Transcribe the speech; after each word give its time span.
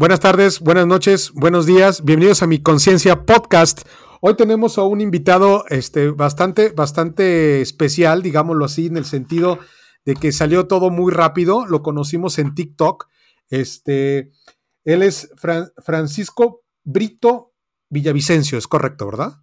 Buenas 0.00 0.20
tardes, 0.20 0.60
buenas 0.60 0.86
noches, 0.86 1.30
buenos 1.34 1.66
días. 1.66 2.02
Bienvenidos 2.06 2.42
a 2.42 2.46
mi 2.46 2.62
Conciencia 2.62 3.26
Podcast. 3.26 3.82
Hoy 4.22 4.34
tenemos 4.34 4.78
a 4.78 4.82
un 4.84 5.02
invitado 5.02 5.66
este, 5.68 6.08
bastante, 6.08 6.70
bastante 6.70 7.60
especial, 7.60 8.22
digámoslo 8.22 8.64
así, 8.64 8.86
en 8.86 8.96
el 8.96 9.04
sentido 9.04 9.58
de 10.06 10.14
que 10.14 10.32
salió 10.32 10.66
todo 10.66 10.88
muy 10.88 11.12
rápido. 11.12 11.66
Lo 11.66 11.82
conocimos 11.82 12.38
en 12.38 12.54
TikTok. 12.54 13.08
Este, 13.50 14.32
él 14.84 15.02
es 15.02 15.28
Francisco 15.84 16.64
Brito 16.82 17.52
Villavicencio, 17.90 18.56
es 18.56 18.66
correcto, 18.66 19.04
¿verdad? 19.04 19.34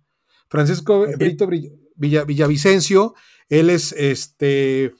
Francisco 0.49 1.05
Brito 1.19 1.47
Villavicencio. 1.95 3.13
Él 3.47 3.69
es 3.69 3.91
este 3.91 4.95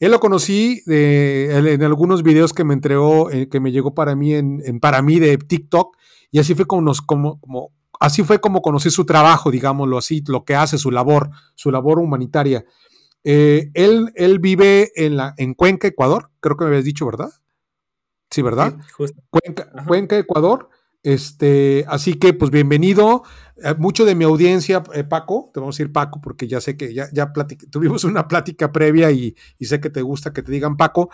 él 0.00 0.10
lo 0.12 0.20
conocí 0.20 0.82
en 0.86 1.82
algunos 1.82 2.22
videos 2.22 2.52
que 2.52 2.64
me 2.64 2.74
entregó, 2.74 3.30
eh, 3.30 3.48
que 3.48 3.60
me 3.60 3.72
llegó 3.72 3.94
para 3.94 4.14
mí 4.14 4.34
en, 4.34 4.80
para 4.80 5.02
mí 5.02 5.18
de 5.18 5.36
TikTok, 5.38 5.96
y 6.30 6.38
así 6.38 6.54
fue 6.54 6.66
como, 6.66 6.82
nos, 6.82 7.02
como, 7.02 7.40
como, 7.40 7.72
así 7.98 8.22
fue 8.22 8.40
como 8.40 8.62
conocí 8.62 8.90
su 8.90 9.04
trabajo, 9.04 9.50
digámoslo 9.50 9.98
así, 9.98 10.22
lo 10.26 10.44
que 10.44 10.54
hace, 10.54 10.78
su 10.78 10.90
labor, 10.90 11.30
su 11.54 11.70
labor 11.70 11.98
humanitaria. 11.98 12.64
Eh, 13.24 13.70
él, 13.74 14.12
él 14.14 14.38
vive 14.38 14.92
en, 14.94 15.16
la, 15.16 15.34
en 15.36 15.54
Cuenca, 15.54 15.88
Ecuador, 15.88 16.30
creo 16.40 16.56
que 16.56 16.64
me 16.64 16.68
habías 16.70 16.84
dicho, 16.84 17.04
¿verdad? 17.06 17.30
Sí, 18.30 18.42
¿verdad? 18.42 18.76
Cuenca, 19.30 19.70
Cuenca, 19.86 20.18
Ecuador. 20.18 20.68
Este, 21.02 21.84
así 21.88 22.14
que, 22.14 22.32
pues 22.32 22.50
bienvenido. 22.50 23.22
Eh, 23.62 23.74
mucho 23.78 24.04
de 24.04 24.14
mi 24.14 24.24
audiencia, 24.24 24.82
eh, 24.94 25.04
Paco, 25.04 25.50
te 25.52 25.60
vamos 25.60 25.74
a 25.74 25.78
decir 25.78 25.92
Paco, 25.92 26.20
porque 26.20 26.46
ya 26.46 26.60
sé 26.60 26.76
que 26.76 26.94
ya, 26.94 27.08
ya 27.12 27.32
tuvimos 27.70 28.04
una 28.04 28.28
plática 28.28 28.72
previa 28.72 29.10
y, 29.10 29.34
sé 29.60 29.80
que 29.80 29.90
te 29.90 30.02
gusta 30.02 30.32
que 30.32 30.42
te 30.42 30.52
digan 30.52 30.76
Paco. 30.76 31.10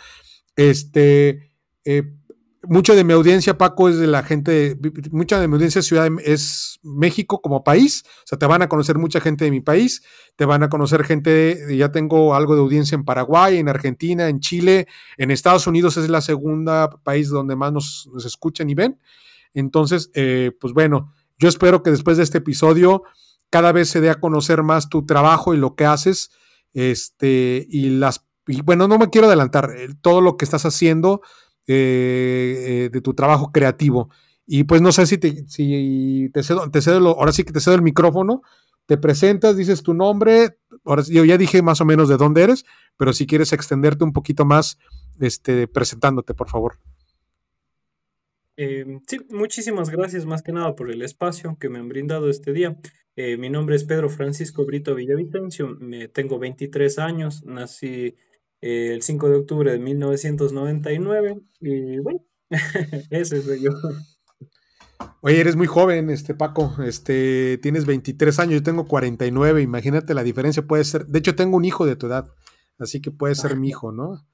Este, 0.56 1.52
eh, 1.84 2.15
mucho 2.66 2.95
de 2.95 3.05
mi 3.05 3.12
audiencia, 3.12 3.59
Paco, 3.59 3.89
es 3.89 3.98
de 3.98 4.06
la 4.06 4.23
gente, 4.23 4.78
mucha 5.11 5.39
de 5.39 5.48
mi 5.48 5.55
audiencia 5.55 5.83
ciudad 5.83 6.09
es 6.25 6.80
México 6.83 7.42
como 7.42 7.62
país, 7.62 8.05
o 8.06 8.27
sea, 8.27 8.39
te 8.39 8.47
van 8.47 8.62
a 8.62 8.69
conocer 8.69 8.97
mucha 8.98 9.20
gente 9.20 9.44
de 9.44 9.50
mi 9.50 9.61
país, 9.61 10.03
te 10.37 10.47
van 10.47 10.62
a 10.62 10.70
conocer 10.70 11.05
gente, 11.05 11.77
ya 11.77 11.92
tengo 11.92 12.34
algo 12.34 12.55
de 12.55 12.62
audiencia 12.62 12.94
en 12.94 13.05
Paraguay, 13.05 13.59
en 13.59 13.69
Argentina, 13.69 14.28
en 14.28 14.41
Chile, 14.41 14.87
en 15.19 15.31
Estados 15.31 15.66
Unidos 15.66 15.98
es 15.98 16.09
la 16.09 16.22
segunda 16.22 16.89
país 16.89 17.28
donde 17.28 17.55
más 17.55 17.72
nos, 17.72 18.09
nos 18.12 18.25
escuchan 18.25 18.70
y 18.70 18.75
ven. 18.75 18.98
Entonces, 19.55 20.10
eh, 20.14 20.52
pues 20.60 20.74
bueno, 20.74 21.12
yo 21.38 21.48
espero 21.48 21.83
que 21.83 21.91
después 21.91 22.16
de 22.16 22.24
este 22.24 22.38
episodio 22.38 23.02
cada 23.50 23.72
vez 23.72 23.88
se 23.88 24.00
dé 24.00 24.10
a 24.10 24.20
conocer 24.20 24.62
más 24.62 24.88
tu 24.88 25.06
trabajo 25.06 25.55
y 25.55 25.56
lo 25.56 25.74
que 25.77 25.86
haces. 25.86 26.30
Este, 26.72 27.66
y 27.70 27.91
las, 27.91 28.27
y 28.47 28.62
bueno, 28.62 28.88
no 28.88 28.98
me 28.98 29.10
quiero 29.10 29.28
adelantar, 29.28 29.70
eh, 29.77 29.88
todo 30.00 30.20
lo 30.20 30.36
que 30.36 30.44
estás 30.44 30.66
haciendo 30.66 31.22
eh, 31.66 32.91
de 32.92 33.00
tu 33.00 33.14
trabajo 33.14 33.52
creativo. 33.52 34.10
Y 34.47 34.64
pues 34.64 34.82
no 34.82 34.92
sé 34.92 35.06
si 35.06 35.19
te, 35.19 35.47
si 35.48 36.30
te 36.34 36.42
cedo, 36.42 36.70
te 36.70 36.82
cedo 36.82 37.08
ahora 37.19 37.32
sí 37.32 37.44
que 37.44 37.52
te 37.52 37.60
cedo 37.60 37.77
el 37.77 37.82
micrófono, 37.82 38.42
te 38.86 38.98
presentas, 38.98 39.56
dices 39.56 39.82
tu 39.82 39.94
nombre, 39.94 40.58
ahora 40.84 41.02
yo 41.08 41.25
ya 41.25 41.38
dije 41.38 41.62
más 41.62 41.80
o 41.80 41.84
menos 41.84 42.08
de 42.08 42.16
dónde 42.16 42.42
eres, 42.42 42.64
pero 42.97 43.12
si 43.12 43.27
quieres 43.27 43.52
extenderte 43.52 44.05
un 44.05 44.12
poquito 44.12 44.44
más, 44.44 44.78
este, 45.20 45.66
presentándote, 45.69 46.34
por 46.34 46.50
favor. 46.50 46.78
Em, 48.56 49.00
sí, 49.06 49.19
muchísimas 49.30 49.91
gracias 49.91 50.27
más 50.27 50.42
que 50.42 50.52
nada 50.52 50.77
por 50.77 50.91
el 50.91 51.02
espacio 51.02 51.56
que 51.58 51.69
me 51.69 51.78
han 51.78 51.88
brindado 51.88 52.30
este 52.30 52.52
día. 52.52 52.78
Eh, 53.16 53.36
mi 53.36 53.50
nombre 53.50 53.77
es 53.77 53.84
Pedro 53.84 54.08
Francisco 54.08 54.64
Brito 54.64 54.94
Villavicencio, 54.94 55.77
me, 55.78 56.08
tengo 56.08 56.38
23 56.38 56.98
años, 56.98 57.44
nací 57.44 58.16
eh, 58.60 58.92
el 58.92 59.02
5 59.02 59.28
de 59.28 59.36
octubre 59.36 59.72
de 59.72 59.78
1999 59.78 61.41
y 61.60 61.98
bueno, 61.98 62.25
ese 63.10 63.41
soy 63.42 63.62
yo. 63.62 63.70
Oye, 65.20 65.41
eres 65.41 65.56
muy 65.56 65.66
joven, 65.66 66.10
este 66.10 66.34
Paco, 66.34 66.77
este, 66.84 67.58
tienes 67.58 67.86
23 67.86 68.38
años, 68.41 68.55
yo 68.55 68.62
tengo 68.62 68.86
49, 68.86 69.62
imagínate 69.62 70.14
la 70.14 70.22
diferencia, 70.22 70.66
puede 70.66 70.84
ser, 70.84 71.06
de 71.06 71.19
hecho 71.19 71.34
tengo 71.34 71.56
un 71.56 71.64
hijo 71.64 71.87
de 71.87 71.97
tu 71.97 72.06
edad, 72.06 72.26
así 72.78 73.00
que 73.00 73.10
puede 73.10 73.34
ser 73.34 73.56
mi 73.56 73.69
hijo, 73.69 73.93
¿no? 73.93 74.26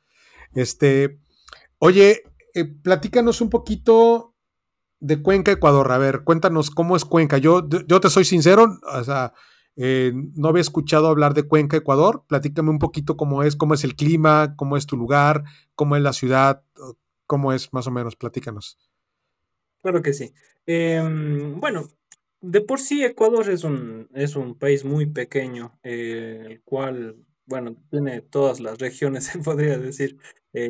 Este, 0.54 1.20
oye, 1.78 2.22
eh, 2.55 2.65
platícanos 2.65 3.41
un 3.41 3.50
poquito 3.50 4.34
de 5.00 5.22
Cuenca, 5.22 5.53
Ecuador. 5.53 5.91
A 5.93 5.99
ver, 5.99 6.22
cuéntanos 6.25 6.71
cómo 6.71 6.97
es 6.97 7.05
Cuenca. 7.05 7.38
Yo, 7.38 7.69
yo 7.69 8.00
te 8.00 8.11
soy 8.11 8.25
sincero, 8.25 8.78
o 8.93 9.05
sea, 9.05 9.33
eh, 9.77 10.12
no 10.34 10.49
había 10.49 10.60
escuchado 10.60 11.09
hablar 11.09 11.34
de 11.34 11.44
Cuenca, 11.44 11.77
Ecuador. 11.77 12.25
Platícame 12.28 12.71
un 12.71 12.78
poquito 12.78 13.16
cómo 13.16 13.43
es, 13.43 13.56
cómo 13.56 13.75
es 13.75 13.84
el 13.84 13.97
clima, 13.97 14.55
cómo 14.56 14.77
es 14.77 14.87
tu 14.87 14.97
lugar, 14.97 15.44
cómo 15.75 15.97
es 15.97 16.03
la 16.03 16.12
ciudad, 16.12 16.62
cómo 17.27 17.53
es 17.53 17.72
más 17.72 17.87
o 17.87 17.91
menos. 17.91 18.16
Platícanos. 18.16 18.78
Claro 19.83 20.03
que 20.03 20.12
sí. 20.12 20.34
Em, 20.66 21.59
bueno, 21.59 21.89
de 22.43 22.60
por 22.60 22.78
sí 22.81 23.03
Ecuador 23.05 23.49
es 23.49 23.65
un, 23.65 24.09
es 24.15 24.37
un 24.37 24.59
país 24.59 24.84
muy 24.84 25.06
pequeño, 25.06 25.78
eh, 25.83 26.44
el 26.47 26.62
cual, 26.62 27.16
bueno, 27.47 27.77
tiene 27.91 28.21
todas 28.21 28.60
las 28.60 28.78
regiones, 28.78 29.25
se 29.33 29.39
podría 29.39 29.78
decir, 29.78 30.19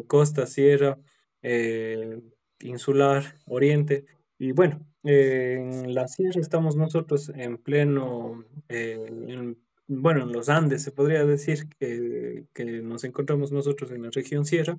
costa, 0.06 0.46
sierra. 0.46 0.98
Eh, 1.42 2.20
insular, 2.60 3.36
oriente. 3.46 4.06
Y 4.38 4.52
bueno, 4.52 4.86
en 5.04 5.94
la 5.94 6.08
sierra 6.08 6.40
estamos 6.40 6.76
nosotros 6.76 7.30
en 7.34 7.58
pleno, 7.58 8.44
eh, 8.68 9.54
bueno, 9.86 10.22
en 10.22 10.32
los 10.32 10.48
Andes 10.48 10.82
se 10.82 10.92
podría 10.92 11.24
decir 11.24 11.68
que, 11.78 12.44
nos 12.82 13.04
encontramos 13.04 13.52
nosotros 13.52 13.90
en 13.90 14.02
la 14.02 14.10
región 14.10 14.44
sierra. 14.44 14.78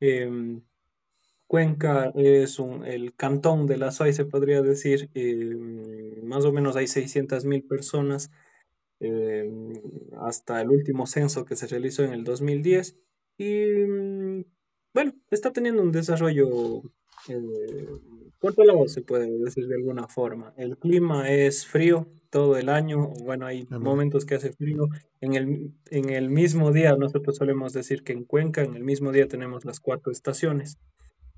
Em, 0.00 0.62
Cuenca 1.46 2.12
es 2.14 2.58
un, 2.58 2.84
el 2.84 3.14
cantón 3.14 3.66
de 3.66 3.78
la 3.78 3.90
SOAI, 3.90 4.12
se 4.12 4.26
podría 4.26 4.60
decir, 4.62 5.10
em, 5.14 6.22
más 6.24 6.44
o 6.44 6.52
menos 6.52 6.76
hay 6.76 6.86
600 6.86 7.44
mil 7.46 7.64
personas 7.64 8.30
em, 9.00 9.72
hasta 10.20 10.60
el 10.60 10.70
último 10.70 11.06
censo 11.06 11.44
que 11.44 11.56
se 11.56 11.66
realizó 11.66 12.04
en 12.04 12.12
el 12.12 12.24
2010. 12.24 12.96
Y 13.38 14.44
bueno, 14.98 15.12
está 15.30 15.52
teniendo 15.52 15.80
un 15.80 15.92
desarrollo 15.92 16.82
eh, 17.28 17.88
controlado, 18.40 18.88
se 18.88 19.02
puede 19.02 19.30
decir 19.38 19.68
de 19.68 19.76
alguna 19.76 20.08
forma. 20.08 20.52
El 20.56 20.76
clima 20.76 21.30
es 21.30 21.64
frío 21.64 22.08
todo 22.30 22.56
el 22.56 22.68
año, 22.68 23.10
bueno, 23.22 23.46
hay 23.46 23.64
momentos 23.70 24.26
que 24.26 24.34
hace 24.34 24.50
frío. 24.50 24.88
En 25.20 25.34
el, 25.34 25.72
en 25.92 26.10
el 26.10 26.30
mismo 26.30 26.72
día, 26.72 26.96
nosotros 26.96 27.36
solemos 27.36 27.72
decir 27.72 28.02
que 28.02 28.12
en 28.12 28.24
Cuenca, 28.24 28.62
en 28.62 28.74
el 28.74 28.82
mismo 28.82 29.12
día 29.12 29.28
tenemos 29.28 29.64
las 29.64 29.78
cuatro 29.78 30.10
estaciones. 30.10 30.78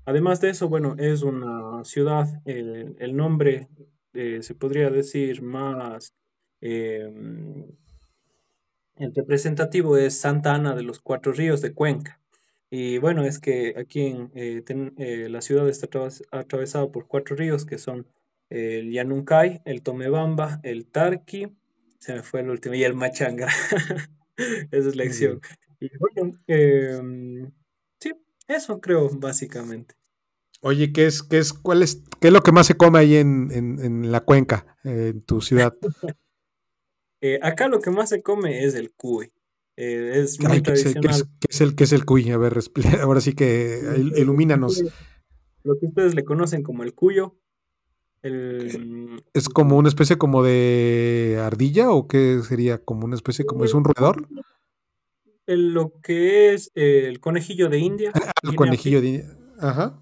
Además 0.05 0.41
de 0.41 0.49
eso, 0.49 0.67
bueno, 0.67 0.95
es 0.97 1.21
una 1.21 1.83
ciudad, 1.83 2.41
el 2.45 3.15
nombre 3.15 3.67
eh, 4.13 4.39
se 4.41 4.55
podría 4.55 4.89
decir 4.89 5.43
más 5.43 6.15
em, 6.61 7.67
el 8.95 9.13
representativo 9.13 9.97
es 9.97 10.19
Santa 10.19 10.55
Ana 10.55 10.73
de 10.73 10.81
los 10.81 10.99
Cuatro 10.99 11.31
Ríos 11.31 11.61
de 11.61 11.75
Cuenca. 11.75 12.20
Y 12.73 12.99
bueno, 12.99 13.25
es 13.25 13.37
que 13.39 13.75
aquí 13.77 14.07
en 14.07 14.31
eh, 14.33 14.63
eh, 14.97 15.27
la 15.29 15.41
ciudad 15.41 15.67
está 15.67 15.89
atravesada 16.31 16.89
por 16.89 17.05
cuatro 17.05 17.35
ríos 17.35 17.65
que 17.65 17.77
son 17.77 18.07
el 18.49 18.91
Yanuncay, 18.91 19.61
el 19.65 19.81
Tomebamba, 19.81 20.61
el 20.63 20.87
Tarqui, 20.87 21.53
se 21.99 22.13
me 22.13 22.23
fue 22.23 22.39
el 22.39 22.49
último, 22.49 22.73
y 22.73 22.83
el 22.85 22.93
Machanga. 22.93 23.47
Esa 24.37 24.89
es 24.89 24.95
la 24.95 25.03
acción. 25.03 25.41
Y 25.81 25.89
bueno, 25.97 26.39
em, 26.47 27.51
sí, 27.99 28.13
eso 28.47 28.79
creo 28.79 29.09
básicamente. 29.09 29.95
Oye, 30.61 30.93
¿qué 30.93 31.07
es, 31.07 31.23
qué 31.23 31.39
es, 31.39 31.51
cuál 31.51 31.83
es, 31.83 32.01
qué 32.21 32.27
es 32.27 32.33
lo 32.33 32.41
que 32.41 32.53
más 32.53 32.67
se 32.67 32.77
come 32.77 32.99
ahí 32.99 33.17
en, 33.17 34.11
la 34.11 34.21
cuenca, 34.21 34.77
en 34.83 35.21
tu 35.21 35.41
ciudad? 35.41 35.75
Eh, 37.23 37.37
acá 37.43 37.67
lo 37.67 37.79
que 37.81 37.91
más 37.91 38.09
se 38.09 38.23
come 38.23 38.63
es 38.63 38.73
el 38.73 38.93
cuy. 38.93 39.31
Eh, 39.77 40.11
es 40.15 40.39
muy 40.39 40.61
tradicional. 40.61 41.27
¿qué 41.39 41.47
es, 41.49 41.61
el, 41.61 41.75
qué 41.75 41.83
es 41.85 41.91
el 41.93 42.05
cuy? 42.05 42.29
A 42.31 42.37
ver, 42.37 42.59
ahora 43.01 43.21
sí 43.21 43.33
que 43.33 43.79
ilumínanos. 44.15 44.83
Lo 45.63 45.77
que 45.79 45.85
ustedes 45.85 46.15
le 46.15 46.23
conocen 46.23 46.63
como 46.63 46.83
el 46.83 46.93
cuyo. 46.93 47.37
¿Es 48.23 49.49
como 49.49 49.77
una 49.77 49.89
especie 49.89 50.17
como 50.17 50.43
de 50.43 51.39
ardilla 51.41 51.91
o 51.91 52.07
qué 52.07 52.41
sería? 52.47 52.77
¿Como 52.77 53.05
una 53.05 53.15
especie 53.15 53.45
como 53.45 53.65
es 53.65 53.73
un 53.73 53.83
roedor? 53.83 54.27
lo 55.47 55.99
que 56.01 56.53
es 56.53 56.71
el 56.75 57.19
conejillo 57.19 57.67
de 57.69 57.79
India. 57.79 58.11
Ah, 58.13 58.31
el 58.43 58.55
conejillo 58.55 59.01
de 59.01 59.07
India. 59.07 59.37
Ajá. 59.59 60.01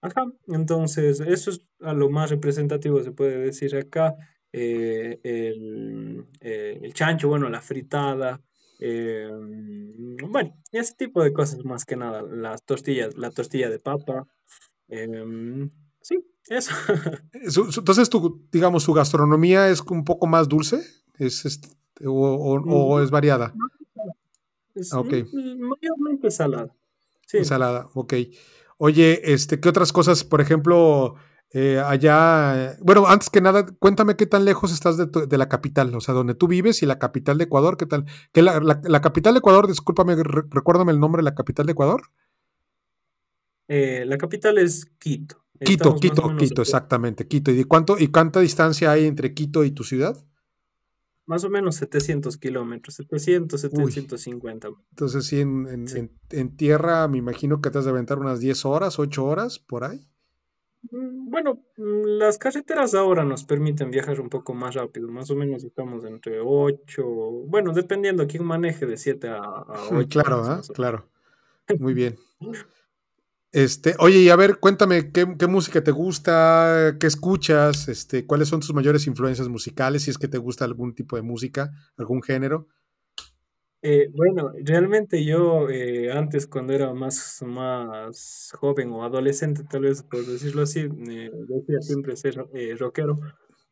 Ajá. 0.00 0.32
Entonces, 0.48 1.20
eso 1.20 1.50
es 1.50 1.60
a 1.80 1.92
lo 1.92 2.10
más 2.10 2.30
representativo, 2.30 3.02
se 3.02 3.12
puede 3.12 3.38
decir 3.38 3.76
acá. 3.76 4.16
Eh, 4.52 5.18
el, 5.22 6.26
eh, 6.40 6.78
el, 6.82 6.92
chancho, 6.92 7.28
bueno, 7.28 7.48
la 7.48 7.62
fritada, 7.62 8.40
eh, 8.78 9.30
bueno, 10.28 10.54
ese 10.72 10.94
tipo 10.94 11.22
de 11.22 11.32
cosas 11.32 11.64
más 11.64 11.86
que 11.86 11.96
nada, 11.96 12.20
las 12.22 12.62
tortillas, 12.64 13.16
la 13.16 13.30
tortilla 13.30 13.70
de 13.70 13.78
papa, 13.78 14.26
sí, 16.02 16.18
eso. 16.48 16.72
Entonces, 17.32 18.10
tu, 18.10 18.46
digamos, 18.52 18.82
su 18.82 18.92
gastronomía 18.92 19.70
es 19.70 19.80
un 19.80 20.04
poco 20.04 20.26
más 20.26 20.48
dulce, 20.48 20.82
es 21.18 21.60
o, 22.04 23.00
es 23.00 23.10
variada. 23.10 23.54
Es 24.74 24.92
okay. 24.92 25.24
mayormente 25.32 26.30
salada. 26.30 26.74
Sí. 27.26 27.44
Salada, 27.44 27.88
ok. 27.94 28.14
Oye, 28.76 29.32
este, 29.32 29.60
¿qué 29.60 29.68
otras 29.68 29.92
cosas, 29.92 30.24
por 30.24 30.40
ejemplo, 30.40 31.14
eh, 31.54 31.78
allá, 31.84 32.76
bueno, 32.80 33.06
antes 33.06 33.28
que 33.28 33.42
nada, 33.42 33.66
cuéntame 33.78 34.16
qué 34.16 34.26
tan 34.26 34.44
lejos 34.44 34.72
estás 34.72 34.96
de, 34.96 35.38
la 35.38 35.48
capital, 35.48 35.94
o 35.94 36.00
sea, 36.00 36.14
donde 36.14 36.34
tú 36.34 36.48
vives 36.48 36.82
y 36.82 36.86
la 36.86 36.98
capital 36.98 37.36
de 37.36 37.44
Ecuador, 37.44 37.76
¿qué 37.76 37.84
tal? 37.84 38.06
¿Que 38.32 38.40
la, 38.40 38.58
la, 38.60 39.00
capital 39.02 39.34
de 39.34 39.38
Ecuador, 39.38 39.66
discúlpame, 39.66 40.16
recuérdame 40.16 40.92
el 40.92 41.00
nombre 41.00 41.20
de 41.20 41.24
la 41.24 41.34
capital 41.34 41.66
de 41.66 41.72
Ecuador. 41.72 42.02
Eh, 43.68 44.04
la 44.06 44.16
capital 44.16 44.58
es 44.58 44.86
Quito. 44.98 45.44
Quito, 45.60 45.94
Quito, 45.96 46.36
Quito, 46.36 46.62
exactamente, 46.62 47.28
Quito. 47.28 47.50
¿Y 47.50 47.64
cuánto 47.64 47.98
y 47.98 48.08
cuánta 48.08 48.40
distancia 48.40 48.90
hay 48.90 49.06
entre 49.06 49.34
Quito 49.34 49.62
y 49.64 49.70
tu 49.70 49.84
ciudad? 49.84 50.16
Más 51.26 51.44
o 51.44 51.50
menos 51.50 51.76
700 51.76 52.36
kilómetros, 52.36 52.96
700, 52.96 53.60
750. 53.60 54.68
Entonces, 54.90 55.24
sí, 55.24 55.40
en, 55.40 56.56
tierra 56.56 57.06
me 57.08 57.18
imagino 57.18 57.60
que 57.60 57.70
te 57.70 57.78
has 57.78 57.84
de 57.84 57.90
aventar 57.90 58.18
unas 58.18 58.40
10 58.40 58.64
horas, 58.64 58.98
8 58.98 59.24
horas, 59.24 59.58
por 59.58 59.84
ahí. 59.84 60.11
Mm, 60.90 61.30
bueno, 61.30 61.62
mm, 61.76 62.18
las 62.18 62.38
carreteras 62.38 62.94
ahora 62.94 63.24
nos 63.24 63.44
permiten 63.44 63.90
viajar 63.90 64.20
un 64.20 64.28
poco 64.28 64.54
más 64.54 64.74
rápido, 64.74 65.08
más 65.08 65.30
o 65.30 65.36
menos 65.36 65.62
estamos 65.64 66.04
entre 66.04 66.40
8, 66.40 67.04
bueno, 67.46 67.72
dependiendo 67.72 68.26
quién 68.26 68.44
maneje 68.44 68.86
de 68.86 68.96
7 68.96 69.28
a, 69.28 69.64
8. 69.90 70.08
Claro, 70.08 70.42
¿ah? 70.44 70.60
claro. 70.74 71.08
Muy 71.78 71.94
bien. 71.94 72.18
Este, 73.52 73.94
oye, 73.98 74.18
y 74.18 74.30
a 74.30 74.36
ver, 74.36 74.58
cuéntame, 74.58 75.12
¿qué, 75.12 75.26
música 75.46 75.84
te 75.84 75.90
gusta? 75.90 76.96
¿Qué 76.98 77.06
escuchas? 77.06 77.88
Este, 77.88 78.26
¿Cuáles 78.26 78.48
son 78.48 78.60
tus 78.60 78.72
mayores 78.72 79.06
influencias 79.06 79.48
musicales? 79.48 80.04
Si 80.04 80.10
es 80.10 80.18
que 80.18 80.26
te 80.26 80.38
gusta 80.38 80.64
algún 80.64 80.94
tipo 80.94 81.16
de 81.16 81.22
música, 81.22 81.70
algún 81.98 82.22
género. 82.22 82.66
Eh, 83.84 84.08
bueno, 84.14 84.52
realmente 84.64 85.24
yo 85.24 85.68
eh, 85.68 86.12
antes 86.12 86.46
cuando 86.46 86.72
era 86.72 86.94
más, 86.94 87.42
más 87.44 88.52
joven 88.60 88.90
o 88.92 89.02
adolescente, 89.04 89.64
tal 89.68 89.82
vez 89.82 90.04
por 90.04 90.24
decirlo 90.24 90.62
así, 90.62 90.88
me 90.88 91.30
decía 91.30 91.80
siempre 91.80 92.14
ser 92.16 92.46
eh, 92.54 92.76
rockero, 92.78 93.18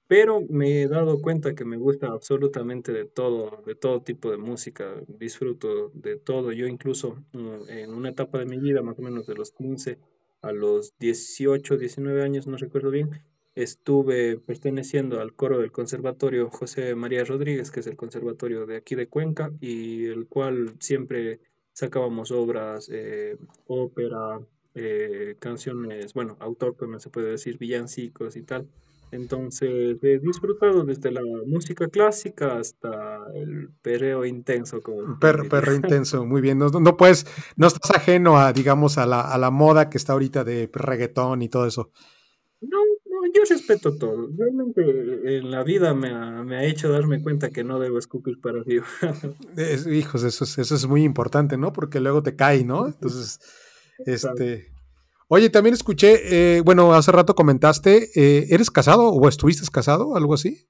pero 0.09 0.41
me 0.49 0.83
he 0.83 0.89
dado 0.89 1.21
cuenta 1.23 1.55
que 1.55 1.65
me 1.65 1.77
gusta 1.77 2.09
absolutamente 2.09 2.93
de 2.93 3.05
todo, 3.05 3.63
de 3.67 3.77
todo 3.77 4.03
tipo 4.03 4.31
de 4.33 4.39
música, 4.39 4.95
disfruto 5.07 5.91
de 5.95 6.17
todo. 6.17 6.51
Yo 6.53 6.67
incluso 6.67 7.17
mm, 7.33 7.69
en 7.69 7.95
una 7.95 8.09
etapa 8.11 8.39
de 8.41 8.47
mi 8.47 8.59
vida, 8.59 8.83
más 8.83 8.99
o 8.99 9.03
menos 9.03 9.27
de 9.27 9.37
los 9.37 9.53
15 9.53 9.99
a 10.43 10.51
los 10.53 10.93
18, 10.99 11.77
19 11.77 12.25
años, 12.25 12.49
no 12.49 12.57
recuerdo 12.57 12.91
bien, 12.91 13.23
estuve 13.55 14.39
perteneciendo 14.39 15.21
al 15.21 15.35
coro 15.35 15.59
del 15.59 15.73
Conservatorio 15.73 16.51
José 16.51 16.95
María 16.95 17.25
Rodríguez, 17.25 17.71
que 17.71 17.81
es 17.81 17.87
el 17.87 17.97
conservatorio 17.97 18.67
de 18.67 18.77
aquí 18.77 18.95
de 18.95 19.09
Cuenca, 19.09 19.51
y 19.61 20.07
el 20.07 20.27
cual 20.27 20.75
siempre 20.79 21.41
sacábamos 21.73 22.31
obras, 22.31 22.89
eh, 22.93 23.37
ópera, 23.67 24.41
eh, 24.75 25.37
canciones, 25.39 26.15
bueno, 26.15 26.37
autóctonas 26.41 27.03
se 27.03 27.11
puede 27.11 27.31
decir, 27.31 27.59
villancicos 27.59 28.37
y 28.37 28.43
tal. 28.43 28.69
Entonces 29.13 29.99
he 30.03 30.19
disfrutado 30.21 30.85
desde 30.85 31.11
la 31.11 31.23
música 31.47 31.89
clásica 31.89 32.59
hasta 32.59 33.19
el 33.35 33.71
perreo 33.83 34.25
intenso. 34.25 34.81
Como 34.81 35.19
perro, 35.19 35.49
perro 35.49 35.75
intenso, 35.75 36.25
muy 36.25 36.41
bien. 36.41 36.59
No, 36.59 36.69
no, 36.69 36.97
puedes, 36.97 37.27
no 37.57 37.67
estás 37.67 37.91
ajeno 37.91 38.39
a, 38.39 38.53
digamos, 38.53 38.99
a 38.99 39.07
la, 39.07 39.21
a 39.21 39.37
la 39.39 39.51
moda 39.51 39.91
que 39.91 39.99
está 39.99 40.13
ahorita 40.13 40.45
de 40.45 40.71
reggaetón 40.73 41.43
y 41.43 41.49
todo 41.49 41.67
eso. 41.67 41.91
No, 42.61 42.79
yo 43.35 43.43
respeto 43.49 43.97
todo. 43.97 44.29
Realmente 44.37 45.39
en 45.39 45.51
la 45.51 45.63
vida 45.63 45.95
me 45.95 46.09
ha, 46.11 46.43
me 46.45 46.57
ha 46.57 46.65
hecho 46.65 46.91
darme 46.91 47.23
cuenta 47.23 47.51
que 47.51 47.65
no 47.65 47.79
debo 47.79 47.99
escupir 47.99 48.41
para 48.41 48.61
arriba. 48.61 48.87
hijos, 49.91 50.23
eso 50.25 50.45
es, 50.45 50.59
eso 50.59 50.75
es 50.75 50.87
muy 50.87 51.05
importante, 51.05 51.57
¿no? 51.57 51.73
Porque 51.73 52.01
luego 52.01 52.23
te 52.23 52.37
cae, 52.37 52.65
¿no? 52.65 52.87
Entonces, 52.87 53.41
este... 54.07 54.73
Oye, 55.33 55.49
también 55.49 55.75
escuché, 55.75 56.57
eh, 56.57 56.61
bueno, 56.63 56.93
hace 56.93 57.13
rato 57.13 57.37
comentaste, 57.37 58.11
eh, 58.17 58.49
¿eres 58.51 58.69
casado 58.69 59.11
o 59.11 59.29
estuviste 59.29 59.65
casado, 59.71 60.17
algo 60.17 60.35
así? 60.35 60.67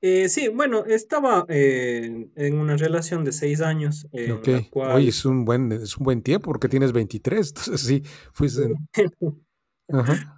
Eh, 0.00 0.28
sí, 0.28 0.48
bueno, 0.48 0.84
estaba 0.84 1.44
en 1.48 2.58
una 2.58 2.76
relación 2.76 3.24
de 3.24 3.32
seis 3.32 3.60
años. 3.60 4.08
ok. 4.12 4.48
Oye, 4.94 5.10
es 5.10 5.24
un, 5.24 5.44
buen, 5.44 5.70
es 5.70 5.96
un 5.96 6.04
buen 6.04 6.22
tiempo 6.22 6.50
porque 6.50 6.68
tienes 6.68 6.92
23, 6.92 7.48
entonces 7.56 7.80
sí, 7.80 8.02
fuiste... 8.32 8.72
Ajá. 9.90 10.37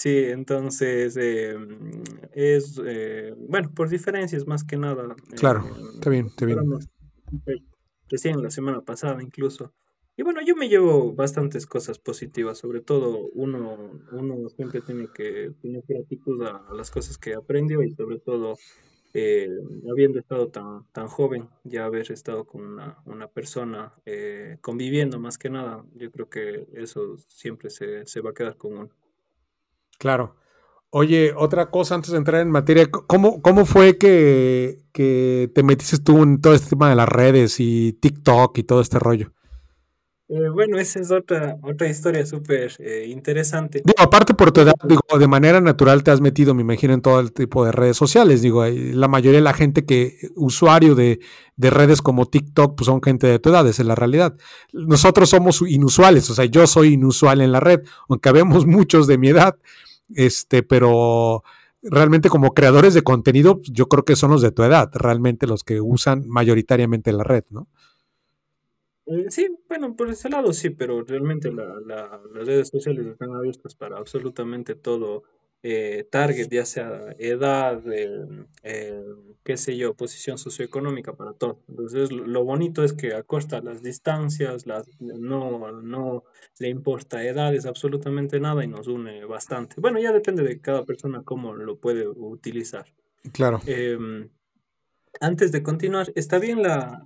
Sí, 0.00 0.16
entonces 0.28 1.14
es, 2.32 2.80
bueno, 3.36 3.70
por 3.74 3.90
diferencias 3.90 4.46
más 4.46 4.64
que 4.64 4.78
nada. 4.78 5.14
Claro, 5.36 5.62
está 5.94 6.08
bien, 6.08 6.26
está 6.26 6.46
bien. 6.46 6.58
Recién 8.08 8.42
la 8.42 8.50
semana 8.50 8.80
pasada 8.80 9.22
incluso. 9.22 9.74
Y 10.16 10.22
bueno, 10.22 10.40
yo 10.44 10.56
me 10.56 10.68
llevo 10.68 11.14
bastantes 11.14 11.66
cosas 11.66 11.98
positivas, 11.98 12.58
sobre 12.58 12.80
todo 12.80 13.30
uno, 13.32 14.00
uno 14.12 14.48
siempre 14.50 14.80
tiene 14.80 15.08
que 15.14 15.52
tener 15.62 15.82
gratitud 15.86 16.42
a, 16.42 16.74
las 16.74 16.90
cosas 16.90 17.16
que 17.16 17.34
aprendió 17.34 17.82
y 17.82 17.90
sobre 17.90 18.18
todo 18.18 18.56
eh, 19.14 19.48
habiendo 19.90 20.18
estado 20.18 20.48
tan, 20.48 20.84
tan 20.92 21.08
joven, 21.08 21.48
ya 21.64 21.84
haber 21.84 22.10
estado 22.10 22.44
con 22.44 22.62
una, 22.62 22.98
una 23.06 23.28
persona 23.28 23.94
eh, 24.04 24.58
conviviendo 24.60 25.18
más 25.18 25.38
que 25.38 25.50
nada, 25.50 25.84
yo 25.94 26.10
creo 26.10 26.28
que 26.28 26.66
eso 26.74 27.16
siempre 27.28 27.70
se, 27.70 28.06
se 28.06 28.20
va 28.20 28.30
a 28.30 28.34
quedar 28.34 28.56
con 28.56 28.76
uno. 28.76 28.90
Claro. 30.00 30.34
Oye, 30.88 31.34
otra 31.36 31.70
cosa 31.70 31.94
antes 31.94 32.10
de 32.10 32.16
entrar 32.16 32.40
en 32.40 32.50
materia, 32.50 32.90
¿cómo, 32.90 33.42
cómo 33.42 33.66
fue 33.66 33.98
que, 33.98 34.80
que 34.92 35.52
te 35.54 35.62
metiste 35.62 35.98
tú 35.98 36.22
en 36.22 36.40
todo 36.40 36.54
este 36.54 36.70
tema 36.70 36.88
de 36.88 36.96
las 36.96 37.08
redes 37.08 37.60
y 37.60 37.92
TikTok 37.92 38.56
y 38.56 38.62
todo 38.62 38.80
este 38.80 38.98
rollo? 38.98 39.30
Eh, 40.32 40.48
bueno, 40.48 40.78
esa 40.78 41.00
es 41.00 41.10
otra, 41.10 41.58
otra 41.60 41.88
historia 41.88 42.24
súper 42.24 42.72
eh, 42.78 43.08
interesante. 43.08 43.82
Digo, 43.84 44.00
aparte 44.00 44.32
por 44.32 44.52
tu 44.52 44.60
edad, 44.60 44.74
digo, 44.84 45.02
de 45.18 45.26
manera 45.26 45.60
natural 45.60 46.04
te 46.04 46.12
has 46.12 46.20
metido, 46.20 46.54
me 46.54 46.62
imagino, 46.62 46.94
en 46.94 47.02
todo 47.02 47.18
el 47.18 47.32
tipo 47.32 47.64
de 47.64 47.72
redes 47.72 47.96
sociales. 47.96 48.40
Digo, 48.40 48.64
la 48.64 49.08
mayoría 49.08 49.40
de 49.40 49.44
la 49.44 49.54
gente 49.54 49.84
que, 49.84 50.16
usuario 50.36 50.94
de, 50.94 51.18
de, 51.56 51.70
redes 51.70 52.00
como 52.00 52.26
TikTok, 52.26 52.76
pues 52.76 52.86
son 52.86 53.02
gente 53.02 53.26
de 53.26 53.40
tu 53.40 53.50
edad, 53.50 53.66
esa 53.66 53.82
es 53.82 53.88
la 53.88 53.96
realidad. 53.96 54.36
Nosotros 54.72 55.30
somos 55.30 55.62
inusuales, 55.62 56.30
o 56.30 56.34
sea, 56.34 56.44
yo 56.44 56.64
soy 56.68 56.92
inusual 56.92 57.40
en 57.40 57.50
la 57.50 57.58
red, 57.58 57.80
aunque 58.08 58.28
habemos 58.28 58.66
muchos 58.66 59.08
de 59.08 59.18
mi 59.18 59.30
edad, 59.30 59.56
este, 60.14 60.62
pero 60.62 61.42
realmente 61.82 62.28
como 62.28 62.52
creadores 62.54 62.94
de 62.94 63.02
contenido, 63.02 63.60
yo 63.64 63.86
creo 63.86 64.04
que 64.04 64.16
son 64.16 64.30
los 64.30 64.42
de 64.42 64.52
tu 64.52 64.62
edad, 64.62 64.90
realmente 64.94 65.46
los 65.46 65.64
que 65.64 65.80
usan 65.80 66.28
mayoritariamente 66.28 67.12
la 67.12 67.24
red, 67.24 67.44
¿no? 67.50 67.68
Eh, 69.06 69.26
sí, 69.28 69.48
bueno, 69.68 69.96
por 69.96 70.08
ese 70.08 70.28
lado 70.28 70.52
sí, 70.52 70.70
pero 70.70 71.02
realmente 71.02 71.50
la, 71.52 71.64
la, 71.84 72.20
las 72.32 72.46
redes 72.46 72.68
sociales 72.68 73.06
están 73.06 73.32
abiertas 73.32 73.74
para 73.74 73.96
absolutamente 73.96 74.74
todo 74.74 75.24
eh, 75.62 76.06
target, 76.10 76.48
ya 76.50 76.64
sea 76.64 77.14
edad, 77.18 77.82
eh, 78.62 79.04
qué 79.44 79.56
sé 79.56 79.76
yo, 79.76 79.94
posición 79.94 80.38
socioeconómica, 80.38 81.14
para 81.14 81.32
todo. 81.34 81.60
Entonces, 81.68 82.12
lo 82.12 82.44
bonito 82.44 82.82
es 82.82 82.92
que 82.92 83.14
acorta 83.14 83.60
las 83.60 83.82
distancias, 83.82 84.66
las, 84.66 84.88
no, 85.00 85.70
no 85.82 86.24
le 86.58 86.68
importa 86.68 87.24
edades, 87.24 87.66
absolutamente 87.66 88.40
nada 88.40 88.64
y 88.64 88.68
nos 88.68 88.86
une 88.86 89.24
bastante. 89.24 89.76
Bueno, 89.80 89.98
ya 89.98 90.12
depende 90.12 90.42
de 90.42 90.60
cada 90.60 90.84
persona 90.84 91.22
cómo 91.24 91.54
lo 91.54 91.78
puede 91.78 92.08
utilizar. 92.08 92.86
Claro. 93.32 93.60
Em, 93.66 94.30
antes 95.20 95.52
de 95.52 95.62
continuar, 95.62 96.12
¿está 96.14 96.38
bien 96.38 96.62
la, 96.62 97.02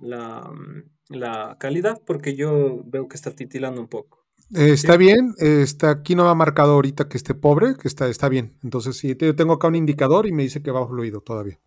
la, 1.09 1.57
calidad? 1.59 2.01
Porque 2.05 2.35
yo 2.35 2.83
veo 2.85 3.07
que 3.07 3.15
está 3.15 3.31
titilando 3.31 3.81
un 3.81 3.87
poco. 3.87 4.24
Eh, 4.53 4.71
está 4.71 4.97
bien, 4.97 5.33
está, 5.37 5.89
aquí 5.89 6.15
no 6.15 6.29
ha 6.29 6.35
marcado 6.35 6.73
ahorita 6.73 7.09
que 7.09 7.17
esté 7.17 7.33
pobre, 7.33 7.75
que 7.81 7.87
está, 7.87 8.07
está 8.07 8.29
bien. 8.29 8.57
Entonces, 8.63 8.97
sí, 8.97 9.15
yo 9.19 9.35
tengo 9.35 9.53
acá 9.53 9.67
un 9.67 9.75
indicador 9.75 10.27
y 10.27 10.31
me 10.31 10.43
dice 10.43 10.61
que 10.61 10.71
va 10.71 10.87
fluido 10.87 11.21
todavía. 11.21 11.59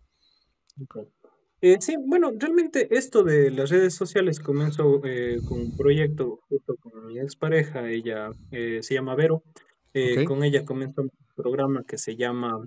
Eh, 1.61 1.77
sí, 1.81 1.95
bueno, 2.07 2.31
realmente 2.37 2.87
esto 2.95 3.23
de 3.23 3.51
las 3.51 3.69
redes 3.69 3.93
sociales 3.93 4.39
comenzó 4.39 5.01
eh, 5.03 5.39
con 5.47 5.59
un 5.59 5.75
proyecto 5.75 6.39
justo 6.47 6.75
con 6.79 7.07
mi 7.07 7.19
expareja, 7.19 7.89
ella 7.89 8.31
se 8.51 8.93
llama 8.93 9.15
Vero. 9.15 9.43
Con 10.25 10.43
ella 10.43 10.63
comenzó 10.63 11.01
un 11.01 11.11
programa 11.35 11.83
que 11.85 11.97
se 11.97 12.15
llama 12.15 12.57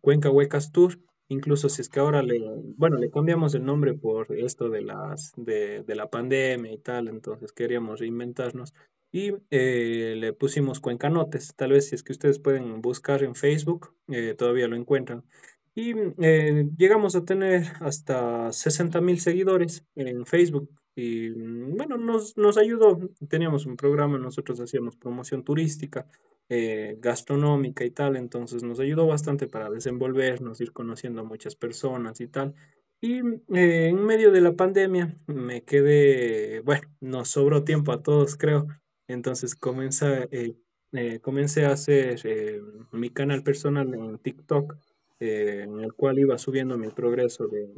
Cuenca 0.00 0.30
Huecas 0.30 0.72
Tour 0.72 0.98
Incluso 1.30 1.68
si 1.68 1.82
es 1.82 1.90
que 1.90 2.00
ahora 2.00 2.22
le, 2.22 2.40
bueno, 2.76 2.96
le 2.96 3.10
cambiamos 3.10 3.54
el 3.54 3.62
nombre 3.62 3.92
por 3.92 4.34
esto 4.34 4.70
de 4.70 4.80
las, 4.80 5.32
de, 5.36 5.82
de 5.82 5.94
la 5.94 6.08
pandemia 6.08 6.72
y 6.72 6.78
tal, 6.78 7.08
entonces 7.08 7.52
queríamos 7.52 8.00
reinventarnos 8.00 8.72
y 9.12 9.32
eh, 9.50 10.14
le 10.16 10.32
pusimos 10.32 10.80
Cuencanotes. 10.80 11.54
Tal 11.56 11.72
vez 11.72 11.88
si 11.88 11.94
es 11.94 12.02
que 12.02 12.12
ustedes 12.12 12.38
pueden 12.38 12.80
buscar 12.80 13.22
en 13.22 13.34
Facebook, 13.34 13.94
eh, 14.08 14.34
todavía 14.36 14.68
lo 14.68 14.76
encuentran. 14.76 15.24
Y 15.74 15.94
eh, 16.20 16.68
llegamos 16.76 17.14
a 17.14 17.24
tener 17.24 17.64
hasta 17.80 18.52
60 18.52 19.00
mil 19.00 19.20
seguidores 19.20 19.84
en 19.94 20.26
Facebook. 20.26 20.70
Y 20.96 21.30
mm, 21.30 21.76
bueno, 21.76 21.96
nos, 21.96 22.36
nos 22.36 22.58
ayudó. 22.58 22.98
Teníamos 23.28 23.66
un 23.66 23.76
programa, 23.76 24.18
nosotros 24.18 24.60
hacíamos 24.60 24.96
promoción 24.96 25.44
turística 25.44 26.06
eh, 26.50 26.96
gastronómica 26.98 27.84
y 27.84 27.90
tal, 27.90 28.16
entonces 28.16 28.62
nos 28.62 28.80
ayudó 28.80 29.06
bastante 29.06 29.46
para 29.48 29.68
desenvolvernos, 29.68 30.62
ir 30.62 30.72
conociendo 30.72 31.20
a 31.20 31.24
muchas 31.24 31.54
personas 31.56 32.22
y 32.22 32.28
tal. 32.28 32.54
Y 33.02 33.18
eh, 33.54 33.88
en 33.88 34.02
medio 34.02 34.32
de 34.32 34.40
la 34.40 34.54
pandemia 34.56 35.14
me 35.26 35.62
quedé, 35.64 36.60
bueno, 36.60 36.88
nos 37.00 37.28
sobró 37.28 37.64
tiempo 37.64 37.92
a 37.92 38.02
todos, 38.02 38.36
creo. 38.36 38.66
Entonces 39.08 39.54
comencé, 39.54 40.28
eh, 40.30 40.54
eh, 40.92 41.18
comencé 41.20 41.64
a 41.64 41.72
hacer 41.72 42.20
eh, 42.24 42.62
mi 42.92 43.10
canal 43.10 43.42
personal 43.42 43.92
en 43.94 44.18
TikTok, 44.18 44.76
en 45.20 45.80
el 45.80 45.94
cual 45.94 46.20
iba 46.20 46.38
subiendo 46.38 46.78
mi 46.78 46.90
progreso 46.90 47.48
de, 47.48 47.68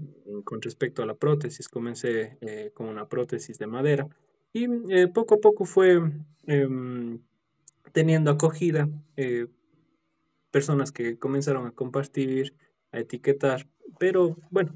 con 0.44 0.60
respecto 0.60 1.02
a 1.02 1.06
la 1.06 1.14
prótesis. 1.14 1.70
Comencé 1.70 2.36
con 2.74 2.86
una 2.86 3.08
prótesis 3.08 3.58
de 3.58 3.66
madera 3.66 4.06
y 4.52 4.66
poco 5.06 5.36
a 5.36 5.38
poco 5.38 5.64
fue 5.64 6.02
em, 6.46 7.18
teniendo 7.92 8.30
acogida 8.30 8.90
personas 10.50 10.92
que 10.92 11.18
comenzaron 11.18 11.66
a 11.66 11.70
compartir, 11.72 12.54
a 12.92 12.98
etiquetar, 12.98 13.66
pero 13.98 14.36
bueno, 14.50 14.74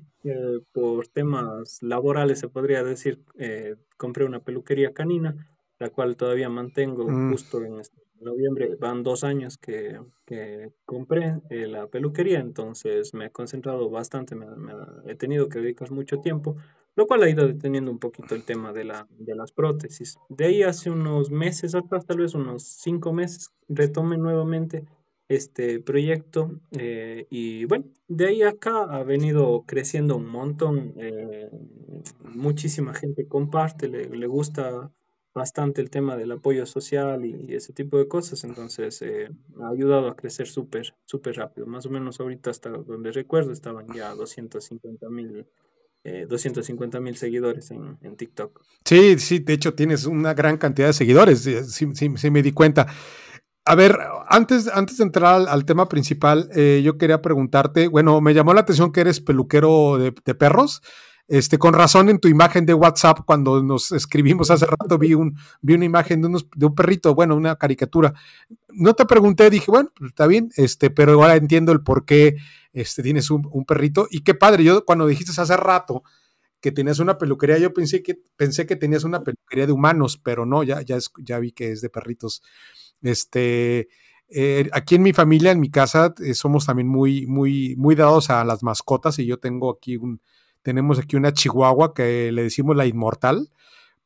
por 0.73 1.06
temas 1.08 1.82
laborales 1.82 2.40
se 2.40 2.49
podría 2.49 2.82
decir, 2.82 3.20
eh, 3.38 3.76
compré 3.96 4.25
una 4.25 4.40
peluquería 4.40 4.92
canina, 4.92 5.53
la 5.85 5.91
cual 5.91 6.17
todavía 6.17 6.49
mantengo 6.49 7.07
mm. 7.07 7.31
justo 7.31 7.62
en 7.62 7.79
este 7.79 8.00
noviembre, 8.23 8.75
van 8.81 9.03
dos 9.03 9.23
años 9.23 9.59
que, 9.59 10.00
que 10.25 10.73
compré 10.87 11.43
eh, 11.50 11.67
la 11.67 11.88
peluquería, 11.88 12.41
entonces 12.41 13.12
me 13.12 13.26
he 13.26 13.31
concentrado 13.31 13.91
bastante, 13.91 14.35
me, 14.35 14.47
he 15.05 15.14
tenido 15.14 15.50
que 15.50 15.59
dedicar 15.59 15.91
mucho 15.91 16.21
tiempo, 16.21 16.57
lo 16.97 17.07
cual 17.07 17.23
ha 17.23 17.29
ido 17.29 17.47
deteniendo 17.47 17.91
un 17.91 17.99
poquito 17.99 18.35
el 18.35 18.45
tema 18.45 18.73
de, 18.73 18.85
la, 18.85 19.07
de 19.11 19.35
las 19.35 19.53
prótesis. 19.53 20.17
De 20.31 20.47
ahí 20.47 20.62
hace 20.62 20.88
unos 20.88 21.31
meses 21.31 21.75
atrás, 21.75 22.07
tal 22.07 22.17
vez 22.19 22.35
unos 22.35 22.62
cinco 22.62 23.12
meses, 23.12 23.50
retomé 23.69 24.17
nuevamente 24.17 24.87
este 25.29 25.81
proyecto 25.81 26.61
eh, 26.73 27.26
y 27.29 27.67
bueno, 27.67 27.85
de 28.09 28.26
ahí 28.26 28.43
acá 28.43 28.85
ha 28.85 29.03
venido 29.03 29.64
creciendo 29.67 30.17
un 30.17 30.26
montón, 30.26 30.95
eh, 30.97 31.50
muchísima 32.23 32.95
gente 32.95 33.26
comparte, 33.26 33.88
le, 33.88 34.09
le, 34.09 34.26
gusta 34.26 34.91
bastante 35.35 35.81
el 35.81 35.91
tema 35.91 36.17
del 36.17 36.33
apoyo 36.33 36.64
social 36.64 37.25
y, 37.25 37.55
ese 37.55 37.73
tipo 37.73 37.99
de 37.99 38.09
cosas, 38.09 38.45
entonces 38.45 39.03
eh, 39.03 39.31
ha 39.61 39.69
ayudado 39.69 40.09
a 40.09 40.17
crecer 40.17 40.47
súper, 40.47 40.95
súper 41.05 41.37
rápido, 41.37 41.67
más 41.67 41.85
o 41.87 41.91
menos 41.91 42.21
ahorita 42.21 42.50
hasta 42.50 42.71
donde 42.71 43.12
recuerdo 43.12 43.53
estaban 43.53 43.87
ya 43.95 44.14
250 44.14 45.11
mil. 45.11 45.47
250 46.29 47.00
mil 47.00 47.17
seguidores 47.17 47.71
en, 47.71 47.97
en, 48.03 48.14
TikTok. 48.14 48.61
Sí, 48.85 49.19
sí, 49.19 49.38
de 49.38 49.55
hecho 49.55 49.73
tienes 49.73 50.05
una 50.05 50.35
gran 50.35 50.59
cantidad 50.59 50.88
de 50.88 50.93
seguidores, 50.93 51.41
sí, 51.41 51.55
sí, 51.95 52.12
sí 52.14 52.31
me 52.31 52.43
di 52.43 52.53
cuenta. 52.53 52.87
A 53.67 53.75
ver, 53.76 53.99
antes, 54.29 54.69
antes 54.69 54.99
de 54.99 55.05
entrar 55.05 55.49
al, 55.49 55.64
tema 55.64 55.88
principal, 55.88 56.50
eh, 56.55 56.83
yo 56.85 56.99
quería 56.99 57.23
preguntarte, 57.23 57.88
bueno, 57.88 58.21
me 58.21 58.35
llamó 58.35 58.53
la 58.53 58.61
atención 58.61 58.93
que 58.93 59.00
eres 59.00 59.21
peluquero 59.21 59.97
de, 59.97 60.12
perros. 60.35 60.83
Este, 61.26 61.57
con 61.57 61.73
razón 61.73 62.11
en 62.11 62.19
tu 62.19 62.28
imagen 62.28 62.66
de 62.66 62.75
WhatsApp, 62.75 63.21
cuando 63.25 63.62
nos 63.62 63.93
escribimos 63.93 64.50
hace 64.50 64.66
rato, 64.66 64.99
vi, 64.99 65.14
un, 65.14 65.38
vi 65.62 65.75
una 65.75 65.87
imagen 65.87 66.21
de, 66.21 66.45
de 66.54 66.66
un 66.66 66.75
perrito, 66.75 67.14
bueno, 67.14 67.35
una 67.35 67.57
caricatura. 67.57 68.12
No 68.69 68.93
te 68.95 69.07
pregunté, 69.07 69.49
dije, 69.49 69.71
bueno, 69.71 69.90
pues, 69.97 70.11
está 70.11 70.26
bien, 70.26 70.50
este, 70.57 70.90
pero 70.90 71.12
ahora 71.14 71.37
entiendo 71.37 71.73
el 71.73 71.83
por 71.83 72.04
qué 72.04 72.37
este, 72.75 73.02
tienes 73.02 73.31
un, 73.31 73.49
un, 73.50 73.64
perrito. 73.64 74.07
Y 74.11 74.21
qué 74.21 74.35
padre, 74.35 74.64
yo 74.64 74.85
cuando 74.85 75.07
dijiste 75.07 75.40
hace 75.40 75.57
rato 75.57 76.02
que 76.61 76.73
tenías 76.73 76.99
una 76.99 77.16
peluquería, 77.16 77.59
yo 77.59 77.73
pensé 77.73 78.02
que, 78.02 78.19
pensé 78.37 78.66
que 78.66 78.76
tenías 78.76 79.04
una 79.04 79.23
peluquería 79.23 79.66
de 79.66 79.73
humanos, 79.73 80.21
pero 80.23 80.45
no, 80.45 80.62
ya, 80.62 80.83
ya, 80.83 80.99
ya 81.19 81.38
vi 81.38 81.52
que 81.52 81.73
es 81.73 81.81
de 81.81 81.88
perritos. 81.88 82.43
Este, 83.00 83.88
eh, 84.28 84.69
aquí 84.73 84.95
en 84.97 85.02
mi 85.02 85.12
familia, 85.14 85.52
en 85.52 85.61
mi 85.61 85.71
casa, 85.71 86.14
eh, 86.23 86.35
somos 86.35 86.66
también 86.66 86.88
muy, 86.88 87.26
muy, 87.26 87.76
muy 87.76 87.95
dados 87.95 88.28
a 88.28 88.45
las 88.45 88.62
mascotas 88.62 89.19
y 89.19 89.26
yo 89.26 89.38
tengo 89.38 89.71
aquí 89.71 89.97
un, 89.97 90.21
tenemos 90.64 90.99
aquí 90.99 91.14
una 91.14 91.33
chihuahua 91.33 91.94
que 91.94 92.33
le 92.33 92.42
decimos 92.42 92.75
la 92.75 92.87
inmortal 92.87 93.50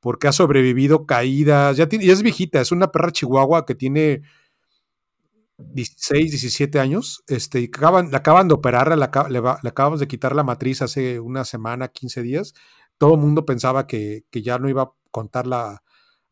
porque 0.01 0.29
ha 0.29 0.33
sobrevivido 0.33 1.07
caídas, 1.07 1.77
ya, 1.77 1.89
es 1.91 2.23
viejita, 2.23 2.61
es 2.61 2.73
una 2.73 2.93
perra 2.93 3.13
chihuahua 3.13 3.65
que 3.65 3.75
tiene 3.75 4.23
16, 5.59 6.31
17 6.31 6.79
años, 6.79 7.25
este, 7.27 7.61
y 7.61 7.65
acaban, 7.65 8.11
la 8.11 8.19
acaban 8.19 8.49
de 8.49 8.55
operar, 8.55 8.97
le, 8.97 9.05
acabamos 9.05 10.01
de 10.01 10.09
quitar 10.09 10.37
la 10.37 10.45
matriz 10.45 10.83
hace 10.83 11.19
una 11.21 11.45
semana, 11.45 11.89
15 11.89 12.23
días, 12.23 12.55
todo 12.97 13.15
el 13.15 13.21
mundo 13.21 13.45
pensaba 13.45 13.87
que, 13.87 14.25
que 14.31 14.43
ya 14.43 14.59
no 14.59 14.69
iba 14.69 14.83
a 14.83 14.93
contar 15.11 15.47
la, 15.47 15.83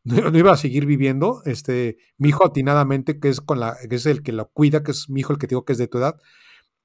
no, 0.03 0.37
iba 0.37 0.51
a 0.51 0.57
seguir 0.57 0.85
viviendo. 0.85 1.41
Este, 1.45 1.97
mi 2.17 2.29
hijo 2.29 2.45
atinadamente, 2.45 3.19
que 3.19 3.29
es 3.29 3.41
con 3.41 3.59
la, 3.59 3.77
que 3.89 3.95
es 3.95 4.05
el 4.05 4.23
que 4.23 4.31
lo 4.31 4.49
cuida, 4.49 4.83
que 4.83 4.91
es 4.91 5.09
mi 5.09 5.21
hijo 5.21 5.33
el 5.33 5.39
que 5.39 5.47
digo 5.47 5.65
que 5.65 5.73
es 5.73 5.79
de 5.79 5.87
tu 5.87 5.97
edad, 5.97 6.15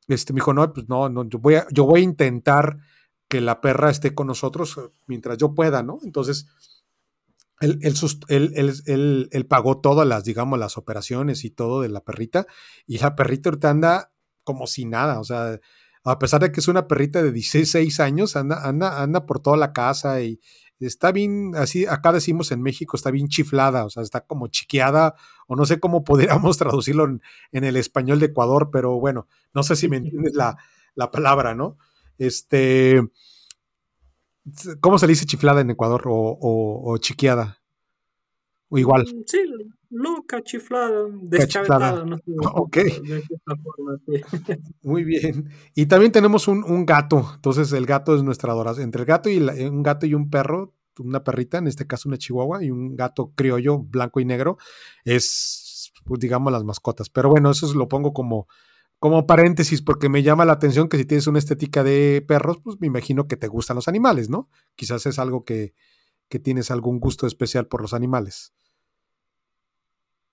este, 0.09 0.33
me 0.33 0.39
dijo, 0.39 0.53
no, 0.55 0.73
pues 0.73 0.89
no, 0.89 1.09
no, 1.09 1.29
yo 1.29 1.39
voy 1.39 1.55
a, 1.55 1.67
yo 1.71 1.85
voy 1.85 2.01
a 2.01 2.05
intentar 2.05 2.79
que 3.33 3.41
la 3.41 3.63
perra 3.63 3.89
esté 3.89 4.15
con 4.15 4.27
nosotros 4.27 4.77
eh, 4.77 4.91
mientras 5.07 5.39
yo 5.39 5.55
pueda, 5.55 5.83
¿no? 5.83 5.99
Entonces, 6.03 6.49
él, 7.61 7.79
él, 7.81 9.29
él, 9.31 9.47
pagó 9.47 9.81
todas 9.81 10.07
las, 10.07 10.25
digamos, 10.25 10.59
las 10.59 10.77
operaciones 10.77 11.47
y 11.47 11.51
todo 11.51 11.81
de 11.81 11.89
la 11.89 12.05
perrita, 12.05 12.47
y 12.87 12.99
la 12.99 13.17
perrita 13.17 13.49
ahorita 13.49 13.71
anda 13.71 14.13
como 14.45 14.67
si 14.67 14.85
nada, 14.85 15.19
o 15.19 15.25
sea, 15.25 15.59
a 16.05 16.19
pesar 16.19 16.43
de 16.43 16.53
que 16.53 16.61
es 16.61 16.69
una 16.69 16.87
perrita 16.87 17.23
de 17.23 17.33
16 17.33 18.01
años, 18.01 18.37
anda, 18.37 18.69
anda, 18.69 19.01
anda 19.01 19.25
por 19.25 19.41
toda 19.41 19.57
la 19.57 19.73
casa 19.73 20.21
y, 20.21 20.41
está 20.79 21.11
bien, 21.11 21.53
así 21.57 21.87
acá 21.87 22.13
decimos 22.13 22.53
en 22.53 22.61
México, 22.61 22.99
está 22.99 23.11
bien 23.11 23.29
chiflada, 23.29 23.87
o 23.87 23.91
sea, 23.91 24.03
está 24.03 24.27
como 24.27 24.49
chiqueada, 24.49 25.15
o 25.47 25.57
no 25.57 25.65
sé 25.65 25.81
cómo 25.81 26.05
podríamos 26.05 26.59
traducirlo 26.59 27.05
en, 27.05 27.65
el 27.65 27.77
español 27.77 28.21
de 28.21 28.27
Ecuador, 28.27 28.69
pero 28.71 29.01
bueno, 29.01 29.27
no 29.55 29.63
sé 29.63 29.75
si 29.75 29.89
me 29.89 29.97
entiendes 30.03 30.35
la, 30.35 30.59
palabra, 31.11 31.55
¿no? 31.55 31.79
Este, 32.19 33.01
¿cómo 34.81 34.99
se 34.99 35.07
le 35.07 35.13
dice 35.13 35.27
chiflada 35.27 35.61
en 35.61 35.71
Ecuador 35.71 36.03
o, 36.07 36.97
chiqueada? 36.99 37.59
O 38.69 38.79
igual. 38.79 39.03
Mm, 39.03 39.23
sí, 39.27 39.39
loca, 39.91 40.43
chiflada, 40.43 41.07
deschavetada, 41.23 42.05
no 42.05 42.17
sé. 42.17 42.25
Ok. 42.55 42.79
Muy 44.83 45.05
bien. 45.05 45.51
Y 45.75 45.87
también 45.87 46.13
tenemos 46.13 46.49
un, 46.49 46.87
gato. 46.87 47.31
Entonces, 47.35 47.73
el 47.73 47.87
gato 47.87 48.17
es 48.17 48.23
nuestra 48.23 48.53
adoración. 48.53 48.85
Entre 48.85 49.03
el 49.03 49.07
gato 49.07 49.29
y 49.29 49.39
un 49.39 49.83
gato 49.83 50.07
y 50.07 50.15
un 50.15 50.31
perro, 50.31 50.75
una 50.99 51.23
perrita, 51.25 51.59
en 51.59 51.67
este 51.67 51.87
caso 51.87 52.09
una 52.09 52.19
chihuahua, 52.19 52.65
y 52.65 52.71
un 52.71 52.97
gato 52.97 53.33
criollo, 53.35 53.79
blanco 53.79 54.21
y 54.21 54.25
negro, 54.25 54.59
es, 55.05 55.93
pues, 56.05 56.21
digamos, 56.21 56.53
las 56.53 56.65
mascotas. 56.65 57.09
Pero 57.11 57.31
bueno, 57.31 57.51
eso 57.51 57.73
lo 57.75 57.89
pongo 57.89 58.13
como, 58.13 58.49
como 59.03 59.27
paréntesis 59.27 59.83
porque 59.83 60.09
me 60.09 60.23
llama 60.23 60.45
la 60.45 60.53
atención 60.53 60.89
que 60.89 60.97
si 60.97 61.05
tienes 61.05 61.27
una 61.27 61.41
estética 61.41 61.83
de 61.83 62.25
perros, 62.25 62.59
pues 62.63 62.77
me 62.79 62.87
imagino 62.87 63.27
que 63.27 63.37
te 63.37 63.49
gustan 63.49 63.75
los 63.75 63.89
animales, 63.89 64.31
¿no? 64.31 64.49
Quizás 64.77 65.07
es 65.07 65.19
algo 65.19 65.45
que, 65.45 65.75
que 66.29 66.39
tienes 66.39 66.71
algún 66.71 67.01
gusto 67.01 67.27
especial 67.27 67.67
por 67.67 67.83
los 67.83 67.95
animales. 67.95 68.55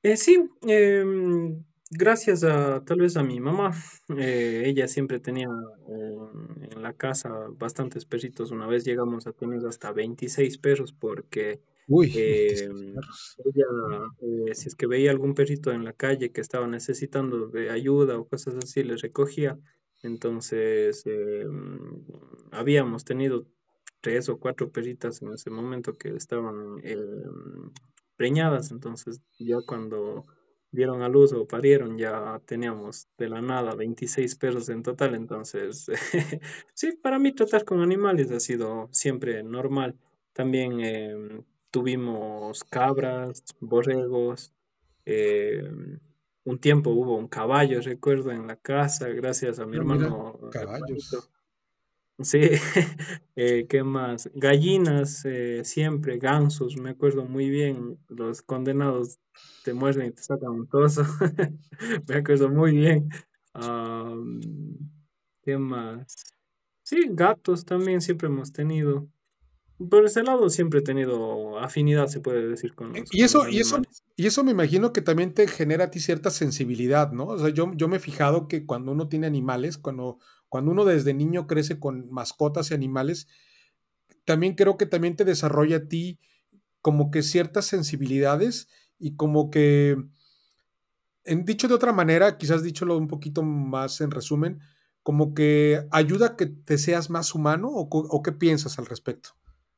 Eh, 0.04 0.16
sí, 0.18 0.52
em, 0.68 1.64
gracias 1.90 2.44
a 2.44 2.84
tal 2.86 3.00
vez 3.00 3.18
a 3.18 3.24
mi 3.24 3.40
mamá. 3.40 3.72
Eh, 4.18 4.64
ella 4.66 4.88
siempre 4.88 5.20
tenía 5.20 5.48
eh, 5.48 6.70
en 6.72 6.82
la 6.82 6.94
casa 6.94 7.32
bastantes 7.58 8.06
perritos. 8.06 8.52
Una 8.52 8.68
vez 8.68 8.86
llegamos 8.86 9.28
a 9.28 9.34
tener 9.34 9.66
hasta 9.66 9.92
26 9.92 10.58
perros 10.58 10.94
porque 10.94 11.62
Uy, 11.88 12.12
em, 12.16 12.96
ella, 13.46 14.54
si 14.54 14.68
es 14.68 14.76
que 14.76 14.86
veía 14.86 15.12
algún 15.12 15.34
perrito 15.34 15.72
en 15.72 15.84
la 15.84 15.94
calle 15.94 16.32
que 16.32 16.42
estaba 16.42 16.68
necesitando 16.68 17.48
de 17.48 17.72
ayuda 17.72 18.20
o 18.20 18.28
cosas 18.28 18.56
así, 18.56 18.84
les 18.84 19.02
recogía. 19.02 19.58
Entonces, 20.04 21.04
em, 21.06 22.06
habíamos 22.52 23.06
tenido 23.06 23.48
tres 24.02 24.30
o 24.30 24.40
cuatro 24.40 24.72
perritas 24.72 25.22
en 25.22 25.34
ese 25.34 25.50
momento 25.50 25.98
que 25.98 26.10
estaban 26.10 26.82
preñadas, 28.16 28.72
entonces 28.72 29.22
ya 29.40 29.58
cuando 29.66 30.26
dieron 30.72 31.02
a 31.02 31.10
luz 31.10 31.34
o 31.34 31.48
parieron 31.48 31.98
ya 31.98 32.42
teníamos 32.46 33.08
de 33.18 33.30
la 33.30 33.42
nada 33.42 33.76
26 33.76 34.36
perros 34.36 34.70
en 34.70 34.84
total, 34.84 35.16
entonces 35.16 35.88
sí, 36.74 36.94
para 37.02 37.20
mí 37.20 37.34
tratar 37.34 37.66
con 37.66 37.82
animales 37.82 38.32
ha 38.32 38.40
sido 38.40 38.88
siempre 38.92 39.44
normal. 39.44 39.96
También 40.34 40.80
em, 40.80 41.44
tuvimos 41.72 42.64
cabras, 42.64 43.44
borregos, 43.60 44.54
em, 45.06 46.00
un 46.46 46.60
tiempo 46.60 46.92
hubo 46.92 47.18
un 47.18 47.28
caballo, 47.28 47.82
recuerdo, 47.82 48.32
en 48.32 48.48
la 48.48 48.56
casa, 48.56 49.08
gracias 49.10 49.60
a 49.60 49.66
mi 49.66 49.78
ah, 49.78 49.80
hermano. 49.80 50.40
caballos. 50.52 51.30
Sí, 52.22 52.40
eh, 53.38 53.66
¿qué 53.70 53.84
más? 53.84 54.30
Gallinas, 54.34 55.24
eh, 55.26 55.64
siempre, 55.64 56.18
gansos, 56.18 56.76
me 56.76 56.90
acuerdo 56.90 57.24
muy 57.24 57.50
bien, 57.50 57.98
los 58.10 58.42
condenados 58.42 59.20
te 59.64 59.74
muerden 59.74 60.08
y 60.08 60.12
te 60.12 60.22
sacan 60.22 60.52
un 60.52 60.68
trozo, 60.68 61.04
me 62.08 62.16
acuerdo 62.16 62.50
muy 62.50 62.76
bien. 62.78 63.10
¿qué 65.44 65.58
más? 65.58 66.14
Sí, 66.84 67.08
gatos 67.12 67.66
también 67.66 68.02
siempre 68.02 68.28
hemos 68.28 68.52
tenido. 68.52 69.08
Por 69.90 70.06
ese 70.06 70.24
lado 70.24 70.50
siempre 70.50 70.80
he 70.80 70.84
tenido 70.84 71.58
afinidad, 71.60 72.08
se 72.08 72.20
puede 72.20 72.48
decir, 72.48 72.76
con 72.76 72.92
los 72.92 73.14
Y 73.14 73.24
eso, 73.24 73.48
y 73.48 73.60
eso, 73.60 73.82
y 74.18 74.28
eso 74.28 74.44
me 74.44 74.52
imagino 74.52 74.92
que 74.92 75.02
también 75.02 75.34
te 75.34 75.48
genera 75.48 75.86
a 75.86 75.92
ti 75.92 76.02
cierta 76.02 76.32
sensibilidad, 76.32 77.14
¿no? 77.14 77.28
O 77.28 77.38
sea, 77.38 77.50
yo, 77.50 77.72
yo 77.76 77.88
me 77.88 77.98
he 77.98 78.00
fijado 78.02 78.50
que 78.50 78.66
cuando 78.66 78.92
uno 78.92 79.08
tiene 79.08 79.28
animales, 79.28 79.78
cuando 79.78 80.20
cuando 80.50 80.72
uno 80.72 80.84
desde 80.84 81.14
niño 81.14 81.48
crece 81.48 81.80
con 81.80 82.12
mascotas 82.12 82.72
y 82.72 82.74
animales, 82.74 83.28
también 84.26 84.56
creo 84.56 84.78
que 84.78 84.86
también 84.86 85.16
te 85.16 85.26
desarrolla 85.26 85.78
a 85.78 85.88
ti 85.88 86.20
como 86.82 87.12
que 87.12 87.24
ciertas 87.24 87.66
sensibilidades 87.66 88.68
y 88.98 89.16
como 89.16 89.50
que, 89.50 89.98
en, 91.24 91.46
dicho 91.46 91.68
de 91.68 91.74
otra 91.74 91.94
manera, 91.94 92.38
quizás 92.38 92.64
dicholo 92.64 92.98
un 92.98 93.08
poquito 93.08 93.44
más 93.44 94.02
en 94.02 94.12
resumen, 94.12 94.60
como 95.04 95.34
que 95.34 95.88
ayuda 95.92 96.28
a 96.28 96.36
que 96.36 96.48
te 96.48 96.78
seas 96.78 97.10
más 97.10 97.34
humano 97.34 97.70
o, 97.72 98.22
qué 98.24 98.32
piensas 98.32 98.78
al 98.80 98.86
respecto? 98.86 99.32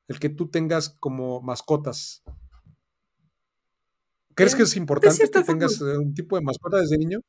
El 0.07 0.19
que 0.19 0.29
tú 0.29 0.49
tengas 0.49 0.89
como 0.89 1.41
mascotas. 1.41 2.23
¿Crees 4.33 4.55
que 4.55 4.63
es 4.63 4.75
importante 4.75 5.29
que 5.29 5.43
tengas 5.43 5.79
eh, 5.81 5.97
un 5.97 6.13
tipo 6.13 6.35
de 6.35 6.41
mascota 6.41 6.77
desde 6.77 6.97
niño? 6.97 7.19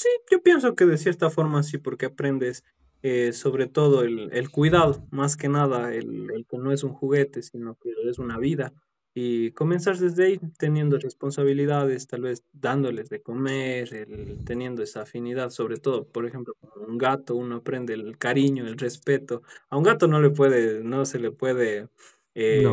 Sí, 0.00 0.08
yo 0.30 0.42
pienso 0.42 0.74
que 0.74 0.86
de 0.86 0.96
cierta 0.96 1.28
forma 1.28 1.62
sí, 1.62 1.76
porque 1.76 2.06
aprendes 2.06 2.64
eh, 3.02 3.34
sobre 3.34 3.66
todo 3.66 4.02
el, 4.02 4.50
cuidado, 4.50 5.06
más 5.10 5.36
que 5.36 5.50
nada, 5.50 5.92
el, 5.92 6.30
el, 6.30 6.46
que 6.46 6.56
no 6.56 6.72
es 6.72 6.84
un 6.84 6.94
juguete, 6.94 7.42
sino 7.42 7.74
que 7.74 7.90
es 8.08 8.18
una 8.18 8.38
vida. 8.38 8.72
Y 9.12 9.50
comenzar 9.50 9.98
desde 9.98 10.24
ahí 10.24 10.40
teniendo 10.56 10.96
responsabilidades, 10.98 12.06
tal 12.06 12.22
vez 12.22 12.44
dándoles 12.54 13.10
de 13.10 13.20
comer, 13.20 13.92
el, 13.92 14.42
teniendo 14.46 14.82
esa 14.82 15.02
afinidad, 15.02 15.50
sobre 15.50 15.76
todo, 15.76 16.06
por 16.06 16.24
ejemplo, 16.24 16.54
con 16.60 16.90
un 16.90 16.96
gato, 16.96 17.36
uno 17.36 17.56
aprende 17.56 17.92
el 17.92 18.16
cariño, 18.16 18.66
el 18.66 18.78
respeto. 18.78 19.42
A 19.68 19.76
un 19.76 19.82
gato 19.82 20.08
no 20.08 20.18
le 20.18 20.30
puede, 20.30 20.82
no 20.82 21.04
se 21.04 21.18
le 21.18 21.30
puede 21.30 21.88
eh, 22.34 22.64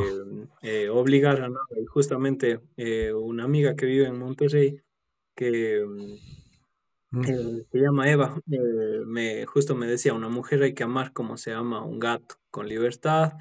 eh, 0.62 0.88
obligar 0.88 1.42
a 1.42 1.50
nada. 1.50 1.66
Y 1.76 1.86
justamente 1.88 2.62
una 3.14 3.44
amiga 3.44 3.76
que 3.76 3.86
vive 3.86 4.08
en 4.08 4.18
Monterrey, 4.18 4.80
que 5.36 5.86
Se 7.12 7.80
llama 7.80 8.12
Eva, 8.12 8.38
eh, 8.52 9.02
me, 9.06 9.46
justo 9.46 9.76
me 9.76 9.88
decía, 9.88 10.14
una 10.14 10.28
mujer 10.28 10.62
hay 10.64 10.74
que 10.74 10.84
amar 10.84 11.14
como 11.14 11.38
se 11.38 11.54
ama 11.54 11.84
un 11.84 12.00
gato, 12.00 12.36
con 12.52 12.68
libertad, 12.68 13.34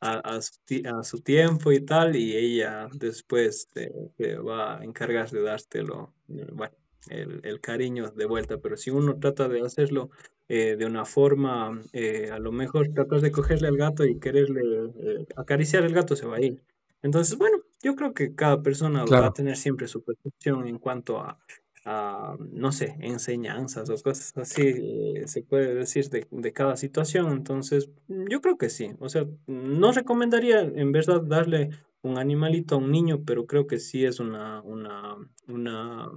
a, 0.00 0.40
su, 0.40 1.20
tiempo 1.20 1.70
y 1.70 1.80
tal, 1.80 2.16
y 2.16 2.36
ella 2.36 2.88
después 2.92 3.68
te, 3.72 3.92
va 4.38 4.80
a 4.80 4.84
encargar 4.84 5.30
de 5.30 5.42
dártelo, 5.42 6.12
eh, 6.28 6.48
bueno, 6.52 6.74
el, 7.08 7.60
cariño 7.60 8.10
de 8.10 8.26
vuelta, 8.26 8.58
pero 8.58 8.76
si 8.76 8.90
uno 8.90 9.16
trata 9.20 9.48
de 9.48 9.60
hacerlo 9.60 10.10
eh, 10.48 10.74
de 10.76 10.86
una 10.86 11.04
forma, 11.04 11.68
a 11.68 12.38
lo 12.40 12.50
mejor 12.50 12.88
tratas 12.88 13.22
de 13.22 13.30
cogerle 13.30 13.68
al 13.68 13.76
gato 13.76 14.04
y 14.04 14.18
quererle 14.18 14.90
acariciar 15.36 15.84
el 15.84 15.94
gato, 15.94 16.16
se 16.16 16.26
va 16.26 16.38
a 16.38 16.40
ir. 16.40 16.60
Entonces, 17.02 17.38
bueno, 17.38 17.58
yo 17.80 17.94
creo 17.94 18.12
que 18.14 18.34
cada 18.34 18.60
persona 18.62 19.04
va 19.04 19.26
a 19.26 19.32
tener 19.32 19.56
siempre 19.56 19.86
su 19.86 20.02
percepción 20.02 20.66
en 20.66 20.78
cuanto 20.78 21.20
a 21.20 21.38
no 21.84 22.72
sé, 22.72 22.96
enseñanzas 23.00 23.90
o 23.90 23.94
cosas 24.02 24.32
así, 24.36 24.62
eh, 24.62 25.22
se 25.26 25.42
puede 25.42 25.74
decir 25.74 26.08
de, 26.10 26.26
de, 26.30 26.52
cada 26.52 26.76
situación. 26.76 27.32
Entonces, 27.32 27.90
mm, 28.08 28.26
yo 28.30 28.40
creo 28.40 28.56
que 28.56 28.70
sí. 28.70 28.92
O 29.00 29.08
sea, 29.08 29.26
no 29.46 29.92
recomendaría 29.92 30.60
en 30.60 30.92
verdad 30.92 31.22
darle 31.22 31.70
un 32.02 32.18
animalito 32.18 32.74
a 32.74 32.78
un 32.78 32.90
niño, 32.90 33.22
pero 33.24 33.46
creo 33.46 33.66
que 33.66 33.78
sí 33.78 34.04
es 34.04 34.20
una, 34.20 34.60
una, 34.62 35.16
una, 35.48 36.10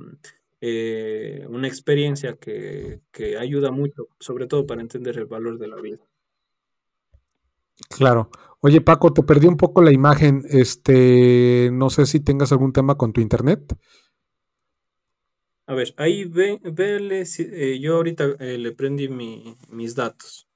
eh, 0.62 1.46
una 1.50 1.68
experiencia 1.68 2.36
que, 2.36 3.02
que 3.12 3.38
ayuda 3.38 3.72
mucho, 3.72 4.08
sobre 4.20 4.48
todo 4.48 4.66
para 4.66 4.82
entender 4.82 5.18
el 5.18 5.26
valor 5.26 5.58
de 5.58 5.68
la 5.68 5.78
vida. 5.78 6.00
Claro. 7.90 8.30
Oye, 8.62 8.82
Paco, 8.82 9.14
te 9.14 9.22
perdí 9.22 9.48
un 9.48 9.58
poco 9.58 9.82
la 9.82 9.92
imagen. 9.92 10.44
Este, 10.50 11.70
no 11.72 11.90
sé 11.90 12.06
si 12.06 12.20
tengas 12.20 12.52
algún 12.52 12.74
tema 12.74 12.96
con 12.96 13.14
tu 13.14 13.22
internet. 13.22 13.76
A 15.68 15.74
ver, 15.74 15.96
ahí 15.98 16.26
ve, 16.26 16.60
vele, 16.62 17.24
eh, 17.40 17.80
yo 17.80 17.96
ahorita 17.96 18.36
eh, 18.40 18.58
le 18.60 18.72
prendí 18.72 19.10
mi, 19.10 19.58
mis 19.70 19.96
datos. 19.96 20.48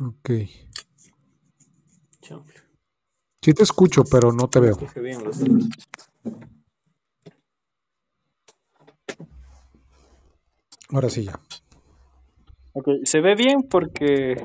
Ok. 0.00 0.30
Sí 3.40 3.54
te 3.54 3.62
escucho, 3.62 4.02
pero 4.10 4.32
no 4.32 4.48
te 4.48 4.58
veo. 4.58 4.76
Ahora 10.88 11.08
sí 11.08 11.24
ya. 11.24 11.40
Ok, 12.72 12.88
se 13.04 13.20
ve 13.20 13.36
bien 13.36 13.62
porque 13.62 14.44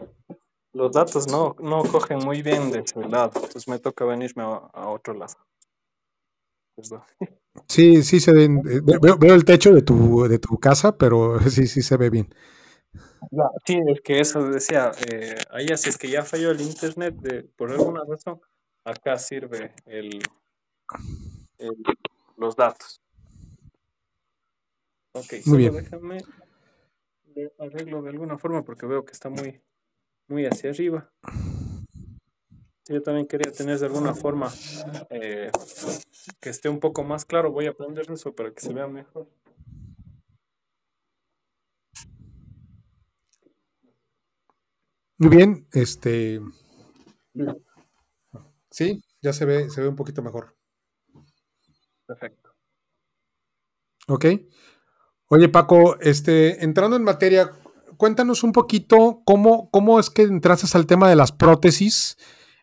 los 0.74 0.92
datos 0.92 1.28
no, 1.28 1.56
no 1.60 1.82
cogen 1.84 2.20
muy 2.20 2.44
bien 2.44 2.72
de 2.72 2.80
ese 2.80 3.00
lado, 3.02 3.32
entonces 3.36 3.68
me 3.68 3.80
toca 3.80 4.06
venirme 4.06 4.44
a 4.44 4.88
otro 4.90 5.16
lado. 5.16 5.34
Sí, 7.68 8.04
sí 8.04 8.20
se 8.20 8.34
ven. 8.34 8.58
Eh, 8.60 8.82
veo, 8.84 9.34
el 9.34 9.46
techo 9.46 9.74
de 9.74 9.82
tu, 9.82 10.28
de 10.28 10.40
tu 10.40 10.58
casa, 10.58 10.98
pero 10.98 11.40
sí, 11.50 11.68
sí 11.68 11.82
se 11.82 11.98
ve 11.98 12.10
bien. 12.10 12.34
sí, 13.66 13.80
es 13.88 14.02
que 14.02 14.20
eso 14.20 14.48
decía, 14.50 14.92
eh, 15.10 15.36
ahí 15.52 15.68
así 15.68 15.90
es 15.90 15.98
que 15.98 16.10
ya 16.10 16.24
falló 16.24 16.52
el 16.52 16.62
internet 16.62 17.16
de, 17.16 17.44
por 17.44 17.72
alguna 17.72 18.02
razón, 18.08 18.40
acá 18.84 19.18
sirve 19.18 19.74
el, 19.86 20.22
los 22.38 22.56
datos. 22.56 23.02
Ok, 25.14 25.34
muy 25.46 25.58
bien. 25.58 25.74
déjame 25.74 26.20
arreglo 27.60 28.02
de 28.02 28.10
alguna 28.10 28.38
forma 28.38 28.64
porque 28.64 28.86
veo 28.86 29.06
que 29.06 29.12
está 29.12 29.30
muy, 29.30 29.62
muy 30.28 30.46
hacia 30.46 30.72
arriba. 30.72 31.10
Yo 32.88 33.02
también 33.02 33.28
quería 33.28 33.52
tener 33.52 33.78
de 33.80 33.86
alguna 33.86 34.14
forma 34.14 34.52
eh, 35.10 35.52
que 36.40 36.50
esté 36.50 36.70
un 36.70 36.80
poco 36.80 37.04
más 37.04 37.26
claro. 37.26 37.52
Voy 37.52 37.68
a 37.68 37.72
aprender 37.72 38.10
eso 38.12 38.34
para 38.34 38.52
que 38.52 38.62
se 38.62 38.74
vea 38.74 38.88
mejor. 38.88 39.28
Muy 45.18 45.30
bien, 45.30 45.68
este. 45.72 46.42
Sí, 48.72 49.04
ya 49.22 49.34
se 49.34 49.46
ve, 49.46 49.70
se 49.70 49.82
ve 49.82 49.88
un 49.88 49.96
poquito 49.96 50.24
mejor. 50.24 50.56
Perfecto. 52.08 52.56
Ok. 54.08 54.26
Oye, 55.28 55.48
Paco, 55.48 56.00
este, 56.00 56.64
entrando 56.64 56.96
en 56.96 57.04
materia, 57.04 57.52
cuéntanos 57.98 58.44
un 58.44 58.52
poquito 58.52 59.22
cómo, 59.24 59.70
cómo 59.70 60.00
es 60.00 60.10
que 60.10 60.24
entraste 60.24 60.76
al 60.76 60.88
tema 60.88 61.08
de 61.08 61.16
las 61.16 61.32
prótesis 61.32 62.18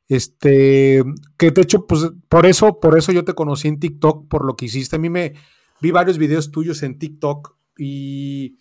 este, 0.08 1.04
que 1.36 1.50
de 1.50 1.62
hecho, 1.62 1.86
pues 1.86 2.10
por 2.28 2.46
eso, 2.46 2.80
por 2.80 2.96
eso 2.96 3.12
yo 3.12 3.24
te 3.24 3.34
conocí 3.34 3.68
en 3.68 3.78
TikTok, 3.78 4.28
por 4.28 4.44
lo 4.44 4.56
que 4.56 4.64
hiciste. 4.64 4.96
A 4.96 4.98
mí 4.98 5.10
me 5.10 5.34
vi 5.80 5.90
varios 5.90 6.18
videos 6.18 6.50
tuyos 6.50 6.82
en 6.82 6.98
TikTok 6.98 7.56
y, 7.76 8.56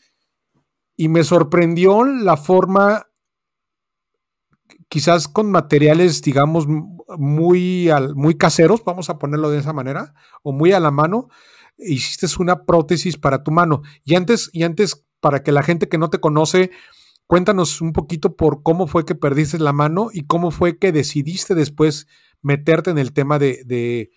y 0.98 1.08
me 1.08 1.24
sorprendió 1.24 2.04
la 2.04 2.36
forma, 2.36 3.08
quizás 4.90 5.28
con 5.28 5.50
materiales, 5.50 6.22
digamos, 6.22 6.68
muy, 6.68 7.90
muy 8.16 8.38
caseros, 8.38 8.84
vamos 8.84 9.10
a 9.10 9.18
ponerlo 9.18 9.50
de 9.50 9.60
esa 9.60 9.72
manera, 9.72 10.14
o 10.44 10.52
muy 10.52 10.74
a 10.74 10.82
la 10.82 10.92
mano, 10.92 11.30
hiciste 11.78 12.28
una 12.40 12.66
prótesis 12.66 13.18
para 13.18 13.44
tu 13.44 13.52
mano. 13.52 13.84
Y 14.04 14.16
antes, 14.16 14.50
y 14.52 14.64
antes, 14.64 15.06
para 15.22 15.44
que 15.44 15.52
la 15.52 15.64
gente 15.64 15.88
que 15.88 15.98
no 15.98 16.10
te 16.10 16.20
conoce, 16.20 16.72
Cuéntanos 17.28 17.82
un 17.82 17.92
poquito 17.92 18.38
por 18.38 18.64
cómo 18.64 18.88
fue 18.88 19.06
que 19.06 19.14
perdiste 19.14 19.60
la 19.60 19.74
mano 19.74 20.08
y 20.14 20.26
cómo 20.26 20.50
fue 20.50 20.80
que 20.80 20.94
decidiste 20.94 21.56
después 21.56 22.08
meterte 22.42 22.90
en 22.90 22.98
el 22.98 23.12
tema 23.12 23.38
de, 23.38 24.10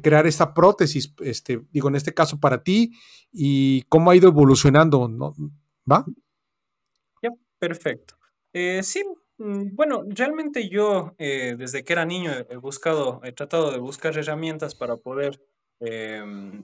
crear 0.00 0.28
esta 0.28 0.54
prótesis, 0.54 1.12
este, 1.18 1.60
digo, 1.72 1.88
en 1.88 1.96
este 1.96 2.14
caso 2.14 2.38
para 2.38 2.62
ti, 2.62 2.92
y 3.32 3.82
cómo 3.88 4.10
ha 4.10 4.16
ido 4.16 4.28
evolucionando, 4.28 5.08
¿no? 5.08 5.34
¿Va? 5.90 6.04
Ya, 7.20 7.30
perfecto. 7.58 8.14
Eh, 8.52 8.80
sí, 8.84 9.02
mm, 9.38 9.74
bueno, 9.74 10.04
realmente 10.06 10.68
yo 10.68 11.14
eh, 11.18 11.56
desde 11.58 11.82
que 11.82 11.92
era 11.92 12.04
niño 12.04 12.30
he 12.48 12.56
buscado, 12.56 13.20
he 13.24 13.32
tratado 13.32 13.72
de 13.72 13.78
buscar 13.78 14.16
herramientas 14.16 14.76
para 14.76 14.96
poder 14.96 15.40
em, 15.80 16.62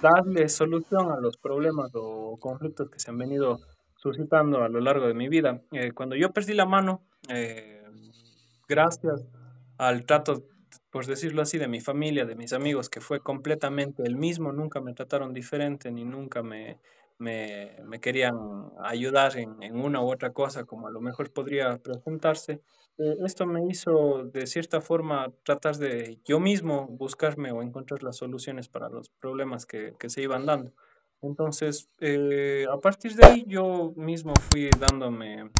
darle 0.00 0.48
solución 0.48 1.10
a 1.10 1.20
los 1.20 1.36
problemas 1.36 1.90
o 1.94 2.38
conflictos 2.38 2.88
que 2.90 3.00
se 3.00 3.10
han 3.10 3.18
venido 3.18 3.60
suscitando 4.00 4.62
a 4.62 4.68
lo 4.68 4.80
largo 4.80 5.06
de 5.06 5.14
mi 5.14 5.28
vida. 5.28 5.62
Eh, 5.72 5.92
cuando 5.92 6.16
yo 6.16 6.32
perdí 6.32 6.54
la 6.54 6.64
mano, 6.64 7.02
eh, 7.28 7.84
gracias 8.66 9.26
al 9.76 10.04
trato, 10.06 10.42
por 10.90 11.06
decirlo 11.06 11.42
así, 11.42 11.58
de 11.58 11.68
mi 11.68 11.80
familia, 11.80 12.24
de 12.24 12.34
mis 12.34 12.52
amigos, 12.52 12.88
que 12.88 13.00
fue 13.00 13.20
completamente 13.20 14.02
el 14.04 14.16
mismo, 14.16 14.52
nunca 14.52 14.80
me 14.80 14.94
trataron 14.94 15.34
diferente 15.34 15.90
ni 15.90 16.04
nunca 16.04 16.42
me, 16.42 16.78
me, 17.18 17.76
me 17.84 18.00
querían 18.00 18.34
ayudar 18.82 19.36
en, 19.36 19.62
en, 19.62 19.76
una 19.76 20.02
u 20.02 20.10
otra 20.10 20.32
cosa, 20.32 20.64
como 20.64 20.88
a 20.88 20.90
lo 20.90 21.02
mejor 21.02 21.30
podría 21.30 21.76
presentarse. 21.78 22.62
Eh, 22.96 23.16
esto 23.26 23.44
me 23.46 23.66
hizo, 23.66 24.24
de 24.24 24.46
cierta 24.46 24.80
forma, 24.80 25.30
tratar 25.44 25.76
de 25.76 26.18
yo 26.24 26.40
mismo 26.40 26.86
buscarme 26.86 27.52
o 27.52 27.62
encontrar 27.62 28.02
las 28.02 28.16
soluciones 28.16 28.68
para 28.68 28.88
los 28.88 29.10
problemas 29.10 29.66
que, 29.66 29.92
que 29.98 30.08
se 30.08 30.22
iban 30.22 30.46
dando. 30.46 30.72
Entonces, 31.22 31.88
eh, 32.00 32.66
a 32.70 32.78
partir 32.78 33.14
de 33.14 33.26
ahí 33.26 33.44
yo 33.46 33.92
mismo 33.96 34.32
fui 34.50 34.70
dándome 34.78 35.42
eh, 35.42 35.50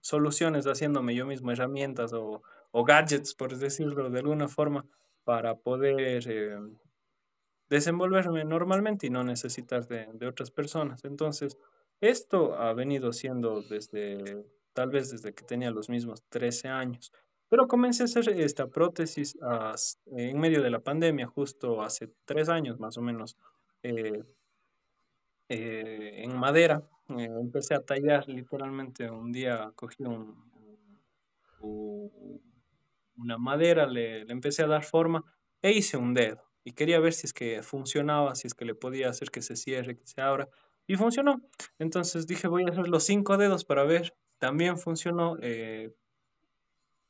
soluciones, 0.00 0.66
haciéndome 0.66 1.14
yo 1.14 1.26
mismo 1.26 1.50
herramientas 1.50 2.12
o, 2.12 2.42
gadgets, 2.84 3.34
por 3.34 3.56
decirlo 3.56 4.10
de 4.10 4.18
alguna 4.18 4.48
forma, 4.48 4.84
para 5.24 5.56
poder 5.56 6.24
eh, 6.28 6.58
desenvolverme 7.70 8.44
normalmente 8.44 9.06
y 9.06 9.10
no 9.10 9.24
necesitar 9.24 9.86
de, 9.86 10.08
de, 10.12 10.26
otras 10.26 10.50
personas. 10.50 11.04
Entonces, 11.04 11.56
esto 12.00 12.58
ha 12.58 12.74
venido 12.74 13.12
siendo 13.12 13.62
desde, 13.62 14.44
tal 14.74 14.90
vez 14.90 15.10
desde 15.10 15.32
que 15.32 15.44
tenía 15.44 15.70
los 15.70 15.88
mismos 15.88 16.22
13 16.28 16.68
años. 16.68 17.12
Pero 17.48 17.68
comencé 17.68 18.02
a 18.02 18.06
hacer 18.06 18.28
esta 18.40 18.66
prótesis 18.66 19.36
en 20.06 20.38
medio 20.38 20.62
de 20.62 20.70
la 20.70 20.80
pandemia, 20.80 21.26
justo 21.26 21.82
hace 21.82 22.10
tres 22.24 22.48
años 22.48 22.78
más 22.80 22.96
o 22.96 23.02
menos, 23.02 23.36
eh, 23.82 24.24
eh, 25.48 26.22
en 26.24 26.36
madera. 26.36 26.82
Eh, 27.10 27.28
empecé 27.40 27.74
a 27.74 27.80
tallar 27.80 28.28
literalmente. 28.28 29.10
Un 29.10 29.30
día 29.30 29.72
cogí 29.76 30.02
un, 30.04 30.34
una 33.16 33.38
madera, 33.38 33.86
le, 33.86 34.24
le, 34.24 34.32
empecé 34.32 34.62
a 34.62 34.66
dar 34.66 34.84
forma 34.84 35.22
e 35.60 35.72
hice 35.72 35.96
un 35.96 36.14
dedo. 36.14 36.42
Y 36.64 36.72
quería 36.72 36.98
ver 36.98 37.12
si 37.12 37.26
es 37.26 37.34
que 37.34 37.62
funcionaba, 37.62 38.34
si 38.34 38.46
es 38.46 38.54
que 38.54 38.64
le 38.64 38.74
podía 38.74 39.10
hacer 39.10 39.30
que 39.30 39.42
se 39.42 39.54
cierre, 39.54 39.96
que 39.96 40.06
se 40.06 40.20
abra. 40.22 40.48
Y 40.86 40.96
funcionó. 40.96 41.42
Entonces 41.78 42.26
dije, 42.26 42.48
voy 42.48 42.64
a 42.64 42.70
hacer 42.70 42.88
los 42.88 43.04
cinco 43.04 43.36
dedos 43.36 43.64
para 43.64 43.84
ver. 43.84 44.14
También 44.38 44.78
funcionó. 44.78 45.36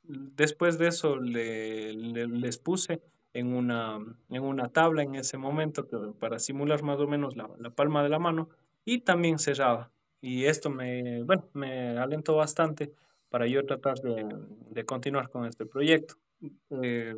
Después 0.06 0.78
de 0.78 0.88
eso 0.88 1.16
le, 1.16 1.92
les 1.92 2.58
puse 2.58 3.00
en 3.32 3.52
una, 3.52 3.98
en 4.30 4.42
una 4.42 4.68
tabla 4.68 5.02
en 5.02 5.16
ese 5.16 5.38
momento 5.38 5.86
para 6.18 6.38
simular 6.38 6.82
más 6.82 6.98
o 7.00 7.06
menos 7.06 7.36
la, 7.36 7.50
la, 7.58 7.70
palma 7.70 8.02
de 8.02 8.08
la 8.08 8.18
mano 8.18 8.48
y 8.84 9.00
también 9.00 9.38
cerraba. 9.38 9.90
Y 10.20 10.44
esto 10.44 10.70
me, 10.70 11.22
bueno, 11.24 11.48
me 11.52 11.98
alentó 11.98 12.36
bastante 12.36 12.92
para 13.28 13.46
yo 13.46 13.64
tratar 13.66 13.98
de, 14.00 14.24
de 14.70 14.84
continuar 14.84 15.28
con 15.28 15.46
este 15.46 15.66
proyecto. 15.66 16.14
Eh, 16.70 17.16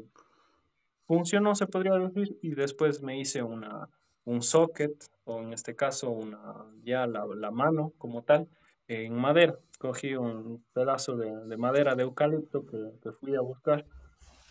funcionó, 1.06 1.54
se 1.54 1.66
podría 1.66 1.94
decir, 1.94 2.38
y 2.42 2.54
después 2.54 3.02
me 3.02 3.18
hice 3.18 3.42
una, 3.42 3.88
un 4.24 4.42
socket, 4.42 4.92
o 5.24 5.40
en 5.40 5.52
este 5.52 5.76
caso 5.76 6.10
una, 6.10 6.64
ya 6.82 7.06
la, 7.06 7.26
la 7.26 7.50
mano 7.50 7.92
como 7.98 8.22
tal, 8.22 8.48
en 8.88 9.14
madera. 9.14 9.58
Cogí 9.78 10.14
un 10.14 10.64
pedazo 10.72 11.16
de, 11.16 11.30
de 11.46 11.56
madera 11.56 11.94
de 11.94 12.04
eucalipto 12.04 12.66
que, 12.66 12.78
que 13.02 13.12
fui 13.12 13.34
a 13.34 13.40
buscar 13.40 13.84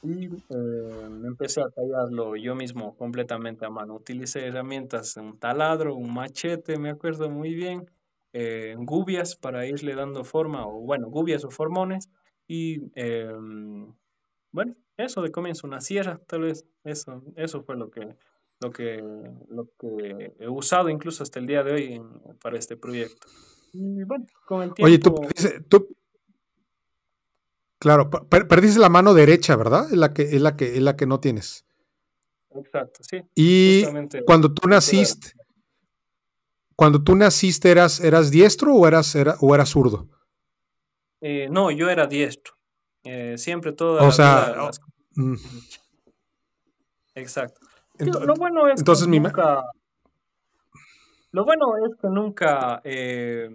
y 0.06 0.26
eh, 0.26 1.10
empecé 1.26 1.62
a 1.62 1.70
tallarlo 1.70 2.36
yo 2.36 2.56
mismo 2.56 2.96
completamente 2.96 3.66
a 3.66 3.70
mano. 3.70 3.96
Utilicé 3.96 4.46
herramientas, 4.46 5.18
un 5.18 5.40
taladro, 5.40 5.96
un 5.96 6.14
machete, 6.14 6.78
me 6.78 6.92
acuerdo 6.92 7.30
muy 7.30 7.54
bien, 7.56 7.90
eh, 8.34 8.76
gubias 8.78 9.36
para 9.36 9.66
irle 9.66 9.96
dando 9.96 10.24
forma, 10.24 10.68
o 10.68 10.82
bueno, 10.82 11.10
gubias 11.10 11.44
o 11.46 11.50
formones, 11.50 12.10
y 12.48 12.82
em, 12.96 13.94
bueno, 14.52 14.76
eso 14.98 15.22
de 15.22 15.32
comienzo, 15.32 15.68
una 15.68 15.82
sierra, 15.82 16.20
tal 16.28 16.42
vez, 16.42 16.66
eso, 16.84 17.24
eso 17.36 17.64
fue 17.64 17.76
lo 17.76 17.90
que, 17.90 18.16
lo 18.62 18.72
que, 18.72 19.04
lo 19.50 19.70
que 19.80 20.34
he 20.40 20.48
usado 20.48 20.90
incluso 20.90 21.24
hasta 21.24 21.40
el 21.40 21.48
día 21.48 21.64
de 21.64 21.74
hoy 21.74 22.02
para 22.42 22.58
este 22.58 22.78
proyecto. 22.78 23.28
Y 23.78 24.04
bueno, 24.04 24.26
con 24.46 24.64
el 24.64 24.74
tiempo... 24.74 24.88
Oye, 24.88 25.00
tú, 25.00 25.16
tú, 25.68 25.96
Claro, 27.86 28.10
perdiste 28.10 28.80
la 28.80 28.90
mano 28.90 29.14
derecha, 29.14 29.56
¿verdad? 29.56 29.86
Es 29.92 29.98
la 29.98 30.14
que, 30.14 30.24
es 30.24 30.42
la 30.42 30.56
que, 30.56 30.76
es 30.76 30.82
la 30.82 30.96
que 30.96 31.06
no 31.06 31.20
tienes. 31.20 31.68
Exacto, 32.56 33.02
sí. 33.04 33.22
Y 33.36 33.84
cuando 34.26 34.52
tú 34.52 34.68
naciste, 34.68 35.34
cuando 36.76 37.04
tú 37.04 37.16
naciste, 37.16 37.70
¿eras, 37.70 38.00
eras 38.00 38.32
diestro 38.32 38.74
o 38.74 38.88
eras, 38.88 39.14
era, 39.14 39.36
o 39.40 39.54
eras 39.54 39.70
zurdo? 39.70 40.10
Eh, 41.22 41.48
no, 41.52 41.70
yo 41.70 41.90
era 41.90 42.08
diestro. 42.08 42.56
Eh, 43.04 43.38
siempre 43.38 43.74
todo. 43.74 44.04
O 44.04 44.12
sea. 44.12 44.72
Mm. 45.16 45.36
Exacto. 47.14 47.62
Entonces, 48.00 48.28
lo 48.28 48.34
bueno 48.34 48.68
es 48.68 48.80
entonces 48.80 49.08
mi 49.08 49.20
nunca, 49.20 49.64
lo 51.36 51.44
bueno 51.44 51.66
es 51.86 51.98
que 52.02 52.08
nunca 52.08 52.80
eh, 52.86 53.54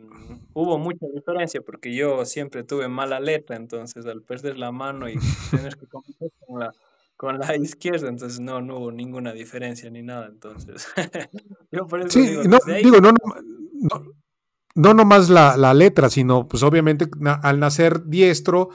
hubo 0.53 0.77
mucha 0.77 1.07
diferencia 1.14 1.62
porque 1.62 1.95
yo 1.95 2.27
siempre 2.27 2.62
tuve 2.62 2.88
mala 2.88 3.21
letra, 3.21 3.57
entonces 3.57 4.05
al 4.05 4.21
perder 4.21 4.59
la 4.59 4.71
mano 4.71 5.09
y 5.09 5.14
tener 5.51 5.79
que 5.79 5.87
comenzar 5.87 6.29
con 6.47 6.61
la, 6.61 6.75
con 7.16 7.38
la 7.38 7.57
izquierda, 7.57 8.11
entonces 8.11 8.38
no, 8.38 8.61
no 8.61 8.77
hubo 8.77 8.93
ninguna 8.93 9.33
diferencia 9.33 9.88
ni 9.88 10.03
nada, 10.03 10.27
entonces 10.27 10.88
yo 11.73 11.87
por 11.87 12.01
eso 12.01 12.11
sí, 12.11 12.27
digo, 12.27 12.43
no, 12.45 12.59
digo, 12.66 13.01
no, 13.01 13.12
no, 13.12 14.03
no 14.75 14.95
nomás 14.95 15.31
la, 15.31 15.57
la, 15.57 15.73
letra, 15.73 16.11
sino 16.11 16.49
pues 16.49 16.62
obviamente 16.62 17.09
al 17.43 17.61
nacer 17.61 18.05
diestro, 18.05 18.69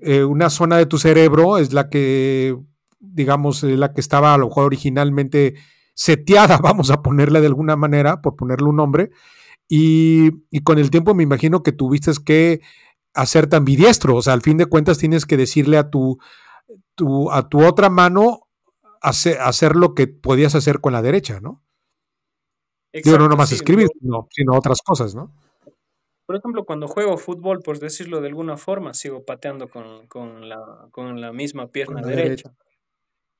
eh, 0.00 0.24
una 0.24 0.48
zona 0.48 0.78
de 0.78 0.86
tu 0.86 0.96
cerebro 0.96 1.58
es 1.58 1.74
la 1.74 1.90
que, 1.90 2.56
digamos, 3.00 3.62
la 3.64 3.92
que 3.92 4.00
estaba 4.00 4.32
a 4.32 4.38
lo 4.38 4.46
mejor 4.46 4.64
originalmente 4.64 5.56
seteada, 5.98 6.58
vamos 6.62 6.90
a 6.90 7.02
ponerle 7.02 7.40
de 7.40 7.48
alguna 7.48 7.76
manera, 7.76 8.22
por 8.22 8.36
ponerle 8.36 8.68
un 8.68 8.76
nombre, 8.76 9.10
y, 9.68 10.30
con 10.62 10.78
el 10.78 10.90
tiempo 10.90 11.14
me 11.14 11.24
imagino 11.24 11.62
que 11.62 11.72
tuviste 11.72 12.12
que 12.24 12.60
hacer 13.12 13.48
tan 13.48 13.64
bidiestro, 13.64 14.14
o 14.14 14.22
sea, 14.22 14.32
al 14.32 14.42
fin 14.42 14.56
de 14.56 14.66
cuentas 14.66 14.98
tienes 14.98 15.26
que 15.26 15.36
decirle 15.36 15.76
a 15.76 15.90
tu, 15.90 16.18
tu 16.94 17.30
a 17.30 17.48
tu 17.48 17.66
otra 17.66 17.90
mano 17.90 18.48
hacer, 19.02 19.38
hacer, 19.40 19.76
lo 19.76 19.94
que 19.94 20.06
podías 20.06 20.54
hacer 20.54 20.80
con 20.80 20.92
la 20.92 21.02
derecha, 21.02 21.40
¿no? 21.40 21.62
Exacto, 22.92 23.18
no 23.18 23.28
nomás 23.28 23.52
escribir, 23.52 23.88
sino 24.30 24.54
otras 24.54 24.80
cosas, 24.80 25.14
¿no? 25.14 25.34
Por 26.24 26.36
ejemplo, 26.36 26.64
cuando 26.64 26.88
juego 26.88 27.18
fútbol, 27.18 27.60
por 27.60 27.78
decirlo 27.78 28.20
de 28.20 28.28
alguna 28.28 28.56
forma, 28.56 28.94
sigo 28.94 29.24
pateando 29.24 29.68
con, 29.68 30.06
con, 30.06 30.48
la, 30.48 30.88
con 30.90 31.20
la 31.20 31.32
misma 31.32 31.68
pierna 31.68 32.02
derecha. 32.02 32.54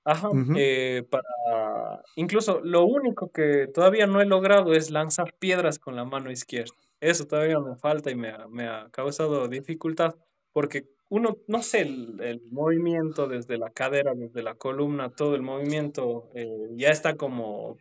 Ajá, 0.05 0.31
eh, 0.57 1.05
para... 1.11 2.03
Incluso 2.17 2.61
lo 2.63 2.85
único 2.85 3.31
que 3.31 3.67
todavía 3.67 4.07
no 4.07 4.21
he 4.21 4.27
logrado 4.27 4.73
es 4.73 4.91
lanzar 4.91 5.35
piedras 5.39 5.79
con 5.79 5.97
la 5.97 6.05
mano 6.05 6.31
izquierda. 6.31 6.75
Eso 7.01 7.27
todavía 7.27 7.61
me 7.61 7.77
falta 7.77 8.11
y 8.11 8.15
me 8.15 8.31
ha, 8.31 8.49
me 8.49 8.67
ha 8.67 8.89
causado 8.91 9.49
dificultad 9.49 10.15
porque 10.53 10.87
uno, 11.11 11.39
no 11.47 11.63
sé, 11.63 11.81
el, 11.81 12.43
movimiento 12.51 13.29
desde 13.29 13.59
la 13.59 13.71
cadera, 13.71 14.15
desde 14.15 14.43
la 14.43 14.55
columna, 14.55 15.11
todo 15.11 15.35
el 15.35 15.43
movimiento 15.43 16.29
eh, 16.35 16.47
ya 16.77 16.91
está 16.91 17.17
como 17.17 17.77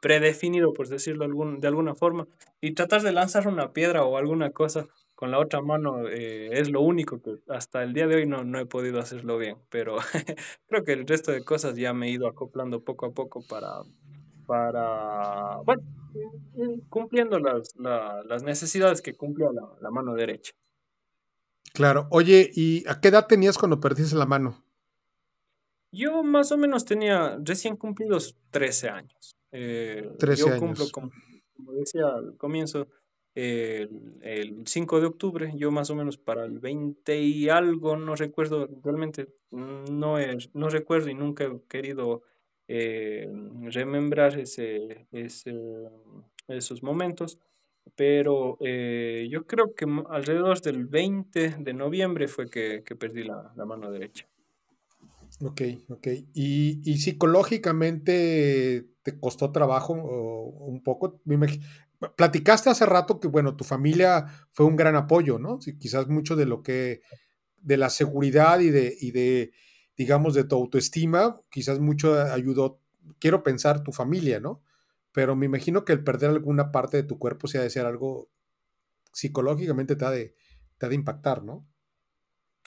predefinido, 0.00 0.72
por 0.72 0.88
decirlo 0.88 1.24
algún, 1.24 1.60
de 1.60 1.68
alguna 1.68 1.94
forma, 1.94 2.26
y 2.60 2.72
tratar 2.72 3.02
de 3.02 3.12
lanzar 3.12 3.48
una 3.48 3.72
piedra 3.72 4.04
o 4.04 4.16
alguna 4.16 4.50
cosa 4.50 4.86
con 5.20 5.30
la 5.30 5.38
otra 5.38 5.60
mano 5.60 6.08
eh, 6.08 6.48
es 6.50 6.70
lo 6.70 6.80
único 6.80 7.20
que 7.20 7.42
hasta 7.50 7.82
el 7.82 7.92
día 7.92 8.06
de 8.06 8.16
hoy 8.16 8.26
no, 8.26 8.42
no 8.42 8.58
he 8.58 8.64
podido 8.64 9.00
hacerlo 9.00 9.36
bien, 9.36 9.58
pero 9.68 9.96
creo 10.66 10.82
que 10.82 10.94
el 10.94 11.06
resto 11.06 11.30
de 11.30 11.44
cosas 11.44 11.76
ya 11.76 11.92
me 11.92 12.06
he 12.06 12.10
ido 12.10 12.26
acoplando 12.26 12.82
poco 12.82 13.04
a 13.04 13.12
poco 13.12 13.44
para, 13.46 13.82
para 14.46 15.58
bueno, 15.58 15.82
cumpliendo 16.88 17.38
las, 17.38 17.74
las 17.76 18.42
necesidades 18.44 19.02
que 19.02 19.14
cumple 19.14 19.44
la, 19.52 19.68
la, 19.82 19.90
mano 19.90 20.14
derecha. 20.14 20.52
Claro, 21.74 22.08
oye, 22.10 22.50
¿y 22.54 22.88
a 22.88 22.98
qué 23.02 23.08
edad 23.08 23.26
tenías 23.26 23.58
cuando 23.58 23.78
perdiste 23.78 24.16
la 24.16 24.24
mano? 24.24 24.64
Yo 25.92 26.22
más 26.22 26.50
o 26.50 26.56
menos 26.56 26.86
tenía 26.86 27.38
recién 27.42 27.76
cumplidos 27.76 28.38
13 28.52 28.88
años. 28.88 29.36
Eh, 29.52 30.10
13 30.18 30.48
yo 30.48 30.58
cumplo, 30.58 30.86
como, 30.90 31.10
como 31.54 31.72
decía 31.74 32.06
al 32.06 32.38
comienzo, 32.38 32.88
el, 33.34 34.62
5 34.66 35.00
de 35.00 35.06
octubre, 35.06 35.52
yo 35.56 35.70
más 35.70 35.90
o 35.90 35.94
menos 35.94 36.18
para 36.18 36.44
el 36.44 36.58
20 36.58 37.20
y 37.20 37.48
algo, 37.48 37.96
no 37.96 38.16
recuerdo, 38.16 38.68
realmente 38.82 39.28
no, 39.50 40.18
es, 40.18 40.50
no 40.54 40.68
recuerdo 40.68 41.08
y 41.10 41.14
nunca 41.14 41.44
he 41.44 41.60
querido 41.68 42.22
eh, 42.68 43.28
remembrar 43.70 44.38
ese, 44.38 45.06
esos 45.12 46.82
momentos, 46.82 47.38
pero 47.94 48.58
eh, 48.60 49.28
yo 49.30 49.46
creo 49.46 49.74
que 49.74 49.86
alrededor 50.10 50.60
del 50.60 50.86
20 50.86 51.56
de 51.58 51.74
noviembre 51.74 52.28
fue 52.28 52.48
que, 52.50 52.82
perdí 52.98 53.24
la, 53.24 53.52
mano 53.66 53.90
derecha. 53.90 54.26
Ok, 55.42 55.62
ok. 55.88 56.06
¿Y, 56.34 56.80
y 56.84 56.98
psicológicamente 56.98 58.86
te 59.02 59.18
costó 59.18 59.52
trabajo 59.52 59.94
un 59.94 60.82
poco? 60.82 61.20
Platicaste 62.16 62.70
hace 62.70 62.86
rato 62.86 63.20
que, 63.20 63.28
bueno, 63.28 63.56
tu 63.56 63.64
familia 63.64 64.26
fue 64.52 64.66
un 64.66 64.76
gran 64.76 64.96
apoyo, 64.96 65.38
¿no? 65.38 65.60
Sí, 65.60 65.78
quizás 65.78 66.08
mucho 66.08 66.34
de 66.34 66.46
lo 66.46 66.62
que, 66.62 67.02
de 67.58 67.76
la 67.76 67.90
seguridad 67.90 68.60
y 68.60 68.70
de, 68.70 68.96
y 69.00 69.10
de, 69.10 69.52
digamos, 69.96 70.34
de 70.34 70.44
tu 70.44 70.56
autoestima, 70.56 71.40
quizás 71.50 71.78
mucho 71.78 72.14
ayudó, 72.20 72.80
quiero 73.18 73.42
pensar, 73.42 73.82
tu 73.82 73.92
familia, 73.92 74.40
¿no? 74.40 74.62
Pero 75.12 75.36
me 75.36 75.46
imagino 75.46 75.84
que 75.84 75.92
el 75.92 76.02
perder 76.02 76.30
alguna 76.30 76.72
parte 76.72 76.96
de 76.96 77.02
tu 77.02 77.18
cuerpo 77.18 77.48
se 77.48 77.58
ha 77.58 77.62
de 77.62 77.70
ser 77.70 77.84
algo 77.84 78.30
psicológicamente 79.12 79.96
te 79.96 80.04
ha 80.04 80.10
de, 80.10 80.34
te 80.78 80.86
ha 80.86 80.88
de 80.88 80.94
impactar, 80.94 81.42
¿no? 81.42 81.66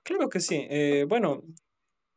Claro 0.04 0.30
que 0.30 0.41
sí. 0.41 0.67
Eh, 0.69 1.06
bueno, 1.08 1.43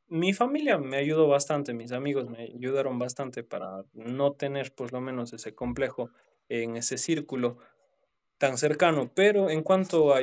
mi 0.09 0.33
familia 0.33 0.79
me 0.79 0.96
ayudó 0.96 1.29
bastante, 1.29 1.72
mis 1.74 1.92
amigos 1.92 2.29
me 2.29 2.42
ayudaron 2.42 2.98
bastante 2.98 3.42
para 3.42 3.85
no 3.92 4.33
tener 4.33 4.74
por 4.74 4.92
lo 4.92 5.00
menos 5.00 5.33
ese 5.33 5.55
complejo 5.55 6.11
en 6.48 6.76
ese 6.76 6.98
círculo 6.98 7.59
tan 8.38 8.59
cercano, 8.59 9.11
pero 9.14 9.50
en 9.50 9.62
cuanto 9.62 10.14
a, 10.14 10.20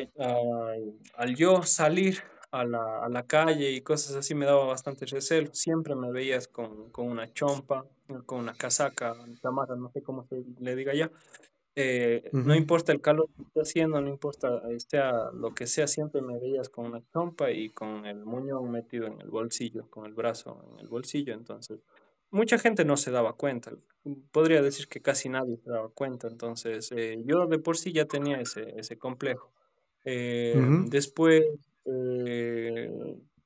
al 1.16 1.36
yo 1.36 1.64
salir 1.64 2.22
a 2.52 2.64
la, 2.64 3.04
a 3.04 3.10
la, 3.10 3.24
calle 3.26 3.72
y 3.72 3.82
cosas 3.82 4.16
así 4.16 4.36
me 4.36 4.46
daba 4.46 4.66
bastante 4.66 5.06
recelo. 5.06 5.50
Siempre 5.54 5.96
me 5.96 6.12
veías 6.12 6.48
con, 6.48 6.92
con 6.92 7.08
una 7.08 7.34
chompa, 7.34 7.86
con 8.28 8.40
una 8.40 8.54
casaca, 8.54 9.16
tamara, 9.42 9.76
no 9.76 9.90
sé 9.92 10.04
cómo 10.04 10.26
se 10.28 10.44
le 10.60 10.76
diga 10.76 10.94
ya. 10.94 11.10
Eh, 11.76 12.30
no 12.34 12.54
importa 12.54 12.92
el 12.92 13.02
calor 13.02 13.30
que 13.36 13.42
esté 13.42 13.62
haciendo, 13.62 14.00
no 14.00 14.08
importa 14.08 14.62
sea 14.88 15.32
lo 15.34 15.56
que 15.56 15.66
sea, 15.66 15.88
siempre 15.88 16.22
me 16.22 16.38
veías 16.38 16.70
con 16.70 16.86
una 16.86 17.02
chompa 17.12 17.50
y 17.50 17.72
con 17.72 18.06
el 18.06 18.24
muñón 18.26 18.70
metido 18.70 19.08
en 19.08 19.20
el 19.20 19.32
bolsillo, 19.32 19.90
con 19.90 20.06
el 20.06 20.14
brazo 20.14 20.64
en 20.72 20.82
el 20.82 20.88
bolsillo. 20.88 21.34
Entonces, 21.34 21.80
mucha 22.34 22.58
gente 22.58 22.84
no 22.84 22.98
se 22.98 23.12
daba 23.12 23.34
cuenta. 23.34 23.72
Podría 24.32 24.62
decir 24.62 24.88
que 24.88 25.02
casi 25.02 25.30
nadie 25.30 25.58
se 25.64 25.70
daba 25.70 25.90
cuenta. 25.90 26.28
Entonces, 26.28 26.92
eh, 26.92 27.22
yo 27.26 27.48
de 27.48 27.60
por 27.60 27.78
sí 27.78 27.94
ya 27.94 28.06
tenía 28.06 28.42
ese, 28.42 28.74
ese 28.78 28.98
complejo. 28.98 29.54
Eh, 30.04 30.56
después, 30.88 31.44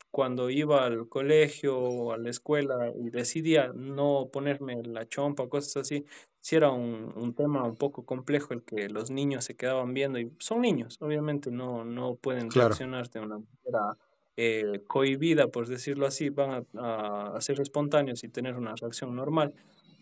cuando 0.09 0.49
iba 0.49 0.85
al 0.85 1.09
colegio 1.09 1.77
o 1.77 2.13
a 2.13 2.17
la 2.17 2.29
escuela 2.29 2.91
y 2.95 3.09
decidía 3.09 3.71
no 3.75 4.29
ponerme 4.31 4.81
la 4.83 5.07
chompa 5.07 5.43
o 5.43 5.49
cosas 5.49 5.77
así, 5.77 6.05
sí 6.39 6.55
era 6.55 6.71
un, 6.71 7.13
un, 7.15 7.35
tema 7.35 7.63
un 7.63 7.75
poco 7.75 8.05
complejo 8.05 8.53
el 8.53 8.63
que 8.63 8.89
los 8.89 9.11
niños 9.11 9.43
se 9.45 9.55
quedaban 9.55 9.93
viendo 9.93 10.17
y 10.17 10.31
son 10.39 10.61
niños, 10.61 10.97
obviamente 11.01 11.51
no, 11.51 11.83
no 11.85 12.15
pueden 12.15 12.49
reaccionar 12.49 13.09
de 13.09 13.19
una 13.19 13.37
manera 13.37 13.97
eh, 14.39 14.83
cohibida, 14.85 15.47
por 15.47 15.67
decirlo 15.67 16.05
así, 16.05 16.29
van 16.29 16.63
a, 16.75 17.35
a, 17.35 17.41
ser 17.41 17.59
espontáneos 17.59 18.23
y 18.23 18.29
tener 18.29 18.55
una 18.55 18.75
reacción 18.75 19.15
normal. 19.15 19.51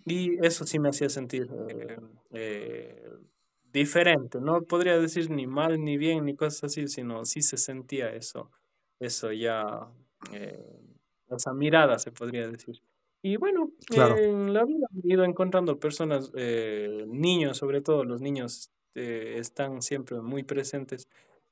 Y 0.06 0.46
eso 0.46 0.66
sí 0.66 0.78
me 0.78 0.90
hacía 0.90 1.08
sentir 1.08 1.50
eh, 1.70 1.98
eh, 2.32 3.10
diferente, 3.72 4.42
no 4.42 4.62
podría 4.64 5.00
decir 5.00 5.30
ni 5.30 5.48
mal 5.48 5.82
ni 5.82 5.98
bien 5.98 6.26
ni 6.26 6.36
cosas 6.36 6.66
así, 6.66 6.90
sino 6.90 7.24
sí 7.24 7.42
se 7.42 7.56
sentía 7.56 8.10
eso, 8.10 8.52
eso 9.00 9.32
ya, 9.32 9.88
esa 11.30 11.54
mirada 11.54 11.98
se 11.98 12.12
podría 12.12 12.50
decir. 12.50 12.82
Y 13.22 13.38
bueno, 13.38 13.72
en 13.90 14.54
la 14.54 14.66
vida 14.66 14.86
he 15.02 15.14
ido 15.14 15.24
encontrando 15.24 15.80
personas, 15.80 16.34
niños, 17.08 17.58
sobre 17.58 17.80
todo 17.80 18.04
los 18.04 18.20
niños 18.22 18.70
están 18.94 19.82
siempre 19.82 20.20
muy 20.20 20.44
presentes, 20.44 21.08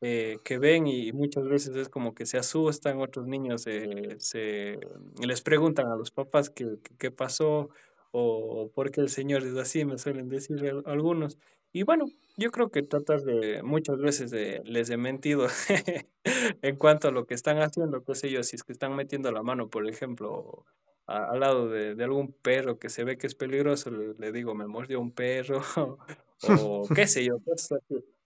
eh, 0.05 0.39
que 0.43 0.57
ven 0.57 0.85
y 0.85 1.13
muchas 1.13 1.45
veces 1.47 1.77
es 1.77 1.87
como 1.87 2.13
que 2.13 2.25
se 2.25 2.37
asustan, 2.37 2.99
otros 2.99 3.25
niños 3.25 3.61
se, 3.61 4.77
les 5.25 5.41
preguntan 5.41 5.87
a 5.87 5.95
los 5.95 6.11
papás 6.11 6.49
qué, 6.49 6.77
qué 6.99 7.09
pasó 7.09 7.69
o 8.11 8.69
por 8.75 8.91
qué 8.91 8.99
el 8.99 9.07
Señor 9.07 9.43
es 9.43 9.55
así, 9.55 9.85
me 9.85 9.97
suelen 9.97 10.27
decir 10.27 10.83
algunos. 10.85 11.37
Y 11.71 11.83
bueno, 11.83 12.05
yo 12.35 12.51
creo 12.51 12.69
que 12.69 12.83
tratar 12.83 13.21
de, 13.21 13.63
muchas 13.63 13.97
veces 13.97 14.29
de, 14.29 14.61
les 14.65 14.89
he 14.89 14.97
mentido 14.97 15.47
en 16.61 16.75
cuanto 16.75 17.07
a 17.07 17.11
lo 17.11 17.25
que 17.25 17.33
están 17.33 17.59
haciendo, 17.59 18.03
qué 18.03 18.15
sé 18.15 18.29
yo, 18.29 18.43
si 18.43 18.57
es 18.57 18.63
que 18.63 18.73
están 18.73 18.97
metiendo 18.97 19.31
la 19.31 19.41
mano, 19.41 19.69
por 19.69 19.87
ejemplo, 19.87 20.65
al 21.05 21.39
lado 21.39 21.69
de, 21.69 21.95
algún 22.03 22.33
perro 22.33 22.77
que 22.77 22.89
se 22.89 23.05
ve 23.05 23.17
que 23.17 23.27
es 23.27 23.35
peligroso, 23.35 23.89
le, 23.89 24.31
digo, 24.33 24.53
me 24.53 24.67
mordió 24.67 24.99
un 24.99 25.11
perro, 25.11 25.61
o 26.59 26.87
qué 26.93 27.07
sé 27.07 27.23
yo, 27.23 27.37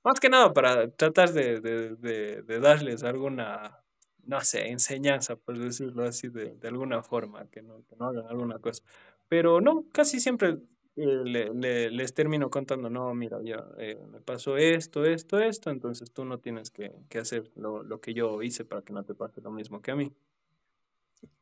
Más 0.07 0.21
que 0.21 0.29
nada 0.29 0.53
para 0.53 0.89
tratar 0.89 1.33
de, 1.33 1.59
de, 1.59 2.59
darles 2.61 3.03
alguna, 3.03 3.83
no 4.23 4.39
sé, 4.39 4.69
enseñanza, 4.69 5.35
por 5.35 5.59
decirlo 5.59 6.05
así, 6.05 6.29
de, 6.29 6.55
alguna 6.65 7.03
forma, 7.03 7.45
que 7.49 7.61
no, 7.61 7.83
que 7.89 7.97
no 7.97 8.05
hagan 8.05 8.25
alguna 8.29 8.57
cosa. 8.59 8.83
Pero 9.27 9.59
no, 9.59 9.83
casi 9.91 10.21
siempre 10.21 10.59
eh, 10.95 11.05
le, 11.25 11.91
les 11.91 12.13
termino 12.13 12.49
contando, 12.49 12.89
no, 12.89 13.13
mira, 13.13 13.39
ya 13.43 13.65
eh, 13.79 14.01
me 14.09 14.21
pasó 14.21 14.55
esto, 14.55 15.03
esto, 15.03 15.39
esto, 15.39 15.71
entonces 15.71 16.09
tú 16.13 16.23
no 16.23 16.39
tienes 16.39 16.71
que, 16.71 16.93
que 17.09 17.19
hacer 17.19 17.51
lo, 17.57 17.83
lo, 17.83 17.99
que 17.99 18.13
yo 18.13 18.41
hice 18.41 18.63
para 18.63 18.83
que 18.83 18.93
no 18.93 19.03
te 19.03 19.13
pase 19.13 19.41
lo 19.41 19.51
mismo 19.51 19.81
que 19.81 19.91
a 19.91 19.97
mí. 19.97 20.13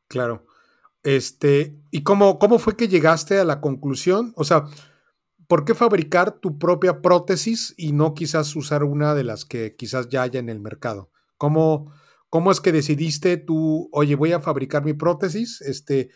Claro. 0.08 0.44
Este, 1.04 1.72
¿y 1.92 2.02
cómo, 2.02 2.40
cómo 2.40 2.58
fue 2.58 2.76
que 2.76 2.88
llegaste 2.88 3.38
a 3.38 3.44
la 3.44 3.60
conclusión? 3.60 4.32
O 4.34 4.42
sea, 4.42 4.64
¿por 5.46 5.64
qué 5.64 5.74
fabricar 5.74 6.40
tu 6.40 6.58
propia 6.58 7.02
prótesis 7.02 7.74
y 7.76 7.92
no 7.92 8.14
quizás 8.14 8.54
usar 8.56 8.84
una 8.84 9.14
de 9.14 9.24
las 9.24 9.44
que 9.44 9.76
quizás 9.76 10.08
ya 10.08 10.22
haya 10.22 10.40
en 10.40 10.48
el 10.48 10.60
mercado? 10.60 11.10
¿Cómo, 11.36 11.92
cómo 12.30 12.50
es 12.50 12.60
que 12.60 12.72
decidiste 12.72 13.36
tú, 13.36 13.88
oye, 13.92 14.14
voy 14.14 14.32
a 14.32 14.40
fabricar 14.40 14.84
mi 14.84 14.94
prótesis? 14.94 15.60
Este, 15.62 16.10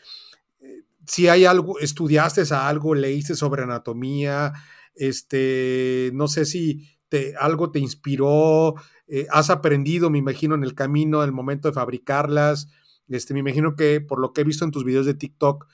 eh, 0.61 0.85
si 1.07 1.29
hay 1.29 1.45
algo, 1.45 1.79
estudiaste 1.79 2.43
algo, 2.55 2.95
leíste 2.95 3.35
sobre 3.35 3.63
anatomía, 3.63 4.53
este, 4.95 6.11
no 6.15 6.29
sé 6.29 6.45
si 6.45 6.89
te, 7.09 7.35
algo 7.37 7.71
te 7.71 7.79
inspiró, 7.79 8.75
eh, 9.07 9.27
has 9.31 9.51
aprendido, 9.51 10.11
me 10.11 10.19
imagino, 10.19 10.55
en 10.55 10.65
el 10.65 10.75
camino, 10.75 11.23
el 11.23 11.33
momento 11.33 11.69
de 11.69 11.75
fabricarlas, 11.75 12.69
este, 13.09 13.35
me 13.35 13.41
imagino 13.41 13.75
que 13.75 14.01
por 14.01 14.21
lo 14.21 14.33
que 14.33 14.43
he 14.43 14.45
visto 14.45 14.65
en 14.65 14.71
tus 14.71 14.85
videos 14.85 15.07
de 15.07 15.15
TikTok, 15.15 15.67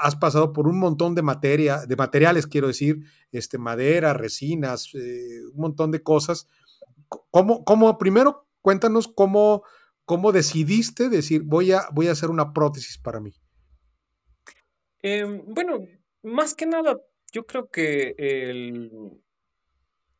has 0.00 0.16
pasado 0.16 0.52
por 0.52 0.66
un 0.66 0.78
montón 0.78 1.14
de 1.14 1.22
materia, 1.22 1.86
de 1.86 1.96
materiales, 1.96 2.46
quiero 2.46 2.68
decir, 2.68 3.04
este, 3.32 3.58
madera, 3.58 4.12
resinas, 4.12 4.94
eh, 4.94 5.44
un 5.52 5.60
montón 5.60 5.90
de 5.90 6.02
cosas. 6.02 6.48
¿Cómo, 7.30 7.64
cómo 7.64 7.96
primero 7.98 8.46
cuéntanos 8.60 9.08
cómo, 9.08 9.62
cómo 10.04 10.32
decidiste 10.32 11.08
decir 11.08 11.42
voy 11.44 11.72
a, 11.72 11.82
voy 11.92 12.08
a 12.08 12.12
hacer 12.12 12.30
una 12.30 12.52
prótesis 12.52 12.98
para 12.98 13.20
mí? 13.20 13.34
Em, 15.02 15.42
bueno, 15.46 15.80
más 16.22 16.54
que 16.54 16.66
nada, 16.66 16.98
yo 17.30 17.44
creo 17.44 17.68
que 17.68 18.14
el, 18.16 18.90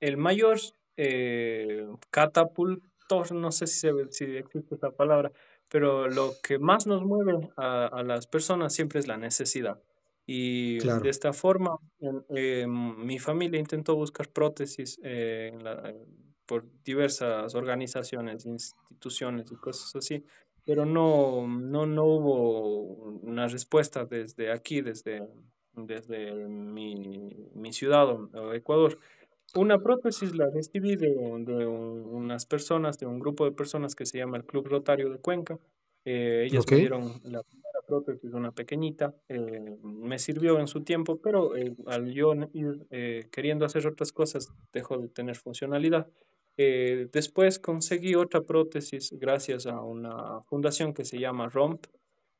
el 0.00 0.16
mayor 0.18 0.58
eh, 0.96 1.86
catapultor, 2.10 3.32
no 3.32 3.50
sé 3.50 3.66
si, 3.66 3.88
si 4.10 4.24
existe 4.36 4.74
esa 4.74 4.90
palabra, 4.90 5.32
pero 5.74 6.06
lo 6.06 6.34
que 6.40 6.60
más 6.60 6.86
nos 6.86 7.02
mueve 7.02 7.50
a, 7.56 8.04
las 8.04 8.28
personas 8.28 8.72
siempre 8.72 9.00
es 9.00 9.08
la 9.08 9.16
necesidad. 9.16 9.82
Y 10.24 10.78
de 10.78 11.08
esta 11.08 11.32
forma, 11.32 11.76
eh, 12.28 12.64
mi 12.68 13.18
familia 13.18 13.58
intentó 13.58 13.96
buscar 13.96 14.28
prótesis 14.28 15.00
eh, 15.02 15.52
por 16.46 16.64
diversas 16.84 17.56
organizaciones, 17.56 18.46
instituciones 18.46 19.50
y 19.50 19.56
cosas 19.56 19.96
así, 19.96 20.24
pero 20.64 20.86
no, 20.86 21.44
no, 21.48 21.86
no 21.86 22.04
hubo 22.04 22.82
una 23.22 23.48
respuesta 23.48 24.04
desde 24.04 24.52
aquí, 24.52 24.80
desde, 24.80 25.26
desde 25.72 26.34
mi, 26.46 27.48
mi 27.52 27.72
ciudad 27.72 28.12
o 28.12 28.54
Ecuador. 28.54 29.00
Una 29.56 29.78
prótesis 29.78 30.34
la 30.34 30.50
recibí 30.50 30.96
de, 30.96 31.14
unas 31.16 32.44
personas, 32.44 32.98
de 32.98 33.06
un 33.06 33.20
grupo 33.20 33.44
de 33.44 33.52
personas 33.52 33.94
que 33.94 34.04
se 34.04 34.18
llama 34.18 34.36
el 34.36 34.44
Club 34.44 34.66
Rotario 34.66 35.10
de 35.10 35.18
Cuenca. 35.18 35.58
Eh, 36.04 36.46
ellos 36.46 36.64
me 36.68 36.76
dieron 36.78 37.04
la 37.22 37.42
primera 37.42 37.80
prótesis, 37.86 38.32
una 38.32 38.50
pequeñita. 38.50 39.14
Eh, 39.28 39.76
me 39.82 40.18
sirvió 40.18 40.58
en 40.58 40.66
su 40.66 40.82
tiempo, 40.82 41.20
pero 41.22 41.56
eh, 41.56 41.72
al 41.86 42.12
yo 42.12 42.32
ir 42.52 42.86
queriendo 43.30 43.64
hacer 43.64 43.86
otras 43.86 44.10
cosas, 44.10 44.48
dejó 44.72 44.98
de 44.98 45.08
tener 45.08 45.36
funcionalidad. 45.36 46.08
después 46.56 47.60
conseguí 47.60 48.16
otra 48.16 48.40
prótesis 48.42 49.12
gracias 49.12 49.66
a 49.66 49.80
una 49.80 50.40
fundación 50.42 50.94
que 50.94 51.04
se 51.04 51.18
llama 51.20 51.48
ROMP. 51.48 51.86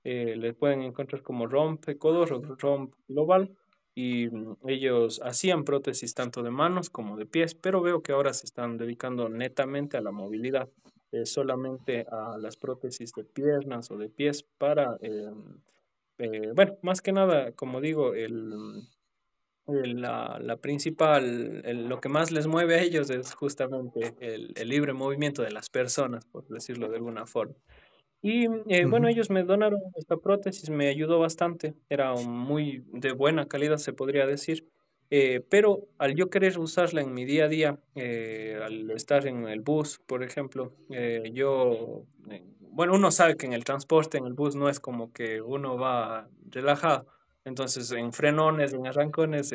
le 0.03 0.53
pueden 0.53 0.83
encontrar 0.83 1.23
como 1.23 1.47
ROMP 1.47 1.89
Ecuador 1.91 2.33
o 2.33 2.57
ROMP 2.57 2.93
Global 3.07 3.57
y 3.95 4.29
mm, 4.29 4.57
ellos 4.67 5.21
hacían 5.25 5.65
prótesis 5.65 6.15
tanto 6.15 6.43
de 6.43 6.51
manos 6.51 6.91
como 6.91 7.17
de 7.17 7.27
pies, 7.27 7.55
pero 7.55 7.81
veo 7.81 8.03
que 8.03 8.13
ahora 8.13 8.33
se 8.35 8.47
están 8.47 8.77
dedicando 8.77 9.29
netamente 9.29 9.97
a 9.97 10.01
la 10.01 10.11
movilidad, 10.11 10.69
eh, 11.13 11.27
solamente 11.27 12.07
a 12.11 12.37
las 12.39 12.57
prótesis 12.57 13.13
de 13.13 13.25
piernas 13.25 13.91
o 13.91 13.97
de 13.97 14.09
pies 14.09 14.45
para, 14.59 14.99
eh, 15.01 15.31
eh, 16.19 16.53
bueno, 16.55 16.77
más 16.83 17.01
que 17.01 17.13
nada, 17.13 17.53
como 17.53 17.81
digo, 17.81 18.15
el, 18.15 18.89
la, 19.67 20.39
la, 20.43 20.57
principal, 20.59 21.63
lo 21.89 22.01
que 22.01 22.11
más 22.11 22.31
les 22.31 22.47
mueve 22.47 22.75
a 22.75 22.83
ellos 22.83 23.09
es 23.09 23.35
justamente 23.35 24.15
el, 24.21 24.53
el 24.57 24.69
libre 24.69 24.93
movimiento 24.93 25.43
de 25.43 25.53
las 25.53 25.71
personas, 25.71 26.27
por 26.27 26.47
decirlo 26.49 26.89
de 26.89 26.97
alguna 26.97 27.27
forma. 27.27 27.55
Y 28.27 28.47
eh, 28.71 28.87
bueno, 28.87 29.09
ellos 29.09 29.29
me 29.29 29.45
donaron 29.45 29.81
esta 29.97 30.17
prótesis, 30.17 30.71
me 30.71 30.89
ayudó 30.89 31.19
bastante, 31.19 31.75
era 31.91 32.15
muy 32.15 32.83
de 32.91 33.13
buena 33.13 33.49
calidad, 33.49 33.77
se 33.77 33.93
podría 33.93 34.25
decir. 34.27 34.67
Eh, 35.11 35.45
pero 35.51 35.89
al 35.99 36.15
yo 36.15 36.31
querer 36.31 36.59
usarla 36.59 37.03
en 37.03 37.13
mi 37.13 37.27
día 37.27 37.45
a 37.45 37.49
día, 37.49 37.79
eh, 37.95 38.59
al 38.65 38.91
estar 38.93 39.27
en 39.27 39.47
el 39.47 39.61
bus, 39.61 40.01
por 40.07 40.23
ejemplo, 40.23 40.73
yo, 41.35 42.07
bueno, 42.61 42.95
uno 42.95 43.11
sabe 43.11 43.37
que 43.37 43.45
en 43.45 43.53
el 43.53 43.63
transporte, 43.63 44.17
en 44.17 44.25
el 44.25 44.33
bus, 44.33 44.57
no 44.57 44.71
es 44.71 44.81
como 44.81 45.13
que 45.13 45.43
uno 45.43 45.77
va 45.77 46.27
relajado. 46.47 47.07
Entonces, 47.45 47.91
en 47.93 48.11
frenones, 48.15 48.73
en 48.73 48.87
arrancones, 48.87 49.55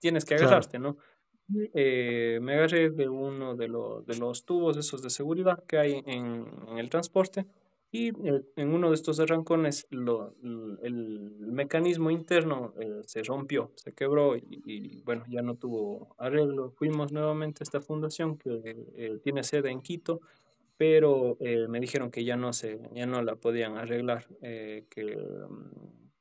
tienes 0.00 0.26
que 0.26 0.34
agarrarte, 0.34 0.78
¿no? 0.78 0.98
Eh, 1.74 2.38
me 2.40 2.54
agarré 2.54 2.90
de 2.90 3.08
uno 3.08 3.54
de, 3.56 3.68
los, 3.68 4.06
de 4.06 4.16
los 4.16 4.44
tubos 4.44 4.76
esos 4.76 5.02
de 5.02 5.10
seguridad 5.10 5.62
que 5.66 5.78
hay 5.78 6.02
en, 6.06 6.46
en 6.68 6.78
el 6.78 6.88
transporte 6.88 7.46
y 7.90 8.08
eh, 8.08 8.42
en 8.56 8.72
uno 8.72 8.88
de 8.88 8.94
estos 8.94 9.20
arrancones 9.20 9.86
lo, 9.90 10.34
el, 10.82 11.36
mecanismo 11.40 12.10
interno 12.10 12.72
eh, 12.80 13.02
se 13.04 13.22
rompió, 13.22 13.70
se 13.74 13.92
quebró 13.92 14.34
y, 14.36 15.02
bueno, 15.02 15.24
ya 15.28 15.42
no 15.42 15.56
tuvo 15.56 16.14
arreglo. 16.16 16.70
Fuimos 16.70 17.12
nuevamente 17.12 17.62
a 17.62 17.64
esta 17.64 17.82
fundación 17.82 18.38
que 18.38 19.20
tiene 19.22 19.42
sede 19.42 19.70
en 19.70 19.82
Quito, 19.82 20.22
pero 20.78 21.36
me 21.68 21.80
dijeron 21.80 22.10
que 22.10 22.24
ya 22.24 22.36
no, 22.36 22.54
se, 22.54 22.80
ya 22.94 23.04
no 23.04 23.22
la 23.22 23.36
podían 23.36 23.76
arreglar, 23.76 24.26
que, 24.40 25.18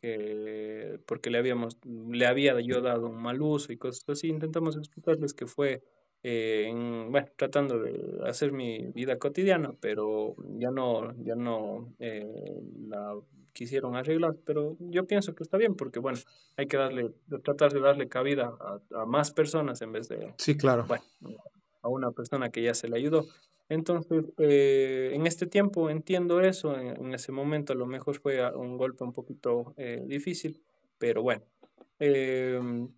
que 0.01 0.99
porque 1.05 1.29
le 1.29 1.37
habíamos, 1.37 1.77
le 1.85 2.25
había 2.25 2.59
yo 2.61 2.81
dado 2.81 3.07
un 3.07 3.21
mal 3.21 3.41
uso 3.41 3.71
y 3.71 3.77
cosas 3.77 4.03
así, 4.09 4.27
intentamos 4.27 4.75
explicarles 4.75 5.33
que 5.33 5.45
fue 5.45 5.83
eh, 6.23 6.65
en, 6.67 7.11
bueno, 7.11 7.27
tratando 7.35 7.79
de 7.79 8.19
hacer 8.25 8.51
mi 8.51 8.91
vida 8.93 9.17
cotidiana, 9.17 9.73
pero 9.79 10.35
ya 10.57 10.69
no, 10.71 11.13
ya 11.23 11.35
no 11.35 11.93
eh, 11.99 12.61
la 12.87 13.15
quisieron 13.53 13.95
arreglar, 13.95 14.35
pero 14.45 14.77
yo 14.79 15.05
pienso 15.05 15.35
que 15.35 15.43
está 15.43 15.57
bien 15.57 15.75
porque, 15.75 15.99
bueno, 15.99 16.19
hay 16.57 16.67
que 16.67 16.77
darle, 16.77 17.11
tratar 17.43 17.73
de 17.73 17.81
darle 17.81 18.07
cabida 18.07 18.53
a, 18.95 19.05
más 19.05 19.31
personas 19.31 19.81
en 19.81 19.91
vez 19.91 20.09
de, 20.09 20.33
sí, 20.37 20.55
claro. 20.55 20.85
bueno, 20.87 21.03
a 21.81 21.89
una 21.89 22.11
persona 22.11 22.49
que 22.49 22.63
ya 22.63 22.73
se 22.73 22.87
le 22.87 22.97
ayudó. 22.97 23.25
Entonces, 23.71 24.25
eh, 24.37 25.11
en 25.13 25.25
este 25.25 25.47
tiempo 25.47 25.89
entiendo 25.89 26.41
eso, 26.41 26.77
en, 26.77 27.13
ese 27.13 27.31
momento 27.31 27.71
a 27.71 27.75
lo 27.77 27.85
mejor 27.85 28.19
fue 28.19 28.45
un 28.53 28.75
golpe 28.75 29.05
un 29.05 29.13
poquito 29.13 29.73
eh, 29.77 30.03
difícil, 30.05 30.61
pero 30.97 31.21
bueno. 31.23 31.45
Em, 31.97 32.89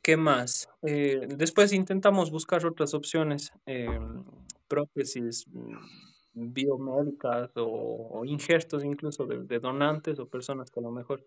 ¿Qué 0.00 0.16
más? 0.16 0.68
Eh, 0.82 1.26
después 1.36 1.72
intentamos 1.72 2.30
buscar 2.30 2.64
otras 2.64 2.94
opciones, 2.94 3.52
em, 3.66 4.22
prótesis 4.68 5.48
mm, 5.48 6.52
biomédicas 6.52 7.50
o, 7.56 8.22
ingestos 8.24 8.84
incluso 8.84 9.26
de, 9.26 9.58
donantes 9.58 10.20
o 10.20 10.28
personas 10.28 10.70
que 10.70 10.78
a 10.78 10.84
lo 10.84 10.92
mejor 10.92 11.24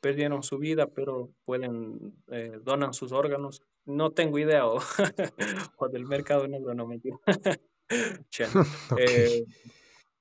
perdieron 0.00 0.42
su 0.42 0.58
vida, 0.58 0.86
pero 0.86 1.30
pueden, 1.44 2.14
donan 2.62 2.94
sus 2.94 3.10
órganos. 3.12 3.62
No 3.84 4.12
tengo 4.12 4.38
idea 4.38 4.66
o, 4.66 4.78
o 5.76 5.88
del 5.88 6.06
mercado 6.06 6.46
negro, 6.46 6.72
no 6.74 6.86
me 6.86 7.00
entiendo. 8.18 8.64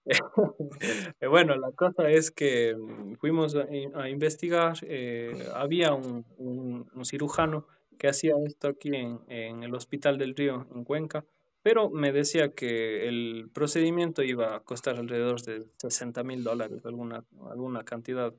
Eh, 1.22 1.28
bueno, 1.28 1.56
la 1.56 1.72
cosa 1.72 2.10
es 2.10 2.32
que 2.32 2.76
mm, 2.76 3.16
fuimos 3.16 3.56
a, 3.56 4.10
investigar, 4.10 4.78
eh, 4.82 5.48
había 5.54 5.94
un, 5.94 6.26
un, 6.38 7.06
cirujano 7.06 7.68
que 7.98 8.08
hacía 8.08 8.34
esto 8.46 8.70
aquí 8.70 8.90
en, 8.96 9.20
en, 9.28 9.64
el 9.64 9.76
Hospital 9.76 10.18
del 10.18 10.36
Río, 10.36 10.68
en 10.74 10.84
Cuenca, 10.84 11.26
pero 11.62 11.90
me 11.90 12.12
decía 12.12 12.54
que 12.54 13.08
el 13.08 13.50
procedimiento 13.54 14.24
iba 14.24 14.56
a 14.56 14.60
costar 14.62 14.96
alrededor 14.96 15.42
de 15.42 15.68
60 15.78 16.24
mil 16.24 16.44
dólares, 16.44 16.86
alguna, 16.86 17.24
alguna 17.52 17.84
cantidad 17.84 18.34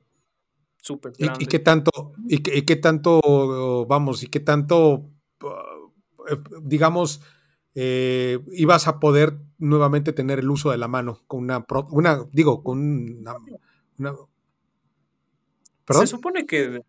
súper 0.79 1.13
grande. 1.17 1.45
¿Y, 1.45 1.47
qué 1.47 1.59
tanto, 1.59 2.13
y 2.27 2.39
qué, 2.43 2.59
y 2.59 2.63
qué 2.63 2.77
tanto, 2.77 3.87
vamos, 3.87 4.23
y 4.23 4.29
qué 4.29 4.41
tanto, 4.41 5.11
eh, 6.29 6.37
digamos, 6.63 7.21
eh, 7.75 8.39
ibas 8.53 8.89
a 8.89 8.99
poder 8.99 9.39
nuevamente 9.59 10.13
tener 10.13 10.39
el 10.39 10.51
uso 10.51 10.71
de 10.71 10.79
la 10.79 10.89
mano 10.89 11.21
con 11.27 11.41
una, 11.41 11.65
una 11.91 12.25
digo, 12.33 12.63
con 12.63 12.79
una... 12.79 13.37
¿Perdón? 15.85 16.07
Se 16.07 16.07
supone 16.07 16.47
que 16.47 16.83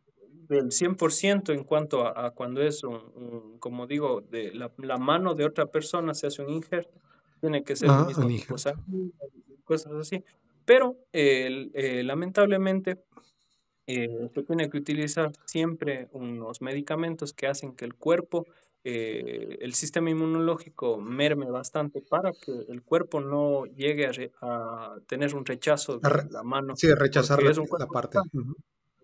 del 0.47 0.65
100% 0.67 1.53
en 1.53 1.63
cuanto 1.63 2.05
a, 2.05 2.31
cuando 2.31 2.61
es 2.61 2.83
un, 2.83 3.57
como 3.59 3.87
digo, 3.87 4.21
de 4.21 4.51
la, 4.53 4.97
mano 4.97 5.33
de 5.33 5.45
otra 5.45 5.67
persona 5.67 6.13
se 6.13 6.27
hace 6.27 6.41
un 6.41 6.49
injerto, 6.49 6.99
tiene 7.39 7.63
que 7.63 7.75
ser 7.75 7.89
el 7.89 8.05
mismo 8.05 8.27
tipo, 8.27 8.55
cosas 9.63 9.93
así. 9.93 10.23
Pero 10.65 10.97
eh, 11.13 12.01
lamentablemente 12.03 13.03
eh, 13.87 14.29
se 14.33 14.43
tiene 14.43 14.69
que 14.69 14.77
utilizar 14.77 15.31
siempre 15.45 16.09
unos 16.11 16.61
medicamentos 16.61 17.33
que 17.33 17.47
hacen 17.47 17.73
que 17.73 17.85
el 17.85 17.95
cuerpo 17.95 18.45
eh, 18.83 19.57
el 19.61 19.73
sistema 19.73 20.09
inmunológico 20.09 20.97
merme 20.97 21.49
bastante 21.51 22.01
para 22.01 22.31
que 22.31 22.51
el 22.67 22.81
cuerpo 22.81 23.21
no 23.21 23.65
llegue 23.65 24.09
a, 24.41 24.95
tener 25.07 25.35
un 25.35 25.45
rechazo 25.45 25.99
de 25.99 26.09
la 26.31 26.43
mano. 26.43 26.75
Sí, 26.75 26.91
rechazar 26.93 27.43
la, 27.43 27.51
la 27.51 27.87
parte. 27.87 28.17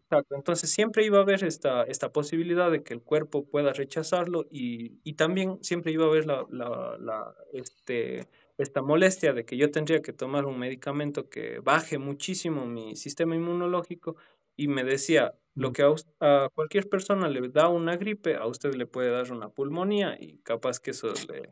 Exacto, 0.10 0.36
entonces 0.36 0.72
siempre 0.72 1.06
iba 1.06 1.18
a 1.18 1.22
haber 1.22 1.44
esta, 1.44 1.84
esta 1.84 2.13
posibilidad 2.13 2.72
de 2.72 2.82
que 2.82 2.94
el 2.94 3.02
cuerpo 3.02 3.46
pueda 3.46 3.74
rechazarlo 3.74 4.48
y, 4.50 5.02
y 5.04 5.13
también 5.13 5.60
siempre 5.62 5.92
iba 5.92 6.06
a 6.06 6.08
haber 6.08 6.26
la, 6.26 6.46
la, 6.50 6.98
la, 6.98 7.36
este, 7.52 8.30
esta 8.58 8.82
molestia 8.82 9.34
de 9.34 9.44
que 9.44 9.58
yo 9.58 9.70
tendría 9.70 10.02
que 10.02 10.13
tomar 10.13 10.46
un 10.46 10.58
medicamento 10.58 11.30
que 11.30 11.60
baje 11.60 11.98
muchísimo 11.98 12.66
mi 12.66 12.96
sistema 12.96 13.36
inmunológico 13.36 14.16
y 14.56 14.70
me 14.70 14.86
decía, 14.86 15.36
lo 15.58 15.74
que 15.74 15.84
a, 16.20 16.50
cualquier 16.54 16.88
persona 16.88 17.28
le 17.28 17.50
da 17.50 17.67
una 17.67 17.98
gripe, 17.98 18.36
a 18.36 18.46
usted 18.46 18.76
le 18.76 18.86
puede 18.86 19.10
dar 19.10 19.32
una 19.32 19.50
pulmonía 19.50 20.15
y 20.20 20.38
capaz 20.43 20.80
que 20.80 20.91
eso 20.91 21.12
le... 21.28 21.50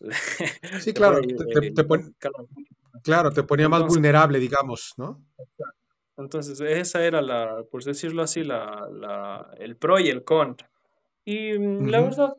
sí, 0.80 0.94
claro, 0.94 1.20
te, 1.20 1.86
claro, 3.02 3.30
te 3.30 3.42
ponía 3.42 3.68
más 3.68 3.84
vulnerable, 3.84 4.38
digamos, 4.38 4.94
¿no? 4.96 5.22
Entonces, 6.16 6.58
esa 6.62 7.04
era 7.04 7.20
la, 7.20 7.62
por 7.70 7.84
decirlo 7.84 8.22
así, 8.22 8.42
la, 8.42 8.88
la, 8.90 9.50
el 9.58 9.76
pro 9.76 10.00
y 10.00 10.08
el 10.08 10.24
contra. 10.24 10.70
Y 11.22 11.58
mm, 11.58 11.88
la 11.88 12.00
verdad, 12.00 12.36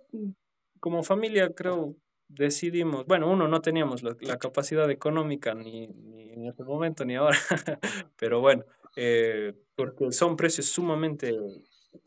como 0.80 1.04
familia, 1.04 1.54
creo, 1.54 1.96
decidimos, 2.28 3.06
bueno, 3.06 3.30
uno, 3.30 3.48
no 3.48 3.62
teníamos 3.62 4.02
la, 4.02 4.15
capacidad 4.39 4.89
económica 4.89 5.54
ni, 5.54 5.88
ni, 5.88 6.32
en 6.32 6.48
ese 6.48 6.63
momento 6.63 7.06
ni 7.06 7.15
ahora, 7.15 7.38
pero 8.17 8.41
bueno, 8.41 8.65
eh, 8.95 9.54
porque 9.75 10.12
son 10.12 10.36
precios 10.36 10.67
sumamente 10.67 11.38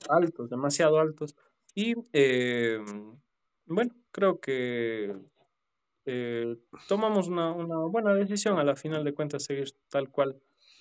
altos, 0.09 0.51
demasiado 0.51 0.99
altos. 0.99 1.35
Y 1.75 1.94
eh, 2.12 2.79
bueno, 3.66 3.94
creo 4.11 4.40
que 4.40 5.14
eh, 6.07 6.57
tomamos 6.88 7.29
una, 7.29 7.53
una, 7.53 7.79
buena 7.79 8.12
decisión 8.14 8.59
a 8.59 8.64
la 8.64 8.77
final 8.77 9.05
de 9.05 9.14
cuentas 9.14 9.44
seguir 9.44 9.73
tal 9.88 10.11
cual. 10.11 10.40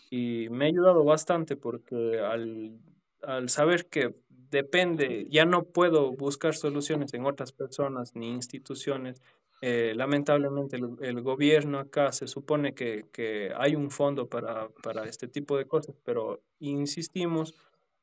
Y 0.09 0.47
me 0.49 0.65
ha 0.65 0.67
ayudado 0.67 1.03
bastante 1.03 1.55
porque 1.55 2.19
al, 2.19 2.77
al 3.23 3.49
saber 3.49 3.87
que 3.87 4.13
depende, 4.29 5.27
ya 5.29 5.45
no 5.45 5.63
puedo 5.63 6.11
buscar 6.11 6.53
soluciones 6.55 7.13
en 7.13 7.25
otras 7.25 7.51
personas 7.51 8.15
ni 8.15 8.29
instituciones, 8.29 9.21
eh, 9.65 9.93
lamentablemente 9.95 10.75
el, 10.75 11.21
gobierno 11.21 11.79
acá 11.79 12.11
se 12.11 12.27
supone 12.27 12.73
que, 12.73 13.05
que 13.13 13.53
hay 13.55 13.77
un 13.77 13.91
fondo 13.91 14.27
para, 14.27 14.67
para, 14.83 15.05
este 15.05 15.29
tipo 15.29 15.57
de 15.57 15.65
cosas, 15.65 15.95
pero 16.03 16.41
insistimos, 16.59 17.55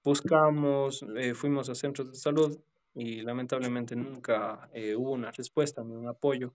buscamos, 0.03 1.05
eh, 1.19 1.35
fuimos 1.35 1.69
a 1.69 1.75
centros 1.75 2.09
de 2.09 2.17
salud 2.17 2.59
y 2.95 3.21
lamentablemente 3.21 3.95
nunca 3.95 4.71
eh, 4.73 4.97
hubo 4.97 5.11
una 5.11 5.33
respuesta 5.33 5.85
ni 5.85 5.95
un 5.95 6.09
apoyo 6.09 6.55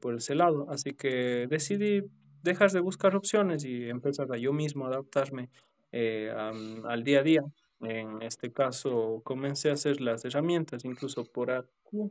por 0.00 0.16
ese 0.16 0.34
lado. 0.34 0.66
Así 0.70 0.90
que 0.94 1.46
decidí 1.48 2.02
dejar 2.42 2.72
de 2.72 2.80
buscar 2.80 3.14
opciones 3.14 3.64
y 3.64 3.88
empezar 3.88 4.26
a 4.32 4.38
yo 4.38 4.52
mismo 4.52 4.86
adaptarme 4.86 5.50
al 5.92 7.04
día 7.04 7.20
a 7.20 7.22
día. 7.22 7.44
En 7.80 8.22
este 8.22 8.50
caso 8.50 9.20
comencé 9.22 9.70
a 9.70 9.74
hacer 9.74 10.00
las 10.00 10.24
herramientas, 10.24 10.84
incluso 10.84 11.24
por 11.24 11.52
aquí 11.52 12.10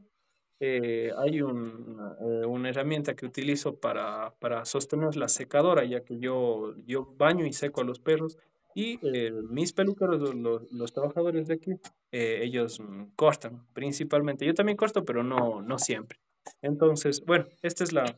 eh, 0.63 1.12
hay 1.17 1.41
un, 1.41 1.97
eh, 2.19 2.45
una 2.45 2.69
herramienta 2.69 3.15
que 3.15 3.26
utilizo 3.26 3.78
para, 3.78 4.36
para, 4.38 4.63
sostener 4.63 5.15
la 5.15 5.28
secadora, 5.28 5.84
ya 5.86 6.04
que 6.04 6.19
yo, 6.19 6.76
yo 6.86 7.15
baño 7.17 7.47
y 7.47 7.54
seco 7.54 7.82
a 7.82 7.84
los 7.84 7.97
perros 7.97 8.38
y 8.76 9.00
eh, 9.02 9.32
mis 9.50 9.74
peluqueros, 9.74 10.36
los, 10.36 10.71
los, 10.71 10.93
trabajadores 10.93 11.47
de 11.47 11.56
aquí, 11.56 11.71
ellos 12.12 12.80
mm, 12.80 13.06
cortan 13.15 13.65
principalmente. 13.74 14.45
Yo 14.45 14.54
también 14.54 14.78
corto, 14.78 15.04
pero 15.04 15.24
no, 15.24 15.63
no 15.63 15.80
siempre. 15.80 16.19
Entonces, 16.62 17.26
bueno, 17.26 17.47
esta 17.63 17.84
es 17.84 17.91
la, 17.91 18.15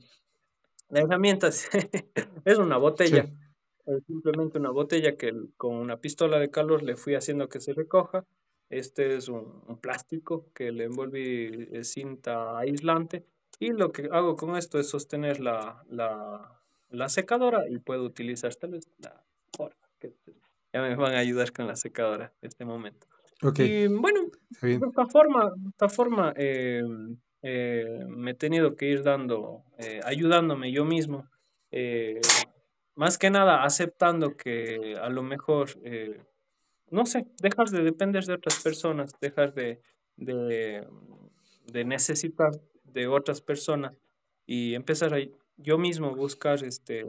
la 0.89 0.99
herramienta. 0.99 1.47
es 2.45 2.57
una 2.57 2.75
botella. 2.75 3.25
Es 3.85 4.03
simplemente 4.05 4.59
una 4.59 4.71
botella 4.71 5.15
que 5.15 5.33
con 5.55 5.75
una 5.75 5.95
pistola 6.01 6.39
de 6.39 6.51
calor 6.51 6.83
le 6.83 6.97
fui 6.97 7.15
haciendo 7.15 7.47
que 7.47 7.61
se 7.61 7.71
recoja 7.71 8.25
este 8.77 9.15
es 9.15 9.27
un, 9.29 9.63
plástico 9.81 10.51
que 10.53 10.71
le 10.71 10.85
envolví 10.85 11.67
eh, 11.71 11.83
cinta 11.83 12.57
aislante 12.57 13.25
y 13.59 13.69
lo 13.71 13.91
que 13.91 14.09
hago 14.11 14.35
con 14.35 14.55
esto 14.55 14.79
es 14.79 14.89
sostener 14.89 15.39
la, 15.39 15.83
la, 15.89 16.61
la 16.89 17.09
secadora 17.09 17.69
y 17.69 17.77
puedo 17.79 18.03
utilizar 18.03 18.49
esta 18.49 18.67
vez 18.67 18.89
la 18.97 19.23
que 19.99 20.13
ya 20.73 20.81
me 20.81 20.95
van 20.95 21.13
a 21.13 21.19
ayudar 21.19 21.51
con 21.51 21.67
la 21.67 21.75
secadora 21.75 22.33
en 22.41 22.47
este 22.47 22.65
momento. 22.65 23.07
Y 23.57 23.87
bueno, 23.87 24.21
de 24.61 24.73
esta 24.73 25.05
forma, 25.05 25.51
de 25.55 25.69
esta 25.69 25.89
forma 25.89 26.33
eh, 26.35 26.81
eh, 27.41 27.99
me 28.07 28.31
he 28.31 28.33
tenido 28.35 28.75
que 28.75 28.87
ir 28.87 29.03
dando, 29.03 29.65
ayudándome 30.03 30.71
yo 30.71 30.85
mismo, 30.85 31.27
más 32.95 33.17
que 33.17 33.29
nada 33.29 33.63
aceptando 33.63 34.37
que 34.37 34.95
a 34.99 35.09
lo 35.09 35.23
mejor 35.23 35.69
no 36.93 37.05
sé, 37.05 37.25
dejar 37.41 37.69
de 37.69 37.83
depender 37.83 38.23
de 38.25 38.33
otras 38.33 38.61
personas, 38.61 39.19
dejar 39.19 39.53
de, 39.53 39.81
de, 40.15 40.85
necesitar 41.85 42.51
de 42.83 43.07
otras 43.07 43.41
personas 43.41 43.97
y 44.45 44.75
empezar 44.75 45.13
a 45.13 45.17
yo 45.57 45.77
mismo 45.77 46.15
buscar 46.15 46.63
este, 46.63 47.05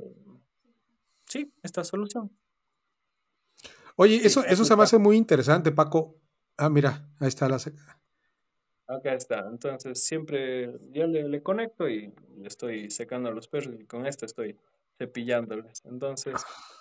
sí, 1.27 1.53
esta 1.63 1.85
solución. 1.85 2.31
Oye, 3.97 4.17
eso, 4.25 4.45
eso 4.45 4.65
se 4.65 4.75
me 4.75 4.83
hace 4.83 4.99
muy 4.99 5.17
interesante, 5.17 5.71
Paco. 5.71 6.17
Ah, 6.57 6.71
mira, 6.71 7.07
ahí 7.21 7.29
está 7.29 7.49
la 7.49 7.59
seca. 7.59 8.01
Acá 8.87 9.15
está. 9.15 9.47
Entonces 9.51 10.03
siempre 10.03 10.73
yo 10.93 11.07
le, 11.07 11.29
le, 11.29 11.43
conecto 11.43 11.89
y 11.89 12.13
le 12.37 12.49
estoy 12.49 12.91
secando 12.91 13.29
a 13.29 13.33
los 13.33 13.49
perros 13.49 13.77
y 13.79 13.85
con 13.85 14.07
esto 14.07 14.25
estoy 14.27 14.57
cepillándoles. 14.99 15.85
Entonces, 15.85 16.35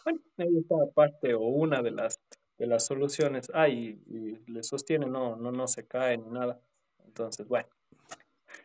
bueno, 0.03 0.19
ahí 0.37 0.57
está 0.57 0.75
parte 0.93 1.33
o 1.33 1.41
una 1.41 1.81
de 1.81 1.91
las 1.91 2.17
las 2.57 2.85
soluciones 2.85 3.51
hay 3.53 4.01
y, 4.07 4.51
le 4.51 4.63
sostiene, 4.63 5.05
no, 5.05 5.35
no, 5.35 5.51
no 5.51 5.67
se 5.67 5.85
cae 5.85 6.17
ni 6.17 6.29
nada. 6.29 6.59
Entonces, 7.05 7.47
bueno. 7.47 7.67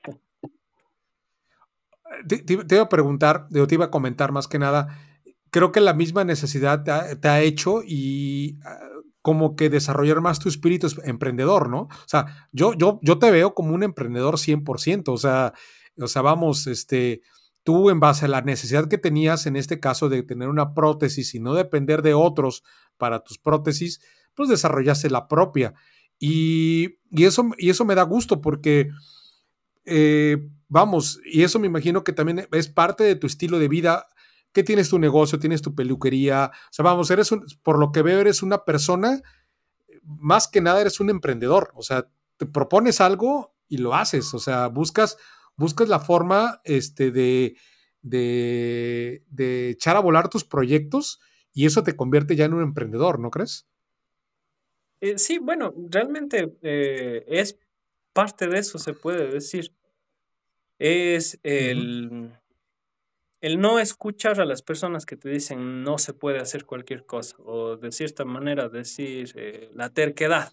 Te, 2.26 2.43
iba 2.49 2.82
a 2.82 2.89
preguntar, 2.89 3.49
te 3.51 3.74
iba 3.74 3.84
a 3.84 3.91
comentar 3.91 4.32
más 4.32 4.49
que 4.49 4.59
nada, 4.59 4.99
creo 5.51 5.72
que 5.72 5.80
la 5.80 5.93
misma 5.93 6.24
necesidad 6.24 6.82
te 7.20 7.28
ha, 7.28 7.41
hecho 7.43 7.82
y 7.84 8.59
ah, 8.64 8.78
como 9.20 9.57
que 9.57 9.68
desarrollar 9.68 10.20
más 10.20 10.39
tu 10.39 10.49
espíritu 10.49 10.89
emprendedor, 11.05 11.68
¿no? 11.68 11.82
O 11.82 12.07
sea, 12.07 12.49
yo, 12.51 12.72
yo, 12.72 12.99
yo 13.03 13.18
te 13.18 13.30
veo 13.30 13.55
como 13.55 13.74
un 13.74 13.82
emprendedor 13.82 14.36
100%, 14.36 15.09
o 15.09 15.18
sea, 15.18 15.53
o 16.01 16.07
sea, 16.07 16.22
vamos, 16.22 16.66
este, 16.66 17.20
tú 17.69 17.91
en 17.91 18.01
base 18.01 18.25
a 18.25 18.29
la 18.29 18.41
necesidad 18.41 18.89
que 18.89 18.97
tenías 18.97 19.45
en 19.45 19.55
este 19.55 19.79
caso 19.79 20.09
de 20.09 20.23
tener 20.23 20.49
una 20.49 20.73
prótesis 20.73 21.35
y 21.35 21.39
no 21.39 21.53
depender 21.53 22.01
de 22.01 22.14
otros 22.14 22.64
para 22.97 23.23
tus 23.23 23.37
prótesis, 23.37 24.01
pues 24.35 24.49
desarrollaste 24.49 25.11
la 25.11 25.29
propia. 25.29 25.75
Y, 26.19 26.97
eso, 27.12 27.51
y 27.59 27.69
eso 27.69 27.85
me 27.85 27.95
da 27.95 28.05
gusto 28.05 28.41
porque, 28.41 28.89
eh, 29.85 30.49
vamos, 30.69 31.21
y 31.27 31.43
eso 31.43 31.59
me 31.59 31.66
imagino 31.66 32.05
que 32.05 32.14
también 32.14 32.49
es 32.53 32.69
parte 32.69 33.05
de 33.05 33.16
tu 33.16 33.27
estilo 33.27 33.59
de 33.59 33.69
vida, 33.69 34.07
que 34.53 34.62
tienes 34.62 34.89
tu 34.89 34.99
negocio, 34.99 35.39
tienes 35.39 35.61
tu 35.61 35.75
peluquería, 35.75 36.51
o 36.51 36.73
sea, 36.73 36.87
vamos, 36.87 37.11
eres 37.11 37.33
un, 37.33 37.45
por 37.62 37.79
lo 37.79 37.93
que 37.93 38.01
veo, 38.01 38.19
eres 38.19 38.43
una 38.43 38.64
persona, 38.64 39.21
más 40.03 40.49
que 40.49 40.62
nada 40.62 40.81
eres 40.81 41.01
un 41.01 41.11
emprendedor, 41.11 41.71
o 41.75 41.83
sea, 41.83 42.09
te 42.39 42.47
propones 42.47 43.03
algo 43.03 43.55
y 43.69 43.77
lo 43.77 43.95
haces, 43.95 44.33
o 44.33 44.39
sea, 44.39 44.69
buscas 44.69 45.19
buscas 45.59 45.91
la 45.91 46.01
forma 46.01 46.63
este, 46.65 47.11
de, 47.11 47.57
de, 48.01 49.71
echar 49.71 49.97
a 49.97 50.01
volar 50.01 50.31
tus 50.31 50.45
proyectos 50.45 51.21
y 51.53 51.67
eso 51.67 51.83
te 51.83 51.97
convierte 51.97 52.37
ya 52.37 52.47
en 52.47 52.55
un 52.55 52.63
emprendedor, 52.63 53.21
¿no 53.21 53.31
crees? 53.31 53.69
Eh, 55.01 55.19
sí, 55.19 55.39
bueno, 55.39 55.75
realmente 55.91 56.57
eh, 56.63 57.25
es 57.29 57.59
parte 58.15 58.49
de 58.49 58.59
eso, 58.59 58.79
se 58.79 58.95
puede 58.95 59.29
decir. 59.29 59.73
Es 60.79 61.39
el, 61.43 62.31
el 63.41 63.61
no 63.61 63.79
escuchar 63.79 64.41
a 64.41 64.45
las 64.45 64.63
personas 64.63 65.07
que 65.07 65.17
te 65.17 65.29
dicen 65.29 65.83
no 65.83 65.99
se 65.99 66.13
puede 66.13 66.39
hacer 66.39 66.65
cualquier 66.65 67.05
cosa 67.05 67.37
o 67.45 67.77
de 67.77 67.93
cierta 67.93 68.25
manera 68.25 68.69
decir 68.69 69.33
eh, 69.37 69.71
la 69.75 69.91
terquedad. 69.91 70.53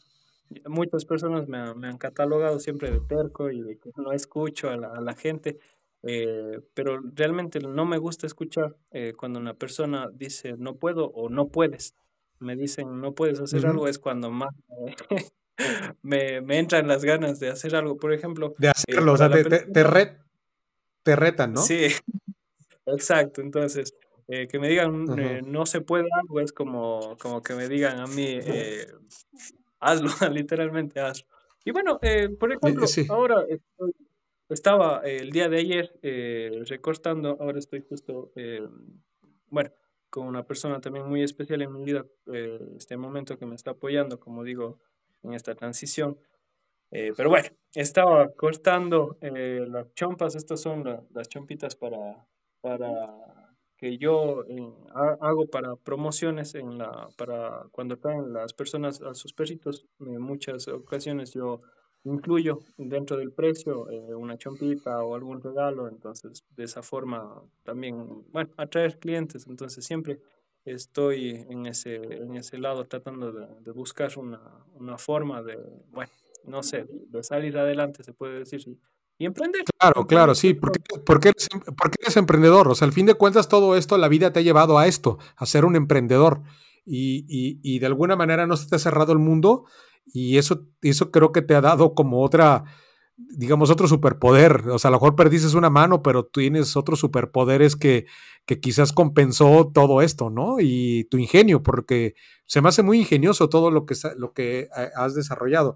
Muchas 0.67 1.05
personas 1.05 1.47
me, 1.47 1.57
han 1.57 1.97
catalogado 1.97 2.59
siempre 2.59 2.91
de 2.91 2.99
terco 2.99 3.49
y 3.49 3.61
de 3.61 3.77
que 3.77 3.89
no 3.97 4.11
escucho 4.11 4.69
a 4.69 4.77
la, 4.77 5.13
gente, 5.15 5.59
eh, 6.03 6.61
pero 6.73 7.01
realmente 7.15 7.59
no 7.59 7.85
me 7.85 7.97
gusta 7.97 8.27
escuchar 8.27 8.75
eh, 8.91 9.13
cuando 9.17 9.39
una 9.39 9.55
persona 9.55 10.09
dice 10.13 10.55
no 10.57 10.75
puedo 10.75 11.07
o 11.07 11.29
no 11.29 11.47
puedes. 11.47 11.95
Me 12.39 12.55
dicen 12.55 13.01
no 13.01 13.13
puedes 13.13 13.39
hacer 13.39 13.65
algo, 13.65 13.87
es 13.87 13.97
cuando 13.97 14.29
más 14.29 14.53
me, 16.03 16.41
me, 16.41 16.59
entran 16.59 16.87
las 16.87 17.03
ganas 17.03 17.39
de 17.39 17.49
hacer 17.49 17.75
algo. 17.75 17.97
Por 17.97 18.13
ejemplo, 18.13 18.53
de 18.59 18.69
hacerlo, 18.69 19.13
o 19.13 19.17
sea, 19.17 19.29
te, 19.29 19.43
te, 19.43 21.15
retan, 21.15 21.53
¿no? 21.53 21.61
Sí, 21.61 21.87
exacto. 22.85 23.41
Entonces, 23.41 23.95
eh, 24.27 24.47
que 24.47 24.59
me 24.59 24.67
digan 24.67 25.05
no 25.45 25.65
se 25.65 25.81
puede 25.81 26.07
algo 26.21 26.39
es 26.39 26.51
como, 26.51 27.17
como 27.19 27.41
que 27.41 27.55
me 27.55 27.67
digan 27.67 27.99
a 27.99 28.07
mí 28.07 28.39
hazlo, 29.79 30.09
literalmente 30.31 30.99
hazlo. 30.99 31.27
Y 31.63 31.71
bueno, 31.71 31.99
eh, 32.03 32.29
por 32.29 32.51
ejemplo, 32.51 32.85
ahora 33.09 33.43
estaba 34.49 35.01
el 35.03 35.31
día 35.31 35.49
de 35.49 35.57
ayer 35.57 35.99
eh, 36.03 36.63
recortando, 36.67 37.37
ahora 37.39 37.57
estoy 37.57 37.81
justo, 37.81 38.31
eh, 38.35 38.61
bueno, 39.47 39.71
con 40.11 40.27
una 40.27 40.45
persona 40.45 40.79
también 40.79 41.07
muy 41.07 41.23
especial 41.23 41.63
en 41.63 41.73
mi 41.73 41.83
vida, 41.83 42.05
este 42.77 42.95
momento 42.97 43.37
que 43.37 43.47
me 43.47 43.55
está 43.55 43.71
apoyando, 43.71 44.19
como 44.19 44.43
digo, 44.43 44.79
en 45.23 45.33
esta 45.33 45.55
transición. 45.55 46.17
pero 46.89 47.29
bueno, 47.29 47.49
estaba 47.73 48.31
cortando 48.33 49.17
las 49.21 49.93
chompas, 49.95 50.35
estas 50.35 50.61
son 50.61 51.07
las 51.11 51.27
chompitas 51.27 51.75
para, 51.75 52.25
para 52.61 53.34
que 53.77 53.97
yo 53.97 54.43
eh, 54.47 54.73
hago 55.19 55.47
para 55.47 55.75
promociones 55.75 56.55
en 56.55 56.77
la 56.77 57.09
para 57.17 57.67
cuando 57.71 57.97
traen 57.97 58.33
las 58.33 58.53
personas 58.53 59.01
a 59.01 59.13
sus 59.13 59.33
perritos 59.33 59.85
en 59.99 60.21
muchas 60.21 60.67
ocasiones 60.67 61.33
yo 61.33 61.59
incluyo 62.03 62.59
dentro 62.77 63.17
del 63.17 63.31
precio 63.31 63.89
eh, 63.89 64.13
una 64.15 64.37
chompita 64.37 65.03
o 65.03 65.15
algún 65.15 65.41
regalo 65.41 65.87
entonces 65.87 66.43
de 66.55 66.63
esa 66.63 66.81
forma 66.83 67.41
también 67.63 68.23
bueno 68.31 68.51
atraer 68.57 68.99
clientes. 68.99 69.47
Entonces 69.47 69.83
siempre 69.85 70.19
estoy 70.65 71.45
en 71.49 71.65
ese 71.65 71.95
en 71.95 72.35
ese 72.35 72.57
lado 72.57 72.85
tratando 72.85 73.31
de, 73.31 73.47
de 73.61 73.71
buscar 73.71 74.11
una, 74.17 74.41
una 74.73 74.97
forma 74.97 75.41
de 75.43 75.57
bueno 75.91 76.11
no 76.45 76.63
sé 76.63 76.85
de 76.89 77.23
salir 77.23 77.57
adelante 77.57 78.03
se 78.03 78.13
puede 78.13 78.39
decir 78.39 78.61
y 79.17 79.25
emprender. 79.25 79.63
Claro, 79.79 80.07
claro, 80.07 80.35
sí, 80.35 80.53
porque, 80.53 80.79
porque, 81.05 81.29
eres, 81.29 81.47
porque 81.77 81.95
eres 82.01 82.17
emprendedor. 82.17 82.67
O 82.67 82.75
sea, 82.75 82.85
al 82.85 82.93
fin 82.93 83.05
de 83.05 83.13
cuentas, 83.15 83.47
todo 83.47 83.75
esto, 83.75 83.97
la 83.97 84.07
vida 84.07 84.33
te 84.33 84.39
ha 84.39 84.43
llevado 84.43 84.77
a 84.77 84.87
esto, 84.87 85.17
a 85.37 85.45
ser 85.45 85.65
un 85.65 85.75
emprendedor. 85.75 86.41
Y, 86.85 87.25
y, 87.27 87.59
y 87.63 87.79
de 87.79 87.85
alguna 87.87 88.15
manera 88.15 88.45
no 88.45 88.57
se 88.57 88.67
te 88.67 88.75
ha 88.75 88.79
cerrado 88.79 89.11
el 89.11 89.19
mundo 89.19 89.65
y 90.05 90.37
eso, 90.37 90.67
eso 90.81 91.09
creo 91.11 91.31
que 91.31 91.41
te 91.41 91.55
ha 91.55 91.61
dado 91.61 91.95
como 91.95 92.21
otra, 92.21 92.63
digamos, 93.17 93.69
otro 93.69 93.87
superpoder. 93.87 94.69
O 94.69 94.77
sea, 94.79 94.89
a 94.89 94.91
lo 94.91 94.97
mejor 94.97 95.15
perdiste 95.15 95.55
una 95.57 95.69
mano, 95.69 96.03
pero 96.03 96.25
tú 96.25 96.41
tienes 96.41 96.75
otros 96.77 96.99
superpoderes 96.99 97.75
que, 97.75 98.05
que 98.45 98.59
quizás 98.59 98.93
compensó 98.93 99.71
todo 99.73 100.01
esto, 100.01 100.29
¿no? 100.29 100.57
Y 100.59 101.05
tu 101.05 101.17
ingenio, 101.17 101.63
porque 101.63 102.13
se 102.45 102.61
me 102.61 102.69
hace 102.69 102.83
muy 102.83 102.99
ingenioso 102.99 103.49
todo 103.49 103.71
lo 103.71 103.85
que, 103.85 103.95
lo 104.17 104.33
que 104.33 104.69
has 104.95 105.15
desarrollado. 105.15 105.75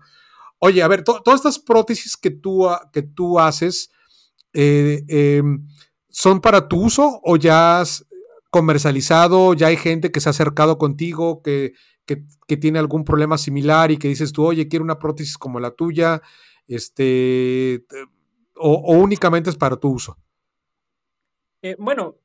Oye, 0.60 0.84
a 0.84 0.88
ver, 0.88 1.04
todas 1.04 1.36
estas 1.36 1.58
prótesis 1.58 2.18
que 2.18 2.32
tú, 2.32 2.68
que 2.92 3.02
tú 3.02 3.40
haces, 3.40 3.92
eh, 4.54 5.04
em, 5.08 5.66
¿son 6.10 6.42
para 6.42 6.68
tu 6.68 6.84
uso 6.84 7.22
o 7.24 7.38
ya 7.38 7.80
has 7.80 8.06
comercializado? 8.50 9.54
¿Ya 9.54 9.68
hay 9.68 9.78
gente 9.78 10.12
que 10.12 10.20
se 10.20 10.28
ha 10.30 10.32
acercado 10.32 10.78
contigo, 10.78 11.42
que, 11.42 11.74
tiene 12.60 12.80
algún 12.80 13.06
problema 13.06 13.38
similar 13.38 13.92
y 13.92 13.98
que 13.98 14.08
dices 14.08 14.34
tú, 14.34 14.44
oye, 14.44 14.68
quiero 14.68 14.84
una 14.84 15.00
prótesis 15.00 15.38
como 15.38 15.60
la 15.60 15.72
tuya? 15.72 16.22
Este, 16.68 17.86
o, 18.56 18.94
únicamente 18.96 19.50
es 19.52 19.56
para 19.56 19.78
tu 19.78 19.90
uso? 19.90 20.18
Eh, 21.62 21.76
bueno, 21.78 22.16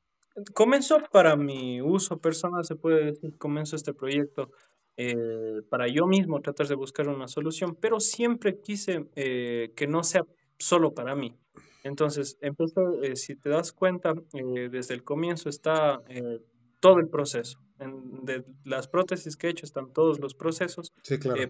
comenzó 0.53 0.97
para 1.11 1.35
mi 1.35 1.81
uso 1.81 2.17
personal, 2.19 2.65
se 2.65 2.75
puede 2.75 3.05
decir, 3.05 3.37
comenzó 3.37 3.75
este 3.75 3.93
proyecto 3.93 4.49
eh, 4.97 5.61
para 5.69 5.87
yo 5.87 6.07
mismo 6.07 6.41
tratar 6.41 6.67
de 6.67 6.75
buscar 6.75 7.09
una 7.09 7.27
solución, 7.27 7.75
pero 7.75 7.99
siempre 7.99 8.59
quise 8.61 9.07
eh, 9.15 9.73
que 9.75 9.87
no 9.87 10.03
sea 10.03 10.23
solo 10.57 10.93
para 10.93 11.15
mí. 11.15 11.35
Entonces, 11.83 12.37
empezó, 12.41 13.03
eh, 13.03 13.15
si 13.15 13.35
te 13.35 13.49
das 13.49 13.71
cuenta, 13.73 14.13
desde 14.71 14.93
el 14.93 15.03
comienzo 15.03 15.49
está 15.49 16.01
todo 16.79 16.99
el 16.99 17.09
proceso. 17.09 17.59
En, 17.77 18.23
de 18.23 18.45
las 18.63 18.87
prótesis 18.87 19.35
que 19.35 19.47
he 19.47 19.49
hecho 19.49 19.65
están 19.65 19.91
todos 19.91 20.19
los 20.19 20.33
procesos 20.33 20.93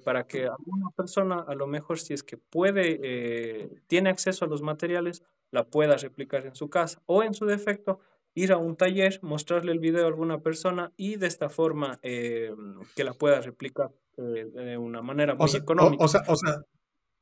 para 0.04 0.26
que 0.26 0.48
alguna 0.48 0.90
persona, 0.96 1.46
a 1.48 1.54
lo 1.54 1.68
mejor 1.68 2.00
si 2.00 2.14
es 2.16 2.24
que 2.24 2.36
puede, 2.36 3.80
tiene 3.88 4.10
acceso 4.10 4.44
a 4.44 4.48
los 4.48 4.62
materiales, 4.62 5.24
la 5.52 5.66
pueda 5.68 5.96
replicar 5.96 6.46
en 6.48 6.56
su 6.56 6.70
casa 6.70 7.02
o 7.06 7.24
en 7.24 7.34
su 7.34 7.46
defecto, 7.46 8.00
ir 8.36 8.52
a 8.52 8.58
un 8.58 8.76
taller, 8.76 9.20
mostrarle 9.24 9.72
el 9.72 9.80
video 9.80 10.04
a 10.04 10.08
alguna 10.08 10.42
persona 10.42 10.94
y 10.98 11.16
de 11.16 11.28
esta 11.28 11.50
forma 11.50 12.00
eh, 12.04 12.54
que 12.96 13.06
la 13.06 13.14
pueda 13.14 13.40
replicar 13.42 13.92
eh, 14.18 14.46
de 14.54 14.78
una 14.78 15.02
manera 15.02 15.36
muy 15.36 15.50
económica. 15.56 16.04
O, 16.04 16.08
sea, 16.10 16.22
o, 16.28 16.36
sea, 16.36 16.66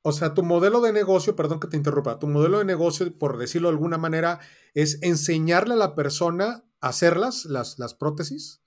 o 0.02 0.12
sea, 0.12 0.34
tu 0.34 0.42
modelo 0.42 0.82
de 0.82 0.92
negocio, 0.92 1.36
perdón 1.36 1.60
que 1.60 1.68
te 1.68 1.78
interrumpa, 1.78 2.18
tu 2.18 2.28
modelo 2.28 2.58
de 2.58 2.66
negocio, 2.66 3.16
por 3.18 3.38
decirlo 3.38 3.70
de 3.70 3.76
alguna 3.76 4.00
manera, 4.00 4.40
es 4.74 5.02
enseñarle 5.04 5.76
a 5.76 5.78
la 5.78 5.96
persona 5.96 6.66
a 6.82 6.90
hacerlas, 6.90 7.46
las, 7.46 7.78
las 7.78 7.94
prótesis, 7.94 8.64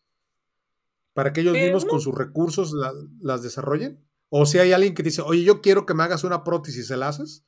para 1.15 1.33
que 1.33 1.41
ellos 1.41 1.57
eh, 1.57 1.65
mismos 1.65 1.85
con 1.85 2.01
sus 2.01 2.15
recursos 2.15 2.73
las 3.21 3.43
desarrollen. 3.43 4.07
O 4.29 4.47
si 4.47 4.59
hay 4.59 4.73
alguien 4.73 4.95
que 4.95 5.03
dice, 5.03 5.21
oye, 5.23 5.43
yo 5.43 5.61
quiero 5.63 5.85
que 5.85 5.95
me 5.95 6.05
hagas 6.05 6.23
una 6.25 6.45
prótesis, 6.45 6.87
¿se 6.87 6.97
la 6.97 7.09
haces? 7.09 7.45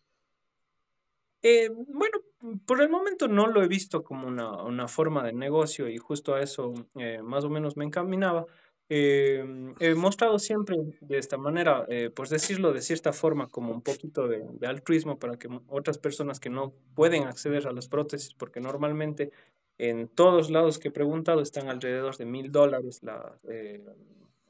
bueno, 1.40 2.17
por 2.66 2.80
el 2.80 2.88
momento 2.88 3.28
no 3.28 3.46
lo 3.46 3.62
he 3.62 3.68
visto 3.68 4.02
como 4.02 4.28
una, 4.28 4.88
forma 4.88 5.22
de 5.24 5.32
negocio 5.32 5.88
y 5.88 5.98
justo 5.98 6.34
a 6.34 6.42
eso 6.42 6.74
eh, 6.96 7.20
más 7.22 7.44
o 7.44 7.50
menos 7.50 7.76
me 7.76 7.84
encaminaba. 7.84 8.46
Eh, 8.90 9.44
he 9.80 9.94
mostrado 9.94 10.38
siempre 10.38 10.76
de 11.00 11.18
esta 11.18 11.36
manera, 11.36 11.84
eh, 11.88 12.10
pues 12.14 12.30
decirlo 12.30 12.72
de 12.72 12.80
cierta 12.80 13.12
forma, 13.12 13.48
como 13.48 13.72
un 13.72 13.82
poquito 13.82 14.28
de, 14.28 14.46
altruismo 14.66 15.18
para 15.18 15.36
que 15.36 15.48
otras 15.68 15.98
personas 15.98 16.40
que 16.40 16.48
no 16.48 16.72
pueden 16.94 17.24
acceder 17.24 17.66
a 17.66 17.72
las 17.72 17.88
prótesis, 17.88 18.32
porque 18.34 18.60
normalmente 18.60 19.30
en 19.76 20.08
todos 20.08 20.50
lados 20.50 20.78
que 20.78 20.88
he 20.88 20.92
preguntado 20.92 21.42
están 21.42 21.68
alrededor 21.68 22.16
de 22.16 22.24
mil 22.24 22.50
dólares 22.50 23.02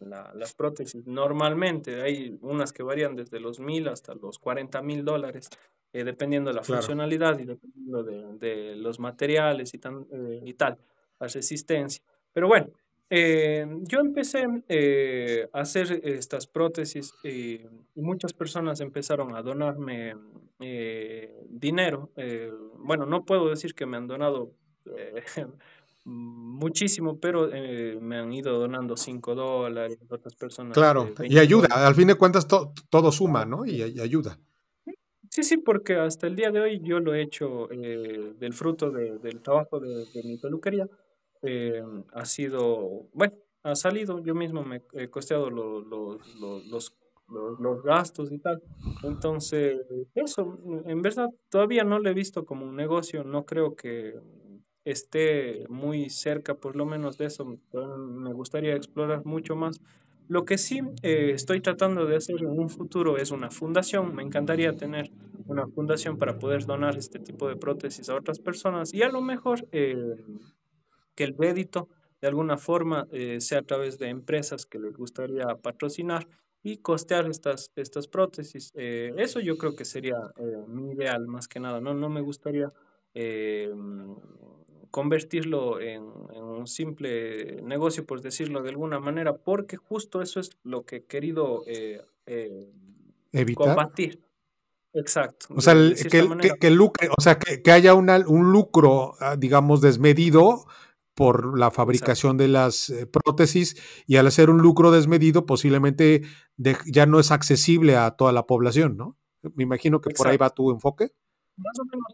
las 0.01 0.55
prótesis. 0.55 1.07
Normalmente 1.07 2.03
hay 2.03 2.39
unas 2.41 2.73
que 2.73 2.83
varían 2.83 3.17
desde 3.17 3.41
los 3.41 3.61
mil 3.61 3.89
hasta 3.89 4.15
los 4.15 4.39
cuarenta 4.39 4.83
mil 4.83 5.05
dólares. 5.05 5.51
Eh, 5.93 6.05
dependiendo 6.05 6.51
de 6.51 6.57
la 6.57 6.63
funcionalidad 6.63 7.39
y 7.39 7.45
dependiendo 7.47 8.03
de, 8.03 8.37
de 8.39 8.77
los 8.77 8.99
materiales 9.01 9.73
y, 9.73 9.79
tan, 9.79 10.07
eh, 10.13 10.43
y 10.45 10.53
tal, 10.55 10.77
la 11.19 11.27
resistencia. 11.29 12.03
Pero 12.33 12.47
bueno, 12.47 12.69
eh, 13.11 13.67
yo 13.85 14.01
empecé 14.01 14.45
eh, 14.69 15.49
a 15.53 15.61
hacer 15.61 16.01
estas 16.05 16.47
prótesis 16.47 17.15
y 17.25 17.61
muchas 17.95 18.35
personas 18.35 18.81
empezaron 18.81 19.35
a 19.35 19.41
donarme 19.43 20.15
dinero. 21.49 22.11
Bueno, 22.79 23.07
no 23.07 23.25
puedo 23.25 23.49
decir 23.49 23.75
que 23.75 23.87
me 23.87 23.97
han 23.97 24.07
donado 24.07 24.53
muchísimo, 26.05 27.19
pero 27.19 27.51
eh, 27.53 27.99
me 28.01 28.17
han 28.19 28.33
ido 28.33 28.59
donando 28.59 28.97
5 28.97 29.35
dólares, 29.35 29.99
otras 30.09 30.35
personas 30.35 30.75
Claro, 30.75 31.05
eh, 31.05 31.13
y 31.13 31.35
20 31.35 31.39
ayuda. 31.41 31.63
dólares. 31.69 31.87
Al 31.87 31.95
fin 31.95 32.09
de 32.09 32.15
cuentas, 32.15 32.47
to- 32.49 32.73
todo 32.89 33.13
suma, 33.13 33.45
¿no? 33.45 33.67
Y, 33.67 33.83
y 33.83 34.01
ayuda. 34.01 34.39
Sí, 35.39 35.45
sí, 35.45 35.57
porque 35.59 35.95
hasta 35.95 36.27
el 36.27 36.35
día 36.35 36.51
de 36.51 36.59
hoy 36.61 36.81
yo 36.83 36.99
lo 36.99 37.15
he 37.15 37.23
hecho 37.23 37.71
eh, 37.71 38.35
del 38.41 38.53
fruto 38.53 38.91
de- 38.91 39.19
del 39.21 39.41
trabajo 39.41 39.79
de, 39.79 40.05
mi 40.25 40.37
peluquería. 40.37 40.89
eh, 41.43 41.81
ha 42.13 42.25
sido, 42.25 43.07
bueno, 43.13 43.35
ha 43.63 43.77
salido, 43.77 44.19
yo 44.25 44.35
mismo 44.35 44.65
me 44.65 44.83
he 44.95 45.09
costeado 45.09 45.49
lo- 45.49 45.81
lo- 45.81 46.19
lo- 46.41 46.59
los, 46.65 46.93
los, 47.61 47.83
gastos 47.85 48.33
y 48.33 48.39
tal. 48.41 48.61
Entonces, 49.05 49.79
eso, 50.17 50.59
en 50.87 51.03
verdad, 51.03 51.29
todavía 51.51 51.85
no 51.85 52.01
lo 52.01 52.11
he 52.11 52.15
visto 52.15 52.45
como 52.45 52.67
un 52.67 52.75
negocio, 52.75 53.23
no 53.23 53.47
creo 53.47 53.77
que 53.77 54.15
esté 54.85 55.67
muy 55.69 56.11
cerca, 56.11 56.55
por 56.57 56.75
lo 56.75 56.85
menos 56.85 57.17
de 57.17 57.27
eso. 57.27 57.45
Me 57.45 58.33
gustaría 58.33 58.75
explorar 58.75 59.25
mucho 59.25 59.55
más. 59.55 59.81
Lo 60.29 60.45
que 60.45 60.59
sí 60.59 60.81
eh, 61.03 61.31
estoy 61.35 61.63
tratando 61.63 62.05
de 62.05 62.17
hacer 62.17 62.37
en 62.41 62.51
un 62.51 62.69
futuro 62.69 63.17
es 63.17 63.31
una 63.31 63.51
fundación. 63.51 64.15
Me 64.15 64.23
encantaría 64.23 64.75
tener 64.77 65.11
una 65.47 65.67
fundación 65.67 66.19
para 66.19 66.39
poder 66.39 66.67
donar 66.67 66.99
este 66.99 67.19
tipo 67.19 67.49
de 67.49 67.57
prótesis 67.57 68.11
a 68.11 68.15
otras 68.15 68.39
personas 68.39 68.93
y 68.93 69.03
a 69.03 69.09
lo 69.09 69.23
mejor 69.23 69.67
eh, 69.73 70.17
que 71.15 71.25
el 71.25 71.35
rédito 71.37 71.89
de 72.21 72.29
alguna 72.29 72.59
forma 72.59 73.07
eh, 73.11 73.41
sea 73.41 73.61
a 73.61 73.63
través 73.63 73.99
de 73.99 74.09
empresas 74.09 74.67
que 74.67 74.79
les 74.79 74.95
gustaría 74.99 75.47
patrocinar 75.63 76.29
y 76.63 76.77
costear 76.77 77.27
estas, 77.31 77.73
estas 77.77 78.07
prótesis. 78.07 78.73
Eso 78.75 79.41
yo 79.41 79.57
creo 79.57 79.77
que 79.77 79.85
sería 79.85 80.17
mi 80.67 80.91
ideal 80.91 81.27
más 81.27 81.47
que 81.49 81.61
nada. 81.61 81.81
No, 81.81 81.95
no 81.95 82.11
me 82.11 82.21
gustaría 82.21 82.71
convertirlo 84.91 85.81
en, 85.81 86.05
en 86.35 86.43
un 86.45 86.67
simple 86.67 87.61
negocio, 87.63 88.05
por 88.07 88.21
decirlo 88.21 88.63
de 88.63 88.71
alguna 88.71 89.01
manera, 89.01 89.37
porque 89.37 89.77
justo 89.77 90.23
eso 90.23 90.41
es 90.41 90.51
lo 90.63 90.85
que 90.85 90.97
he 90.97 91.05
querido 91.05 91.63
eh, 91.67 92.03
eh, 92.27 92.67
Evitar. 93.33 93.67
combatir. 93.69 94.23
Exacto. 94.95 95.47
O 95.55 95.61
sea, 95.61 95.75
De, 95.75 95.81
el- 95.81 95.95
de 95.95 96.03
que, 96.09 96.29
que, 96.41 96.51
que 96.59 96.71
lucre, 96.71 97.09
o 97.17 97.21
sea, 97.21 97.39
que, 97.39 97.63
que 97.63 97.71
haya 97.71 97.95
una- 97.95 98.25
un 98.27 98.53
lucro, 98.53 99.15
ah, 99.21 99.37
digamos, 99.37 99.81
desmedido 99.81 100.65
por 101.15 101.59
la 101.59 101.67
exacto. 101.67 101.77
fabricación 101.77 102.37
de 102.37 102.49
las 102.49 102.91
eh, 102.91 103.07
prótesis 103.07 103.77
y 104.07 104.17
al 104.17 104.27
hacer 104.29 104.51
un 104.51 104.59
lucro 104.59 104.91
desmedido 104.91 105.47
posiblemente 105.47 106.23
de- 106.57 106.77
ya 106.87 107.07
no 107.07 107.21
es 107.21 107.31
accesible 107.31 107.97
a 107.97 108.13
toda 108.13 108.33
la 108.33 108.47
población, 108.47 108.97
¿no? 108.97 109.17
Me 109.55 109.63
imagino 109.65 110.01
que 110.01 110.11
por 110.15 110.27
ahí 110.29 110.37
va 110.37 110.51
tu 110.51 110.71
enfoque. 110.71 111.11
Más 111.57 111.79
o 111.81 111.85
menos, 111.85 112.07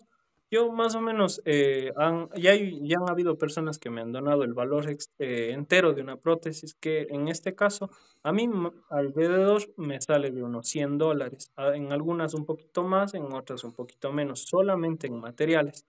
yo 0.51 0.71
más 0.73 0.95
o 0.95 1.01
menos, 1.01 1.43
eh, 1.45 1.93
han, 1.97 2.29
ya, 2.37 2.53
hay- 2.53 2.81
ya 2.87 2.99
han 2.99 3.11
habido 3.11 3.37
personas 3.39 3.79
que 3.79 3.91
me 3.91 4.01
han 4.03 4.13
donado 4.13 4.45
el 4.45 4.55
valor 4.55 4.89
ex- 4.91 5.11
eh, 5.19 5.51
entero 5.53 5.93
de 5.93 6.03
una 6.03 6.17
prótesis, 6.17 6.75
que 6.75 7.07
en 7.11 7.29
este 7.29 7.55
caso, 7.55 7.91
a 8.23 8.33
mí 8.33 8.49
alrededor 8.91 9.63
me 9.77 10.01
sale 10.01 10.31
de 10.31 10.43
unos 10.43 10.69
100 10.69 10.99
dólares, 10.99 11.51
en 11.75 11.93
algunas 11.93 12.35
un 12.35 12.45
poquito 12.47 12.83
más, 12.85 13.15
en 13.15 13.25
otras 13.33 13.65
un 13.65 13.73
poquito 13.73 14.13
menos, 14.13 14.43
solamente 14.49 15.07
en 15.09 15.19
materiales. 15.21 15.85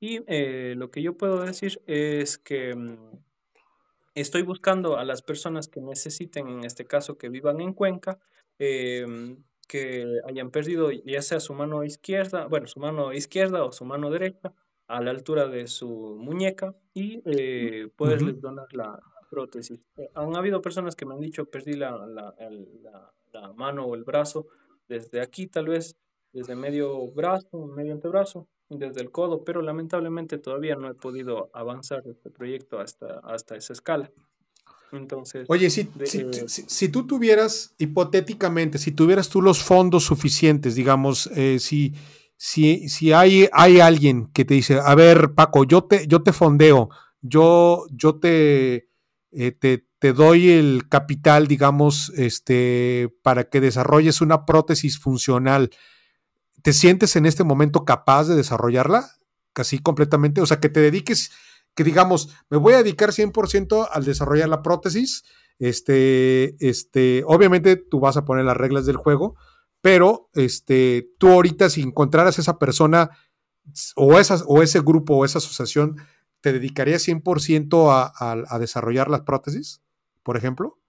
Y 0.00 0.20
eh, 0.26 0.74
lo 0.76 0.90
que 0.90 1.02
yo 1.02 1.16
puedo 1.16 1.42
decir 1.42 1.80
es 1.86 2.38
que 2.38 2.74
mm, 2.74 2.96
estoy 4.14 4.42
buscando 4.42 4.96
a 4.98 5.04
las 5.04 5.22
personas 5.22 5.68
que 5.68 5.80
necesiten, 5.80 6.48
en 6.48 6.64
este 6.64 6.84
caso 6.86 7.16
que 7.18 7.28
vivan 7.28 7.60
en 7.60 7.72
Cuenca, 7.74 8.18
em, 8.58 9.42
que 9.70 10.20
hayan 10.28 10.50
perdido 10.50 10.90
ya 10.90 11.22
sea 11.22 11.40
su 11.40 11.54
mano 11.54 11.84
izquierda, 11.84 12.46
bueno, 12.46 12.66
su 12.66 12.80
mano 12.80 13.12
izquierda 13.12 13.64
o 13.64 13.72
su 13.72 13.84
mano 13.84 14.10
derecha 14.10 14.52
a 14.88 15.00
la 15.00 15.10
altura 15.12 15.46
de 15.48 15.66
su 15.68 15.88
muñeca 16.18 16.74
y 16.94 17.22
eh, 17.24 17.88
poderles 17.96 18.40
donar 18.40 18.66
la, 18.72 18.84
la 18.86 19.28
prótesis. 19.30 19.80
Eh, 19.96 20.10
han 20.14 20.36
habido 20.36 20.60
personas 20.60 20.96
que 20.96 21.06
me 21.06 21.14
han 21.14 21.20
dicho 21.20 21.44
perdí 21.46 21.74
la, 21.74 21.90
la, 22.06 22.34
el- 22.38 22.82
la- 22.82 23.12
la 23.32 23.52
mano 23.52 23.84
o 23.86 23.94
el 23.94 24.02
brazo 24.04 24.48
desde 24.88 25.20
aquí, 25.20 25.46
tal 25.46 25.66
vez 25.68 25.96
desde 26.32 26.56
medio 26.56 27.06
brazo, 27.12 27.66
medio 27.66 27.92
antebrazo, 27.92 28.48
desde 28.68 29.00
el 29.02 29.10
codo, 29.12 29.44
pero 29.44 29.62
lamentablemente 29.62 30.38
todavía 30.38 30.74
no 30.76 30.88
he 30.90 30.94
podido 30.94 31.50
avanzar 31.52 32.02
este 32.08 32.30
proyecto 32.30 32.80
hasta, 32.80 33.20
hasta 33.20 33.54
esa 33.56 33.72
escala. 33.72 34.10
Entonces, 34.92 35.46
Oye, 35.48 35.70
si, 35.70 35.88
de, 35.94 36.06
si, 36.06 36.18
eh, 36.18 36.30
si- 36.48 36.64
si 36.66 36.88
tú 36.88 37.06
tuvieras, 37.06 37.74
hipotéticamente, 37.78 38.78
si 38.78 38.92
tuvieras 38.92 39.28
tú 39.28 39.40
los 39.42 39.62
fondos 39.62 40.04
suficientes, 40.04 40.74
digamos, 40.74 41.28
eh, 41.34 41.58
si, 41.60 41.94
si, 42.36 42.88
si 42.88 43.12
hay, 43.12 43.48
hay 43.52 43.80
alguien 43.80 44.26
que 44.32 44.44
te 44.44 44.54
dice, 44.54 44.80
a 44.82 44.94
ver, 44.94 45.32
Paco, 45.34 45.64
yo 45.64 45.84
te, 45.84 46.06
yo 46.06 46.22
te 46.22 46.32
fondeo, 46.32 46.88
yo, 47.20 47.84
yo 47.90 48.16
te, 48.18 48.88
eh, 49.32 49.52
te, 49.52 49.86
te 49.98 50.12
doy 50.12 50.50
el 50.50 50.88
capital, 50.88 51.46
digamos, 51.46 52.10
este, 52.16 53.14
para 53.22 53.44
que 53.50 53.60
desarrolles 53.60 54.20
una 54.22 54.44
prótesis 54.46 54.98
funcional, 54.98 55.70
¿te 56.62 56.72
sientes 56.72 57.16
en 57.16 57.26
este 57.26 57.44
momento 57.44 57.84
capaz 57.84 58.24
de 58.24 58.36
desarrollarla? 58.36 59.10
Casi 59.52 59.78
completamente, 59.78 60.40
o 60.40 60.46
sea, 60.46 60.60
que 60.60 60.68
te 60.68 60.80
dediques 60.80 61.30
que 61.74 61.84
digamos, 61.84 62.34
me 62.48 62.58
voy 62.58 62.74
a 62.74 62.82
dedicar 62.82 63.10
100% 63.10 63.88
al 63.90 64.04
desarrollar 64.04 64.48
la 64.48 64.62
prótesis. 64.62 65.24
Este, 65.58 66.56
este, 66.66 67.22
obviamente 67.26 67.76
tú 67.76 68.00
vas 68.00 68.16
a 68.16 68.24
poner 68.24 68.44
las 68.44 68.56
reglas 68.56 68.86
del 68.86 68.96
juego, 68.96 69.36
pero 69.80 70.30
este, 70.34 71.10
tú 71.18 71.28
ahorita 71.28 71.68
si 71.70 71.82
encontraras 71.82 72.38
esa 72.38 72.58
persona 72.58 73.10
o, 73.96 74.18
esas, 74.18 74.44
o 74.46 74.62
ese 74.62 74.80
grupo 74.80 75.16
o 75.16 75.24
esa 75.24 75.38
asociación, 75.38 75.96
¿te 76.40 76.52
dedicarías 76.52 77.06
100% 77.06 77.90
a, 77.90 78.12
a, 78.14 78.42
a 78.48 78.58
desarrollar 78.58 79.10
las 79.10 79.22
prótesis, 79.22 79.82
por 80.22 80.36
ejemplo? 80.36 80.80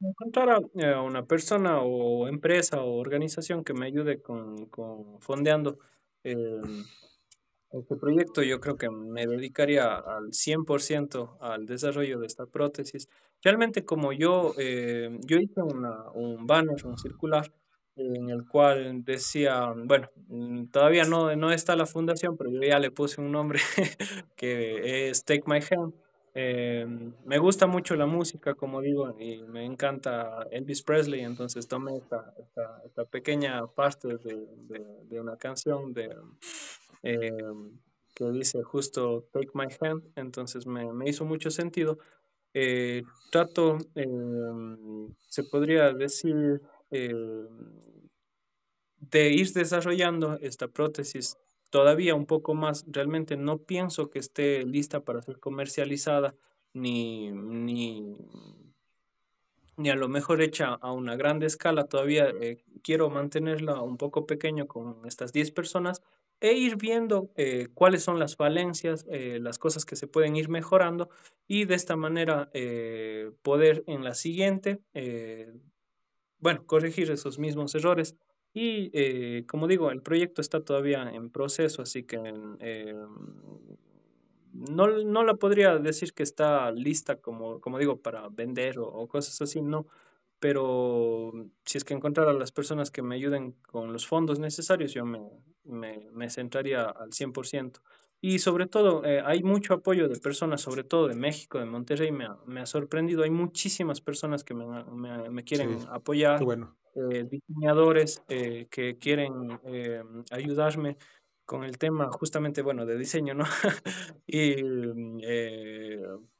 encontrar 0.00 0.50
a, 0.50 0.94
a 0.94 1.02
una 1.02 1.26
persona 1.26 1.80
o 1.80 2.28
empresa 2.28 2.80
o 2.82 2.98
organización 2.98 3.64
que 3.64 3.74
me 3.74 3.86
ayude 3.86 4.22
con, 4.22 4.66
con 4.66 5.20
fondeando 5.20 5.78
eh, 6.22 6.60
este 7.78 7.96
proyecto, 7.96 8.42
yo 8.42 8.60
creo 8.60 8.76
que 8.76 8.90
me 8.90 9.26
dedicaría 9.26 9.94
al 9.96 10.32
100% 10.32 11.38
al 11.40 11.66
desarrollo 11.66 12.20
de 12.20 12.26
esta 12.26 12.46
prótesis. 12.46 13.08
Realmente 13.42 13.84
como 13.84 14.12
yo, 14.12 14.54
eh, 14.58 15.18
yo 15.26 15.38
hice 15.38 15.62
una, 15.62 16.10
un 16.14 16.46
banner, 16.46 16.86
un 16.86 16.98
circular, 16.98 17.52
en 17.96 18.30
el 18.30 18.46
cual 18.46 19.04
decía, 19.04 19.72
bueno, 19.76 20.08
mm, 20.28 20.66
todavía 20.66 21.04
no, 21.04 21.34
no 21.36 21.52
está 21.52 21.76
la 21.76 21.86
fundación, 21.86 22.36
pero 22.36 22.50
yo 22.50 22.60
ya 22.60 22.78
le 22.78 22.90
puse 22.90 23.20
un 23.20 23.30
nombre 23.30 23.60
que 24.36 25.08
es 25.08 25.24
Take 25.24 25.44
My 25.46 25.60
Hand. 25.70 25.94
Eh, 26.36 26.84
me 27.24 27.38
gusta 27.38 27.68
mucho 27.68 27.94
la 27.94 28.06
música, 28.06 28.54
como 28.54 28.80
digo, 28.80 29.14
y 29.20 29.42
me 29.44 29.64
encanta 29.64 30.44
Elvis 30.50 30.82
Presley, 30.82 31.20
entonces 31.20 31.68
tomé 31.68 31.96
esta, 31.96 32.34
esta, 32.40 32.82
esta 32.84 33.04
pequeña 33.04 33.64
parte 33.68 34.08
de, 34.08 34.44
de, 34.68 34.84
de 35.04 35.20
una 35.20 35.36
canción 35.36 35.92
de 35.92 36.10
eh, 37.04 37.30
que 38.14 38.30
dice 38.30 38.62
justo 38.62 39.28
Take 39.32 39.50
My 39.54 39.66
Hand, 39.80 40.04
entonces 40.16 40.66
me, 40.66 40.92
me 40.92 41.08
hizo 41.08 41.24
mucho 41.24 41.50
sentido. 41.50 41.98
Eh, 42.54 43.02
trato, 43.30 43.78
eh, 43.96 44.06
se 45.28 45.42
podría 45.44 45.92
decir, 45.92 46.62
eh, 46.90 47.12
de 49.00 49.30
ir 49.30 49.52
desarrollando 49.52 50.38
esta 50.40 50.68
prótesis 50.68 51.36
todavía 51.70 52.14
un 52.14 52.26
poco 52.26 52.54
más. 52.54 52.84
Realmente 52.86 53.36
no 53.36 53.58
pienso 53.58 54.08
que 54.10 54.20
esté 54.20 54.64
lista 54.64 55.00
para 55.00 55.20
ser 55.22 55.40
comercializada 55.40 56.34
ni, 56.72 57.32
ni, 57.32 58.16
ni 59.76 59.90
a 59.90 59.96
lo 59.96 60.08
mejor 60.08 60.40
hecha 60.40 60.74
a 60.74 60.92
una 60.92 61.16
grande 61.16 61.46
escala. 61.46 61.86
Todavía 61.86 62.28
eh, 62.28 62.62
quiero 62.82 63.10
mantenerla 63.10 63.82
un 63.82 63.96
poco 63.96 64.26
pequeño 64.26 64.68
con 64.68 65.04
estas 65.04 65.32
10 65.32 65.50
personas 65.50 66.02
e 66.44 66.52
ir 66.52 66.76
viendo 66.76 67.30
eh, 67.36 67.68
cuáles 67.72 68.02
son 68.02 68.18
las 68.18 68.36
falencias, 68.36 69.06
eh, 69.08 69.38
las 69.40 69.58
cosas 69.58 69.86
que 69.86 69.96
se 69.96 70.06
pueden 70.06 70.36
ir 70.36 70.50
mejorando 70.50 71.08
y 71.48 71.64
de 71.64 71.74
esta 71.74 71.96
manera 71.96 72.50
eh, 72.52 73.30
poder 73.40 73.82
en 73.86 74.04
la 74.04 74.12
siguiente, 74.12 74.80
eh, 74.92 75.54
bueno, 76.38 76.66
corregir 76.66 77.10
esos 77.10 77.38
mismos 77.38 77.74
errores. 77.74 78.16
Y 78.52 78.90
eh, 78.92 79.46
como 79.48 79.66
digo, 79.66 79.90
el 79.90 80.02
proyecto 80.02 80.42
está 80.42 80.60
todavía 80.60 81.10
en 81.10 81.30
proceso, 81.30 81.80
así 81.80 82.02
que 82.02 82.20
eh, 82.60 82.94
no, 84.52 84.86
no 84.86 85.24
la 85.24 85.34
podría 85.36 85.78
decir 85.78 86.12
que 86.12 86.24
está 86.24 86.70
lista, 86.72 87.16
como, 87.16 87.58
como 87.62 87.78
digo, 87.78 88.02
para 88.02 88.28
vender 88.28 88.78
o, 88.78 88.86
o 88.86 89.08
cosas 89.08 89.40
así, 89.40 89.62
no. 89.62 89.86
Pero 90.40 91.32
si 91.64 91.78
es 91.78 91.84
que 91.84 91.94
encontrara 91.94 92.34
las 92.34 92.52
personas 92.52 92.90
que 92.90 93.00
me 93.00 93.14
ayuden 93.14 93.52
con 93.62 93.94
los 93.94 94.06
fondos 94.06 94.38
necesarios, 94.38 94.92
yo 94.92 95.06
me, 95.06 95.20
me, 95.64 96.08
me 96.12 96.30
centraría 96.30 96.84
al 96.84 97.12
100%. 97.12 97.80
Y 98.20 98.38
sobre 98.38 98.66
todo, 98.66 99.04
eh, 99.04 99.22
hay 99.24 99.42
mucho 99.42 99.74
apoyo 99.74 100.08
de 100.08 100.18
personas, 100.18 100.62
sobre 100.62 100.82
todo 100.84 101.08
de 101.08 101.14
México, 101.14 101.58
de 101.58 101.66
Monterrey, 101.66 102.10
me 102.12 102.24
ha, 102.26 102.38
me 102.46 102.60
ha 102.60 102.66
sorprendido. 102.66 103.22
Hay 103.22 103.30
muchísimas 103.30 104.00
personas 104.00 104.44
que 104.44 104.54
me, 104.54 104.64
me, 104.84 105.30
me 105.30 105.44
quieren 105.44 105.84
apoyar, 105.90 106.42
bueno. 106.44 106.76
eh, 106.94 107.24
diseñadores 107.30 108.22
eh, 108.28 108.66
que 108.70 108.98
quieren 108.98 109.60
ayudarme 110.30 110.96
con 111.44 111.64
el 111.64 111.76
tema 111.78 112.10
justamente, 112.10 112.62
bueno, 112.62 112.86
de 112.86 112.96
diseño, 112.96 113.34
¿no? 113.34 113.44
y 114.26 114.62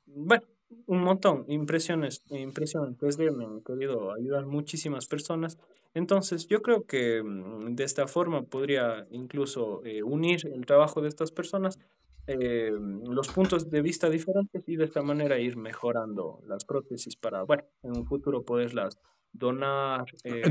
bueno, 0.06 0.46
un 0.86 1.02
montón, 1.02 1.44
impresiones, 1.48 2.22
impresiones 2.30 2.98
3D, 2.98 3.32
me 3.32 3.44
han 3.44 3.60
querido 3.62 4.12
ayudar 4.12 4.46
muchísimas 4.46 5.06
personas. 5.06 5.58
Entonces, 5.94 6.46
yo 6.48 6.62
creo 6.62 6.84
que 6.84 7.22
mm, 7.22 7.74
de 7.74 7.84
esta 7.84 8.06
forma 8.06 8.42
podría 8.42 9.06
incluso 9.10 9.84
eh, 9.84 10.02
unir 10.02 10.40
el 10.52 10.66
trabajo 10.66 11.00
de 11.00 11.08
estas 11.08 11.30
personas, 11.30 11.78
eh, 12.26 12.72
los 13.06 13.28
puntos 13.28 13.70
de 13.70 13.82
vista 13.82 14.08
diferentes 14.08 14.62
y 14.66 14.76
de 14.76 14.84
esta 14.84 15.02
manera 15.02 15.38
ir 15.38 15.56
mejorando 15.56 16.40
las 16.46 16.64
prótesis 16.64 17.16
para, 17.16 17.42
bueno, 17.42 17.64
en 17.82 17.96
un 17.96 18.06
futuro 18.06 18.42
poderlas 18.42 18.98
donar 19.32 20.06
eh, 20.24 20.42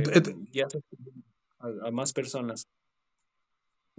y 0.51 0.61
hacer 0.61 0.82
a, 1.59 1.91
más 1.91 2.14
personas. 2.14 2.68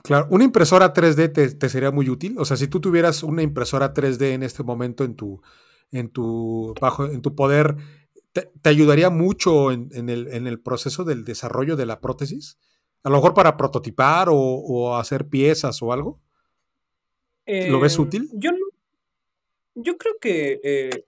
Claro, 0.02 0.26
una 0.30 0.44
impresora 0.44 0.92
3D 0.92 1.32
te, 1.32 1.54
te, 1.54 1.68
sería 1.68 1.90
muy 1.90 2.08
útil. 2.08 2.36
O 2.38 2.44
sea, 2.44 2.56
si 2.56 2.68
tú 2.68 2.80
tuvieras 2.80 3.22
una 3.22 3.42
impresora 3.42 3.94
3D 3.94 4.34
en 4.34 4.42
este 4.42 4.62
momento 4.62 5.04
en 5.04 5.14
tu, 5.14 5.40
en 5.93 6.11
tu, 6.11 6.74
bajo, 6.80 7.07
en 7.07 7.22
tu 7.22 7.35
poder, 7.35 7.76
te, 8.32 8.68
ayudaría 8.68 9.11
mucho 9.11 9.70
en, 9.70 10.09
el, 10.09 10.28
en, 10.28 10.47
el, 10.47 10.61
proceso 10.61 11.05
del 11.05 11.24
desarrollo 11.24 11.76
de 11.76 11.87
la 11.87 12.01
prótesis? 12.01 12.59
A 13.03 13.11
lo 13.11 13.16
mejor 13.16 13.35
para 13.35 13.57
prototipar 13.57 14.28
o, 14.30 14.97
hacer 14.97 15.28
piezas 15.28 15.82
o 15.82 15.93
algo. 15.93 16.20
¿Lo 17.47 17.78
ves 17.78 17.97
em, 17.97 18.03
útil? 18.03 18.30
Yo, 18.32 18.51
yo 19.74 19.99
creo 19.99 20.14
que 20.20 20.61
eh, 20.64 21.05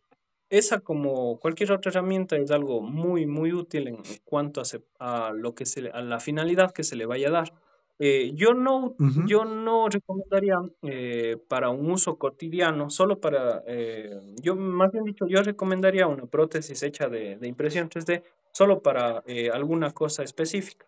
esa, 0.51 0.81
como 0.81 1.39
cualquier 1.41 1.73
otra 1.73 1.91
herramienta, 1.91 2.37
es 2.37 2.51
algo 2.51 2.81
muy, 2.81 3.27
muy 3.27 3.53
útil 3.53 3.89
en 3.89 3.99
cuanto 4.25 4.61
a, 4.61 5.27
a 5.29 5.33
lo 5.33 5.55
que 5.55 5.67
se, 5.67 5.89
a 5.91 6.03
la 6.03 6.21
finalidad 6.21 6.73
que 6.73 6.85
se 6.85 6.97
le 6.97 7.07
vaya 7.07 7.29
a 7.29 7.33
dar. 7.33 7.66
Eh, 7.99 8.33
yo, 8.35 8.53
no, 8.53 8.95
yo 9.27 9.47
no 9.47 9.89
recomendaría 9.89 10.61
eh, 10.83 11.39
para 11.49 11.71
un 11.71 11.91
uso 11.91 12.19
cotidiano, 12.19 12.91
solo 12.91 13.21
para, 13.21 13.63
eh, 13.67 14.35
yo 14.43 14.55
más 14.55 14.93
bien 14.93 15.05
dicho, 15.05 15.27
yo 15.27 15.43
recomendaría 15.43 16.07
una 16.07 16.27
prótesis 16.27 16.83
hecha 16.83 17.09
de, 17.09 17.39
de 17.39 17.49
impresión 17.49 17.89
3D 17.89 18.23
solo 18.53 18.83
para 18.83 19.23
alguna 19.53 19.93
cosa 19.93 20.23
específica. 20.23 20.87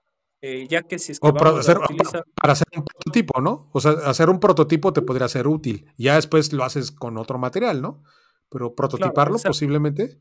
ya 0.69 0.83
que 0.83 0.99
si 0.99 1.13
es 1.13 1.21
que 1.21 1.33
para, 1.33 1.59
hacer, 1.59 1.79
para 2.35 2.53
hacer 2.53 2.67
un 2.77 2.85
prototipo, 2.85 3.41
¿no? 3.41 3.71
O 3.73 3.81
sea, 3.81 3.93
hacer 4.05 4.29
un 4.29 4.39
prototipo 4.39 4.93
te 4.93 5.03
podría 5.03 5.29
ser 5.29 5.47
útil. 5.47 5.91
Ya 5.97 6.17
después 6.17 6.53
lo 6.53 6.65
haces 6.65 6.93
con 6.93 7.17
otro 7.17 7.39
material, 7.39 7.81
¿no? 7.81 8.03
Pero 8.51 8.75
prototiparlo 8.75 9.39
posiblemente. 9.39 10.21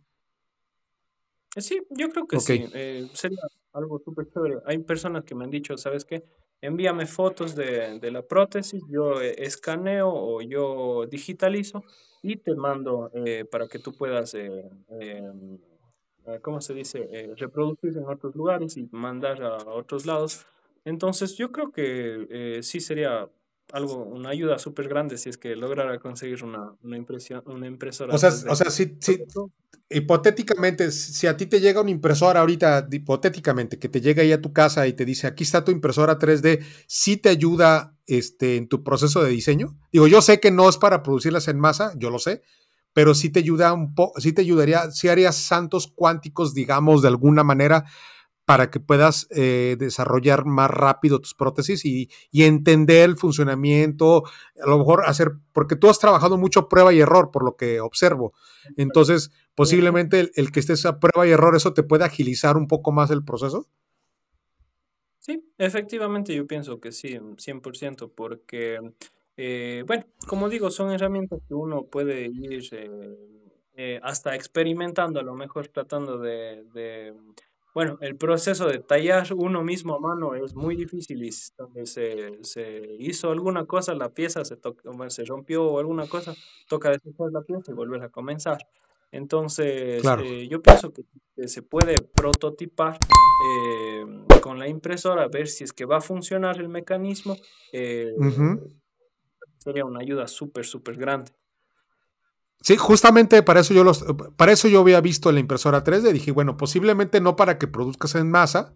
Sí, 1.55 1.81
yo 1.89 2.09
creo 2.09 2.27
que 2.27 2.39
sí. 2.39 2.65
sería 3.13 3.39
algo 3.73 3.99
súper 4.03 4.29
chévere. 4.29 4.57
Hay 4.65 4.77
personas 4.79 5.23
que 5.23 5.35
me 5.35 5.43
han 5.43 5.51
dicho, 5.51 5.77
¿sabes 5.77 6.05
qué? 6.05 6.23
Envíame 6.61 7.05
fotos 7.05 7.55
de, 7.55 7.99
de 7.99 8.11
la 8.11 8.21
prótesis, 8.21 8.81
yo 8.89 9.21
eh, 9.21 9.35
escaneo 9.37 10.09
o 10.09 10.41
yo 10.41 11.05
digitalizo 11.07 11.83
y 12.21 12.37
te 12.37 12.55
mando 12.55 13.11
eh, 13.13 13.45
para 13.45 13.67
que 13.67 13.79
tú 13.79 13.93
puedas, 13.93 14.33
eh, 14.33 14.69
em, 14.99 15.59
¿cómo 16.41 16.59
se 16.61 16.73
dice?, 16.73 17.33
reproducir 17.37 17.97
en 17.97 18.05
otros 18.05 18.35
lugares 18.35 18.75
y 18.77 18.87
mandar 18.91 19.41
a 19.43 19.57
otros 19.69 20.05
lados. 20.05 20.45
Entonces 20.83 21.37
yo 21.37 21.51
creo 21.51 21.71
que 21.71 22.59
sí 22.63 22.79
sería 22.79 23.29
algo, 23.73 24.03
una 24.03 24.29
ayuda 24.29 24.59
súper 24.59 24.87
grande 24.87 25.17
si 25.17 25.29
es 25.29 25.37
que 25.37 25.55
lograra 25.55 25.99
conseguir 25.99 26.43
una, 26.43 26.73
una 26.83 26.97
impresión, 26.97 27.43
una 27.45 27.67
impresora. 27.67 28.13
O 28.13 28.17
sea, 28.17 28.29
o 28.29 28.55
sea 28.55 28.69
si, 28.69 28.97
hipotéticamente, 29.89 30.91
si 30.91 31.27
a 31.27 31.37
ti 31.37 31.45
te 31.45 31.59
llega 31.59 31.81
una 31.81 31.91
impresora 31.91 32.41
ahorita, 32.41 32.87
hipotéticamente, 32.91 33.79
que 33.79 33.89
te 33.89 34.01
llega 34.01 34.21
ahí 34.23 34.31
a 34.31 34.41
tu 34.41 34.53
casa 34.53 34.87
y 34.87 34.93
te 34.93 35.05
dice, 35.05 35.27
aquí 35.27 35.43
está 35.43 35.63
tu 35.63 35.71
impresora 35.71 36.17
3D, 36.17 36.63
¿sí 36.87 37.17
te 37.17 37.29
ayuda 37.29 37.95
este, 38.05 38.57
en 38.57 38.67
tu 38.67 38.83
proceso 38.83 39.23
de 39.23 39.29
diseño? 39.29 39.77
Digo, 39.91 40.07
yo 40.07 40.21
sé 40.21 40.39
que 40.39 40.51
no 40.51 40.69
es 40.69 40.77
para 40.77 41.03
producirlas 41.03 41.47
en 41.47 41.59
masa, 41.59 41.93
yo 41.97 42.09
lo 42.09 42.19
sé, 42.19 42.41
pero 42.93 43.13
sí 43.13 43.29
te 43.29 43.39
ayuda 43.39 43.73
un 43.73 43.93
poco, 43.95 44.19
sí 44.19 44.33
te 44.33 44.41
ayudaría, 44.41 44.91
sí 44.91 45.07
harías 45.07 45.35
santos 45.35 45.91
cuánticos, 45.93 46.53
digamos, 46.53 47.01
de 47.01 47.09
alguna 47.09 47.43
manera, 47.43 47.85
para 48.47 48.71
que 48.71 48.79
puedas 48.79 49.27
eh, 49.31 49.75
desarrollar 49.77 50.45
más 50.45 50.71
rápido 50.71 51.19
tus 51.19 51.33
prótesis 51.33 51.83
y, 51.83 52.09
entender 52.31 53.09
el 53.09 53.17
funcionamiento, 53.17 54.23
a 54.63 54.69
lo 54.69 54.77
mejor 54.77 55.03
hacer, 55.05 55.33
porque 55.51 55.75
tú 55.75 55.89
has 55.89 55.99
trabajado 55.99 56.37
mucho 56.37 56.69
prueba 56.69 56.93
y 56.93 57.01
error, 57.01 57.29
por 57.29 57.43
lo 57.43 57.57
que 57.57 57.81
observo. 57.81 58.31
Entonces, 58.77 59.31
posiblemente 59.53 60.31
el, 60.33 60.53
que 60.53 60.61
estés 60.61 60.85
a 60.85 60.97
prueba 60.97 61.27
y 61.27 61.31
error, 61.31 61.57
eso 61.57 61.73
te 61.73 61.83
puede 61.83 62.05
agilizar 62.05 62.55
un 62.55 62.69
poco 62.69 62.93
más 62.93 63.11
el 63.11 63.25
proceso. 63.25 63.67
Sí, 65.19 65.43
efectivamente 65.57 66.33
yo 66.33 66.47
pienso 66.47 66.79
que 66.79 66.93
sí, 66.93 67.19
100%, 67.19 68.13
porque, 68.15 68.79
eh, 69.35 69.83
bueno, 69.85 70.05
como 70.25 70.47
digo, 70.47 70.71
son 70.71 70.91
herramientas 70.91 71.41
que 71.49 71.53
uno 71.53 71.83
puede 71.83 72.27
ir 72.27 72.63
eh, 73.75 73.99
hasta 74.01 74.35
experimentando, 74.35 75.19
a 75.19 75.23
lo 75.23 75.35
mejor 75.35 75.67
tratando 75.67 76.17
de 76.17 77.13
bueno, 77.77 77.99
el 78.01 78.15
proceso 78.15 78.65
de 78.65 78.79
tallar 78.79 79.27
uno 79.35 79.63
mismo 79.63 79.93
a 79.93 79.99
mano 79.99 80.33
es 80.33 80.55
muy 80.55 80.75
difícil 80.75 81.23
y 81.23 81.31
se, 81.31 82.43
se 82.43 82.95
hizo 82.97 83.29
alguna 83.29 83.65
cosa, 83.67 83.93
la 83.93 84.09
pieza 84.09 84.43
se, 84.43 84.57
se 85.09 85.25
rompió 85.25 85.63
o 85.63 85.77
alguna 85.77 86.07
cosa, 86.07 86.33
toca 86.67 86.89
deshacer 86.89 87.31
la 87.31 87.41
pieza 87.41 87.71
y 87.71 87.75
volver 87.75 88.01
a 88.01 88.09
comenzar. 88.09 88.57
Entonces, 89.11 90.03
eh, 90.23 90.47
yo 90.49 90.59
pienso 90.59 90.91
que 90.91 91.47
se 91.47 91.61
puede 91.61 92.01
prototipar 92.01 92.97
eh, 93.45 94.05
con 94.41 94.57
la 94.57 94.67
impresora, 94.67 95.27
ver 95.27 95.47
si 95.47 95.63
es 95.63 95.71
que 95.71 95.85
va 95.85 95.97
a 95.97 96.01
funcionar 96.01 96.59
el 96.59 96.69
mecanismo. 96.69 97.37
Eh, 97.71 98.15
sería 99.59 99.85
una 99.85 99.99
ayuda 99.99 100.27
súper, 100.27 100.65
súper 100.65 100.97
grande. 100.97 101.31
Sí, 102.61 102.75
justamente 102.75 103.43
para 103.43 103.61
eso 103.61 103.73
yo 103.73 103.83
los, 103.83 104.03
para 104.35 104.51
eso 104.51 104.67
yo 104.67 104.81
había 104.81 104.99
visto 104.99 105.31
la 105.31 105.39
impresora 105.39 105.83
3D. 105.83 106.11
Dije, 106.11 106.31
bueno, 106.31 106.57
posiblemente 106.57 107.21
no 107.21 107.35
para 107.35 107.57
que 107.57 107.67
produzcas 107.67 108.15
en 108.15 108.29
masa, 108.29 108.73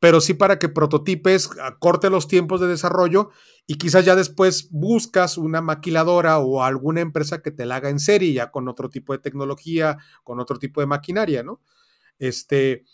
pero 0.00 0.20
sí 0.20 0.34
para 0.34 0.58
que 0.58 0.68
prototipes, 0.68 1.50
corte 1.78 2.10
los 2.10 2.28
tiempos 2.28 2.60
de 2.60 2.68
desarrollo 2.68 3.30
y 3.66 3.76
quizás 3.76 4.04
ya 4.04 4.14
después 4.14 4.68
buscas 4.70 5.36
una 5.36 5.60
maquiladora 5.60 6.38
o 6.38 6.62
alguna 6.62 7.00
empresa 7.00 7.42
que 7.42 7.50
te 7.50 7.66
la 7.66 7.76
haga 7.76 7.90
en 7.90 7.98
serie, 7.98 8.32
ya 8.32 8.50
con 8.50 8.68
otro 8.68 8.88
tipo 8.88 9.12
de 9.12 9.18
tecnología, 9.18 9.98
con 10.22 10.40
otro 10.40 10.58
tipo 10.58 10.80
de 10.80 10.86
maquinaria, 10.86 11.42
¿no? 11.42 11.60
Este. 12.18 12.84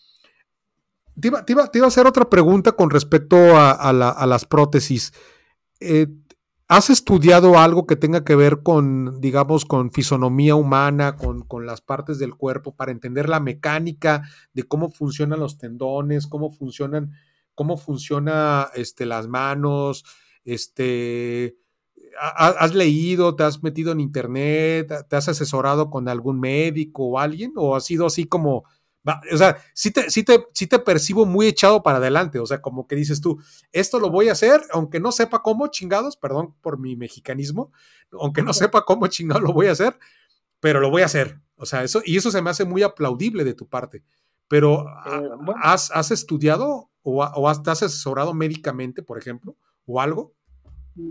Te 1.21 1.29
iba, 1.29 1.45
te 1.45 1.53
iba, 1.53 1.85
a 1.85 1.87
hacer 1.87 2.09
otra 2.09 2.29
pregunta 2.29 2.73
con 2.73 2.91
respecto 2.91 3.37
a, 3.57 3.93
las 3.93 4.45
prótesis. 4.47 5.13
Eh, 5.79 6.09
¿Has 6.67 6.89
estudiado 6.89 7.59
algo 7.59 7.87
que 7.87 7.95
tenga 7.95 8.25
que 8.25 8.37
ver 8.37 8.63
con, 8.63 9.21
digamos, 9.21 9.67
con 9.67 9.93
fisonomía 9.93 10.55
humana, 10.55 11.17
con, 11.17 11.67
las 11.67 11.83
partes 11.83 12.19
del 12.19 12.35
cuerpo, 12.35 12.75
para 12.75 12.91
entender 12.91 13.29
la 13.29 13.39
mecánica 13.39 14.23
de 14.55 14.63
cómo 14.63 14.91
funcionan 14.91 15.41
los 15.41 15.59
tendones, 15.59 16.27
cómo 16.27 16.51
funcionan, 16.51 17.13
cómo 17.55 17.77
funciona 17.77 18.69
este, 18.75 19.05
las 19.05 19.29
manos, 19.29 20.05
este, 20.45 21.59
¿Has 22.19 22.75
leído, 22.75 23.35
te 23.35 23.43
has 23.43 23.63
metido 23.63 23.93
en 23.93 24.01
internet, 24.01 24.91
te 25.09 25.17
has 25.17 25.29
asesorado 25.29 25.91
con 25.91 26.09
algún 26.09 26.39
médico 26.41 27.05
o 27.05 27.19
alguien? 27.19 27.53
¿O 27.57 27.75
ha 27.77 27.81
sido 27.81 28.07
así 28.07 28.25
como 28.25 28.65
o 29.33 29.37
sea, 29.37 29.59
sí 29.75 29.91
te, 29.91 30.11
sí, 30.11 30.23
te, 30.23 30.47
sí 30.53 30.67
te 30.67 30.79
percibo 30.79 31.27
muy 31.27 31.47
echado 31.47 31.83
para 31.83 31.99
adelante, 31.99 32.39
o 32.39 32.47
sea, 32.47 32.63
como 32.63 32.87
que 32.87 32.97
dices 32.97 33.21
tú, 33.21 33.39
esto 33.73 34.01
lo 34.01 34.11
voy 34.11 34.29
a 34.29 34.33
hacer, 34.33 34.63
aunque 34.73 35.01
no 35.01 35.13
sepa 35.13 35.43
cómo 35.43 35.67
chingados, 35.69 36.17
perdón 36.17 36.55
por 36.61 36.79
mi 36.79 36.97
mexicanismo, 36.97 37.71
aunque 38.13 38.43
no 38.43 38.53
sepa 38.53 38.85
cómo 38.85 39.07
chingados 39.07 39.43
lo 39.43 39.53
voy 39.53 39.67
a 39.67 39.73
hacer, 39.73 39.99
pero 40.61 40.81
lo 40.81 40.91
voy 40.91 41.03
a 41.03 41.07
hacer. 41.07 41.41
O 41.57 41.67
sea, 41.67 41.83
eso, 41.85 42.01
y 42.05 42.17
eso 42.17 42.31
se 42.31 42.43
me 42.43 42.51
hace 42.51 42.65
muy 42.65 42.83
aplaudible 42.83 43.45
de 43.45 43.55
tu 43.55 43.69
parte. 43.69 44.03
Pero, 44.49 44.87
eh, 44.89 45.29
¿has, 45.63 45.91
¿has, 45.91 46.11
estudiado 46.11 46.91
o, 47.03 47.49
has, 47.49 47.63
te 47.63 47.71
has 47.71 47.83
asesorado 47.83 48.35
médicamente, 48.35 49.03
por 49.03 49.19
ejemplo, 49.19 49.57
o 49.87 50.01
algo? 50.01 50.35
Mm, 50.95 51.11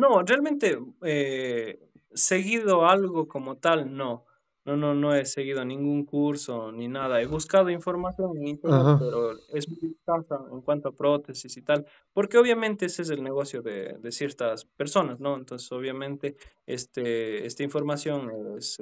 no, 0.00 0.22
realmente 0.22 0.78
eh, 1.02 1.80
seguido 2.12 2.86
algo 2.86 3.28
como 3.28 3.56
tal, 3.56 3.94
no. 3.94 4.24
No, 4.64 4.76
no, 4.76 4.94
no 4.94 5.14
he 5.14 5.26
seguido 5.26 5.62
ningún 5.64 6.04
curso 6.06 6.72
ni 6.72 6.88
nada. 6.88 7.20
He 7.20 7.26
buscado 7.26 7.68
información 7.68 8.36
en 8.38 8.48
internet, 8.48 8.96
pero 8.98 9.32
es 9.52 9.68
muy 9.68 9.92
escasa 9.92 10.40
en 10.50 10.62
cuanto 10.62 10.88
a 10.88 10.92
prótesis 10.92 11.56
y 11.58 11.62
tal, 11.62 11.86
porque 12.14 12.38
obviamente 12.38 12.86
ese 12.86 13.02
es 13.02 13.10
el 13.10 13.22
negocio 13.22 13.60
de, 13.60 13.98
de 13.98 14.12
ciertas 14.12 14.64
personas, 14.64 15.20
¿no? 15.20 15.36
Entonces, 15.36 15.70
obviamente, 15.70 16.36
este, 16.66 17.44
esta 17.44 17.62
información 17.62 18.30
es, 18.56 18.78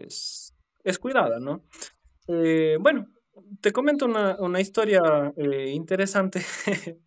es, 0.00 0.54
es 0.84 0.98
cuidada, 0.98 1.38
¿no? 1.40 1.62
Eh, 2.28 2.76
bueno, 2.78 3.08
te 3.62 3.72
comento 3.72 4.04
una, 4.04 4.36
una 4.38 4.60
historia 4.60 5.32
eh, 5.36 5.70
interesante. 5.70 6.42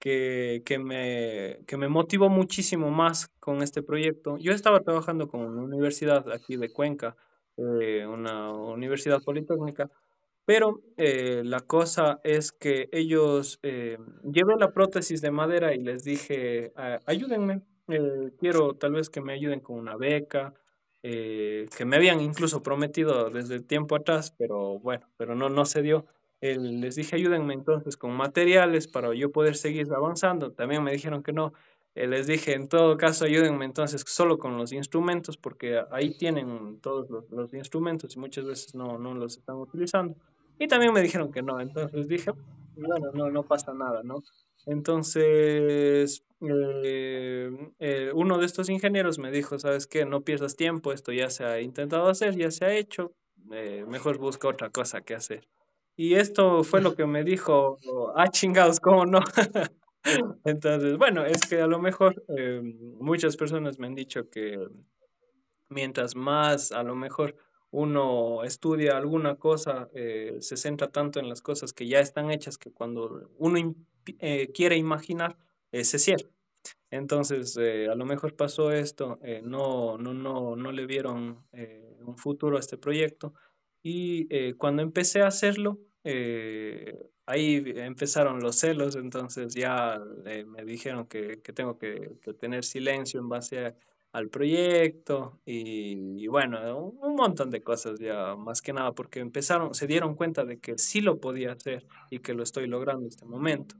que, 0.00 0.62
que, 0.64 0.78
me, 0.78 1.60
que 1.66 1.76
me 1.76 1.88
motivó 1.88 2.30
muchísimo 2.30 2.90
más 2.90 3.28
con 3.38 3.62
este 3.62 3.82
proyecto. 3.82 4.38
Yo 4.38 4.52
estaba 4.52 4.80
trabajando 4.80 5.28
con 5.28 5.42
una 5.42 5.62
universidad 5.62 6.32
aquí 6.32 6.56
de 6.56 6.72
Cuenca, 6.72 7.16
eh, 7.80 8.06
una 8.06 8.52
universidad 8.52 9.22
politécnica, 9.22 9.90
pero 10.50 10.82
eh, 10.96 11.42
la 11.44 11.60
cosa 11.60 12.18
es 12.24 12.50
que 12.50 12.88
ellos, 12.90 13.60
eh, 13.62 13.98
llevé 14.24 14.56
la 14.58 14.72
prótesis 14.72 15.20
de 15.20 15.30
madera 15.30 15.74
y 15.76 15.78
les 15.78 16.02
dije, 16.02 16.72
ayúdenme, 17.06 17.62
eh, 17.86 18.32
quiero 18.36 18.74
tal 18.74 18.94
vez 18.94 19.10
que 19.10 19.20
me 19.20 19.32
ayuden 19.34 19.60
con 19.60 19.78
una 19.78 19.96
beca, 19.96 20.52
que 21.02 21.84
me 21.86 21.94
habían 21.94 22.20
incluso 22.20 22.64
prometido 22.64 23.30
desde 23.30 23.60
tiempo 23.60 23.94
atrás, 23.94 24.34
pero 24.36 24.80
bueno, 24.80 25.06
pero 25.16 25.36
no, 25.36 25.48
no 25.48 25.64
se 25.64 25.82
dio. 25.82 26.06
les 26.40 26.96
dije, 26.96 27.14
ayúdenme 27.14 27.54
entonces 27.54 27.96
con 27.96 28.10
materiales 28.10 28.88
para 28.88 29.14
yo 29.14 29.30
poder 29.30 29.54
seguir 29.54 29.86
avanzando. 29.94 30.50
También 30.50 30.82
me 30.82 30.90
dijeron 30.90 31.22
que 31.22 31.32
no. 31.32 31.52
Les 31.94 32.26
dije, 32.26 32.54
en 32.54 32.68
todo 32.68 32.96
caso, 32.96 33.24
ayúdenme 33.24 33.64
entonces 33.64 34.04
solo 34.06 34.38
con 34.38 34.56
los 34.56 34.72
instrumentos, 34.72 35.36
porque 35.36 35.82
ahí 35.90 36.16
tienen 36.16 36.80
todos 36.80 37.10
los, 37.10 37.30
los 37.30 37.52
instrumentos 37.54 38.16
y 38.16 38.18
muchas 38.18 38.44
veces 38.44 38.74
no, 38.74 38.98
no 38.98 39.14
los 39.14 39.36
están 39.38 39.56
utilizando. 39.56 40.16
Y 40.58 40.68
también 40.68 40.92
me 40.92 41.02
dijeron 41.02 41.32
que 41.32 41.42
no, 41.42 41.60
entonces 41.60 42.06
dije, 42.06 42.32
bueno, 42.76 43.10
no, 43.12 43.30
no 43.30 43.42
pasa 43.42 43.72
nada, 43.72 44.02
¿no? 44.02 44.22
Entonces, 44.66 46.22
eh, 46.40 47.50
eh, 47.78 48.12
uno 48.14 48.38
de 48.38 48.46
estos 48.46 48.68
ingenieros 48.68 49.18
me 49.18 49.30
dijo, 49.30 49.58
¿sabes 49.58 49.86
qué? 49.86 50.04
No 50.04 50.22
pierdas 50.22 50.56
tiempo, 50.56 50.92
esto 50.92 51.12
ya 51.12 51.30
se 51.30 51.44
ha 51.44 51.60
intentado 51.60 52.08
hacer, 52.08 52.36
ya 52.36 52.50
se 52.50 52.64
ha 52.64 52.74
hecho, 52.74 53.12
eh, 53.52 53.84
mejor 53.88 54.18
busca 54.18 54.48
otra 54.48 54.70
cosa 54.70 55.00
que 55.00 55.14
hacer. 55.14 55.48
Y 55.96 56.14
esto 56.14 56.62
fue 56.64 56.80
lo 56.80 56.94
que 56.94 57.06
me 57.06 57.24
dijo, 57.24 57.78
ah, 58.16 58.28
chingados, 58.28 58.80
¿cómo 58.80 59.06
no? 59.06 59.20
Entonces, 60.44 60.96
bueno, 60.96 61.24
es 61.24 61.42
que 61.42 61.60
a 61.60 61.66
lo 61.66 61.78
mejor 61.78 62.24
muchas 62.98 63.36
personas 63.36 63.78
me 63.78 63.86
han 63.86 63.94
dicho 63.94 64.28
que 64.30 64.58
mientras 65.68 66.14
más, 66.14 66.72
a 66.72 66.82
lo 66.82 66.94
mejor, 66.94 67.36
uno 67.70 68.42
estudia 68.42 68.96
alguna 68.96 69.36
cosa, 69.36 69.88
eh, 69.94 70.36
se 70.40 70.56
centra 70.56 70.88
tanto 70.88 71.20
en 71.20 71.28
las 71.28 71.40
cosas 71.40 71.72
que 71.72 71.86
ya 71.86 72.00
están 72.00 72.30
hechas 72.30 72.58
que 72.58 72.72
cuando 72.72 73.30
uno 73.38 73.74
eh, 74.18 74.50
quiere 74.52 74.76
imaginar, 74.76 75.36
eh, 75.70 75.84
se 75.84 75.98
cierra. 75.98 76.28
Entonces, 76.90 77.56
a 77.56 77.94
lo 77.94 78.04
mejor 78.04 78.34
pasó 78.34 78.72
esto, 78.72 79.20
no, 79.44 79.96
no, 79.96 80.12
no, 80.12 80.56
no 80.56 80.72
le 80.72 80.86
vieron 80.86 81.44
un 82.04 82.18
futuro 82.18 82.56
a 82.56 82.60
este 82.60 82.76
proyecto 82.76 83.32
y 83.80 84.52
cuando 84.54 84.82
empecé 84.82 85.22
a 85.22 85.28
hacerlo, 85.28 85.78
ahí 87.30 87.62
empezaron 87.76 88.40
los 88.40 88.56
celos, 88.56 88.96
entonces 88.96 89.54
ya 89.54 90.00
me 90.46 90.64
dijeron 90.64 91.06
que, 91.06 91.40
que 91.42 91.52
tengo 91.52 91.78
que, 91.78 92.12
que, 92.22 92.34
tener 92.34 92.64
silencio 92.64 93.20
en 93.20 93.28
base 93.28 93.66
a 93.66 93.74
al 94.12 94.28
proyecto 94.28 95.38
y, 95.44 96.26
bueno, 96.26 96.76
un, 96.76 97.14
montón 97.14 97.50
de 97.50 97.62
cosas 97.62 97.98
ya, 98.00 98.34
más 98.34 98.60
que 98.60 98.72
nada, 98.72 98.92
porque 98.92 99.20
empezaron, 99.20 99.74
se 99.74 99.86
dieron 99.86 100.14
cuenta 100.14 100.44
de 100.44 100.58
que 100.58 100.78
sí 100.78 101.00
lo 101.00 101.20
podía 101.20 101.52
hacer 101.52 101.86
y 102.10 102.18
que 102.18 102.34
lo 102.34 102.42
estoy 102.42 102.66
logrando 102.66 103.02
en 103.02 103.08
este 103.08 103.24
momento. 103.24 103.76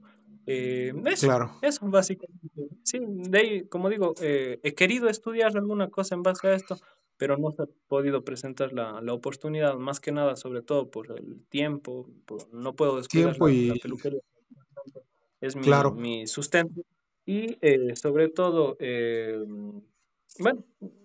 Eh, 0.47 0.93
eso, 1.07 1.27
claro. 1.27 1.51
eso 1.63 1.87
básicamente. 1.89 2.69
Sí, 2.83 2.99
de 3.01 3.39
ahí, 3.39 3.63
como 3.69 3.89
digo, 3.89 4.15
eh, 4.21 4.61
he 4.63 4.75
querido 4.75 5.09
estudiar 5.09 5.57
alguna 5.57 5.89
cosa 5.89 6.15
en 6.15 6.23
base 6.23 6.49
a 6.49 6.55
esto, 6.55 6.77
pero 7.21 7.37
no 7.37 7.51
se 7.51 7.65
ha 7.65 7.67
podido 7.87 8.25
presentar 8.25 8.73
la, 8.73 8.99
la 9.03 9.13
oportunidad, 9.13 9.75
más 9.77 10.01
que 10.01 10.11
nada, 10.11 10.37
sobre 10.37 10.63
todo 10.63 10.91
por 10.91 11.13
el 11.13 11.45
tiempo, 11.51 12.09
no 12.51 12.75
puedo 12.75 12.97
descuidar 12.97 13.33
tiempo 13.33 13.51
y... 13.51 13.67
la, 13.67 13.75
peluquería. 13.75 14.21
Es 15.43 15.55
mi, 15.55 15.69
mi 15.97 16.27
sustento. 16.27 16.81
Y 17.27 17.59
eh, 17.61 17.95
sobre 17.95 18.31
todo, 18.31 18.79
bueno, 20.39 20.65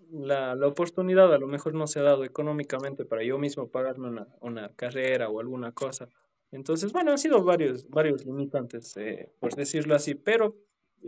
la, 0.09 0.55
la, 0.55 0.67
oportunidad 0.67 1.33
a 1.33 1.37
lo 1.37 1.47
mejor 1.47 1.73
no 1.73 1.85
se 1.85 1.99
ha 1.99 2.03
dado 2.03 2.23
económicamente 2.23 3.03
para 3.03 3.21
yo 3.25 3.37
mismo 3.37 3.67
pagarme 3.67 4.07
una, 4.07 4.27
una 4.39 4.69
carrera 4.69 5.27
o 5.27 5.41
alguna 5.41 5.73
cosa. 5.73 6.07
Entonces, 6.49 6.93
bueno, 6.93 7.11
han 7.11 7.17
sido 7.17 7.43
varios, 7.43 7.89
varios 7.89 8.25
limitantes, 8.25 8.95
eh, 8.95 9.33
por 9.41 9.53
decirlo 9.53 9.95
así, 9.95 10.15
pero 10.15 10.55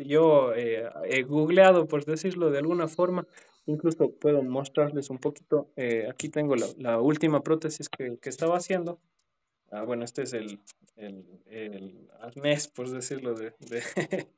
yo 0.05 0.53
eh, 0.53 0.89
he 1.05 1.23
googleado, 1.23 1.87
por 1.87 2.05
decirlo 2.05 2.51
de 2.51 2.59
alguna 2.59 2.87
forma, 2.87 3.25
incluso 3.65 4.11
puedo 4.11 4.43
mostrarles 4.43 5.09
un 5.09 5.17
poquito. 5.17 5.69
Eh, 5.75 6.07
aquí 6.09 6.29
tengo 6.29 6.55
la, 6.55 6.67
la, 6.77 6.99
última 6.99 7.41
prótesis 7.41 7.89
que, 7.89 8.17
que 8.17 8.29
estaba 8.29 8.57
haciendo. 8.57 8.99
Ah, 9.71 9.83
bueno, 9.83 10.05
este 10.05 10.23
es 10.23 10.33
el, 10.33 10.59
el, 10.95 11.25
el 11.45 12.09
arnés, 12.19 12.67
por 12.67 12.89
decirlo 12.89 13.33
de, 13.33 13.53
de 13.59 14.27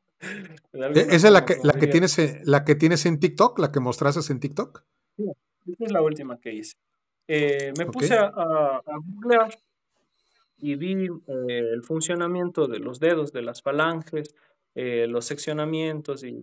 ¿E-, 0.74 1.16
¿Esa 1.16 1.28
es 1.28 1.32
la 1.32 1.46
que, 1.46 1.58
la, 1.64 1.74
que 1.74 1.88
tienes, 1.88 2.18
la 2.46 2.66
que 2.66 2.76
tienes 2.76 3.06
en 3.06 3.20
TikTok? 3.20 3.60
¿La 3.60 3.72
que 3.72 3.80
mostraste 3.80 4.32
en 4.32 4.40
TikTok? 4.40 4.84
Sí, 5.16 5.26
esa 5.74 5.86
es 5.86 5.92
la 5.92 6.02
última 6.02 6.40
que 6.40 6.54
hice. 6.54 6.76
Eh, 7.28 7.74
me 7.78 7.86
puse 7.86 8.16
a, 8.16 8.26
a, 8.26 8.82
googlear 9.04 9.56
y 10.58 10.76
vi 10.76 11.06
eh, 11.06 11.60
el 11.74 11.84
funcionamiento 11.84 12.68
de 12.68 12.80
los 12.80 13.00
dedos, 13.00 13.32
de 13.32 13.44
las 13.44 13.62
falanges, 13.62 14.34
eh, 14.82 15.08
los 15.08 15.26
seccionamientos 15.26 16.24
y, 16.24 16.34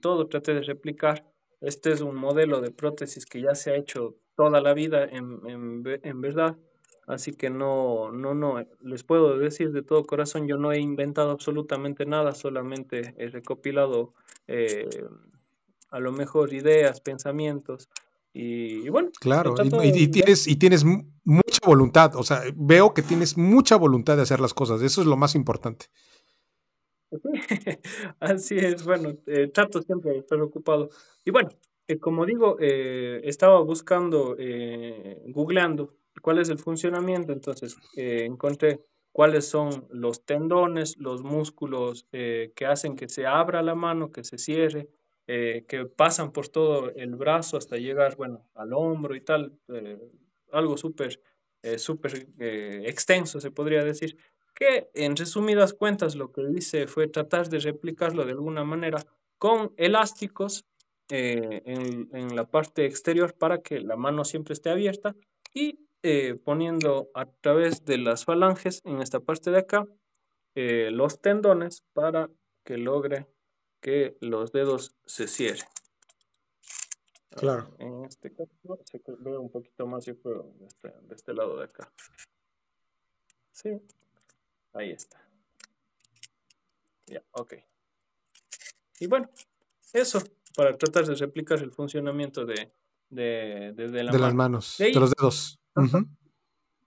todo. 0.00 0.28
Traté 0.28 0.54
de 0.54 0.62
replicar. 0.62 1.26
Este 1.60 1.90
es 1.90 2.00
un 2.00 2.14
modelo 2.14 2.60
de 2.60 2.70
prótesis 2.70 3.26
que 3.26 3.40
ya 3.40 3.56
se 3.56 3.72
ha 3.72 3.76
hecho 3.76 4.14
toda 4.36 4.60
la 4.60 4.72
vida 4.72 5.02
en, 5.04 5.40
en, 5.48 5.82
en 6.00 6.20
verdad. 6.20 6.56
Así 7.08 7.32
que 7.32 7.50
no, 7.50 8.12
no, 8.12 8.34
no, 8.34 8.64
les 8.82 9.02
puedo 9.02 9.36
decir 9.36 9.72
de 9.72 9.82
todo 9.82 10.04
corazón, 10.04 10.46
yo 10.46 10.58
no 10.58 10.70
he 10.70 10.78
inventado 10.78 11.32
absolutamente 11.32 12.06
nada, 12.06 12.36
solamente 12.36 13.14
he 13.18 13.28
recopilado 13.28 14.14
eh, 14.46 14.88
a 15.90 15.98
lo 15.98 16.12
mejor 16.12 16.54
ideas, 16.54 17.00
pensamientos 17.00 17.88
y, 18.32 18.88
bueno. 18.90 19.10
Claro, 19.20 19.56
y, 19.82 20.06
tienes, 20.08 20.46
y 20.46 20.54
tienes 20.54 20.84
mucha 20.84 21.58
voluntad, 21.66 22.14
o 22.14 22.22
sea, 22.22 22.42
veo 22.54 22.94
que 22.94 23.02
tienes 23.02 23.36
mucha 23.36 23.74
voluntad 23.74 24.16
de 24.16 24.22
hacer 24.22 24.38
las 24.38 24.54
cosas, 24.54 24.80
eso 24.82 25.00
es 25.00 25.06
lo 25.08 25.16
más 25.16 25.34
importante. 25.34 25.86
Así 28.20 28.56
es, 28.58 28.84
bueno, 28.84 29.16
eh, 29.26 29.48
trato 29.48 29.82
siempre 29.82 30.12
de 30.12 30.18
estar 30.18 30.40
ocupado. 30.40 30.90
Y 31.24 31.30
bueno, 31.30 31.50
eh, 31.88 31.98
como 31.98 32.26
digo, 32.26 32.56
estaba 32.60 33.60
buscando, 33.60 34.36
googleando 35.26 35.94
¿Cuál 36.20 36.38
es 36.38 36.48
el 36.50 36.58
funcionamiento? 36.58 37.32
Entonces, 37.32 37.76
eh, 37.96 38.24
encontré 38.26 38.80
cuáles 39.12 39.46
son 39.48 39.86
los 39.90 40.24
tendones, 40.24 40.96
los 40.98 41.22
músculos 41.22 42.06
eh, 42.12 42.52
que 42.54 42.66
hacen 42.66 42.96
que 42.96 43.08
se 43.08 43.26
abra 43.26 43.62
la 43.62 43.74
mano, 43.74 44.12
que 44.12 44.22
se 44.22 44.36
cierre, 44.38 44.88
eh, 45.26 45.64
que 45.68 45.86
pasan 45.86 46.32
por 46.32 46.48
todo 46.48 46.90
el 46.94 47.16
brazo 47.16 47.56
hasta 47.56 47.76
llegar, 47.76 48.16
bueno, 48.16 48.46
al 48.54 48.72
hombro 48.74 49.14
y 49.16 49.20
tal, 49.22 49.58
algo 50.52 50.76
súper, 50.76 51.20
súper 51.76 52.26
extenso, 52.38 53.40
se 53.40 53.50
podría 53.50 53.84
decir, 53.84 54.16
que 54.54 54.90
en 54.94 55.16
resumidas 55.16 55.74
cuentas 55.74 56.14
lo 56.14 56.32
que 56.32 56.42
hice 56.56 56.86
fue 56.86 57.08
tratar 57.08 57.48
de 57.48 57.60
replicarlo 57.60 58.24
de 58.24 58.32
alguna 58.32 58.64
manera 58.64 59.04
con 59.38 59.72
elásticos 59.76 60.66
en, 61.08 62.08
en 62.12 62.36
la 62.36 62.44
parte 62.44 62.86
exterior 62.86 63.34
para 63.34 63.60
que 63.60 63.80
la 63.80 63.96
mano 63.96 64.24
siempre 64.24 64.54
esté 64.54 64.70
abierta 64.70 65.14
y 65.52 65.78
eh, 66.04 66.34
poniendo 66.34 67.10
a 67.14 67.26
través 67.26 67.84
de 67.84 67.96
las 67.96 68.24
falanges 68.24 68.80
en 68.84 69.00
esta 69.00 69.20
parte 69.20 69.52
de 69.52 69.58
acá 69.58 69.86
eh, 70.56 70.90
los 70.90 71.20
tendones 71.20 71.84
para 71.92 72.28
que 72.64 72.76
logre 72.76 73.28
que 73.80 74.16
los 74.20 74.50
dedos 74.50 74.96
se 75.06 75.28
cierren. 75.28 75.68
Claro. 77.30 77.74
En 77.78 78.04
este 78.04 78.34
caso 78.34 78.50
se 78.84 79.00
ve 79.20 79.38
un 79.38 79.48
poquito 79.48 79.86
más, 79.86 80.04
yo 80.04 80.18
creo, 80.18 80.52
de 80.58 80.66
este, 80.66 80.88
de 80.88 81.14
este 81.14 81.34
lado 81.34 81.56
de 81.56 81.64
acá. 81.64 81.92
Sí, 83.52 83.80
ahí 84.74 84.90
está. 84.90 85.20
Ya, 87.06 87.22
ok. 87.32 87.54
Y 89.00 89.06
bueno, 89.06 89.28
eso 89.92 90.22
para 90.54 90.76
tratar 90.76 91.06
de 91.06 91.14
replicar 91.14 91.58
el 91.60 91.72
funcionamiento 91.72 92.44
de, 92.44 92.72
de, 93.10 93.72
de, 93.72 94.02
las 94.04 94.34
manos, 94.34 94.76
de 94.78 94.92
los 94.92 95.10
dedos. 95.10 95.58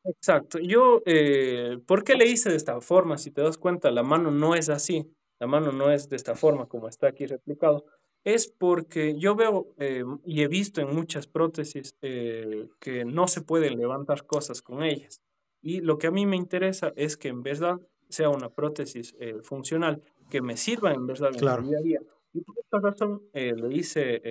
Exacto. 0.05 0.59
Yo, 0.59 1.01
eh, 1.05 1.79
¿por 1.85 2.03
qué 2.03 2.15
le 2.15 2.27
hice 2.27 2.49
de 2.49 2.55
esta 2.55 2.79
forma? 2.79 3.17
Si 3.17 3.31
te 3.31 3.41
das 3.41 3.57
cuenta, 3.57 3.89
la 3.89 4.03
mano 4.03 4.31
no 4.31 4.55
es 4.55 4.69
así. 4.69 5.11
La 5.39 5.47
mano 5.47 5.71
no 5.71 5.91
es 5.91 6.07
de 6.09 6.15
esta 6.15 6.35
forma 6.35 6.67
como 6.67 6.87
está 6.87 7.07
aquí 7.07 7.25
replicado. 7.25 7.85
Es 8.23 8.47
porque 8.47 9.17
yo 9.17 9.35
veo 9.35 9.73
eh, 9.77 10.03
y 10.23 10.41
he 10.41 10.47
visto 10.47 10.81
en 10.81 10.95
muchas 10.95 11.27
prótesis 11.27 11.95
eh, 12.01 12.69
que 12.79 13.03
no 13.03 13.27
se 13.27 13.41
pueden 13.41 13.77
levantar 13.77 14.25
cosas 14.25 14.61
con 14.61 14.83
ellas. 14.83 15.21
Y 15.65 15.81
lo 15.81 15.97
que 15.97 16.05
a 16.05 16.11
mí 16.11 16.27
me 16.27 16.35
interesa 16.35 16.93
es 16.95 17.17
que 17.17 17.27
en 17.27 17.41
verdad 17.41 17.79
sea 18.07 18.29
una 18.29 18.49
prótesis 18.49 19.15
funcional 19.41 20.03
que 20.29 20.39
me 20.41 20.57
sirva 20.57 20.93
en 20.93 21.07
verdad 21.07 21.31
en 21.33 21.47
el 21.47 21.69
día 21.69 21.77
a 21.79 21.81
día. 21.81 21.99
Y 22.33 22.41
por 22.41 22.55
esta 22.59 22.79
razón 22.79 23.23
le 23.33 23.75
hice 23.75 24.21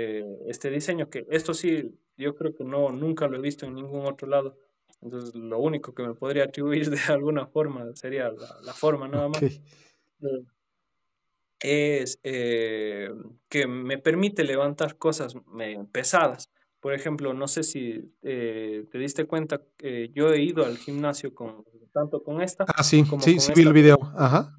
este 0.47 0.70
diseño 0.70 1.11
que 1.11 1.26
esto 1.28 1.53
sí 1.53 1.93
yo 2.16 2.37
creo 2.37 2.55
que 2.55 2.64
no, 2.64 2.91
nunca 2.93 3.26
lo 3.26 3.37
he 3.37 3.41
visto 3.41 3.66
en 3.66 3.74
ningún 3.74 4.07
otro 4.07 4.28
lado. 4.28 4.57
Entonces, 5.03 5.35
lo 5.35 5.59
único 5.59 5.93
que 5.93 6.03
me 6.03 6.14
podría 6.14 6.45
atribuir 6.45 6.89
de 6.91 7.01
alguna 7.12 7.47
forma 7.47 7.95
sería 7.95 8.30
la, 8.30 8.72
forma 8.72 9.09
nada 9.09 9.28
más. 9.28 9.43
es 11.61 12.20
eh, 12.22 13.11
que 13.49 13.66
me 13.66 13.99
permite 13.99 14.45
levantar 14.45 14.97
cosas 14.97 15.35
pesadas. 15.93 16.51
Por 16.85 16.93
ejemplo, 16.93 17.32
no 17.32 17.49
sé 17.49 17.62
si 17.62 18.12
eh, 18.20 18.85
te 18.93 18.99
diste 18.99 19.24
cuenta, 19.24 19.62
que 19.78 20.11
yo 20.11 20.35
he 20.35 20.43
ido 20.43 20.66
al 20.66 20.76
gimnasio 20.76 21.35
con 21.35 21.64
tanto 21.95 22.22
con 22.22 22.43
esta. 22.43 22.66
Ah, 22.68 22.82
sí, 22.82 23.03
sí, 23.20 23.41
sí 23.41 23.53
vi 23.57 23.62
el 23.62 23.72
video. 23.72 23.97
Ajá. 24.14 24.55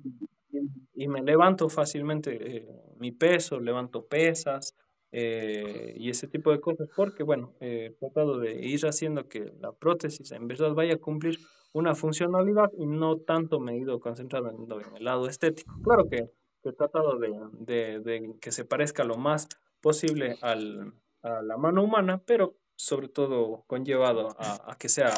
Y, 0.95 1.07
me 1.07 1.21
levanto 1.21 1.69
fácilmente 1.69 2.31
eh, 2.31 2.67
mi 2.97 3.11
peso, 3.11 3.59
levanto 3.59 4.07
pesas 4.07 4.73
y 5.11 6.09
ese 6.09 6.27
tipo 6.27 6.51
de 6.51 6.59
cosas, 6.59 6.89
porque 6.95 7.21
bueno, 7.21 7.53
he 7.59 7.95
tratado 7.99 8.39
de 8.39 8.55
ir 8.55 8.83
haciendo 8.87 9.27
que 9.27 9.53
la 9.59 9.71
prótesis 9.71 10.31
en 10.31 10.47
verdad 10.47 10.73
vaya 10.73 10.95
a 10.95 10.97
cumplir 10.97 11.37
una 11.73 11.93
funcionalidad 11.93 12.71
y 12.75 12.87
no 12.87 13.17
tanto 13.17 13.59
me 13.59 13.73
he 13.73 13.77
ido 13.77 13.99
concentrado 13.99 14.49
en, 14.49 14.63
en 14.63 14.97
el 14.97 15.03
lado 15.03 15.27
estético. 15.27 15.79
Claro 15.83 16.09
que 16.09 16.31
he 16.63 16.73
tratado 16.73 17.19
de, 17.19 18.33
que 18.41 18.51
se 18.51 18.65
parezca 18.65 19.03
lo 19.03 19.15
más 19.15 19.47
posible 19.79 20.37
al, 20.41 20.91
a 21.25 21.41
la 21.41 21.57
mano 21.57 21.83
humana, 21.83 22.21
pero 22.25 22.55
sobre 22.75 23.07
todo 23.07 23.63
conllevado 23.67 24.35
a, 24.37 24.75
que 24.77 24.89
sea 24.89 25.11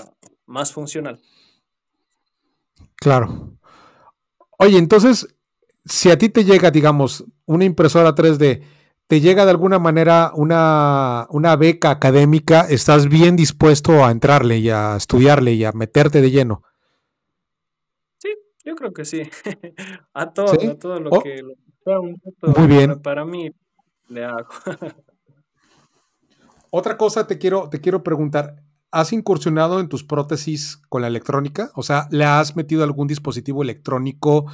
más 0.45 0.71
funcional. 0.71 1.19
Claro. 2.95 3.57
Oye, 4.57 4.77
entonces, 4.77 5.35
si 5.85 6.09
a 6.09 6.17
ti 6.17 6.29
te 6.29 6.45
llega, 6.45 6.71
digamos, 6.71 7.25
una 7.45 7.65
impresora 7.65 8.15
3D, 8.15 8.63
te 9.07 9.21
llega 9.21 9.45
de 9.45 9.51
alguna 9.51 9.79
manera 9.79 10.31
una, 10.33 11.27
una, 11.29 11.55
beca 11.55 11.91
académica, 11.91 12.61
estás 12.61 13.07
bien 13.07 13.35
dispuesto 13.35 14.03
a 14.03 14.11
entrarle 14.11 14.57
y 14.57 14.69
a 14.69 14.95
estudiarle 14.95 15.53
y 15.53 15.63
a 15.65 15.71
meterte 15.71 16.21
de 16.21 16.31
lleno. 16.31 16.63
Yo 18.65 18.75
creo 18.75 18.91
que 18.91 19.05
sí. 19.05 19.21
a 20.13 20.33
todo, 20.33 20.51
a 20.51 20.75
todo 20.75 20.99
lo 20.99 21.21
que 21.21 21.41
sea 21.85 22.01
un 22.01 22.21
Muy 22.41 22.67
bien. 22.67 23.01
Para, 23.01 23.23
mí, 23.23 23.49
le 24.09 24.25
hago. 24.25 24.49
Otra 26.72 26.97
cosa 26.97 27.28
te 27.28 27.38
quiero, 27.38 27.70
te 27.70 27.82
quiero 27.82 28.03
preguntar. 28.03 28.63
¿Has 28.91 29.13
incursionado 29.13 29.80
en 29.80 29.89
tus 29.89 30.03
prótesis 30.03 30.78
con 30.89 31.01
la 31.01 31.07
electrónica? 31.07 31.72
O 31.76 31.84
sea, 31.84 32.07
¿le 32.11 32.26
has 32.26 32.55
metido 32.55 32.84
algún 32.84 33.07
dispositivo 33.07 33.61
electrónico 33.61 34.45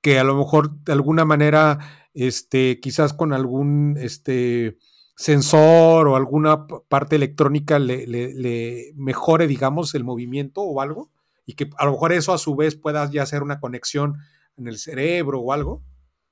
que 0.00 0.18
a 0.18 0.24
lo 0.24 0.36
mejor 0.36 0.78
de 0.84 0.92
alguna 0.92 1.24
manera, 1.24 1.78
este, 2.14 2.80
quizás 2.80 3.12
con 3.12 3.32
algún 3.32 3.96
este, 3.98 4.78
sensor 5.16 6.08
o 6.08 6.16
alguna 6.16 6.66
parte 6.66 7.16
electrónica 7.16 7.78
le, 7.78 8.06
le 8.06 8.92
mejore, 8.94 9.46
digamos, 9.46 9.94
el 9.94 10.04
movimiento 10.04 10.62
o 10.62 10.80
algo? 10.80 11.10
y 11.46 11.54
que 11.54 11.70
a 11.78 11.86
lo 11.86 11.92
mejor 11.92 12.12
eso 12.12 12.34
a 12.34 12.38
su 12.38 12.56
vez 12.56 12.74
pueda 12.74 13.08
ya 13.10 13.22
hacer 13.22 13.42
una 13.42 13.60
conexión 13.60 14.18
en 14.56 14.66
el 14.66 14.78
cerebro 14.78 15.40
o 15.40 15.52
algo. 15.52 15.82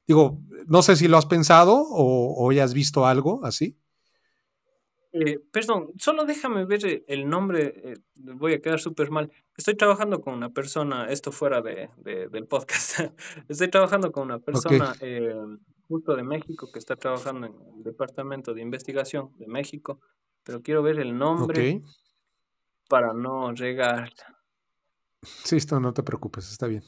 Digo, 0.07 0.41
no 0.67 0.83
sé 0.83 0.97
si 0.97 1.09
lo 1.09 1.17
has 1.17 1.27
pensado 1.27 1.87
o, 1.89 2.53
ya 2.53 2.65
has 2.65 2.75
visto 2.75 3.07
algo 3.07 3.45
así. 3.45 3.79
Eh, 5.17 5.39
perdón, 5.53 5.93
solo 5.97 6.25
déjame 6.25 6.65
ver 6.65 7.05
el 7.07 7.29
nombre, 7.29 7.73
eh, 7.85 7.95
voy 8.17 8.55
a 8.55 8.61
quedar 8.61 8.81
súper 8.81 9.13
mal. 9.13 9.31
Estoy 9.57 9.77
trabajando 9.77 10.21
con 10.21 10.35
una 10.35 10.51
persona, 10.51 11.07
esto 11.07 11.31
fuera 11.31 11.63
de, 11.63 11.89
del 12.03 12.49
podcast, 12.49 12.99
estoy 13.49 13.69
trabajando 13.69 14.11
con 14.11 14.25
una 14.25 14.41
persona 14.41 14.93
eh, 15.01 15.33
justo 15.87 16.17
de 16.17 16.25
México 16.25 16.69
que 16.73 16.81
está 16.81 16.97
trabajando 16.97 17.47
en 17.47 17.55
el 17.77 17.85
Departamento 17.85 18.55
de 18.55 18.63
Investigación 18.63 19.31
de 19.39 19.47
México, 19.47 20.01
pero 20.43 20.63
quiero 20.63 20.83
ver 20.83 20.99
el 20.99 21.17
nombre 21.17 21.81
para 22.89 23.13
no 23.13 23.53
regarla. 23.53 24.43
Sí, 25.23 25.55
esto 25.55 25.79
no 25.79 25.95
te 25.95 26.03
preocupes, 26.03 26.51
está 26.51 26.67
bien. 26.67 26.83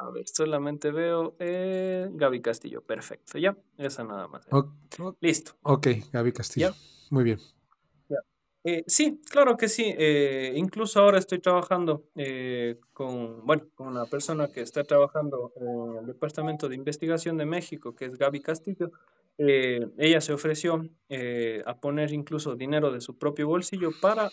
A 0.00 0.10
ver, 0.10 0.26
solamente 0.26 0.90
veo 0.90 1.36
eh, 1.38 2.08
Gaby 2.10 2.40
Castillo. 2.40 2.80
Perfecto, 2.82 3.38
ya, 3.38 3.56
esa 3.76 4.02
nada 4.02 4.28
más. 4.28 4.46
Listo. 5.20 5.52
Ok, 5.62 5.88
Gaby 6.10 6.32
Castillo. 6.32 6.72
Muy 7.10 7.24
bien. 7.24 7.38
Eh, 8.62 8.84
sí, 8.86 9.20
claro 9.30 9.56
que 9.56 9.68
sí. 9.68 9.94
Eh, 9.96 10.52
incluso 10.56 11.00
ahora 11.00 11.18
estoy 11.18 11.38
trabajando 11.38 12.04
con, 12.92 13.44
bueno, 13.44 13.68
con 13.74 13.88
una 13.88 14.06
persona 14.06 14.48
que 14.48 14.62
está 14.62 14.84
trabajando 14.84 15.52
en 15.56 15.98
el 15.98 16.06
Departamento 16.06 16.68
de 16.68 16.76
Investigación 16.76 17.36
de 17.36 17.46
México, 17.46 17.94
que 17.94 18.06
es 18.06 18.16
Gaby 18.16 18.40
Castillo. 18.40 18.90
ella 19.36 20.20
se 20.20 20.32
ofreció 20.32 20.82
a 21.66 21.80
poner 21.80 22.12
incluso 22.12 22.54
dinero 22.54 22.90
de 22.90 23.00
su 23.00 23.18
propio 23.18 23.48
bolsillo 23.48 23.90
para 24.00 24.30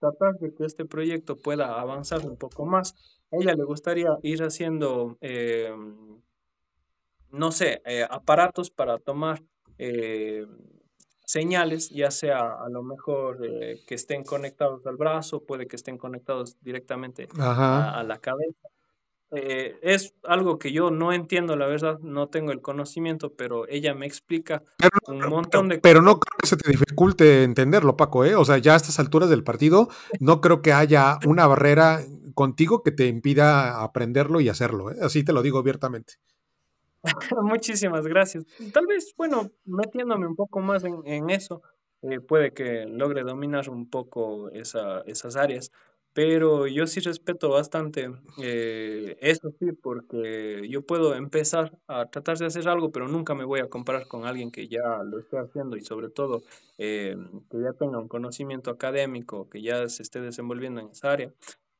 tratar 0.00 0.34
de 0.40 0.54
que 0.54 0.64
este 0.64 0.84
proyecto 0.84 1.36
pueda 1.36 1.80
avanzar 1.80 2.26
un 2.26 2.36
poco 2.36 2.66
más. 2.66 2.94
A 3.32 3.36
ella 3.40 3.54
le 3.54 3.64
gustaría 3.64 4.10
ir 4.22 4.42
haciendo, 4.42 5.18
eh, 5.20 5.74
no 7.30 7.52
sé, 7.52 7.82
eh, 7.84 8.06
aparatos 8.08 8.70
para 8.70 8.98
tomar 8.98 9.42
eh, 9.78 10.46
señales, 11.24 11.90
ya 11.90 12.10
sea 12.10 12.52
a 12.64 12.68
lo 12.68 12.82
mejor 12.82 13.40
que 13.86 13.94
estén 13.94 14.24
conectados 14.24 14.86
al 14.86 14.96
brazo, 14.96 15.42
puede 15.44 15.66
que 15.66 15.76
estén 15.76 15.98
conectados 15.98 16.56
directamente 16.62 17.28
a, 17.38 18.04
la 18.06 18.18
cabeza. 18.18 18.68
Eh, 19.32 19.76
es 19.82 20.14
algo 20.22 20.58
que 20.58 20.70
yo 20.70 20.92
no 20.92 21.12
entiendo, 21.12 21.56
la 21.56 21.66
verdad, 21.66 21.98
no 21.98 22.28
tengo 22.28 22.52
el 22.52 22.62
conocimiento, 22.62 23.34
pero 23.34 23.66
ella 23.68 23.92
me 23.92 24.06
explica 24.06 24.62
un 25.08 25.18
montón 25.28 25.68
de 25.68 25.78
Pero 25.78 26.00
no 26.00 26.20
creo 26.20 26.38
que 26.40 26.46
se 26.46 26.56
te 26.56 26.70
dificulte 26.70 27.42
entenderlo, 27.42 27.96
Paco, 27.96 28.24
¿eh? 28.24 28.36
O 28.36 28.44
sea, 28.44 28.58
ya 28.58 28.74
a 28.74 28.76
estas 28.76 29.00
alturas 29.00 29.28
del 29.28 29.42
partido, 29.42 29.88
no 30.20 30.40
creo 30.40 30.62
que 30.62 30.72
haya 30.72 31.18
una 31.26 31.46
barrera 31.48 32.02
contigo 32.36 32.82
que 32.82 32.92
te 32.92 33.06
impida 33.06 33.82
aprenderlo 33.82 34.40
y 34.40 34.50
hacerlo, 34.50 34.92
¿eh? 34.92 34.96
Así 35.00 35.24
te 35.24 35.32
lo 35.32 35.42
digo 35.42 35.58
abiertamente. 35.58 36.14
Muchísimas 37.42 38.06
gracias. 38.06 38.44
Tal 38.74 38.86
vez, 38.86 39.14
bueno, 39.16 39.50
metiéndome 39.64 40.26
un 40.26 40.36
poco 40.36 40.60
más 40.60 40.84
en, 40.84 41.30
eso, 41.30 41.62
eh, 42.02 42.20
puede 42.20 42.52
que 42.52 42.84
logre 42.84 43.22
dominar 43.22 43.70
un 43.70 43.88
poco 43.88 44.50
esa, 44.50 45.00
esas 45.06 45.36
áreas. 45.36 45.72
Pero 46.12 46.66
yo 46.66 46.86
sí 46.86 47.00
respeto 47.00 47.50
bastante 47.50 48.10
eh, 48.42 49.18
eso, 49.20 49.50
sí, 49.58 49.72
porque 49.72 50.66
yo 50.68 50.80
puedo 50.80 51.14
empezar 51.14 51.78
a 51.88 52.06
tratar 52.06 52.38
de 52.38 52.46
hacer 52.46 52.68
algo, 52.68 52.90
pero 52.90 53.08
nunca 53.08 53.34
me 53.34 53.44
voy 53.44 53.60
a 53.60 53.68
comparar 53.68 54.08
con 54.08 54.24
alguien 54.24 54.50
que 54.50 54.66
ya 54.66 55.02
lo 55.04 55.18
esté 55.18 55.38
haciendo 55.38 55.76
y 55.76 55.82
sobre 55.82 56.08
todo 56.08 56.42
eh, 56.78 57.16
que 57.50 57.60
ya 57.60 57.72
tenga 57.74 57.98
un 57.98 58.08
conocimiento 58.08 58.70
académico, 58.70 59.48
que 59.50 59.60
ya 59.62 59.88
se 59.88 60.02
esté 60.02 60.20
desenvolviendo 60.20 60.80
en 60.80 60.88
esa 60.88 61.12
área. 61.12 61.32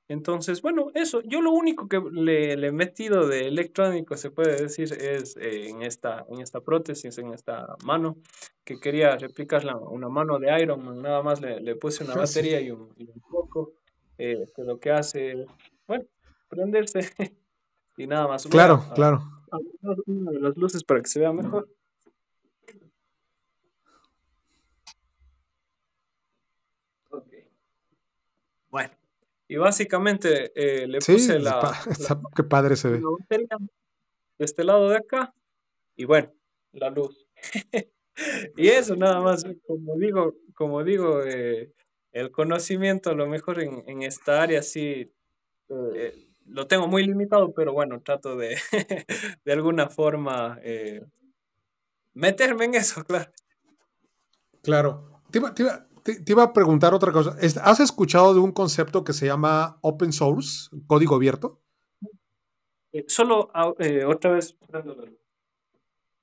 Entonces, 0.09 0.62
bueno, 0.62 0.92
eso, 0.94 1.20
yo 1.22 1.40
lo 1.40 1.50
único 1.50 1.88
que 1.88 2.00
le, 2.00 2.52
he 2.52 2.72
metido 2.72 3.26
de 3.26 3.48
electrónico, 3.48 4.16
se 4.16 4.30
puede 4.30 4.62
decir, 4.62 4.92
es 4.92 5.36
eh, 5.36 5.68
en, 5.68 5.82
esta, 5.82 6.24
en 6.28 6.40
esta 6.40 6.61
prótesis, 6.61 7.18
en 7.18 7.34
esta 7.34 7.76
mano, 7.84 8.16
que 8.64 8.78
quería 8.78 9.16
replicarla, 9.16 9.76
una 9.76 10.09
mano 10.09 10.38
de 10.38 10.62
Iron 10.62 10.84
Man, 10.84 11.02
nada 11.02 11.22
más 11.22 11.40
le, 11.40 11.61
le 11.61 11.74
puse 11.74 12.04
una 12.04 12.14
batería 12.14 12.61
y 12.61 12.70
un, 12.70 12.92
y 12.96 13.09
un 13.11 13.20
poco 13.20 13.72
eh, 14.16 14.46
que 14.54 14.62
lo 14.62 14.78
que 14.78 14.92
hace, 14.92 15.44
bueno, 15.88 16.04
prenderse 16.48 17.00
y 17.96 18.07
nada 18.07 18.28
más. 18.28 18.46
Claro, 18.46 18.84
claro. 18.94 19.24
una 20.07 20.30
de 20.30 20.40
las 20.40 20.57
luces 20.57 20.84
para 20.84 21.00
que 21.00 21.09
se 21.09 21.18
vea 21.18 21.32
mejor. 21.32 21.68
Ok. 27.11 27.32
Bueno, 28.70 28.94
y 29.49 29.57
básicamente 29.57 30.53
eh, 30.55 30.86
le 30.86 30.99
puse 30.99 31.38
la, 31.38 31.61
Qué 32.36 32.42
padre 32.42 32.76
se 32.76 32.88
ve. 32.88 33.03
de 33.28 34.44
este 34.44 34.64
lado 34.64 34.88
de 34.88 34.97
acá 34.97 35.34
y 35.97 36.05
bueno, 36.05 36.32
la 36.72 36.90
luz. 36.90 37.26
y 38.57 38.68
eso 38.68 38.97
nada 38.97 39.20
más, 39.20 39.44
como 39.66 39.97
digo, 39.97 40.34
como 40.55 40.84
digo, 40.84 41.22
eh, 41.22 41.72
el 42.12 42.30
conocimiento, 42.30 43.11
a 43.11 43.14
lo 43.14 43.26
mejor 43.26 43.62
en, 43.62 44.03
esta 44.03 44.42
área 44.42 44.62
sí 44.62 45.12
eh, 45.68 46.26
lo 46.47 46.66
tengo 46.66 46.88
muy 46.88 47.05
limitado, 47.05 47.53
pero 47.53 47.72
bueno, 47.72 48.01
trato 48.01 48.36
de, 48.36 48.57
de 49.44 49.53
alguna 49.53 49.88
forma 49.88 50.59
eh, 50.62 51.05
meterme 52.14 52.66
en 52.66 52.74
eso, 52.74 53.05
claro. 53.05 53.30
Claro. 54.62 55.22
Te 55.30 55.38
iba, 55.38 55.86
a 56.42 56.52
preguntar 56.52 56.94
otra 56.94 57.12
cosa. 57.12 57.36
¿Has 57.62 57.80
escuchado 57.80 58.34
de 58.34 58.40
un 58.40 58.52
concepto 58.52 59.04
que 59.04 59.12
se 59.12 59.26
llama 59.26 59.78
open 59.82 60.12
source, 60.12 60.68
código 60.86 61.16
abierto? 61.16 61.61
Eh, 62.92 63.04
solo 63.09 63.50
otra 64.07 64.32
vez. 64.32 64.57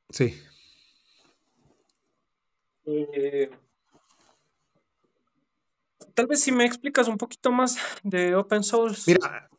Sí. 0.09 0.35
Tal 6.13 6.27
vez 6.27 6.41
si 6.41 6.51
me 6.51 6.65
explicas 6.65 7.07
un 7.07 7.17
poquito 7.17 7.51
más 7.51 7.77
de 8.03 8.35
open 8.35 8.63
source. 8.63 9.11
Mira, 9.11 9.49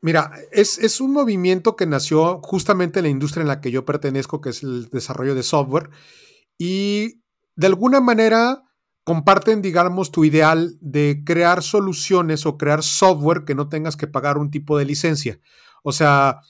mira 0.00 0.32
es, 0.50 1.00
un 1.00 1.12
movimiento 1.12 1.76
que 1.76 1.86
nació 1.86 2.40
justamente 2.42 3.00
en 3.00 3.04
la 3.04 3.10
industria 3.10 3.42
en 3.42 3.48
la 3.48 3.60
que 3.60 3.70
yo 3.70 3.84
pertenezco, 3.84 4.40
que 4.40 4.50
es 4.50 4.62
el 4.62 4.88
desarrollo 4.88 5.34
de 5.34 5.42
software, 5.42 5.90
y 6.58 7.22
de 7.56 7.66
alguna 7.66 8.00
manera 8.00 8.62
comparten, 9.04 9.62
digamos, 9.62 10.10
tu 10.12 10.24
ideal 10.24 10.76
de 10.80 11.22
crear 11.24 11.62
soluciones 11.62 12.46
o 12.46 12.56
crear 12.56 12.82
software 12.82 13.44
que 13.44 13.54
no 13.54 13.68
tengas 13.68 13.96
que 13.96 14.06
pagar 14.06 14.38
un 14.38 14.50
tipo 14.50 14.78
de 14.78 14.84
licencia. 14.84 15.40
O 15.82 15.92
sea, 15.92 16.40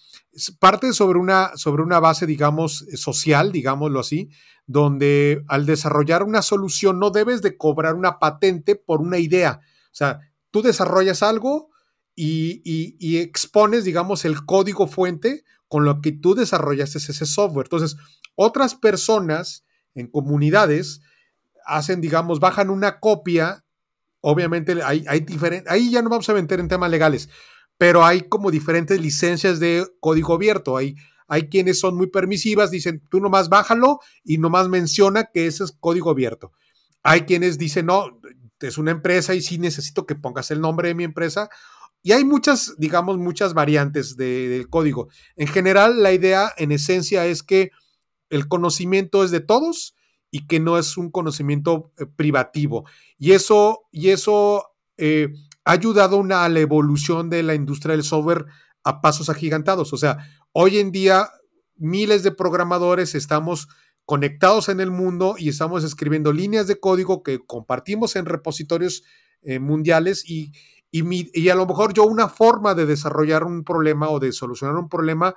parte 0.58 0.92
sobre 0.92 1.18
una, 1.18 1.52
sobre 1.56 1.82
una 1.82 2.00
base, 2.00 2.26
digamos, 2.26 2.86
social, 2.94 3.52
digámoslo 3.52 4.00
así, 4.00 4.30
donde 4.66 5.44
al 5.48 5.66
desarrollar 5.66 6.22
una 6.22 6.42
solución 6.42 6.98
no 6.98 7.10
debes 7.10 7.42
de 7.42 7.56
cobrar 7.56 7.94
una 7.94 8.18
patente 8.18 8.76
por 8.76 9.00
una 9.00 9.18
idea. 9.18 9.60
O 9.86 9.94
sea, 9.94 10.20
tú 10.50 10.62
desarrollas 10.62 11.22
algo 11.22 11.70
y, 12.14 13.16
expones, 13.18 13.84
digamos, 13.84 14.24
el 14.24 14.44
código 14.44 14.86
fuente 14.86 15.44
con 15.68 15.84
lo 15.84 16.02
que 16.02 16.12
tú 16.12 16.34
desarrollaste 16.34 16.98
ese 16.98 17.26
software. 17.26 17.66
Entonces, 17.66 17.96
otras 18.34 18.74
personas 18.74 19.64
en 19.94 20.06
comunidades 20.08 21.00
hacen, 21.64 22.00
digamos, 22.00 22.40
bajan 22.40 22.70
una 22.70 23.00
copia. 23.00 23.64
Obviamente 24.20 24.82
hay, 24.82 25.04
hay 25.08 25.20
diferentes, 25.20 25.70
ahí 25.72 25.90
ya 25.90 26.02
no 26.02 26.08
vamos 26.10 26.28
a 26.28 26.34
meter 26.34 26.60
en 26.60 26.68
temas 26.68 26.90
legales, 26.90 27.28
pero 27.76 28.04
hay 28.04 28.22
como 28.22 28.50
diferentes 28.50 29.00
licencias 29.00 29.58
de 29.58 29.86
código 30.00 30.34
abierto. 30.34 30.76
Hay, 30.76 30.94
hay 31.28 31.48
quienes 31.48 31.80
son 31.80 31.96
muy 31.96 32.08
permisivas, 32.08 32.70
dicen, 32.70 33.02
tú 33.10 33.20
nomás 33.20 33.48
bájalo 33.48 34.00
y 34.22 34.38
nomás 34.38 34.68
menciona 34.68 35.30
que 35.32 35.46
ese 35.46 35.64
es 35.64 35.72
código 35.72 36.10
abierto. 36.10 36.52
Hay 37.02 37.22
quienes 37.22 37.58
dicen, 37.58 37.86
no, 37.86 38.20
es 38.60 38.78
una 38.78 38.90
empresa 38.90 39.34
y 39.34 39.42
sí 39.42 39.58
necesito 39.58 40.06
que 40.06 40.14
pongas 40.14 40.50
el 40.50 40.60
nombre 40.60 40.88
de 40.88 40.94
mi 40.94 41.04
empresa. 41.04 41.48
Y 42.02 42.12
hay 42.12 42.24
muchas, 42.24 42.74
digamos, 42.78 43.18
muchas 43.18 43.54
variantes 43.54 44.16
del 44.16 44.68
código. 44.68 45.08
En 45.36 45.46
general, 45.46 46.02
la 46.02 46.12
idea 46.12 46.52
en 46.56 46.72
esencia 46.72 47.26
es 47.26 47.42
que 47.42 47.70
el 48.28 48.48
conocimiento 48.48 49.24
es 49.24 49.30
de 49.30 49.40
todos 49.40 49.94
y 50.34 50.46
que 50.46 50.58
no 50.58 50.78
es 50.78 50.96
un 50.96 51.10
conocimiento 51.10 51.92
eh, 51.98 52.06
privativo. 52.06 52.84
Y 53.18 53.32
eso, 53.32 53.82
y 53.92 54.08
eso 54.08 54.64
eh, 54.96 55.28
ha 55.64 55.72
ayudado 55.72 56.24
a 56.28 56.48
la 56.48 56.58
evolución 56.58 57.30
de 57.30 57.44
la 57.44 57.54
industria 57.54 57.94
del 57.94 58.02
software 58.02 58.46
a 58.82 59.00
pasos 59.02 59.28
agigantados. 59.28 59.92
O 59.92 59.96
sea, 59.98 60.18
hoy 60.52 60.78
en 60.78 60.90
día 60.90 61.28
miles 61.76 62.22
de 62.22 62.32
programadores 62.32 63.14
estamos 63.14 63.68
conectados 64.06 64.70
en 64.70 64.80
el 64.80 64.90
mundo 64.90 65.36
y 65.38 65.50
estamos 65.50 65.84
escribiendo 65.84 66.32
líneas 66.32 66.66
de 66.66 66.80
código 66.80 67.22
que 67.22 67.44
compartimos 67.44 68.16
en 68.16 68.24
repositorios 68.24 69.04
eh, 69.42 69.58
mundiales 69.58 70.28
y, 70.28 70.52
y, 70.90 71.48
a 71.50 71.54
lo 71.54 71.66
mejor 71.66 71.92
yo 71.92 72.04
una 72.04 72.28
forma 72.28 72.74
de 72.74 72.86
desarrollar 72.86 73.44
un 73.44 73.64
problema 73.64 74.08
o 74.08 74.18
de 74.18 74.32
solucionar 74.32 74.76
un 74.76 74.88
problema 74.88 75.34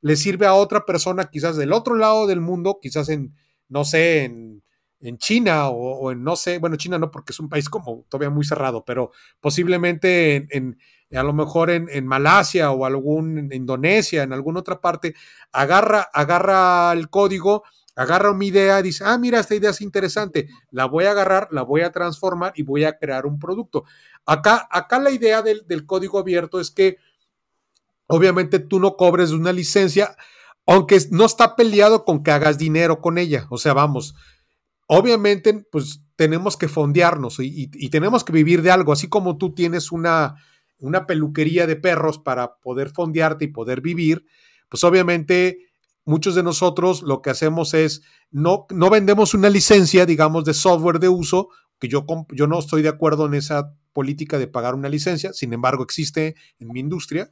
le 0.00 0.16
sirve 0.16 0.46
a 0.46 0.54
otra 0.54 0.84
persona 0.84 1.28
quizás 1.30 1.56
del 1.56 1.72
otro 1.72 1.96
lado 1.96 2.26
del 2.26 2.40
mundo, 2.40 2.78
quizás 2.80 3.08
en, 3.08 3.34
no 3.68 3.84
sé, 3.84 4.24
en, 4.24 4.62
en 5.00 5.18
China 5.18 5.68
o, 5.68 6.10
en, 6.10 6.22
no 6.22 6.36
sé, 6.36 6.58
bueno, 6.58 6.76
China 6.76 6.98
no, 6.98 7.10
porque 7.10 7.32
es 7.32 7.40
un 7.40 7.48
país 7.48 7.68
como 7.68 8.04
todavía 8.08 8.30
muy 8.30 8.44
cerrado, 8.44 8.84
pero 8.84 9.12
posiblemente 9.40 10.46
en, 10.50 10.78
a 11.12 11.22
lo 11.22 11.32
mejor 11.32 11.70
en, 11.70 11.88
en, 11.90 12.06
Malasia 12.06 12.70
o 12.70 12.84
algún, 12.84 13.38
en 13.38 13.52
Indonesia, 13.52 14.22
en 14.22 14.32
alguna 14.32 14.60
otra 14.60 14.80
parte, 14.80 15.14
agarra, 15.52 16.08
agarra 16.12 16.92
el 16.92 17.08
código, 17.08 17.62
agarra 17.94 18.32
mi 18.34 18.48
idea, 18.48 18.82
dice, 18.82 19.04
ah, 19.06 19.18
mira, 19.18 19.40
esta 19.40 19.54
idea 19.54 19.70
es 19.70 19.80
interesante, 19.80 20.48
la 20.70 20.86
voy 20.86 21.04
a 21.04 21.12
agarrar, 21.12 21.48
la 21.52 21.62
voy 21.62 21.82
a 21.82 21.92
transformar 21.92 22.52
y 22.56 22.62
voy 22.62 22.84
a 22.84 22.96
crear 22.98 23.26
un 23.26 23.38
producto. 23.38 23.84
Acá, 24.26 24.68
acá 24.70 24.98
la 24.98 25.10
idea 25.10 25.42
del, 25.42 25.66
del 25.66 25.86
código 25.86 26.18
abierto 26.18 26.60
es 26.60 26.70
que 26.70 26.98
obviamente 28.06 28.58
tú 28.58 28.80
no 28.80 28.96
cobres 28.96 29.30
una 29.30 29.52
licencia, 29.52 30.16
aunque 30.68 31.00
no 31.10 31.24
está 31.24 31.56
peleado 31.56 32.04
con 32.04 32.22
que 32.22 32.30
hagas 32.30 32.58
dinero 32.58 33.00
con 33.00 33.16
ella. 33.16 33.46
O 33.48 33.56
sea, 33.56 33.72
vamos, 33.72 34.14
obviamente, 34.86 35.66
pues 35.72 36.02
tenemos 36.14 36.58
que 36.58 36.68
fondearnos 36.68 37.38
y, 37.40 37.68
tenemos 37.88 38.22
que 38.22 38.32
vivir 38.32 38.60
de 38.60 38.70
algo, 38.70 38.92
así 38.92 39.08
como 39.08 39.38
tú 39.38 39.54
tienes 39.54 39.92
una, 39.92 40.34
una 40.78 41.06
peluquería 41.06 41.66
de 41.66 41.76
perros 41.76 42.18
para 42.18 42.58
poder 42.58 42.90
fondearte 42.90 43.46
y 43.46 43.48
poder 43.48 43.80
vivir, 43.80 44.26
pues 44.68 44.84
obviamente 44.84 45.58
muchos 46.04 46.34
de 46.34 46.42
nosotros 46.42 47.02
lo 47.02 47.22
que 47.22 47.30
hacemos 47.30 47.72
es 47.72 48.02
no, 48.30 48.66
no 48.68 48.90
vendemos 48.90 49.32
una 49.32 49.48
licencia, 49.48 50.04
digamos, 50.04 50.44
de 50.44 50.52
software 50.52 50.98
de 50.98 51.08
uso, 51.08 51.48
que 51.78 51.88
yo, 51.88 52.04
yo 52.32 52.46
no 52.46 52.58
estoy 52.58 52.82
de 52.82 52.90
acuerdo 52.90 53.24
en 53.24 53.34
esa 53.34 53.74
política 53.94 54.38
de 54.38 54.48
pagar 54.48 54.74
una 54.74 54.90
licencia, 54.90 55.32
sin 55.32 55.54
embargo 55.54 55.82
existe 55.82 56.34
en 56.58 56.68
mi 56.68 56.80
industria, 56.80 57.30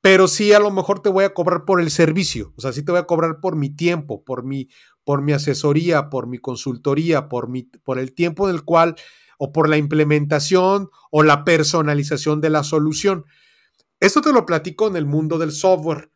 pero 0.00 0.28
sí 0.28 0.52
a 0.52 0.58
lo 0.58 0.70
mejor 0.70 1.00
te 1.00 1.10
voy 1.10 1.24
a 1.24 1.34
cobrar 1.34 1.64
por 1.64 1.80
el 1.80 1.90
servicio, 1.90 2.52
o 2.56 2.60
sea, 2.60 2.72
sí 2.72 2.82
te 2.84 2.92
voy 2.92 3.00
a 3.00 3.06
cobrar 3.06 3.40
por 3.40 3.56
mi 3.56 3.70
tiempo, 3.70 4.24
por 4.24 4.44
mi, 4.44 4.68
por 5.04 5.22
mi 5.22 5.32
asesoría, 5.32 6.08
por 6.08 6.26
mi 6.26 6.38
consultoría, 6.38 7.28
por, 7.28 7.48
mi, 7.48 7.64
por 7.64 7.98
el 7.98 8.14
tiempo 8.14 8.46
del 8.46 8.64
cual, 8.64 8.96
o 9.38 9.52
por 9.52 9.68
la 9.68 9.78
implementación 9.78 10.90
o 11.10 11.22
la 11.22 11.44
personalización 11.44 12.42
de 12.42 12.50
la 12.50 12.62
solución. 12.62 13.24
Esto 13.98 14.20
te 14.20 14.32
lo 14.32 14.44
platico 14.44 14.86
en 14.86 14.96
el 14.96 15.06
mundo 15.06 15.38
del 15.38 15.52
software, 15.52 16.10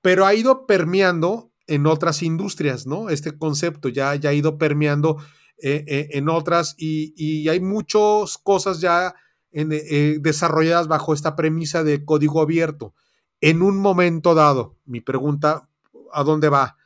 pero 0.00 0.26
ha 0.26 0.34
ido 0.34 0.64
permeando 0.66 1.52
en 1.66 1.86
otras 1.86 2.22
industrias, 2.22 2.86
¿no? 2.86 3.08
Este 3.08 3.36
concepto 3.36 3.88
ya, 3.88 4.14
ya 4.14 4.30
ha 4.30 4.34
ido 4.34 4.58
permeando 4.58 5.16
eh, 5.58 5.84
eh, 5.86 6.08
en 6.12 6.28
otras 6.28 6.74
y, 6.76 7.48
hay 7.48 7.60
muchas 7.60 8.38
cosas 8.38 8.80
ya 8.80 9.14
eh, 9.52 10.18
desarrolladas 10.20 10.88
bajo 10.88 11.14
esta 11.14 11.36
premisa 11.36 11.84
de 11.84 12.04
código 12.04 12.40
abierto 12.40 12.94
en 13.42 13.60
un 13.60 13.76
momento 13.78 14.34
dado, 14.34 14.78
mi 14.86 15.00
pregunta, 15.00 15.68
¿a 16.12 16.22
dónde 16.22 16.48
va? 16.48 16.76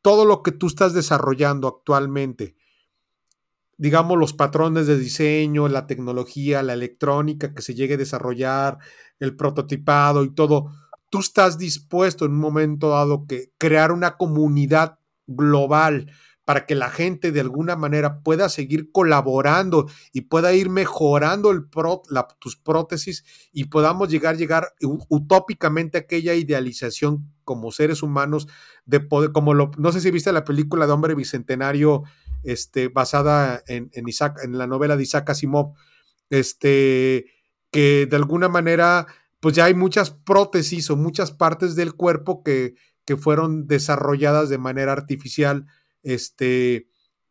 Todo 0.00 0.24
lo 0.24 0.42
que 0.42 0.50
tú 0.50 0.66
estás 0.66 0.94
desarrollando 0.94 1.68
actualmente, 1.68 2.56
digamos 3.76 4.18
los 4.18 4.32
patrones 4.32 4.86
de 4.86 4.98
diseño, 4.98 5.68
la 5.68 5.86
tecnología, 5.86 6.62
la 6.62 6.72
electrónica 6.72 7.54
que 7.54 7.60
se 7.60 7.74
llegue 7.74 7.94
a 7.94 7.98
desarrollar, 7.98 8.78
el 9.18 9.36
prototipado 9.36 10.24
y 10.24 10.34
todo, 10.34 10.72
tú 11.10 11.20
estás 11.20 11.58
dispuesto 11.58 12.24
en 12.24 12.32
un 12.32 12.40
momento 12.40 12.88
dado 12.88 13.26
que 13.26 13.52
crear 13.58 13.92
una 13.92 14.16
comunidad 14.16 15.00
global 15.26 16.10
para 16.50 16.66
que 16.66 16.74
la 16.74 16.90
gente 16.90 17.30
de 17.30 17.38
alguna 17.38 17.76
manera 17.76 18.24
pueda 18.24 18.48
seguir 18.48 18.90
colaborando 18.90 19.88
y 20.12 20.22
pueda 20.22 20.52
ir 20.52 20.68
mejorando 20.68 21.52
el 21.52 21.68
tus 22.40 22.56
prótesis 22.56 23.24
y 23.52 23.66
podamos 23.66 24.08
llegar, 24.08 24.36
llegar 24.36 24.74
utópicamente 24.80 25.96
a 25.96 26.00
aquella 26.00 26.34
idealización 26.34 27.32
como 27.44 27.70
seres 27.70 28.02
humanos 28.02 28.48
de 28.84 28.98
poder, 28.98 29.30
como 29.30 29.54
lo, 29.54 29.70
no 29.78 29.92
sé 29.92 30.00
si 30.00 30.10
viste 30.10 30.32
la 30.32 30.42
película 30.42 30.88
de 30.88 30.92
Hombre 30.92 31.14
Bicentenario, 31.14 32.02
este, 32.42 32.88
basada 32.88 33.62
en, 33.68 33.88
en, 33.92 34.08
Isaac, 34.08 34.40
en 34.42 34.58
la 34.58 34.66
novela 34.66 34.96
de 34.96 35.04
Isaac 35.04 35.30
Asimov, 35.30 35.74
este, 36.30 37.26
que 37.70 38.08
de 38.10 38.16
alguna 38.16 38.48
manera, 38.48 39.06
pues 39.38 39.54
ya 39.54 39.66
hay 39.66 39.74
muchas 39.74 40.10
prótesis 40.10 40.90
o 40.90 40.96
muchas 40.96 41.30
partes 41.30 41.76
del 41.76 41.94
cuerpo 41.94 42.42
que, 42.42 42.74
que 43.04 43.16
fueron 43.16 43.68
desarrolladas 43.68 44.48
de 44.48 44.58
manera 44.58 44.90
artificial 44.90 45.68
este, 46.02 46.88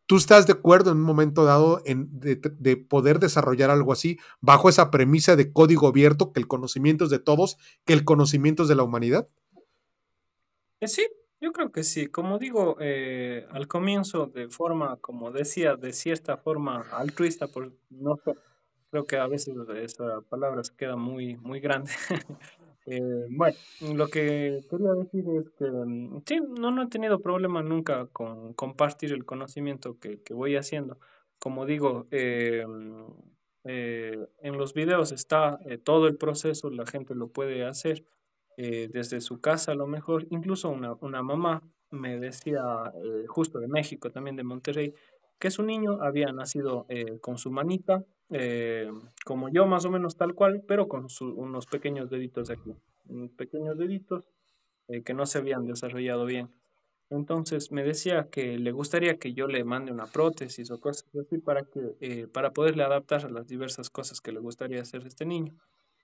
¿Tú 0.10 0.18
estás 0.18 0.48
de 0.48 0.54
acuerdo 0.54 0.90
en 0.90 0.98
un 0.98 1.04
momento 1.04 1.46
dado 1.46 1.84
en, 1.86 2.10
de, 2.12 2.78
poder 2.78 3.20
desarrollar 3.20 3.70
algo 3.70 3.94
así 3.94 4.18
bajo 4.42 4.68
esa 4.68 4.90
premisa 4.90 5.36
de 5.36 5.54
código 5.54 5.88
abierto, 5.88 6.34
que 6.34 6.40
el 6.40 6.48
conocimiento 6.48 7.04
es 7.04 7.12
de 7.12 7.20
todos, 7.20 7.58
que 7.86 7.94
el 7.94 8.06
conocimiento 8.06 8.64
es 8.64 8.70
de 8.70 8.76
la 8.76 8.82
humanidad? 8.82 9.30
Eh, 10.80 10.88
sí, 10.88 11.08
yo 11.40 11.52
creo 11.52 11.72
que 11.72 11.84
sí. 11.84 12.08
Como 12.08 12.40
digo, 12.40 12.78
eh, 12.80 13.46
al 13.52 13.68
comienzo 13.68 14.26
de 14.26 14.50
forma, 14.50 14.98
como 14.98 15.30
decía, 15.30 15.76
de 15.76 15.94
cierta 15.94 16.38
forma 16.38 16.88
altruista, 16.92 17.46
por 17.46 17.72
no 17.92 18.20
creo 18.90 19.06
que 19.06 19.18
a 19.18 19.28
veces 19.28 19.54
esa 19.76 20.22
palabra 20.22 20.64
se 20.64 20.76
queda 20.76 20.96
muy, 20.96 21.38
muy 21.38 21.60
grande. 21.60 21.92
Eh, 22.92 23.28
bueno, 23.30 23.56
lo 23.94 24.08
que 24.08 24.62
quería 24.68 24.94
decir 24.94 25.24
es 25.38 25.50
que 25.60 25.66
mm, 25.66 26.24
sí, 26.26 26.40
no, 26.60 26.72
no 26.72 26.82
he 26.82 26.88
tenido 26.88 27.20
problema 27.20 27.62
nunca 27.62 28.08
con 28.08 28.54
compartir 28.54 29.14
el 29.14 29.26
conocimiento 29.26 30.00
que, 30.00 30.24
que 30.24 30.34
voy 30.34 30.56
haciendo. 30.56 30.98
Como 31.38 31.68
digo, 31.68 32.08
eh, 32.10 32.66
mm, 32.68 33.04
eh, 33.66 34.28
en 34.42 34.58
los 34.58 34.74
videos 34.74 35.12
está 35.12 35.60
todo 35.84 36.08
el 36.08 36.18
proceso, 36.18 36.72
la 36.72 36.88
gente 36.88 37.14
lo 37.14 37.28
puede 37.28 37.64
hacer 37.66 38.04
desde 38.58 39.22
su 39.22 39.40
casa 39.40 39.72
a 39.72 39.76
lo 39.76 39.88
mejor. 39.88 40.28
Incluso 40.32 40.70
una, 40.70 40.94
una 41.00 41.24
mamá 41.24 41.62
me 41.92 42.20
decía, 42.20 42.62
justo 43.28 43.60
de 43.60 43.70
México, 43.70 44.10
también 44.10 44.36
de 44.36 44.44
Monterrey, 44.44 44.94
que 45.40 45.50
su 45.50 45.64
niño 45.64 46.02
había 46.02 46.34
nacido 46.34 46.86
con 47.22 47.38
su 47.38 47.52
manita 47.52 48.04
eh, 48.32 48.92
como 49.26 49.50
yo 49.50 49.66
más 49.66 49.86
o 49.86 49.92
menos 49.92 50.16
tal 50.16 50.36
cual, 50.36 50.64
pero 50.68 50.88
con 50.88 51.08
unos 51.36 51.66
pequeños 51.66 52.10
deditos 52.10 52.50
de 52.50 52.54
aquí, 52.56 52.76
unos 53.08 53.32
pequeños 53.32 53.78
deditos 53.78 54.26
eh, 54.88 55.02
que 55.02 55.14
no 55.14 55.26
se 55.26 55.40
habían 55.40 55.66
desarrollado 55.66 56.26
bien. 56.26 56.50
Entonces 57.10 57.72
me 57.72 57.84
decía 57.84 58.30
que 58.30 58.60
le 58.60 58.72
gustaría 58.72 59.18
que 59.18 59.34
yo 59.34 59.48
le 59.48 59.64
mande 59.64 59.92
una 59.92 60.06
prótesis 60.06 60.70
o 60.70 60.80
cosas 60.80 61.08
así 61.20 61.40
para, 61.40 61.64
que, 61.64 61.96
eh, 62.02 62.28
para 62.32 62.52
poderle 62.54 62.84
adaptar 62.84 63.26
a 63.26 63.30
las 63.30 63.48
diversas 63.48 63.90
cosas 63.90 64.22
que 64.22 64.32
le 64.32 64.40
gustaría 64.40 64.82
hacer 64.82 65.08
este 65.08 65.26
niño. 65.26 65.56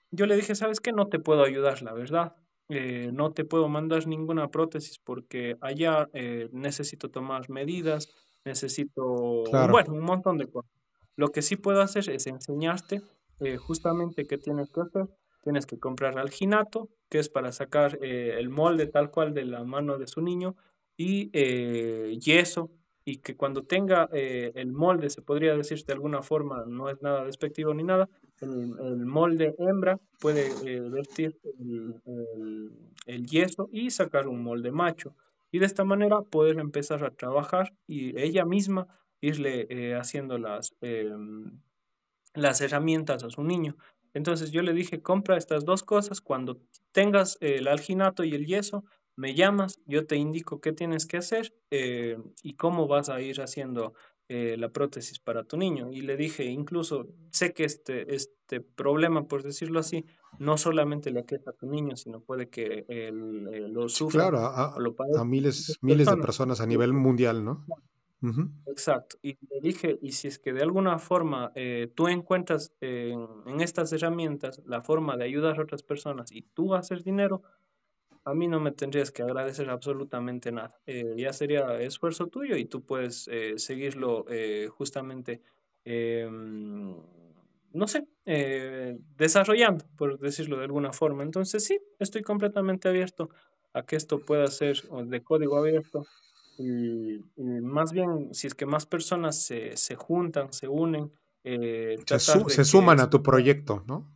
Yo 0.10 0.26
le 0.26 0.36
dije, 0.36 0.56
¿sabes 0.56 0.80
qué? 0.80 0.94
No 0.94 1.08
te 1.08 1.20
puedo 1.20 1.44
ayudar, 1.44 1.84
la 1.84 1.94
verdad. 1.94 2.36
no 2.68 3.32
te 3.34 3.46
puedo 3.46 3.70
mandar 3.70 4.08
ninguna 4.08 4.50
prótesis 4.50 4.98
porque 4.98 5.58
allá 5.62 6.10
necesito 6.52 7.12
tomar 7.12 7.50
medidas, 7.50 8.10
necesito, 8.44 9.44
bueno, 9.70 9.94
un 9.94 10.06
montón 10.06 10.40
de 10.40 10.48
cosas. 10.48 10.75
Lo 11.16 11.30
que 11.30 11.42
sí 11.42 11.56
puedo 11.56 11.82
hacer 11.82 12.10
es 12.10 12.28
enseñarte 12.28 13.02
eh, 13.40 13.58
justamente 13.58 14.26
qué 14.26 14.38
tienes 14.38 14.70
que 14.70 14.82
hacer 14.82 15.08
tienes 15.44 15.68
que 15.68 15.78
comprar 15.78 16.18
alginato, 16.18 16.90
que 17.08 17.20
es 17.20 17.30
para 17.30 17.52
sacar 17.52 18.00
eh, 18.02 18.36
el 18.40 18.50
molde 18.50 18.88
tal 18.88 19.12
cual 19.12 19.36
de 19.36 19.46
la 19.46 19.64
mano 19.64 20.00
de 20.00 20.08
su 20.08 20.20
niño, 20.20 20.56
y 20.98 21.30
eh, 21.34 22.18
yeso, 22.20 22.72
y 23.06 23.18
que 23.18 23.36
cuando 23.36 23.62
tenga 23.62 24.10
el 24.12 24.74
molde, 24.74 25.12
se 25.12 25.22
podría 25.22 25.56
decir 25.56 25.86
de 25.86 25.94
alguna 25.94 26.24
forma, 26.24 26.66
no 26.66 26.90
es 26.90 27.00
nada 27.04 27.26
despectivo 27.26 27.76
ni 27.76 27.84
nada, 27.84 28.10
el, 28.42 29.06
molde 29.06 29.54
hembra 29.60 30.00
puede 30.20 30.50
vertir 30.90 31.38
el, 31.60 32.02
el, 33.06 33.26
yeso 33.28 33.70
y 33.72 33.92
sacar 33.92 34.28
un 34.28 34.42
molde 34.42 34.72
macho. 34.72 35.16
Y 35.52 35.60
de 35.60 35.68
esta 35.68 35.84
manera 35.84 36.22
poder 36.24 36.58
empezar 36.58 37.04
a 37.04 37.12
trabajar 37.12 37.72
y 37.86 38.20
ella 38.20 38.46
misma 38.46 38.88
irle 39.22 39.96
haciendo 39.96 40.38
las, 40.38 40.76
em, 40.82 41.60
las 42.34 42.62
herramientas 42.62 43.24
a 43.24 43.30
su 43.30 43.44
niño. 43.44 43.76
Entonces 44.14 44.52
yo 44.52 44.62
le 44.62 44.74
dije, 44.74 45.02
compra 45.02 45.38
estas 45.38 45.66
dos 45.66 45.84
cosas, 45.84 46.22
cuando 46.22 46.62
tengas 46.94 47.38
el 47.42 47.68
alginato 47.68 48.24
y 48.24 48.34
el 48.34 48.46
yeso, 48.46 48.86
me 49.18 49.34
llamas, 49.34 49.80
yo 49.86 50.06
te 50.06 50.16
indico 50.16 50.60
qué 50.60 50.74
tienes 50.74 51.06
que 51.06 51.18
hacer 51.18 51.54
eh, 51.72 52.18
y 52.44 52.56
cómo 52.56 52.88
vas 52.88 53.10
a 53.10 53.22
ir 53.22 53.42
haciendo 53.42 53.94
eh, 54.28 54.56
la 54.58 54.70
prótesis 54.70 55.20
para 55.20 55.44
tu 55.44 55.58
niño. 55.58 55.92
Y 55.92 56.02
le 56.02 56.18
dije, 56.18 56.46
incluso 56.46 57.08
sé 57.32 57.54
que 57.54 57.64
este, 57.64 58.16
este 58.16 58.62
problema, 58.62 59.28
por 59.28 59.44
decirlo 59.44 59.80
así, 59.80 60.06
no 60.40 60.58
solamente 60.58 61.12
le 61.12 61.22
aqueja 61.22 61.52
a 61.52 61.54
tu 61.54 61.68
niño, 61.68 61.96
sino 61.96 62.20
puede 62.22 62.50
que 62.50 62.86
él, 62.88 63.50
eh, 63.54 63.68
lo 63.70 63.88
sufra. 63.88 64.30
Claro, 64.30 64.40
a, 64.40 64.76
a 64.76 65.24
miles, 65.26 65.78
miles 65.82 66.08
de 66.08 66.18
personas 66.18 66.60
a 66.60 66.66
nivel 66.66 66.92
mundial, 66.94 67.44
¿no? 67.44 67.66
Exacto. 68.68 69.18
Y 69.22 69.38
le 69.50 69.62
dije, 69.62 69.98
y 70.02 70.12
si 70.12 70.28
es 70.28 70.40
que 70.40 70.54
de 70.54 70.62
alguna 70.62 71.00
forma 71.00 71.52
eh, 71.56 71.92
tú 71.96 72.08
encuentras 72.08 72.74
en, 72.82 73.28
estas 73.62 73.92
herramientas 73.94 74.62
la 74.66 74.82
forma 74.82 75.18
de 75.18 75.26
ayudar 75.26 75.60
a 75.60 75.64
otras 75.64 75.84
personas 75.84 76.32
y 76.32 76.42
tú 76.42 76.76
haces 76.76 77.04
dinero, 77.04 77.42
a 78.24 78.34
mí 78.34 78.48
no 78.48 78.60
me 78.60 78.72
tendrías 78.72 79.12
que 79.12 79.22
agradecer 79.22 79.70
absolutamente 79.70 80.52
nada. 80.52 80.80
Eh, 80.88 81.14
ya 81.18 81.32
sería 81.34 81.80
esfuerzo 81.80 82.28
tuyo 82.28 82.58
y 82.58 82.66
tú 82.66 82.82
puedes 82.82 83.28
eh, 83.28 83.54
seguirlo 83.58 84.26
justamente, 84.70 85.42
em, 85.84 86.96
no 87.74 87.88
sé, 87.88 88.08
desarrollando, 89.18 89.86
por 89.98 90.18
decirlo 90.20 90.58
de 90.58 90.64
alguna 90.66 90.92
forma. 90.92 91.24
Entonces 91.24 91.64
sí, 91.64 91.80
estoy 92.00 92.24
completamente 92.24 92.88
abierto 92.90 93.30
a 93.74 93.84
que 93.84 93.96
esto 93.96 94.20
pueda 94.20 94.48
ser 94.48 94.82
de 94.82 95.22
código 95.22 95.58
abierto 95.58 96.06
y, 96.58 97.20
más 97.62 97.92
bien, 97.92 98.34
si 98.34 98.48
es 98.48 98.56
que 98.56 98.66
más 98.66 98.86
personas 98.86 99.44
se, 99.44 99.76
se 99.78 99.96
juntan, 99.96 100.54
se 100.54 100.68
unen, 100.68 101.12
eh, 101.48 101.98
se, 102.08 102.66
suman 102.66 103.00
a 103.00 103.12
tu 103.12 103.22
proyecto, 103.22 103.84
¿no? 103.88 104.12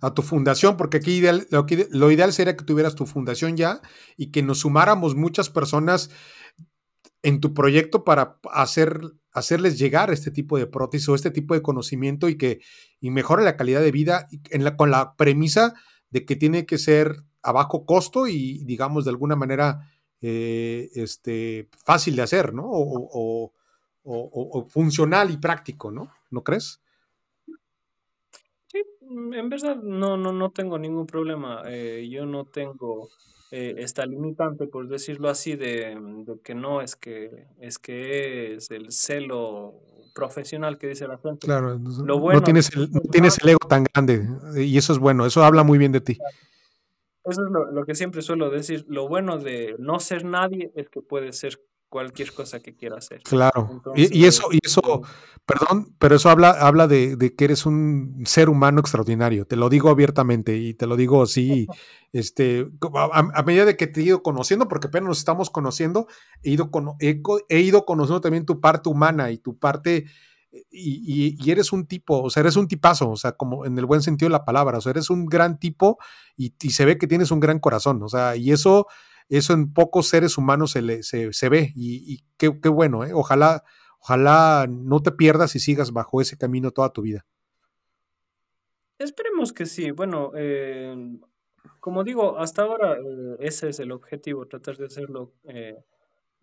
A 0.00 0.14
tu 0.14 0.22
fundación, 0.22 0.78
porque 0.78 0.96
aquí 0.96 1.16
ideal, 1.16 1.46
lo, 1.50 1.66
lo, 1.90 2.10
ideal 2.10 2.32
sería 2.32 2.56
que 2.56 2.64
tuvieras 2.64 2.94
tu 2.94 3.04
fundación 3.04 3.56
ya 3.56 3.82
y 4.16 4.30
que 4.30 4.42
nos 4.42 4.60
sumáramos 4.60 5.14
muchas 5.14 5.50
personas 5.50 6.10
en 7.22 7.40
tu 7.40 7.52
proyecto 7.52 8.02
para 8.02 8.38
hacer, 8.50 8.98
hacerles 9.32 9.78
llegar 9.78 10.10
este 10.10 10.30
tipo 10.30 10.56
de 10.56 10.66
prótesis 10.66 11.06
o 11.10 11.14
este 11.14 11.30
tipo 11.30 11.52
de 11.52 11.60
conocimiento 11.60 12.30
y 12.30 12.38
que 12.38 12.60
y 12.98 13.10
mejore 13.10 13.44
la 13.44 13.58
calidad 13.58 13.82
de 13.82 13.92
vida 13.92 14.26
en 14.50 14.64
la, 14.64 14.78
con 14.78 14.90
la 14.90 15.16
premisa 15.16 15.74
de 16.08 16.24
que 16.24 16.34
tiene 16.36 16.64
que 16.64 16.78
ser 16.78 17.24
a 17.42 17.52
bajo 17.52 17.84
costo 17.84 18.26
y, 18.26 18.64
digamos, 18.64 19.04
de 19.04 19.10
alguna 19.10 19.36
manera 19.36 19.90
eh, 20.22 20.90
este, 20.94 21.68
fácil 21.84 22.16
de 22.16 22.22
hacer, 22.22 22.52
¿no? 22.52 22.64
O, 22.66 23.52
funcional 24.68 25.30
y 25.30 25.36
práctico, 25.36 25.90
¿no? 25.90 26.10
¿No 26.30 26.42
crees? 26.42 26.80
Sí, 28.66 28.82
mm, 29.02 29.34
en 29.34 29.48
verdad 29.48 29.76
no, 29.76 30.16
no, 30.16 30.32
no 30.32 30.50
tengo 30.50 30.78
ningún 30.78 31.06
problema. 31.06 31.62
Eh, 31.66 32.08
yo 32.10 32.26
no 32.26 32.44
tengo 32.46 33.08
eh, 33.50 33.74
esta 33.78 34.06
limitante, 34.06 34.66
por 34.66 34.88
decirlo 34.88 35.28
así, 35.28 35.56
de, 35.56 35.96
que 36.42 36.54
no 36.54 36.80
es 36.80 36.96
que 36.96 37.46
es 37.58 37.78
que 37.78 38.54
es 38.54 38.70
el 38.70 38.92
celo 38.92 39.74
profesional 40.14 40.78
que 40.78 40.88
dice 40.88 41.08
la 41.08 41.18
gente. 41.18 41.46
Claro, 41.46 41.78
no, 41.78 42.42
tienes 42.42 42.70
el, 42.74 42.90
no 42.90 43.00
tienes 43.10 43.38
el 43.42 43.48
ego 43.50 43.66
tan 43.68 43.84
grande 43.84 44.26
y 44.56 44.76
eso 44.76 44.92
es 44.92 44.98
bueno, 44.98 45.26
eso 45.26 45.44
habla 45.44 45.62
muy 45.62 45.78
bien 45.78 45.92
de 45.92 46.00
ti. 46.00 46.18
Eso 47.24 47.42
es 47.44 47.74
lo, 47.74 47.84
que 47.84 47.94
siempre 47.94 48.22
suelo 48.22 48.50
decir. 48.50 48.84
Lo 48.88 49.08
bueno 49.08 49.38
de 49.38 49.76
no 49.78 50.00
ser 50.00 50.24
nadie 50.24 50.72
es 50.74 50.88
que 50.88 51.02
puede 51.02 51.32
ser 51.32 51.60
cualquier 51.90 52.32
cosa 52.32 52.60
que 52.60 52.74
quiera 52.74 52.96
hacer. 52.96 53.20
Claro. 53.24 53.82
y, 53.96 54.24
eso, 54.24 54.44
y 54.52 54.58
eso, 54.64 55.02
perdón, 55.44 55.94
pero 55.98 56.14
eso 56.14 56.30
habla, 56.30 56.50
habla 56.50 56.86
de, 56.86 57.34
que 57.36 57.44
eres 57.44 57.66
un 57.66 58.22
ser 58.24 58.48
humano 58.48 58.80
extraordinario. 58.80 59.44
Te 59.44 59.56
lo 59.56 59.68
digo 59.68 59.90
abiertamente 59.90 60.56
y 60.56 60.72
te 60.74 60.86
lo 60.86 60.96
digo 60.96 61.22
así, 61.22 61.66
este, 62.12 62.70
a, 62.94 63.42
medida 63.42 63.64
de 63.64 63.76
que 63.76 63.88
te 63.88 64.00
he 64.00 64.04
ido 64.04 64.22
conociendo, 64.22 64.68
porque 64.68 64.86
apenas 64.86 65.08
nos 65.08 65.18
estamos 65.18 65.50
conociendo, 65.50 66.06
he 66.42 66.50
ido, 66.50 66.70
con, 66.70 66.94
he 67.00 67.60
ido 67.60 67.84
conociendo 67.84 68.20
también 68.20 68.46
tu 68.46 68.60
parte 68.60 68.88
humana 68.88 69.32
y 69.32 69.38
tu 69.38 69.58
parte 69.58 70.06
y, 70.70 71.50
eres 71.50 71.72
un 71.72 71.86
tipo, 71.86 72.22
o 72.22 72.30
sea, 72.30 72.40
eres 72.40 72.56
un 72.56 72.68
tipazo, 72.68 73.10
o 73.10 73.16
sea, 73.16 73.32
como 73.32 73.66
en 73.66 73.78
el 73.78 73.86
buen 73.86 74.02
sentido 74.02 74.28
de 74.28 74.32
la 74.32 74.44
palabra, 74.44 74.78
o 74.78 74.80
sea, 74.80 74.90
eres 74.90 75.10
un 75.10 75.26
gran 75.26 75.58
tipo 75.58 75.98
y, 76.36 76.52
se 76.70 76.84
ve 76.84 76.98
que 76.98 77.06
tienes 77.06 77.30
un 77.30 77.40
gran 77.40 77.58
corazón, 77.58 78.02
o 78.02 78.08
sea, 78.08 78.36
y 78.36 78.52
eso, 78.52 78.86
eso 79.28 79.52
en 79.52 79.72
pocos 79.72 80.08
seres 80.08 80.38
humanos 80.38 80.72
se, 80.72 80.82
le, 80.82 81.02
se, 81.02 81.48
ve 81.48 81.72
y, 81.74 82.24
qué, 82.36 82.48
bueno, 82.48 83.04
¿eh? 83.04 83.12
ojalá, 83.14 83.64
ojalá 84.00 84.66
no 84.68 85.00
te 85.02 85.12
pierdas 85.12 85.54
y 85.54 85.60
sigas 85.60 85.92
bajo 85.92 86.20
ese 86.20 86.36
camino 86.36 86.70
toda 86.70 86.92
tu 86.92 87.02
vida. 87.02 87.24
Esperemos 88.98 89.52
que 89.52 89.64
sí, 89.64 89.92
bueno, 89.92 90.32
eh, 90.34 90.94
como 91.78 92.04
digo, 92.04 92.38
hasta 92.38 92.62
ahora 92.62 92.98
eh, 92.98 93.36
ese 93.38 93.70
es 93.70 93.80
el 93.80 93.92
objetivo, 93.92 94.46
tratar 94.46 94.76
de 94.76 94.86
hacerlo 94.86 95.32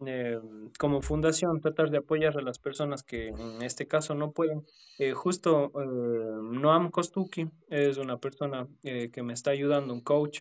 eh, 0.06 0.40
como 0.78 1.02
fundación 1.02 1.60
tratar 1.60 1.90
de 1.90 1.98
apoyar 1.98 2.38
a 2.38 2.42
las 2.42 2.60
personas 2.60 3.04
que 3.04 3.30
en 3.30 3.62
este 3.62 3.88
caso 3.88 4.14
no 4.14 4.32
pueden. 4.32 4.66
Eh, 5.00 5.14
justo 5.14 5.72
eh, 5.76 5.88
Noam 6.52 6.92
Kostuki 6.92 7.50
es 7.70 7.98
una 7.98 8.18
persona 8.18 8.68
que 8.82 9.24
me 9.24 9.34
está 9.34 9.52
ayudando, 9.52 9.94
un 9.94 10.02
coach, 10.02 10.40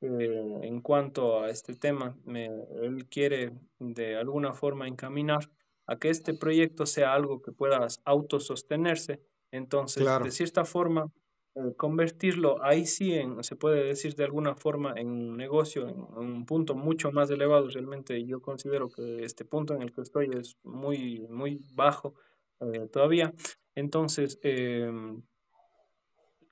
en 0.00 0.80
cuanto 0.80 1.40
a 1.42 1.50
este 1.50 1.74
tema. 1.74 2.16
él 2.26 3.06
quiere 3.10 3.52
de 3.80 4.16
alguna 4.16 4.52
forma 4.52 4.86
encaminar 4.86 5.50
a 5.88 5.96
que 5.96 6.10
este 6.10 6.34
proyecto 6.34 6.86
sea 6.86 7.14
algo 7.14 7.40
que 7.42 7.50
pueda 7.50 7.86
autosostenerse. 8.04 9.20
Entonces, 9.50 10.06
de 10.22 10.30
cierta 10.30 10.64
forma, 10.64 11.06
eh, 11.06 11.27
convertirlo 11.76 12.62
ahí 12.62 12.86
sí 12.86 13.14
en, 13.14 13.42
se 13.42 13.56
puede 13.56 13.84
decir 13.84 14.14
de 14.14 14.24
alguna 14.24 14.54
forma, 14.54 14.94
en 14.96 15.08
un 15.08 15.36
negocio, 15.36 15.88
en, 15.88 16.00
un 16.16 16.46
punto 16.46 16.74
mucho 16.74 17.12
más 17.12 17.30
elevado. 17.30 17.68
Realmente 17.68 18.24
yo 18.24 18.40
considero 18.40 18.88
que 18.88 19.24
este 19.24 19.44
punto 19.44 19.74
en 19.74 19.82
el 19.82 19.92
que 19.92 20.02
estoy 20.02 20.30
es 20.32 20.56
muy, 20.62 21.26
muy 21.28 21.60
bajo 21.74 22.14
eh, 22.60 22.88
todavía. 22.92 23.32
Entonces, 23.74 24.38
em, 24.42 25.22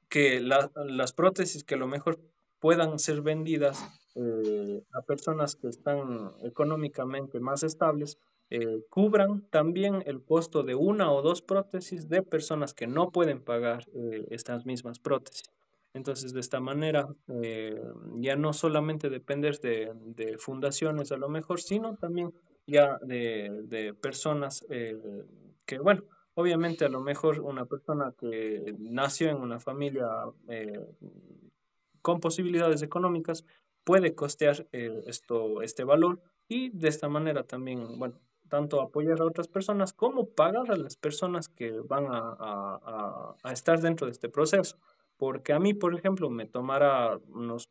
que 0.09 0.41
las 0.41 1.13
prótesis 1.13 1.65
que 1.65 1.75
a 1.75 1.79
lo 1.79 1.89
mejor 1.89 2.21
puedan 2.61 2.99
ser 2.99 3.23
vendidas 3.23 3.85
eh, 4.15 4.83
a 4.93 5.03
personas 5.03 5.57
que 5.57 5.69
están 5.69 6.33
económicamente 6.43 7.41
más 7.41 7.63
estables, 7.63 8.19
eh, 8.49 8.85
cubran 8.91 9.43
también 9.51 10.05
el 10.07 10.23
costo 10.23 10.63
de 10.63 10.77
una 10.77 11.11
o 11.11 11.21
dos 11.21 11.43
prótesis 11.43 12.09
de 12.09 12.23
personas 12.23 12.75
que 12.75 12.87
no 12.87 13.11
pueden 13.11 13.43
pagar 13.43 13.85
eh, 13.93 14.25
estas 14.31 14.65
mismas 14.65 15.01
prótesis. 15.01 15.51
Entonces, 15.95 16.33
de 16.33 16.41
esta 16.41 16.61
manera, 16.61 17.09
eh, 17.29 17.81
ya 18.19 18.37
no 18.37 18.53
solamente 18.53 19.11
depender 19.11 19.59
de, 19.59 19.93
de, 19.95 20.39
fundaciones 20.39 21.11
a 21.11 21.17
lo 21.17 21.29
mejor, 21.29 21.61
sino 21.61 21.97
también 21.97 22.33
ya 22.67 22.99
de, 23.03 23.63
de 23.65 23.95
personas 23.95 24.65
que, 25.65 25.79
bueno, 25.79 26.03
obviamente 26.35 26.85
a 26.85 26.89
lo 26.89 27.01
mejor 27.01 27.41
una 27.41 27.65
persona 27.65 28.13
que 28.19 28.75
nació 28.79 29.31
en 29.31 29.39
una 29.39 29.59
familia 29.59 30.07
con 32.03 32.21
posibilidades 32.21 32.83
económicas 32.83 33.45
puede 33.85 34.15
costear 34.15 34.67
esto, 34.73 35.63
este 35.63 35.85
valor 35.85 36.21
y 36.49 36.71
de 36.71 36.89
esta 36.89 37.09
manera 37.09 37.45
también, 37.45 37.99
bueno, 37.99 38.19
tanto 38.49 38.81
apoyar 38.81 39.21
a 39.21 39.25
otras 39.25 39.49
personas 39.49 39.93
como 39.93 40.27
pagar 40.27 40.71
a 40.71 40.77
las 40.77 40.97
personas 40.97 41.49
que 41.49 41.73
van 41.81 42.07
a, 42.11 43.35
estar 43.53 43.81
dentro 43.81 44.07
de 44.07 44.13
este 44.13 44.29
proceso. 44.29 44.77
Porque 45.17 45.53
a 45.53 45.59
mí, 45.59 45.73
por 45.75 45.95
ejemplo, 45.95 46.29
me 46.29 46.47
tomará 46.47 47.19
unos 47.29 47.71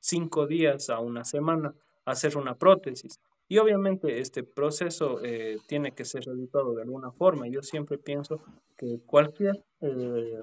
cinco 0.00 0.46
días 0.46 0.90
a 0.90 1.00
una 1.00 1.24
semana 1.24 1.74
hacer 2.04 2.36
una 2.36 2.54
prótesis. 2.54 3.20
Y 3.48 3.58
obviamente 3.58 4.20
este 4.20 4.42
proceso 4.42 5.20
eh, 5.24 5.58
tiene 5.66 5.92
que 5.92 6.04
ser 6.04 6.24
realizado 6.24 6.74
de 6.74 6.82
alguna 6.82 7.10
forma. 7.12 7.48
Yo 7.48 7.62
siempre 7.62 7.96
pienso 7.96 8.40
que 8.76 9.00
cualquier 9.06 9.64
eh, 9.80 10.42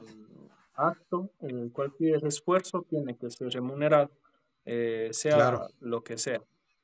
acto, 0.74 1.30
eh, 1.42 1.70
cualquier 1.72 2.26
esfuerzo 2.26 2.84
tiene 2.90 3.16
que 3.16 3.30
ser 3.30 3.50
remunerado, 3.50 4.10
sea 5.12 5.68
lo 5.80 6.04
que 6.04 6.18
sea. 6.18 6.42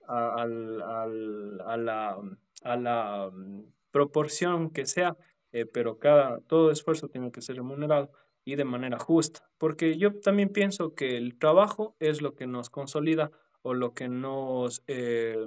a 0.08 0.46
la 0.46 2.18
a 2.62 2.78
la 2.78 3.30
mm, 3.32 3.64
proporción 3.92 4.70
que 4.70 4.86
sea, 4.86 5.18
eh, 5.52 5.66
pero 5.66 6.00
cada, 6.00 6.40
todo 6.42 6.72
esfuerzo 6.72 7.10
tiene 7.10 7.32
que 7.32 7.42
ser 7.42 7.58
remunerado. 7.58 8.12
y 8.44 8.56
de 8.56 8.66
manera 8.66 8.98
justa, 8.98 9.48
porque 9.60 10.00
yo 10.00 10.20
también 10.20 10.50
pienso 10.50 10.96
que 10.96 11.16
el 11.16 11.38
trabajo 11.38 11.96
es 12.00 12.24
lo 12.24 12.34
que 12.34 12.48
nos 12.48 12.72
consolida 12.72 13.30
o 13.62 13.76
lo 13.76 13.94
que 13.94 14.08
nos... 14.10 14.84
Eh, 14.88 15.38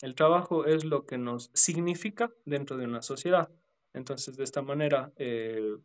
el 0.00 0.14
trabajo 0.14 0.64
es 0.64 0.84
lo 0.84 1.04
que 1.04 1.18
nos 1.18 1.50
significa 1.52 2.32
dentro 2.46 2.78
de 2.78 2.86
una 2.86 3.02
sociedad. 3.02 3.50
Entonces, 3.92 4.38
de 4.38 4.44
esta 4.44 4.62
manera, 4.62 5.12
eh, 5.16 5.76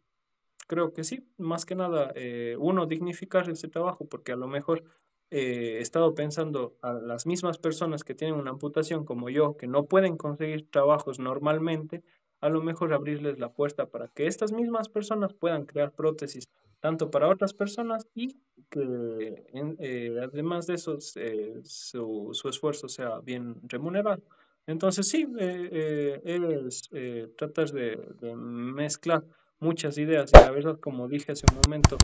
creo 0.68 0.94
que 0.94 1.04
sí, 1.04 1.28
más 1.38 1.66
que 1.66 1.76
nada, 1.76 2.14
uno 2.60 2.86
dignificar 2.86 3.50
ese 3.50 3.68
trabajo, 3.68 4.08
porque 4.08 4.32
a 4.32 4.38
lo 4.38 4.48
mejor 4.48 4.86
he 5.30 5.80
estado 5.80 6.16
pensando 6.16 6.76
a 6.82 6.94
las 6.94 7.26
mismas 7.26 7.58
personas 7.58 8.04
que 8.04 8.16
tienen 8.16 8.40
una 8.40 8.52
amputación 8.52 9.06
como 9.06 9.30
yo, 9.30 9.58
que 9.58 9.68
no 9.68 9.86
pueden 9.86 10.18
conseguir 10.18 10.70
trabajos 10.70 11.20
normalmente, 11.20 12.04
a 12.40 12.50
lo 12.50 12.62
mejor 12.62 12.94
abrirles 12.94 13.40
la 13.40 13.52
puerta 13.52 13.88
para 13.88 14.08
que 14.08 14.28
estas 14.28 14.52
mismas 14.52 14.90
personas 14.90 15.34
puedan 15.34 15.66
crear 15.66 15.92
prótesis 15.92 16.48
tanto 16.80 17.10
para 17.10 17.28
otras 17.28 17.54
personas 17.54 18.08
y 18.14 18.38
que 18.70 19.46
eh, 19.80 20.20
además 20.22 20.68
de 20.68 20.76
eso 20.76 20.98
eh, 21.16 21.60
su, 21.64 22.30
su, 22.34 22.50
esfuerzo 22.50 22.88
sea 22.88 23.20
bien 23.20 23.56
remunerado. 23.64 24.22
Entonces 24.68 25.08
sí, 25.08 25.28
eh, 25.40 26.22
es 26.24 26.90
tratar 27.38 27.72
de, 27.72 27.98
de, 28.20 28.36
mezclar 28.36 29.24
muchas 29.60 29.98
ideas 29.98 30.32
y 30.34 30.40
la 30.40 30.52
verdad, 30.52 30.80
como 30.80 31.08
dije 31.08 31.32
hace 31.32 31.46
un 31.52 31.62
momento, 31.62 31.98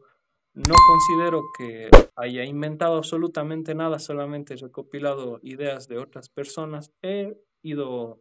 no 0.54 0.76
considero 0.88 1.42
que 1.58 1.90
haya 2.16 2.46
inventado 2.46 2.98
absolutamente 2.98 3.76
nada, 3.76 4.00
solamente 4.00 4.54
he 4.54 4.58
recopilado 4.58 5.40
ideas 5.44 5.88
de 5.88 5.98
otras 5.98 6.30
personas. 6.30 6.92
He 7.02 7.38
ido 7.62 8.20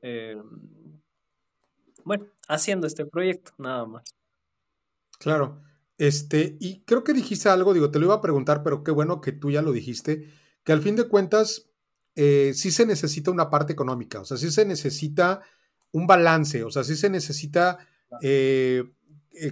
bueno, 2.04 2.26
haciendo 2.48 2.86
este 2.86 3.06
proyecto, 3.06 3.52
nada 3.58 3.86
más. 3.86 4.14
Claro. 5.18 5.62
Este, 5.98 6.56
y 6.58 6.80
creo 6.80 7.04
que 7.04 7.12
dijiste 7.12 7.48
algo, 7.48 7.74
digo, 7.74 7.90
te 7.90 7.98
lo 7.98 8.06
iba 8.06 8.14
a 8.14 8.20
preguntar, 8.20 8.62
pero 8.62 8.82
qué 8.82 8.90
bueno 8.90 9.20
que 9.20 9.32
tú 9.32 9.50
ya 9.50 9.62
lo 9.62 9.72
dijiste, 9.72 10.28
que 10.64 10.72
al 10.72 10.82
fin 10.82 10.96
de 10.96 11.06
cuentas 11.06 11.70
eh, 12.16 12.52
sí 12.54 12.70
se 12.70 12.86
necesita 12.86 13.30
una 13.30 13.50
parte 13.50 13.72
económica, 13.72 14.20
o 14.20 14.24
sea, 14.24 14.36
sí 14.36 14.50
se 14.50 14.64
necesita 14.64 15.42
un 15.92 16.06
balance, 16.06 16.64
o 16.64 16.70
sea, 16.70 16.82
sí 16.82 16.96
se 16.96 17.08
necesita 17.08 17.78
eh, 18.20 18.82
eh, 18.82 18.92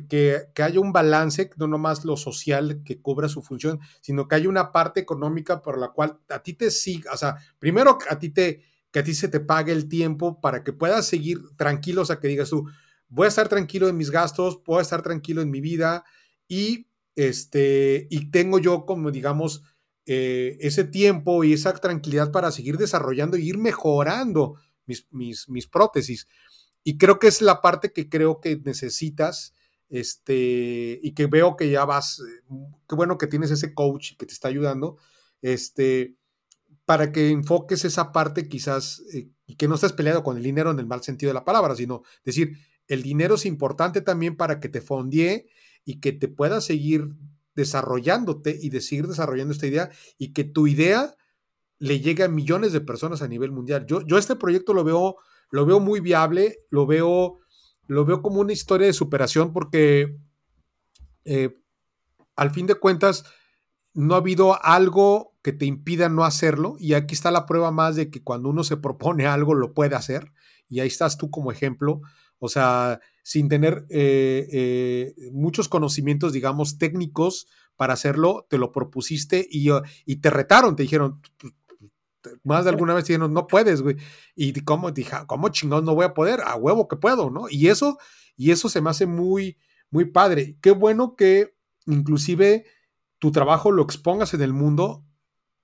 que, 0.09 0.48
que, 0.55 0.62
haya 0.62 0.81
un 0.81 0.93
balance, 0.93 1.51
no 1.57 1.66
nomás 1.66 2.05
lo 2.05 2.16
social 2.16 2.82
que 2.85 3.01
cubra 3.01 3.28
su 3.28 3.43
función, 3.43 3.81
sino 4.01 4.28
que 4.28 4.35
haya 4.35 4.48
una 4.48 4.73
parte 4.73 5.01
económica 5.01 5.62
por 5.62 5.78
la 5.78 5.89
cual 5.89 6.19
a 6.28 6.43
ti 6.43 6.55
te 6.55 6.70
siga, 6.70 7.12
o 7.12 7.16
sea, 7.16 7.36
primero 7.59 7.98
a 8.09 8.19
ti 8.19 8.31
te, 8.31 8.62
que 8.90 8.98
a 8.98 9.05
ti 9.05 9.15
se 9.15 9.28
te 9.28 9.40
pague 9.40 9.73
el 9.73 9.89
tiempo 9.89 10.40
para 10.40 10.65
que 10.65 10.73
puedas 10.73 11.07
seguir 11.07 11.40
tranquilo, 11.57 12.02
o 12.02 12.05
sea, 12.05 12.19
que 12.19 12.28
digas 12.28 12.51
tú, 12.51 12.66
voy 13.09 13.27
a 13.27 13.28
estar 13.28 13.48
tranquilo 13.48 13.89
en 13.89 13.97
mis 13.97 14.11
gastos, 14.11 14.59
puedo 14.65 14.81
estar 14.81 15.02
tranquilo 15.02 15.43
en 15.43 15.51
mi 15.51 15.61
vida 15.61 16.05
y, 16.48 16.89
este, 17.15 18.07
y 18.11 18.31
tengo 18.31 18.59
yo 18.59 18.86
como, 18.86 19.11
digamos, 19.11 19.62
eh, 20.07 20.57
ese 20.61 20.85
tiempo 20.85 21.44
y 21.44 21.52
esa 21.52 21.73
tranquilidad 21.74 22.32
para 22.32 22.51
seguir 22.51 22.78
desarrollando 22.78 23.36
y 23.36 23.48
ir 23.48 23.59
mejorando 23.59 24.57
mis, 24.86 25.07
mis, 25.11 25.48
mis 25.48 25.66
prótesis. 25.66 26.27
Y 26.82 26.98
creo 26.98 27.19
que 27.19 27.28
es 27.28 27.43
la 27.43 27.61
parte 27.61 27.93
que 27.93 28.09
creo 28.09 28.40
que 28.40 28.61
necesitas 28.65 29.55
este, 29.90 30.98
y 31.02 31.12
que 31.12 31.26
veo 31.26 31.56
que 31.56 31.68
ya 31.70 31.84
vas, 31.84 32.20
eh, 32.20 32.42
qué 32.88 32.94
bueno 32.94 33.18
que 33.18 33.26
tienes 33.26 33.50
ese 33.50 33.74
coach 33.74 34.12
que 34.16 34.24
te 34.24 34.32
está 34.32 34.48
ayudando, 34.48 34.96
este, 35.42 36.16
para 36.84 37.12
que 37.12 37.30
enfoques 37.30 37.84
esa 37.84 38.12
parte 38.12 38.48
quizás 38.48 39.02
eh, 39.12 39.28
y 39.46 39.56
que 39.56 39.68
no 39.68 39.74
estés 39.74 39.92
peleado 39.92 40.22
con 40.22 40.36
el 40.36 40.42
dinero 40.42 40.70
en 40.70 40.78
el 40.78 40.86
mal 40.86 41.02
sentido 41.02 41.30
de 41.30 41.34
la 41.34 41.44
palabra, 41.44 41.74
sino 41.74 42.02
decir, 42.24 42.56
el 42.88 43.02
dinero 43.02 43.34
es 43.34 43.46
importante 43.46 44.00
también 44.00 44.36
para 44.36 44.58
que 44.60 44.68
te 44.68 44.80
fondie 44.80 45.48
y 45.84 46.00
que 46.00 46.12
te 46.12 46.28
puedas 46.28 46.64
seguir 46.64 47.10
desarrollándote 47.54 48.58
y 48.60 48.70
seguir 48.80 49.06
desarrollando 49.06 49.52
esta 49.52 49.66
idea 49.66 49.90
y 50.18 50.32
que 50.32 50.44
tu 50.44 50.66
idea 50.66 51.14
le 51.78 52.00
llegue 52.00 52.24
a 52.24 52.28
millones 52.28 52.72
de 52.72 52.80
personas 52.80 53.22
a 53.22 53.28
nivel 53.28 53.52
mundial. 53.52 53.86
Yo, 53.86 54.02
yo 54.02 54.18
este 54.18 54.36
proyecto 54.36 54.74
lo 54.74 54.84
veo, 54.84 55.16
lo 55.50 55.66
veo 55.66 55.80
muy 55.80 56.00
viable, 56.00 56.58
lo 56.70 56.86
veo, 56.86 57.38
lo 57.90 58.04
veo 58.04 58.22
como 58.22 58.40
una 58.40 58.52
historia 58.52 58.86
de 58.86 58.92
superación 58.92 59.52
porque 59.52 60.16
eh, 61.24 61.58
al 62.36 62.52
fin 62.52 62.68
de 62.68 62.76
cuentas 62.76 63.24
no 63.94 64.14
ha 64.14 64.18
habido 64.18 64.64
algo 64.64 65.34
que 65.42 65.52
te 65.52 65.66
impida 65.66 66.08
no 66.08 66.22
hacerlo 66.22 66.76
y 66.78 66.94
aquí 66.94 67.14
está 67.14 67.32
la 67.32 67.46
prueba 67.46 67.72
más 67.72 67.96
de 67.96 68.08
que 68.08 68.22
cuando 68.22 68.48
uno 68.48 68.62
se 68.62 68.76
propone 68.76 69.26
algo 69.26 69.54
lo 69.54 69.74
puede 69.74 69.96
hacer 69.96 70.32
y 70.68 70.78
ahí 70.78 70.86
estás 70.86 71.18
tú 71.18 71.30
como 71.30 71.50
ejemplo, 71.50 72.00
o 72.38 72.48
sea, 72.48 73.00
sin 73.24 73.48
tener 73.48 73.86
eh, 73.90 74.46
eh, 74.52 75.14
muchos 75.32 75.68
conocimientos, 75.68 76.32
digamos, 76.32 76.78
técnicos 76.78 77.48
para 77.74 77.94
hacerlo, 77.94 78.46
te 78.48 78.56
lo 78.56 78.70
propusiste 78.70 79.48
y, 79.50 79.68
y 80.06 80.16
te 80.16 80.30
retaron, 80.30 80.76
te 80.76 80.84
dijeron, 80.84 81.20
más 82.44 82.64
de 82.64 82.70
alguna 82.70 82.94
vez 82.94 83.06
dijeron, 83.06 83.32
no 83.32 83.47
puedes, 83.47 83.82
güey. 83.82 83.97
Y 84.34 84.52
cómo, 84.60 84.90
dije, 84.90 85.16
¿cómo 85.26 85.48
chingón 85.48 85.84
no 85.84 85.94
voy 85.94 86.05
a 86.05 86.14
poder? 86.14 86.40
A 86.42 86.56
huevo 86.56 86.88
que 86.88 86.97
puedo, 86.97 87.30
¿no? 87.30 87.47
Y 87.51 87.68
eso, 87.68 87.98
y 88.36 88.51
eso 88.51 88.68
se 88.68 88.80
me 88.80 88.90
hace 88.90 89.06
muy, 89.06 89.59
muy 89.90 90.06
padre. 90.06 90.56
Qué 90.60 90.70
bueno 90.72 91.16
que 91.16 91.55
inclusive 91.86 92.66
tu 93.18 93.32
trabajo 93.32 93.72
lo 93.72 93.82
expongas 93.82 94.34
en 94.34 94.42
el 94.42 94.52
mundo, 94.52 95.05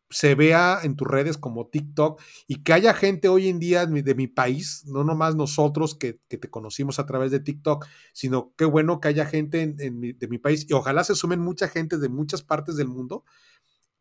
se 0.08 0.34
vea 0.34 0.78
en 0.82 0.94
tus 0.94 1.08
redes 1.08 1.36
como 1.36 1.66
TikTok 1.66 2.20
y 2.46 2.62
que 2.62 2.72
haya 2.72 2.94
gente 2.94 3.28
hoy 3.28 3.48
en 3.48 3.58
día 3.58 3.86
de 3.86 4.14
mi 4.14 4.26
país, 4.28 4.84
no 4.86 5.02
nomás 5.02 5.34
nosotros 5.34 5.96
que, 5.96 6.20
te 6.28 6.50
conocimos 6.50 6.98
a 6.98 7.06
través 7.06 7.32
de 7.32 7.40
TikTok, 7.40 7.86
sino 8.12 8.54
qué 8.56 8.64
bueno 8.66 9.00
que 9.00 9.08
haya 9.08 9.26
gente 9.26 9.66
de 9.66 10.28
mi 10.28 10.38
país 10.38 10.66
y 10.68 10.74
ojalá 10.74 11.02
se 11.02 11.14
sumen 11.16 11.40
mucha 11.40 11.66
gente 11.68 11.98
de 11.98 12.08
muchas 12.08 12.42
partes 12.42 12.76
del 12.76 12.88
mundo 12.88 13.24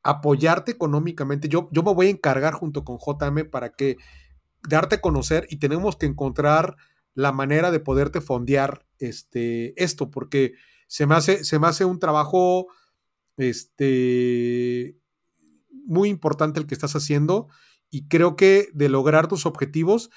apoyarte 0.05 0.71
económicamente. 0.71 1.49
Yo, 1.49 1.67
yo 1.71 1.81
me 1.81 1.93
voy 1.93 2.07
a 2.07 2.11
encargar 2.11 2.53
junto 2.53 2.85
con 2.85 2.99
JM 2.99 3.49
para 3.49 3.71
que 3.71 3.97
darte 4.69 5.01
conocer 5.01 5.47
y 5.49 5.57
tenemos 5.57 5.95
que 5.95 6.05
encontrar 6.05 6.77
la 7.15 7.31
manera 7.31 7.71
de 7.71 7.79
poderte 7.79 8.21
fondear 8.21 8.85
este, 8.99 9.73
esto, 9.83 10.11
porque 10.11 10.53
se 10.87 11.07
me 11.07 11.15
hace, 11.15 11.43
se 11.43 11.57
me 11.57 11.67
hace 11.67 11.85
un 11.85 11.97
trabajo 11.97 12.67
este, 13.37 14.95
muy 15.87 16.09
importante 16.09 16.59
el 16.59 16.67
que 16.67 16.75
estás 16.75 16.95
haciendo 16.95 17.47
y 17.89 18.07
creo 18.07 18.35
que 18.35 18.69
de 18.73 18.89
lograr 18.89 19.27
tus 19.27 19.47
objetivos 19.47 20.11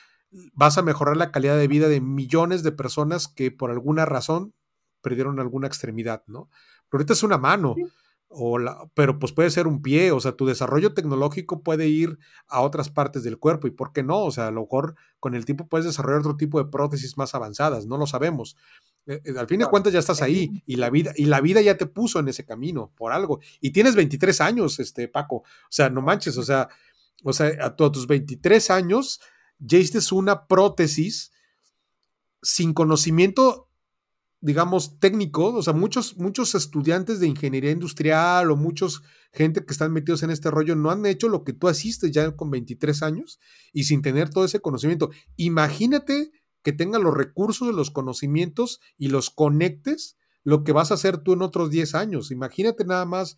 vas 0.52 0.76
a 0.76 0.82
mejorar 0.82 1.16
la 1.16 1.30
calidad 1.30 1.56
de 1.56 1.66
vida 1.66 1.88
de 1.88 2.02
millones 2.02 2.62
de 2.62 2.72
personas 2.72 3.26
que 3.26 3.50
por 3.50 3.70
alguna 3.70 4.04
razón 4.04 4.52
perdieron 5.00 5.40
alguna 5.40 5.66
extremidad, 5.66 6.24
¿no? 6.26 6.50
Pero 6.90 7.00
ahorita 7.00 7.14
es 7.14 7.22
una 7.22 7.38
mano, 7.38 7.74
o 8.28 8.58
la, 8.58 8.90
pero 8.94 9.18
pues 9.18 9.32
puede 9.32 9.50
ser 9.50 9.66
un 9.66 9.80
pie, 9.80 10.12
o 10.12 10.20
sea, 10.20 10.32
tu 10.32 10.46
desarrollo 10.46 10.92
tecnológico 10.92 11.62
puede 11.62 11.88
ir 11.88 12.18
a 12.46 12.60
otras 12.60 12.90
partes 12.90 13.22
del 13.22 13.38
cuerpo 13.38 13.66
y 13.66 13.70
por 13.70 13.92
qué 13.92 14.02
no, 14.02 14.22
o 14.22 14.30
sea, 14.30 14.48
a 14.48 14.50
lo 14.50 14.62
mejor 14.62 14.96
con 15.18 15.34
el 15.34 15.44
tiempo 15.44 15.66
puedes 15.66 15.86
desarrollar 15.86 16.20
otro 16.20 16.36
tipo 16.36 16.62
de 16.62 16.70
prótesis 16.70 17.16
más 17.16 17.34
avanzadas, 17.34 17.86
no 17.86 17.96
lo 17.96 18.06
sabemos. 18.06 18.56
Eh, 19.06 19.22
eh, 19.24 19.34
al 19.38 19.46
fin 19.46 19.60
de 19.60 19.66
cuentas 19.66 19.92
ya 19.92 19.98
estás 19.98 20.20
ahí 20.20 20.62
y 20.66 20.76
la 20.76 20.90
vida 20.90 21.12
y 21.16 21.24
la 21.24 21.40
vida 21.40 21.62
ya 21.62 21.78
te 21.78 21.86
puso 21.86 22.18
en 22.18 22.28
ese 22.28 22.44
camino 22.44 22.92
por 22.94 23.12
algo 23.12 23.40
y 23.60 23.70
tienes 23.70 23.96
23 23.96 24.40
años, 24.42 24.78
este 24.78 25.08
Paco, 25.08 25.36
o 25.36 25.44
sea, 25.70 25.88
no 25.88 26.02
manches, 26.02 26.36
o 26.36 26.42
sea, 26.42 26.68
o 27.24 27.32
sea, 27.32 27.52
a, 27.62 27.74
tus 27.74 28.06
23 28.06 28.70
años 28.70 29.20
ya 29.58 29.78
hiciste 29.78 30.14
una 30.14 30.46
prótesis 30.46 31.32
sin 32.42 32.74
conocimiento 32.74 33.67
digamos, 34.40 34.98
técnico, 35.00 35.54
o 35.54 35.62
sea, 35.62 35.72
muchos, 35.72 36.16
muchos 36.16 36.54
estudiantes 36.54 37.18
de 37.20 37.26
ingeniería 37.26 37.70
industrial 37.70 38.50
o 38.50 38.56
muchos 38.56 39.02
gente 39.32 39.64
que 39.64 39.72
están 39.72 39.92
metidos 39.92 40.22
en 40.22 40.30
este 40.30 40.50
rollo 40.50 40.74
no 40.74 40.90
han 40.90 41.04
hecho 41.06 41.28
lo 41.28 41.44
que 41.44 41.52
tú 41.52 41.68
hiciste 41.68 42.10
ya 42.10 42.34
con 42.36 42.50
23 42.50 43.02
años 43.02 43.40
y 43.72 43.84
sin 43.84 44.00
tener 44.00 44.30
todo 44.30 44.44
ese 44.44 44.60
conocimiento. 44.60 45.10
Imagínate 45.36 46.30
que 46.62 46.72
tenga 46.72 46.98
los 46.98 47.14
recursos, 47.14 47.74
los 47.74 47.90
conocimientos 47.90 48.80
y 48.96 49.08
los 49.08 49.30
conectes 49.30 50.16
lo 50.44 50.64
que 50.64 50.72
vas 50.72 50.90
a 50.90 50.94
hacer 50.94 51.18
tú 51.18 51.34
en 51.34 51.42
otros 51.42 51.70
10 51.70 51.94
años. 51.94 52.30
Imagínate 52.30 52.84
nada 52.84 53.04
más 53.04 53.36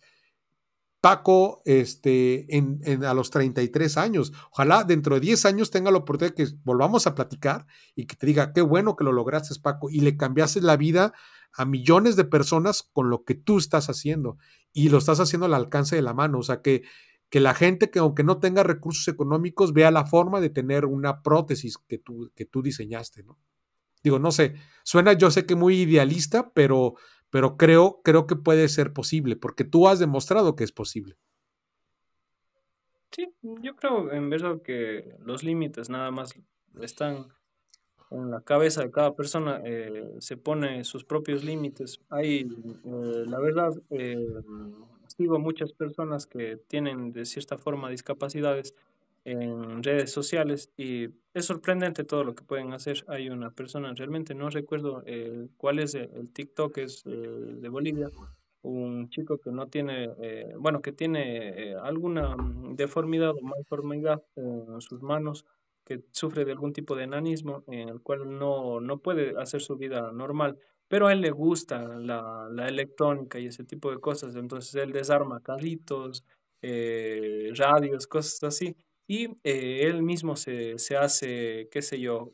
Paco 1.01 1.61
este, 1.65 2.55
en, 2.55 3.03
a 3.03 3.13
los 3.13 3.31
33 3.31 3.97
años. 3.97 4.31
Ojalá 4.51 4.83
dentro 4.83 5.15
de 5.15 5.21
10 5.21 5.45
años 5.45 5.71
tenga 5.71 5.91
la 5.91 5.97
oportunidad 5.97 6.35
de 6.35 6.45
que 6.45 6.53
volvamos 6.63 7.07
a 7.07 7.15
platicar 7.15 7.65
y 7.95 8.05
que 8.05 8.15
te 8.15 8.27
diga, 8.27 8.53
qué 8.53 8.61
bueno 8.61 8.95
que 8.95 9.03
lo 9.03 9.11
lograste, 9.11 9.53
Paco, 9.59 9.89
y 9.89 10.01
le 10.01 10.15
cambiaste 10.15 10.61
la 10.61 10.77
vida 10.77 11.13
a 11.53 11.65
millones 11.65 12.15
de 12.15 12.23
personas 12.23 12.83
con 12.93 13.09
lo 13.09 13.23
que 13.23 13.35
tú 13.35 13.57
estás 13.57 13.89
haciendo 13.89 14.37
y 14.71 14.89
lo 14.89 14.99
estás 14.99 15.19
haciendo 15.19 15.47
al 15.47 15.53
alcance 15.55 15.95
de 15.95 16.01
la 16.01 16.13
mano. 16.13 16.39
O 16.39 16.43
sea, 16.43 16.61
que 16.61 16.83
que 17.31 17.39
la 17.39 17.53
gente 17.53 17.89
que 17.89 17.99
aunque 17.99 18.25
no 18.25 18.39
tenga 18.39 18.61
recursos 18.61 19.07
económicos 19.07 19.71
vea 19.71 19.89
la 19.89 20.05
forma 20.05 20.41
de 20.41 20.49
tener 20.49 20.85
una 20.85 21.23
prótesis 21.23 21.77
que 21.87 21.97
tú, 21.97 22.29
que 22.35 22.45
tú 22.45 22.61
diseñaste, 22.61 23.23
¿no? 23.23 23.39
Digo, 24.03 24.19
no 24.19 24.31
sé, 24.31 24.55
suena 24.83 25.13
yo 25.13 25.31
sé 25.31 25.45
que 25.45 25.55
muy 25.55 25.81
idealista, 25.81 26.51
pero, 26.53 26.95
pero 27.31 27.57
creo, 27.57 28.01
creo 28.03 28.27
que 28.27 28.35
puede 28.35 28.69
ser 28.69 28.93
posible, 28.93 29.35
porque 29.35 29.63
tú 29.63 29.87
has 29.87 29.97
demostrado 29.97 30.55
que 30.55 30.63
es 30.63 30.71
posible. 30.71 31.15
Sí, 33.11 33.33
yo 33.41 33.75
creo 33.75 34.11
en 34.11 34.29
verdad 34.29 34.61
que 34.61 35.15
los 35.25 35.43
límites 35.43 35.89
nada 35.89 36.11
más 36.11 36.35
están 36.79 37.27
en 38.11 38.29
la 38.29 38.41
cabeza 38.41 38.83
de 38.83 38.91
cada 38.91 39.15
persona 39.15 39.61
eh, 39.65 40.15
se 40.19 40.37
pone 40.37 40.83
sus 40.83 41.03
propios 41.03 41.43
límites. 41.43 41.99
Hay, 42.09 42.41
eh, 42.41 43.23
la 43.25 43.39
verdad, 43.39 43.71
eh, 43.89 44.27
sigo 45.07 45.39
muchas 45.39 45.71
personas 45.71 46.27
que 46.27 46.57
tienen 46.67 47.13
de 47.13 47.25
cierta 47.25 47.57
forma 47.57 47.89
discapacidades 47.89 48.75
en 49.23 49.83
redes 49.83 50.11
sociales 50.11 50.71
y 50.77 51.09
es 51.33 51.45
sorprendente 51.45 52.03
todo 52.03 52.23
lo 52.23 52.35
que 52.35 52.43
pueden 52.43 52.73
hacer. 52.73 53.03
Hay 53.07 53.29
una 53.29 53.51
persona, 53.51 53.93
realmente 53.93 54.33
no 54.35 54.49
recuerdo 54.49 55.03
eh, 55.05 55.47
cuál 55.57 55.79
es 55.79 55.95
el, 55.95 56.31
TikTok, 56.33 56.77
es 56.79 57.03
de 57.03 57.69
Bolivia, 57.69 58.09
un 58.63 59.09
chico 59.09 59.37
que 59.39 59.51
no 59.51 59.67
tiene, 59.67 60.09
bueno, 60.57 60.81
que 60.81 60.91
tiene 60.91 61.75
alguna 61.81 62.35
deformidad 62.75 63.31
o 63.31 63.41
malformidad 63.41 64.21
en 64.35 64.81
sus 64.81 65.01
manos 65.01 65.45
que 65.85 66.03
sufre 66.11 66.45
de 66.45 66.51
algún 66.51 66.73
tipo 66.73 66.95
de 66.95 67.03
enanismo 67.03 67.63
en 67.67 67.89
el 67.89 68.01
cual 68.01 68.37
no, 68.37 68.79
no 68.79 68.99
puede 68.99 69.39
hacer 69.39 69.61
su 69.61 69.77
vida 69.77 70.11
normal, 70.11 70.57
pero 70.87 71.07
a 71.07 71.13
él 71.13 71.21
le 71.21 71.31
gusta 71.31 71.81
la, 71.97 72.49
la 72.51 72.67
electrónica 72.67 73.39
y 73.39 73.47
ese 73.47 73.63
tipo 73.63 73.91
de 73.91 73.99
cosas, 73.99 74.35
entonces 74.35 74.75
él 74.75 74.91
desarma 74.91 75.41
carritos, 75.41 76.23
eh, 76.61 77.51
radios, 77.55 78.07
cosas 78.07 78.43
así, 78.43 78.75
y 79.11 79.25
eh, 79.43 79.87
él 79.87 80.03
mismo 80.03 80.37
se, 80.37 80.79
se, 80.79 80.95
hace, 80.95 81.67
qué 81.69 81.81
sé 81.81 81.99
yo, 81.99 82.31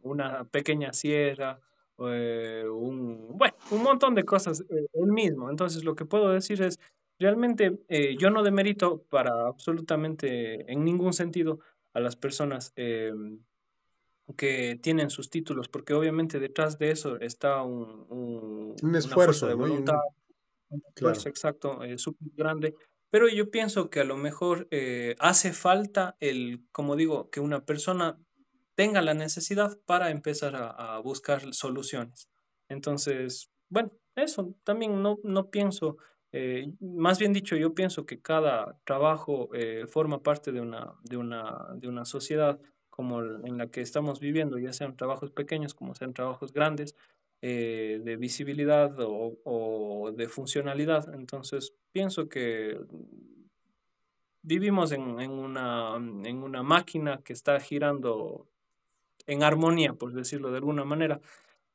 una 0.00 0.44
pequeña 0.44 0.94
sierra, 0.94 1.60
eh, 1.98 2.64
un, 2.66 3.36
bueno, 3.36 3.54
un 3.70 3.82
montón 3.82 4.14
de 4.14 4.24
cosas 4.24 4.64
él 4.70 5.12
mismo. 5.12 5.50
Entonces 5.50 5.84
lo 5.84 5.94
que 5.94 6.06
puedo 6.06 6.30
decir 6.30 6.62
es, 6.62 6.80
realmente 7.18 7.78
yo 8.18 8.30
no 8.30 8.42
demerito 8.42 9.02
para 9.10 9.48
absolutamente 9.48 10.72
en 10.72 10.82
ningún 10.82 11.12
sentido 11.12 11.58
a 11.92 12.00
las 12.00 12.16
personas 12.16 12.72
que 12.74 13.12
tienen 14.80 15.10
sus 15.10 15.28
títulos, 15.28 15.68
porque 15.68 15.92
obviamente 15.92 16.40
detrás 16.40 16.78
de 16.78 16.90
eso 16.90 17.20
está 17.20 17.60
un, 17.60 18.76
un, 18.82 18.94
esfuerzo 18.94 19.46
de 19.46 19.52
voluntad, 19.52 20.00
un, 20.70 20.82
esfuerzo 20.94 21.28
exacto, 21.28 21.84
eh, 21.84 21.98
súper 21.98 22.28
grande. 22.34 22.74
Pero 23.10 23.28
yo 23.28 23.50
pienso 23.50 23.90
que 23.90 24.00
a 24.00 24.04
lo 24.04 24.16
mejor 24.16 24.68
eh, 24.70 25.16
hace 25.18 25.52
falta 25.52 26.16
el, 26.20 26.64
como 26.72 26.94
digo, 26.96 27.28
que 27.30 27.40
una 27.40 27.64
persona 27.64 28.18
tenga 28.76 29.02
la 29.02 29.14
necesidad 29.14 29.78
para 29.84 30.10
empezar 30.10 30.54
a, 30.56 30.98
buscar 31.00 31.52
soluciones. 31.52 32.30
Entonces, 32.68 33.50
bueno, 33.68 33.92
eso 34.14 34.54
también 34.64 35.02
no, 35.02 35.18
no 35.24 35.50
pienso 35.50 35.98
eh, 36.32 36.72
más 36.80 37.18
bien 37.18 37.32
dicho, 37.32 37.56
yo 37.56 37.74
pienso 37.74 38.06
que 38.06 38.20
cada 38.20 38.78
trabajo 38.84 39.50
eh, 39.52 39.86
forma 39.88 40.22
parte 40.22 40.52
de 40.52 40.60
una, 40.60 40.94
de, 41.02 41.16
una, 41.16 41.66
de 41.74 41.88
una 41.88 42.04
sociedad 42.04 42.60
como 42.88 43.20
en 43.22 43.58
la 43.58 43.68
que 43.70 43.80
estamos 43.80 44.20
viviendo, 44.20 44.58
ya 44.58 44.72
sean 44.72 44.96
trabajos 44.96 45.32
pequeños 45.32 45.74
como 45.74 45.94
sean 45.94 46.12
trabajos 46.14 46.52
grandes, 46.52 46.96
de 47.42 48.16
visibilidad 48.20 48.94
o, 49.00 49.38
o, 49.44 50.12
de 50.12 50.28
funcionalidad. 50.28 51.14
Entonces, 51.14 51.72
pienso 51.92 52.28
que 52.28 52.78
vivimos 54.42 54.92
en, 54.92 55.20
en, 55.20 55.30
una, 55.30 55.96
en 55.96 56.42
una 56.42 56.62
máquina 56.62 57.20
que 57.24 57.32
está 57.32 57.60
girando 57.60 58.46
en 59.26 59.42
armonía, 59.42 59.92
por 59.94 60.12
decirlo 60.12 60.50
de 60.50 60.58
alguna 60.58 60.84
manera 60.84 61.20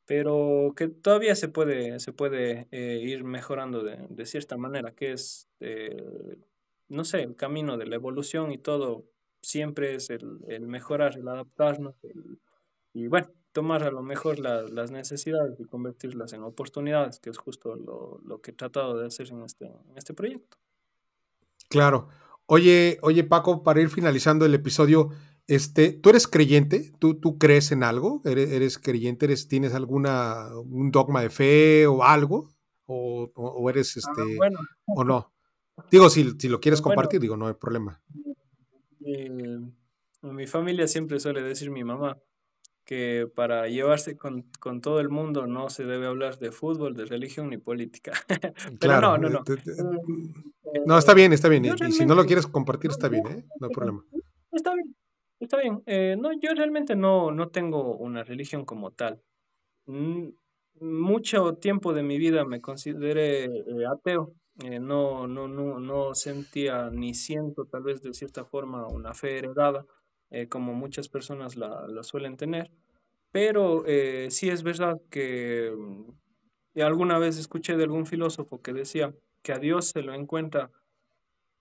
pero 0.06 0.74
que 0.76 0.88
todavía 0.88 1.36
se 1.36 1.50
puede, 1.50 2.00
se 2.00 2.14
puede 2.14 2.68
eh, 2.72 3.00
ir 3.04 3.24
mejorando 3.24 3.84
de, 3.84 4.06
de, 4.10 4.26
cierta 4.26 4.56
manera, 4.56 4.92
que 4.92 5.12
es, 5.14 5.50
eh, 5.60 6.38
no 6.90 7.04
sé, 7.04 7.24
el 7.24 7.36
camino 7.36 7.78
de 7.78 7.88
la 7.88 7.96
evolución 7.96 8.52
y 8.52 8.58
todo 8.60 9.06
siempre 9.42 9.96
es 9.96 10.10
el, 10.10 10.40
el 10.48 10.68
mejorar, 10.68 11.18
el 11.18 11.28
adaptarnos 11.28 11.96
y 12.94 13.08
bueno, 13.08 13.30
tomar 13.56 13.84
a 13.84 13.90
lo 13.90 14.04
mejor 14.04 14.38
las 14.40 14.92
necesidades 14.92 15.58
y 15.62 15.64
convertirlas 15.64 16.34
en 16.34 16.44
oportunidades, 16.44 17.22
que 17.22 17.30
es 17.30 17.38
justo 17.38 17.78
lo, 17.78 18.20
lo 18.26 18.42
que 18.42 18.52
he 18.52 18.54
tratado 18.54 19.00
de 19.00 19.08
hacer 19.08 19.30
en 19.32 19.44
este, 19.44 19.66
en 19.66 19.98
este 19.98 20.14
proyecto. 20.14 20.58
Claro. 21.70 22.10
Oye, 22.48 23.00
oye 23.02 23.24
Paco, 23.24 23.64
para 23.64 23.80
ir 23.80 23.90
finalizando 23.90 24.46
el 24.46 24.54
episodio, 24.54 25.12
este, 25.48 25.94
¿Tú 25.94 26.10
eres 26.10 26.28
creyente? 26.28 26.92
¿Tú, 27.00 27.20
tú 27.20 27.38
crees 27.38 27.72
en 27.72 27.84
algo? 27.84 28.22
¿Eres, 28.26 28.52
eres 28.52 28.78
creyente? 28.78 29.26
Eres, 29.26 29.48
¿Tienes 29.48 29.74
alguna 29.74 30.50
un 30.58 30.92
dogma 30.92 31.22
de 31.22 31.30
fe 31.30 31.88
o 31.88 32.04
algo? 32.04 32.50
¿O, 32.88 33.32
o, 33.36 33.70
eres 33.70 33.96
ah, 33.96 34.00
este 34.00 34.36
bueno. 34.36 34.60
o 34.88 35.04
no? 35.04 35.32
Digo, 35.92 36.10
si, 36.10 36.32
si 36.40 36.50
lo 36.50 36.60
quieres 36.60 36.82
compartir, 36.82 37.22
digo, 37.22 37.38
no 37.38 37.48
hay 37.48 37.54
problema. 37.54 38.02
Eh, 39.06 39.60
mi 40.24 40.48
familia 40.48 40.88
siempre 40.88 41.20
suele 41.20 41.42
decir 41.42 41.70
mi 41.70 41.84
mamá 41.84 42.18
que 42.86 43.28
para 43.34 43.68
llevarse 43.68 44.16
con, 44.16 44.44
con, 44.60 44.80
todo 44.80 45.00
el 45.00 45.10
mundo 45.10 45.48
no 45.48 45.70
se 45.70 45.86
debe 45.86 46.06
hablar 46.06 46.38
de 46.38 46.52
fútbol, 46.52 46.96
de 46.96 47.06
religión 47.06 47.50
ni 47.50 47.58
política. 47.58 48.14
Pero 48.80 48.80
claro, 48.80 49.18
no, 49.18 49.30
no, 49.30 49.40
no. 49.40 49.56
Eh, 49.56 50.82
no, 50.86 50.98
está 50.98 51.14
bien, 51.14 51.34
está 51.34 51.50
bien. 51.50 51.66
Y, 51.66 51.92
si 51.92 52.06
no 52.06 52.16
lo 52.16 52.26
quieres 52.26 52.48
compartir, 52.48 52.92
está 52.92 53.10
bien, 53.10 53.28
¿eh? 53.28 53.46
No 53.60 53.68
hay 53.68 53.74
problema. 53.74 54.06
Está 54.52 54.74
bien. 54.74 54.96
Está 55.40 55.58
bien. 55.58 55.84
Eh, 55.86 56.16
no, 56.18 56.32
yo 56.40 56.54
realmente 56.56 56.96
no, 56.96 57.32
no 57.32 57.50
tengo 57.50 57.98
una 57.98 58.24
religión 58.24 58.66
como 58.66 58.92
tal. 58.92 59.22
Mucho 60.80 61.54
tiempo 61.56 61.94
de 61.94 62.04
mi 62.04 62.18
vida 62.18 62.46
me 62.46 62.62
consideré 62.62 63.46
eh, 63.46 63.86
ateo. 63.92 64.34
Eh, 64.64 64.80
no, 64.80 65.28
no, 65.28 65.48
no, 65.48 65.80
no 65.80 66.16
sentía 66.16 66.90
ni 66.90 67.14
siento 67.14 67.66
tal 67.66 67.84
vez 67.84 68.02
de 68.02 68.14
cierta 68.14 68.46
forma 68.46 68.88
una 68.88 69.14
fe 69.14 69.38
heredada, 69.40 69.86
como 70.50 70.74
muchas 70.74 71.08
personas 71.08 71.56
la, 71.56 71.88
suelen 72.04 72.38
tener. 72.38 72.72
Pero 73.32 73.84
sí 74.30 74.50
es 74.50 74.64
verdad 74.64 75.00
que 75.10 75.72
mm, 75.76 76.82
alguna 76.82 77.20
vez 77.20 77.38
escuché 77.38 77.78
de 77.78 77.84
algún 77.84 78.06
filósofo 78.06 78.62
que 78.62 78.74
decía 78.74 79.14
que 79.42 79.54
a 79.54 79.60
Dios 79.60 79.90
se 79.90 80.02
lo 80.02 80.14
encuentra 80.14 80.72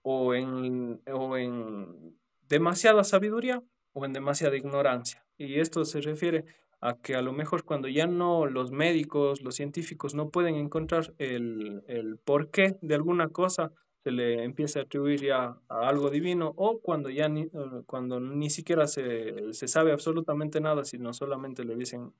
o 0.01 0.33
en, 0.33 1.01
o 1.11 1.37
en 1.37 2.17
demasiada 2.47 3.03
sabiduría 3.03 3.61
o 3.93 4.05
en 4.05 4.13
demasiada 4.13 4.55
ignorancia. 4.55 5.25
Y 5.37 5.59
esto 5.59 5.85
se 5.85 6.01
refiere 6.01 6.45
a 6.81 6.95
que 6.95 7.15
a 7.15 7.21
lo 7.21 7.33
mejor 7.33 7.63
cuando 7.63 7.87
ya 7.87 8.05
no 8.05 8.45
los 8.45 8.71
médicos, 8.71 9.41
los 9.41 9.55
científicos 9.55 10.13
no 10.13 10.29
pueden 10.29 10.55
encontrar 10.55 11.13
el, 11.17 11.83
el 11.87 12.17
porqué 12.17 12.77
de 12.81 12.95
alguna 12.95 13.29
cosa, 13.29 13.71
se 14.05 14.11
le 14.11 14.43
empieza 14.43 14.81
a 14.81 14.83
atribuir 14.83 15.19
ya 15.23 15.57
a 15.67 15.89
algo 15.89 16.11
divino 16.11 16.53
o 16.57 16.79
cuando 16.79 17.09
ya 17.09 17.27
ni, 17.27 17.41
eh, 17.41 17.49
cuando 17.87 18.19
ni 18.19 18.51
siquiera 18.51 18.85
se, 18.85 19.51
se 19.51 19.67
sabe 19.67 19.91
absolutamente 19.91 20.61
nada, 20.61 20.85
sino 20.85 21.11
solamente 21.11 21.63
le 21.63 21.75
dicen 21.75 22.13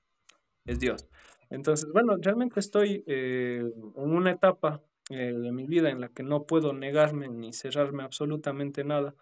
es 0.65 0.79
Dios. 0.79 1.07
Entonces, 1.51 1.87
bueno, 1.93 2.17
realmente 2.19 2.59
estoy 2.59 3.03
eh, 3.05 3.71
en 3.97 4.11
una 4.11 4.31
etapa 4.31 4.81
eh, 5.11 5.31
de 5.31 5.51
mi 5.51 5.67
vida 5.67 5.91
en 5.91 6.01
la 6.01 6.09
que 6.09 6.23
no 6.23 6.47
puedo 6.47 6.73
negarme 6.73 7.27
ni 7.27 7.53
cerrarme 7.53 8.01
absolutamente 8.01 8.83
nada 8.83 9.13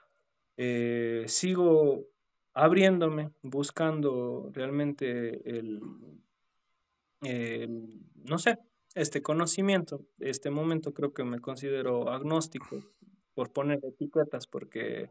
eh, 0.56 1.26
sigo 1.28 2.06
abriéndome, 2.54 3.32
buscando 3.42 4.52
realmente 4.54 5.50
el, 5.50 5.82
no 8.24 8.38
sé, 8.38 8.58
este 8.96 9.22
conocimiento. 9.22 10.06
Este 10.20 10.50
momento 10.50 10.94
creo 10.94 11.14
que 11.14 11.24
me 11.24 11.40
considero 11.40 12.10
agnóstico 12.10 12.84
por 13.34 13.52
poner 13.52 13.80
etiquetas, 13.84 14.48
porque 14.48 15.10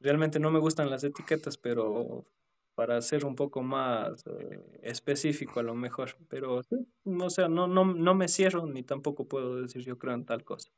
realmente 0.00 0.38
no 0.38 0.50
me 0.50 0.58
gustan 0.58 0.90
las 0.90 1.04
etiquetas, 1.04 1.56
pero 1.56 2.26
para 2.74 3.00
ser 3.00 3.24
un 3.24 3.34
poco 3.34 3.62
más 3.62 4.24
eh, 4.26 4.60
específico 4.82 5.60
a 5.60 5.62
lo 5.62 5.74
mejor. 5.74 6.16
Pero 6.28 6.62
sí, 6.62 6.76
o 7.04 7.30
sea, 7.30 7.48
no, 7.48 7.66
no, 7.66 7.84
no 7.84 8.14
me 8.14 8.28
cierro 8.28 8.66
ni 8.66 8.82
tampoco 8.82 9.26
puedo 9.26 9.62
decir 9.62 9.82
yo 9.82 9.98
creo 9.98 10.14
en 10.14 10.26
tal 10.26 10.44
cosa. 10.44 10.70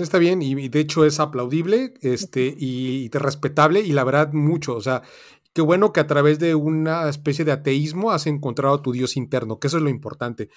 Está 0.00 0.18
bien, 0.18 0.40
y, 0.40 0.68
de 0.68 0.80
hecho 0.80 1.04
es 1.04 1.20
aplaudible 1.20 1.92
este, 2.00 2.54
y, 2.56 3.10
respetable, 3.10 3.80
y 3.80 3.92
la 3.92 4.04
verdad, 4.04 4.32
mucho. 4.32 4.74
O 4.74 4.80
sea, 4.80 5.02
qué 5.52 5.60
bueno 5.60 5.92
que 5.92 6.00
a 6.00 6.06
través 6.06 6.38
de 6.38 6.54
una 6.54 7.08
especie 7.10 7.44
de 7.44 7.52
ateísmo 7.52 8.10
has 8.10 8.26
encontrado 8.26 8.80
tu 8.80 8.92
Dios 8.92 9.18
interno, 9.18 9.58
que 9.58 9.66
eso 9.66 9.76
es 9.76 9.82
lo 9.82 9.90
importante. 9.90 10.48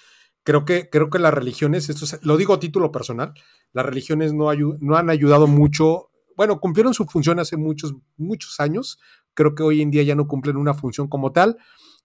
Creo 0.46 0.64
que, 0.64 0.88
creo 0.88 1.10
que 1.10 1.18
las 1.18 1.34
religiones, 1.34 1.90
esto 1.90 2.06
lo 2.22 2.38
digo 2.38 2.54
a 2.54 2.60
título 2.60 2.90
personal, 2.90 3.34
las 3.72 3.84
religiones 3.84 4.32
no, 4.32 4.50
no 4.80 4.96
han 4.96 5.10
ayudado 5.10 5.46
mucho. 5.46 6.10
Bueno, 6.36 6.60
cumplieron 6.60 6.94
su 6.94 7.04
función 7.04 7.38
hace 7.38 7.58
muchos, 7.58 7.94
muchos 8.16 8.60
años. 8.60 8.98
Creo 9.34 9.54
que 9.54 9.62
hoy 9.62 9.82
en 9.82 9.90
día 9.90 10.04
ya 10.04 10.14
no 10.14 10.28
cumplen 10.28 10.56
una 10.56 10.72
función 10.72 11.08
como 11.08 11.32
tal 11.32 11.58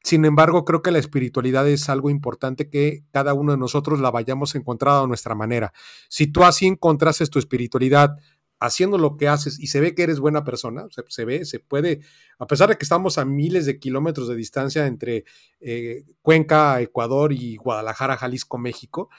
sin 0.03 0.25
embargo, 0.25 0.65
creo 0.65 0.81
que 0.81 0.91
la 0.91 0.97
espiritualidad 0.97 1.67
es 1.67 1.87
algo 1.87 2.09
importante 2.09 2.69
que 2.69 3.03
cada 3.11 3.33
uno 3.35 3.51
de 3.51 3.59
nosotros 3.59 3.99
la 3.99 4.09
vayamos 4.09 4.55
encontrando 4.55 5.03
a 5.03 5.07
nuestra 5.07 5.35
manera. 5.35 5.73
Si 6.09 6.27
tú 6.27 6.43
así 6.43 6.65
encontrases 6.65 7.29
tu 7.29 7.37
espiritualidad 7.37 8.17
haciendo 8.61 8.99
lo 8.99 9.17
que 9.17 9.27
haces 9.27 9.59
y 9.59 9.67
se 9.67 9.81
ve 9.81 9.95
que 9.95 10.03
eres 10.03 10.19
buena 10.19 10.43
persona, 10.43 10.85
se, 10.91 11.01
se 11.09 11.25
ve, 11.25 11.45
se 11.45 11.59
puede, 11.59 12.01
a 12.37 12.45
pesar 12.45 12.69
de 12.69 12.77
que 12.77 12.85
estamos 12.85 13.17
a 13.17 13.25
miles 13.25 13.65
de 13.65 13.79
kilómetros 13.79 14.27
de 14.27 14.35
distancia 14.35 14.85
entre 14.85 15.25
eh, 15.59 16.05
Cuenca, 16.21 16.79
Ecuador 16.79 17.33
y 17.33 17.57
Guadalajara, 17.57 18.17
Jalisco, 18.17 18.59
México, 18.59 19.09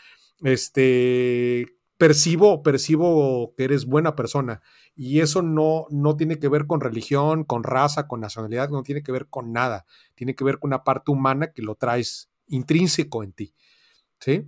este, 0.43 1.66
percibo, 1.98 2.62
percibo 2.62 3.52
que 3.56 3.64
eres 3.64 3.85
buena 3.85 4.14
persona. 4.14 4.62
Y 4.94 5.20
eso 5.20 5.43
no, 5.43 5.86
no 5.90 6.16
tiene 6.16 6.39
que 6.39 6.48
ver 6.48 6.66
con 6.66 6.81
religión, 6.81 7.43
con 7.43 7.64
raza, 7.64 8.06
con 8.06 8.20
nacionalidad, 8.20 8.70
no 8.70 8.85
tiene 8.85 9.02
que 9.02 9.10
ver 9.10 9.27
con 9.28 9.52
nada. 9.52 9.86
Tiene 10.14 10.36
que 10.36 10.44
ver 10.44 10.60
con 10.60 10.69
una 10.69 10.85
parte 10.85 11.10
humana 11.10 11.52
que 11.52 11.62
lo 11.62 11.74
traes 11.74 12.31
intrínseco 12.47 13.24
en 13.24 13.32
ti. 13.32 13.55
¿Sí? 14.20 14.47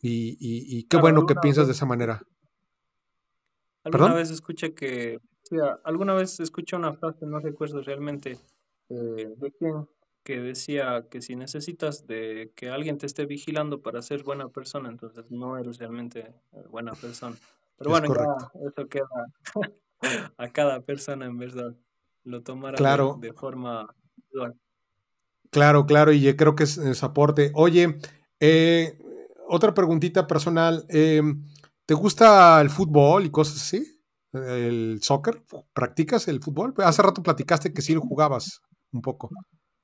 Y, 0.00 0.84
qué 0.88 0.96
bueno 0.96 1.26
que 1.26 1.36
piensas 1.36 1.66
de 1.66 1.74
esa 1.74 1.86
manera. 1.86 2.24
Alguna 3.84 4.14
vez 4.14 4.30
escuché 4.30 4.74
que, 4.74 5.18
alguna 5.84 6.14
vez 6.14 6.40
escuché 6.40 6.76
una 6.76 6.94
frase, 6.94 7.26
no 7.26 7.40
recuerdo 7.40 7.82
realmente 7.82 8.38
eh, 8.88 9.34
de 9.36 9.52
quién, 9.58 9.88
que 10.22 10.40
decía 10.40 11.06
que 11.10 11.20
si 11.20 11.34
necesitas 11.34 12.06
de 12.06 12.52
que 12.54 12.70
alguien 12.70 12.98
te 12.98 13.06
esté 13.06 13.26
vigilando 13.26 13.82
para 13.82 14.02
ser 14.02 14.22
buena 14.22 14.48
persona, 14.48 14.88
entonces 14.88 15.30
no 15.30 15.58
eres 15.58 15.78
realmente 15.78 16.20
eh, 16.52 16.64
buena 16.70 16.92
persona. 16.92 17.36
Pero 17.76 17.90
bueno, 17.90 18.14
eso 18.66 18.88
queda 18.88 19.06
a 20.36 20.48
cada 20.48 20.80
persona 20.82 21.26
en 21.26 21.38
verdad. 21.38 21.74
Lo 22.24 22.42
tomará 22.42 22.78
de, 23.18 23.32
forma 23.32 23.92
Claro, 25.50 25.86
claro, 25.86 26.12
y 26.12 26.34
creo 26.36 26.54
que 26.54 26.64
es, 26.64 26.78
es 26.78 27.02
aporte. 27.02 27.50
Oye, 27.54 27.98
eh, 28.40 28.98
otra 29.48 29.74
preguntita 29.74 30.26
personal. 30.26 30.86
Em, 30.88 31.44
¿Te 31.92 31.96
gusta 31.96 32.58
el 32.62 32.70
fútbol 32.70 33.26
y 33.26 33.30
cosas 33.30 33.56
así? 33.56 34.00
¿El 34.32 35.00
soccer? 35.02 35.42
¿Practicas 35.74 36.26
el 36.26 36.40
fútbol? 36.40 36.72
Hace 36.78 37.02
rato 37.02 37.22
platicaste 37.22 37.74
que 37.74 37.82
sí 37.82 37.92
lo 37.92 38.00
jugabas 38.00 38.62
un 38.92 39.02
poco. 39.02 39.28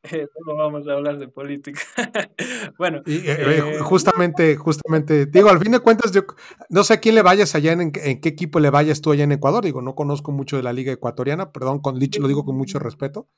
no 0.46 0.56
vamos 0.56 0.88
a 0.88 0.92
hablar 0.94 1.18
de 1.18 1.28
política. 1.28 1.82
bueno. 2.78 3.02
Eh, 3.04 3.24
eh, 3.26 3.78
justamente, 3.82 4.56
justamente, 4.56 5.26
digo, 5.26 5.50
al 5.50 5.58
fin 5.58 5.72
de 5.72 5.80
cuentas, 5.80 6.10
yo 6.10 6.22
no 6.70 6.82
sé 6.82 6.94
a 6.94 7.00
quién 7.00 7.14
le 7.14 7.20
vayas 7.20 7.54
allá, 7.54 7.72
en, 7.72 7.92
qué 7.92 8.18
equipo 8.22 8.58
le 8.58 8.70
vayas 8.70 9.02
tú 9.02 9.12
allá 9.12 9.24
en 9.24 9.32
Ecuador. 9.32 9.62
Digo, 9.62 9.82
no 9.82 9.94
conozco 9.94 10.32
mucho 10.32 10.56
de 10.56 10.62
la 10.62 10.72
liga 10.72 10.90
ecuatoriana, 10.90 11.52
perdón, 11.52 11.80
con 11.80 11.98
Lich 11.98 12.18
lo 12.18 12.28
digo 12.28 12.46
con 12.46 12.56
mucho 12.56 12.78
respeto, 12.78 13.28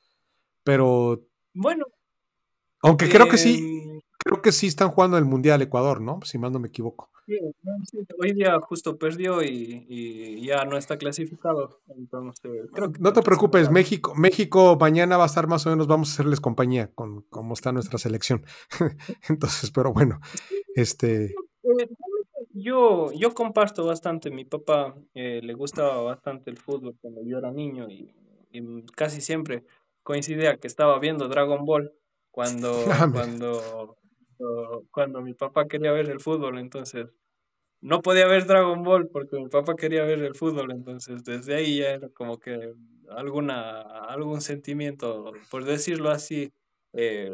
pero... 0.63 1.21
Bueno. 1.53 1.87
Aunque 2.83 3.09
creo 3.09 3.27
que 3.27 3.37
sí, 3.37 3.90
creo 4.23 4.41
que 4.41 4.51
sí 4.51 4.67
están 4.67 4.89
jugando 4.89 5.17
el 5.17 5.25
Mundial 5.25 5.61
Ecuador, 5.61 6.01
¿no? 6.01 6.19
Si 6.23 6.37
más 6.37 6.51
no 6.51 6.59
me 6.59 6.67
equivoco. 6.67 7.09
Hoy 8.19 8.33
día 8.33 8.59
justo 8.61 8.97
perdió 8.97 9.41
y, 9.43 10.45
ya 10.45 10.65
no 10.65 10.77
está 10.77 10.97
clasificado. 10.97 11.79
no 12.99 13.13
te 13.13 13.21
preocupes, 13.21 13.69
México, 13.71 14.13
México 14.15 14.77
mañana 14.79 15.17
va 15.17 15.23
a 15.23 15.27
estar 15.27 15.47
más 15.47 15.65
o 15.65 15.69
menos, 15.69 15.87
vamos 15.87 16.09
a 16.09 16.13
hacerles 16.13 16.41
compañía 16.41 16.91
con 16.93 17.21
cómo 17.29 17.53
está 17.53 17.71
nuestra 17.71 17.97
selección. 17.97 18.45
Entonces, 19.29 19.71
pero 19.71 19.93
bueno, 19.93 20.19
este. 20.75 21.25
Eh, 21.25 21.89
yo, 22.53 23.11
yo 23.13 23.33
comparto 23.33 23.85
bastante. 23.85 24.31
Mi 24.31 24.45
papá 24.45 24.95
eh, 25.13 25.41
le 25.43 25.53
gustaba 25.53 26.01
bastante 26.01 26.49
el 26.49 26.57
fútbol 26.57 26.95
cuando 27.01 27.21
yo 27.23 27.37
era 27.37 27.51
niño 27.51 27.89
y, 27.89 28.13
casi 28.97 29.21
siempre 29.21 29.63
coincidía 30.03 30.57
que 30.57 30.67
estaba 30.67 30.99
viendo 30.99 31.29
Dragon 31.29 31.65
Ball 31.65 31.93
cuando, 32.31 32.83
ah, 32.91 33.07
cuando 34.41 34.85
cuando 34.91 35.21
mi 35.21 35.33
papá 35.33 35.67
quería 35.67 35.91
ver 35.91 36.09
el 36.09 36.19
fútbol, 36.19 36.57
entonces 36.59 37.07
no 37.81 38.01
podía 38.01 38.27
ver 38.27 38.45
Dragon 38.47 38.83
Ball 38.83 39.09
porque 39.09 39.37
mi 39.37 39.49
papá 39.49 39.75
quería 39.75 40.03
ver 40.03 40.21
el 40.23 40.35
fútbol, 40.35 40.71
entonces 40.71 41.23
desde 41.23 41.55
ahí 41.55 41.79
ya 41.79 41.91
era 41.91 42.09
como 42.09 42.39
que 42.39 42.73
alguna, 43.09 43.81
algún 43.81 44.41
sentimiento, 44.41 45.33
por 45.51 45.65
decirlo 45.65 46.09
así, 46.11 46.51
eh, 46.93 47.31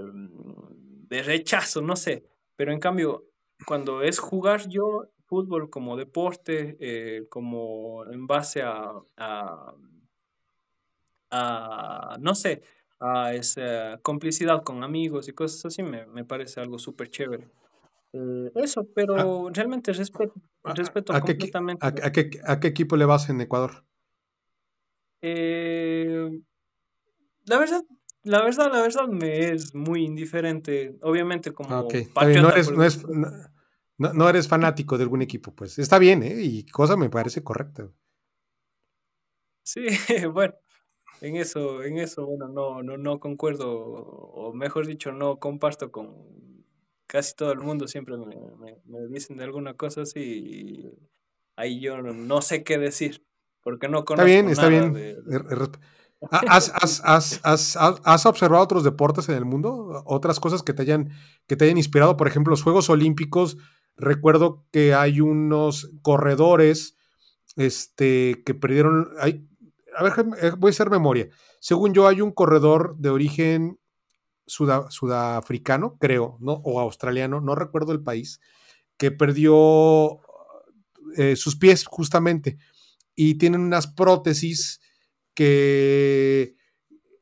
de 1.09 1.23
rechazo, 1.23 1.81
no 1.81 1.95
sé, 1.95 2.23
pero 2.55 2.71
en 2.73 2.79
cambio, 2.79 3.25
cuando 3.65 4.01
es 4.03 4.19
jugar 4.19 4.67
yo 4.69 5.05
fútbol 5.25 5.69
como 5.69 5.97
deporte, 5.97 6.77
eh, 6.79 7.27
como 7.29 8.05
en 8.11 8.27
base 8.27 8.61
a, 8.63 8.91
a, 9.17 9.73
a, 11.31 12.17
no 12.19 12.35
sé, 12.35 12.61
a 12.99 13.33
esa 13.33 13.99
complicidad 14.01 14.63
con 14.63 14.83
amigos 14.83 15.27
y 15.27 15.33
cosas 15.33 15.65
así, 15.65 15.83
me, 15.83 16.05
me 16.07 16.25
parece 16.25 16.59
algo 16.59 16.79
súper 16.79 17.09
chévere. 17.09 17.47
Eh, 18.13 18.51
eso, 18.55 18.81
ah. 18.81 18.91
pero 18.95 19.49
realmente 19.49 19.93
respeto, 19.93 20.33
respeto 20.63 21.13
a, 21.13 21.21
completamente. 21.21 21.93
Qué, 21.93 22.03
a, 22.03 22.11
qué, 22.11 22.29
¿A, 22.45 22.59
qué, 22.59 22.67
equipo 22.67 22.95
le 22.95 23.05
vas 23.05 23.29
en 23.29 23.41
Ecuador? 23.41 23.85
Eh, 25.21 26.41
la 27.45 27.57
verdad, 27.57 27.83
la 28.23 28.43
verdad, 28.43 28.71
la 28.71 28.81
verdad 28.81 29.07
me 29.07 29.51
es 29.51 29.75
muy 29.75 30.03
indiferente. 30.03 30.97
Obviamente 31.01 31.51
como 31.51 31.69
no, 31.69 31.89
eres, 32.51 32.71
no, 32.71 32.83
es, 32.83 33.05
no, 33.07 34.13
no, 34.13 34.29
eres 34.29 34.47
fanático 34.47 34.97
de 34.97 35.03
algún 35.03 35.21
equipo, 35.21 35.53
pues 35.53 35.77
está 35.79 35.99
bien, 35.99 36.23
¿eh? 36.23 36.35
Y 36.41 36.65
cosa 36.65 36.97
me 36.97 37.09
parece 37.09 37.43
correcta. 37.43 37.89
Sí, 39.63 39.85
bueno, 40.33 40.55
en 41.21 41.35
eso, 41.35 41.83
en 41.83 41.97
eso, 41.97 42.25
bueno, 42.25 42.47
no, 42.47 42.83
no, 42.83 42.97
no 42.97 43.19
concuerdo, 43.19 43.71
o 43.71 44.53
mejor 44.53 44.85
dicho, 44.85 45.11
no 45.11 45.37
comparto 45.39 45.91
con 45.91 46.13
casi 47.07 47.35
todo 47.35 47.51
el 47.51 47.59
mundo, 47.59 47.87
siempre 47.87 48.15
me, 48.17 48.77
me, 48.85 49.07
dicen 49.07 49.37
de 49.37 49.45
alguna 49.45 49.73
cosa 49.73 50.01
así 50.01 50.19
y 50.19 50.91
ahí 51.55 51.79
yo 51.79 52.01
no, 52.01 52.41
sé 52.41 52.63
qué 52.63 52.77
decir, 52.77 53.25
porque 53.61 53.87
no 53.87 54.05
conozco 54.05 54.27
Está 54.27 54.33
bien, 54.33 54.49
está 54.49 54.67
bien. 54.69 55.21
¿Has, 56.31 56.71
has, 56.73 57.41
has, 57.43 57.77
has, 57.77 58.25
observado 58.25 58.63
otros 58.63 58.83
deportes 58.83 59.29
en 59.29 59.35
el 59.35 59.45
mundo? 59.45 60.03
¿Otras 60.05 60.39
cosas 60.39 60.63
que 60.63 60.73
te 60.73 60.81
hayan, 60.81 61.11
que 61.45 61.55
te 61.55 61.65
hayan 61.65 61.77
inspirado? 61.77 62.17
Por 62.17 62.27
ejemplo, 62.27 62.51
los 62.51 62.63
Juegos 62.63 62.89
Olímpicos, 62.89 63.57
recuerdo 63.95 64.65
que 64.71 64.95
hay 64.95 65.21
unos 65.21 65.91
corredores 66.01 66.97
este, 67.55 68.41
que 68.45 68.55
perdieron, 68.55 69.09
hay, 69.19 69.47
a 69.97 70.03
ver, 70.03 70.13
eh, 70.41 70.51
voy 70.55 70.69
a 70.69 70.71
hacer 70.71 70.91
memoria. 70.91 71.27
Según 71.59 71.93
yo, 71.93 72.07
hay 72.07 72.21
un 72.21 72.31
corredor 72.31 72.95
de 72.97 73.09
origen 73.09 73.79
sudafricano, 74.45 75.97
creo, 75.97 76.37
¿no? 76.39 76.53
O 76.63 76.79
australiano, 76.79 77.41
no 77.41 77.55
recuerdo 77.55 77.91
el 77.91 78.03
país, 78.03 78.39
que 78.95 79.11
perdió 79.11 80.19
eh, 81.17 81.35
sus 81.35 81.55
pies 81.55 81.85
justamente 81.85 82.57
y 83.15 83.35
tienen 83.35 83.61
unas 83.61 83.87
prótesis 83.87 84.79
que 85.33 86.55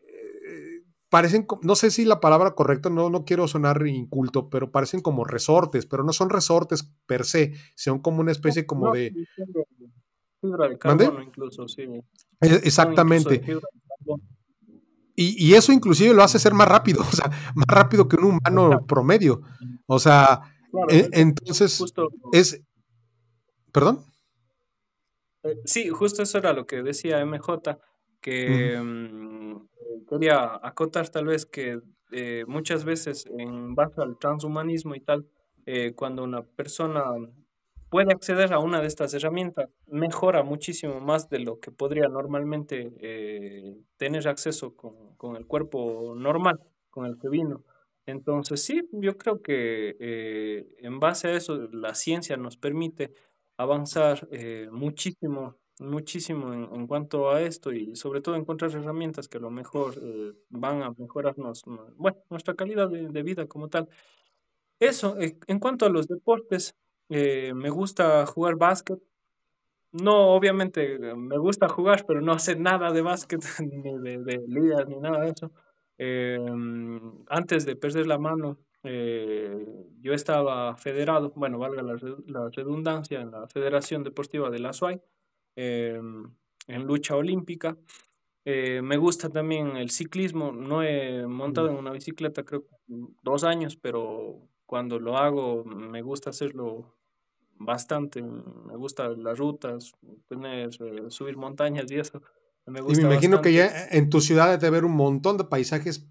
eh, 0.02 0.84
parecen, 1.10 1.48
no 1.62 1.76
sé 1.76 1.92
si 1.92 2.04
la 2.04 2.20
palabra 2.20 2.56
correcta, 2.56 2.90
no, 2.90 3.10
no 3.10 3.24
quiero 3.24 3.48
sonar 3.48 3.88
inculto, 3.88 4.50
pero 4.50 4.72
parecen 4.72 5.00
como 5.00 5.24
resortes, 5.24 5.86
pero 5.86 6.04
no 6.04 6.12
son 6.12 6.30
resortes 6.30 6.92
per 7.06 7.24
se, 7.24 7.54
son 7.76 8.00
como 8.00 8.20
una 8.20 8.34
especie 8.34 8.66
como 8.66 8.94
de... 8.94 9.14
Fibra 10.42 10.68
de 10.68 10.78
carbono 10.78 11.24
incluso, 11.24 11.68
sí. 11.70 11.88
Exactamente. 12.42 13.42
Y, 15.18 15.54
eso 15.54 15.72
inclusive 15.72 16.14
lo 16.14 16.24
hace 16.24 16.40
ser 16.40 16.54
más 16.54 16.68
rápido, 16.68 17.02
o 17.08 17.16
sea, 17.16 17.30
más 17.56 17.68
rápido 17.68 18.08
que 18.08 18.18
un 18.18 18.26
humano 18.26 18.86
promedio. 18.86 19.42
O 19.88 20.00
sea, 20.00 20.42
e, 20.90 21.10
entonces 21.14 21.82
es... 22.34 22.62
¿Perdón? 23.72 24.06
Eh, 25.44 25.58
sí, 25.66 25.90
justo 25.90 26.24
eso 26.24 26.38
era 26.38 26.54
lo 26.54 26.66
que 26.66 26.82
decía 26.82 27.24
MJ, 27.26 27.78
que 28.22 28.80
mm, 28.82 29.68
quería 30.10 30.60
acotar 30.64 31.10
tal 31.10 31.26
vez 31.26 31.46
que 31.46 31.82
eh, 32.12 32.46
muchas 32.48 32.86
veces 32.86 33.26
en 33.38 33.76
base 33.76 34.02
al 34.02 34.18
transhumanismo 34.18 34.96
y 34.96 35.02
tal, 35.02 35.28
eh, 35.66 35.94
cuando 35.94 36.24
una 36.24 36.44
persona 36.44 37.04
puede 37.96 38.12
acceder 38.12 38.52
a 38.52 38.60
una 38.60 38.82
de 38.82 38.88
estas 38.88 39.14
herramientas, 39.14 39.70
mejora 39.88 40.44
muchísimo 40.44 41.00
más 41.00 41.30
de 41.30 41.40
lo 41.40 41.62
que 41.62 41.72
podría 41.72 42.10
normalmente 42.10 42.92
eh, 43.00 43.78
tener 43.96 44.28
acceso 44.28 44.76
con, 44.76 45.38
el 45.38 45.46
cuerpo 45.46 46.14
normal 46.14 46.60
con 46.90 47.06
el 47.06 47.18
que 47.18 47.30
vino. 47.30 47.64
Entonces, 48.06 48.62
sí, 48.62 48.82
yo 48.92 49.18
creo 49.18 49.42
que 49.42 49.96
eh, 49.98 50.68
en 50.80 51.00
base 51.00 51.30
a 51.30 51.38
eso 51.38 51.70
la 51.72 51.96
ciencia 51.96 52.36
nos 52.36 52.58
permite 52.58 53.14
avanzar 53.56 54.28
eh, 54.30 54.68
muchísimo, 54.74 55.56
muchísimo 55.80 56.54
en, 56.54 56.88
cuanto 56.88 57.32
a 57.32 57.44
esto 57.44 57.72
y 57.72 57.96
sobre 57.96 58.20
todo 58.20 58.36
encontrar 58.36 58.72
herramientas 58.72 59.30
que 59.30 59.38
a 59.38 59.42
lo 59.42 59.52
mejor 59.52 59.96
van 60.50 60.84
a 60.84 60.92
mejorarnos, 60.98 61.64
bueno, 61.96 62.18
nuestra 62.30 62.56
calidad 62.56 62.90
de, 62.90 63.08
de 63.08 63.24
vida 63.24 63.48
como 63.48 63.70
tal. 63.70 63.88
Eso, 64.82 65.16
en 65.18 65.60
cuanto 65.60 65.86
a 65.86 65.90
los 65.90 66.08
deportes, 66.10 66.76
eh, 67.10 67.54
me 67.54 67.70
gusta 67.70 68.26
jugar 68.26 68.56
básquet. 68.56 69.00
No, 69.92 70.30
obviamente 70.36 70.96
eh, 70.96 71.16
me 71.16 71.38
gusta 71.38 71.70
jugar, 71.70 72.06
pero 72.06 72.22
no 72.22 72.38
sé 72.40 72.56
nada 72.56 72.92
de 72.92 73.02
básquet, 73.02 73.42
ni 73.62 73.98
de, 74.00 74.18
de 74.24 74.44
ligas, 74.48 74.88
ni 74.88 74.98
nada 74.98 75.22
de 75.22 75.30
eso. 75.32 75.52
Em, 75.98 77.00
antes 77.30 77.66
de 77.66 77.76
perder 77.76 78.08
la 78.08 78.18
mano, 78.18 78.58
eh, 78.84 79.66
yo 80.02 80.14
estaba 80.14 80.76
federado, 80.76 81.32
bueno, 81.36 81.60
valga 81.60 81.82
la, 81.82 81.96
redundancia, 82.50 83.22
en 83.22 83.32
la 83.32 83.48
Federación 83.48 84.04
Deportiva 84.04 84.50
de 84.50 84.60
la 84.60 84.74
SUAY, 84.74 85.02
em, 85.56 86.30
en 86.68 86.84
lucha 86.86 87.16
olímpica. 87.16 87.78
me 88.46 88.98
gusta 88.98 89.30
también 89.30 89.76
el 89.78 89.90
ciclismo, 89.90 90.52
no 90.52 90.84
he 90.84 91.26
montado 91.28 91.70
en 91.70 91.78
una 91.78 91.92
bicicleta 91.92 92.44
creo 92.44 92.66
dos 93.24 93.44
años, 93.44 93.76
pero 93.76 94.48
cuando 94.66 95.00
lo 95.00 95.18
hago 95.18 95.64
me 95.66 96.02
gusta 96.02 96.30
hacerlo 96.32 96.95
bastante. 97.56 98.22
Me 98.22 98.76
gustan 98.76 99.24
las 99.24 99.38
rutas, 99.38 99.94
tener, 100.28 100.70
eh, 100.80 101.10
subir 101.10 101.38
montañas 101.38 101.92
y 101.92 102.00
eso. 102.00 102.22
Me 102.66 102.80
y 102.80 102.96
me 102.96 103.02
imagino 103.02 103.42
que 103.42 103.54
ya 103.54 103.88
en 103.92 104.10
tu 104.10 104.22
ciudad 104.22 104.58
debe 104.58 104.68
haber 104.68 104.86
un 104.86 104.96
montón 104.96 105.38
de 105.38 105.44
paisajes 105.44 106.08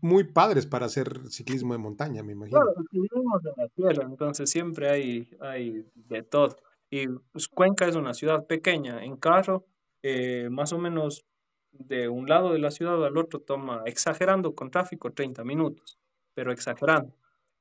muy 0.00 0.24
padres 0.24 0.66
para 0.66 0.86
hacer 0.86 1.28
ciclismo 1.30 1.72
de 1.72 1.78
montaña, 1.78 2.22
me 2.22 2.32
imagino. 2.32 2.60
Claro, 2.60 2.74
vivimos 2.92 3.42
en 3.44 3.52
la 3.56 3.68
tierra, 3.68 4.06
entonces 4.08 4.48
siempre 4.48 4.88
hay, 4.88 5.28
hay 5.40 5.84
de 5.94 6.22
todo. 6.22 6.58
Y 6.90 7.08
pues, 7.08 7.48
Cuenca 7.48 7.86
es 7.86 7.96
una 7.96 8.14
ciudad 8.14 8.46
pequeña, 8.46 9.02
en 9.04 9.16
carro, 9.16 9.66
eh, 10.02 10.48
más 10.50 10.72
o 10.72 10.78
menos 10.78 11.24
de 11.72 12.08
un 12.08 12.28
lado 12.28 12.52
de 12.52 12.58
la 12.58 12.70
ciudad 12.70 13.04
al 13.04 13.18
otro 13.18 13.40
toma, 13.40 13.82
exagerando 13.84 14.54
con 14.54 14.70
tráfico, 14.70 15.12
30 15.12 15.44
minutos, 15.44 15.98
pero 16.34 16.52
exagerando. 16.52 17.12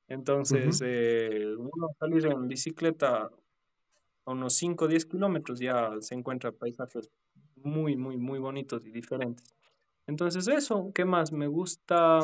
Entonces, 0.07 0.82
eh, 0.86 1.56
uno 1.57 1.90
salir 1.99 2.26
en 2.27 2.48
bicicleta 2.48 3.30
a 4.26 4.32
unos 4.32 4.53
5 4.56 4.86
o 4.86 4.88
10 4.88 5.06
kilómetros 5.06 5.60
ya 5.60 5.91
se 6.02 6.15
encuentra 6.15 6.52
paisajes 6.52 7.11
muy, 7.56 7.95
muy, 7.95 8.18
muy 8.18 8.40
bonitos 8.40 8.86
y 8.86 8.91
diferentes. 8.91 9.53
Entonces 10.07 10.48
eso, 10.48 10.91
¿qué 10.94 11.06
más? 11.06 11.32
Me 11.32 11.48
gusta, 11.48 12.19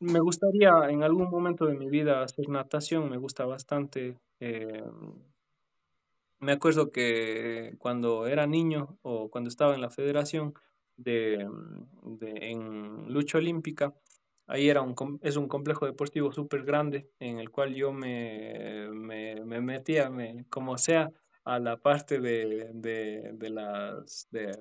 me 0.00 0.20
gustaría 0.20 0.70
en 0.90 1.02
algún 1.02 1.30
momento 1.30 1.66
de 1.66 1.74
mi 1.74 1.88
vida 1.88 2.22
hacer 2.22 2.48
natación, 2.48 3.10
me 3.10 3.18
gusta 3.18 3.44
bastante. 3.46 4.18
Eh, 4.40 4.82
me 6.40 6.52
acuerdo 6.52 6.90
que 6.90 7.74
cuando 7.78 8.26
era 8.26 8.46
niño 8.46 8.98
o 9.02 9.30
cuando 9.30 9.48
estaba 9.48 9.74
en 9.74 9.80
la 9.80 9.90
federación 9.90 10.54
de, 10.96 11.48
de 12.02 12.50
en 12.50 13.12
lucha 13.12 13.38
olímpica, 13.38 13.94
ahí 14.46 14.68
era 14.68 14.82
un, 14.82 14.94
es 15.22 15.36
un 15.36 15.48
complejo 15.48 15.86
deportivo 15.86 16.32
súper 16.32 16.64
grande 16.64 17.10
en 17.20 17.38
el 17.38 17.50
cual 17.50 17.74
yo 17.74 17.92
me, 17.92 18.88
me, 18.92 19.44
me 19.44 19.60
metía, 19.60 20.10
me, 20.10 20.44
como 20.50 20.78
sea, 20.78 21.10
a 21.44 21.58
la 21.60 21.76
parte 21.76 22.20
de, 22.20 22.70
de, 22.74 23.30
de 23.34 23.50
las, 23.50 24.26
de, 24.30 24.52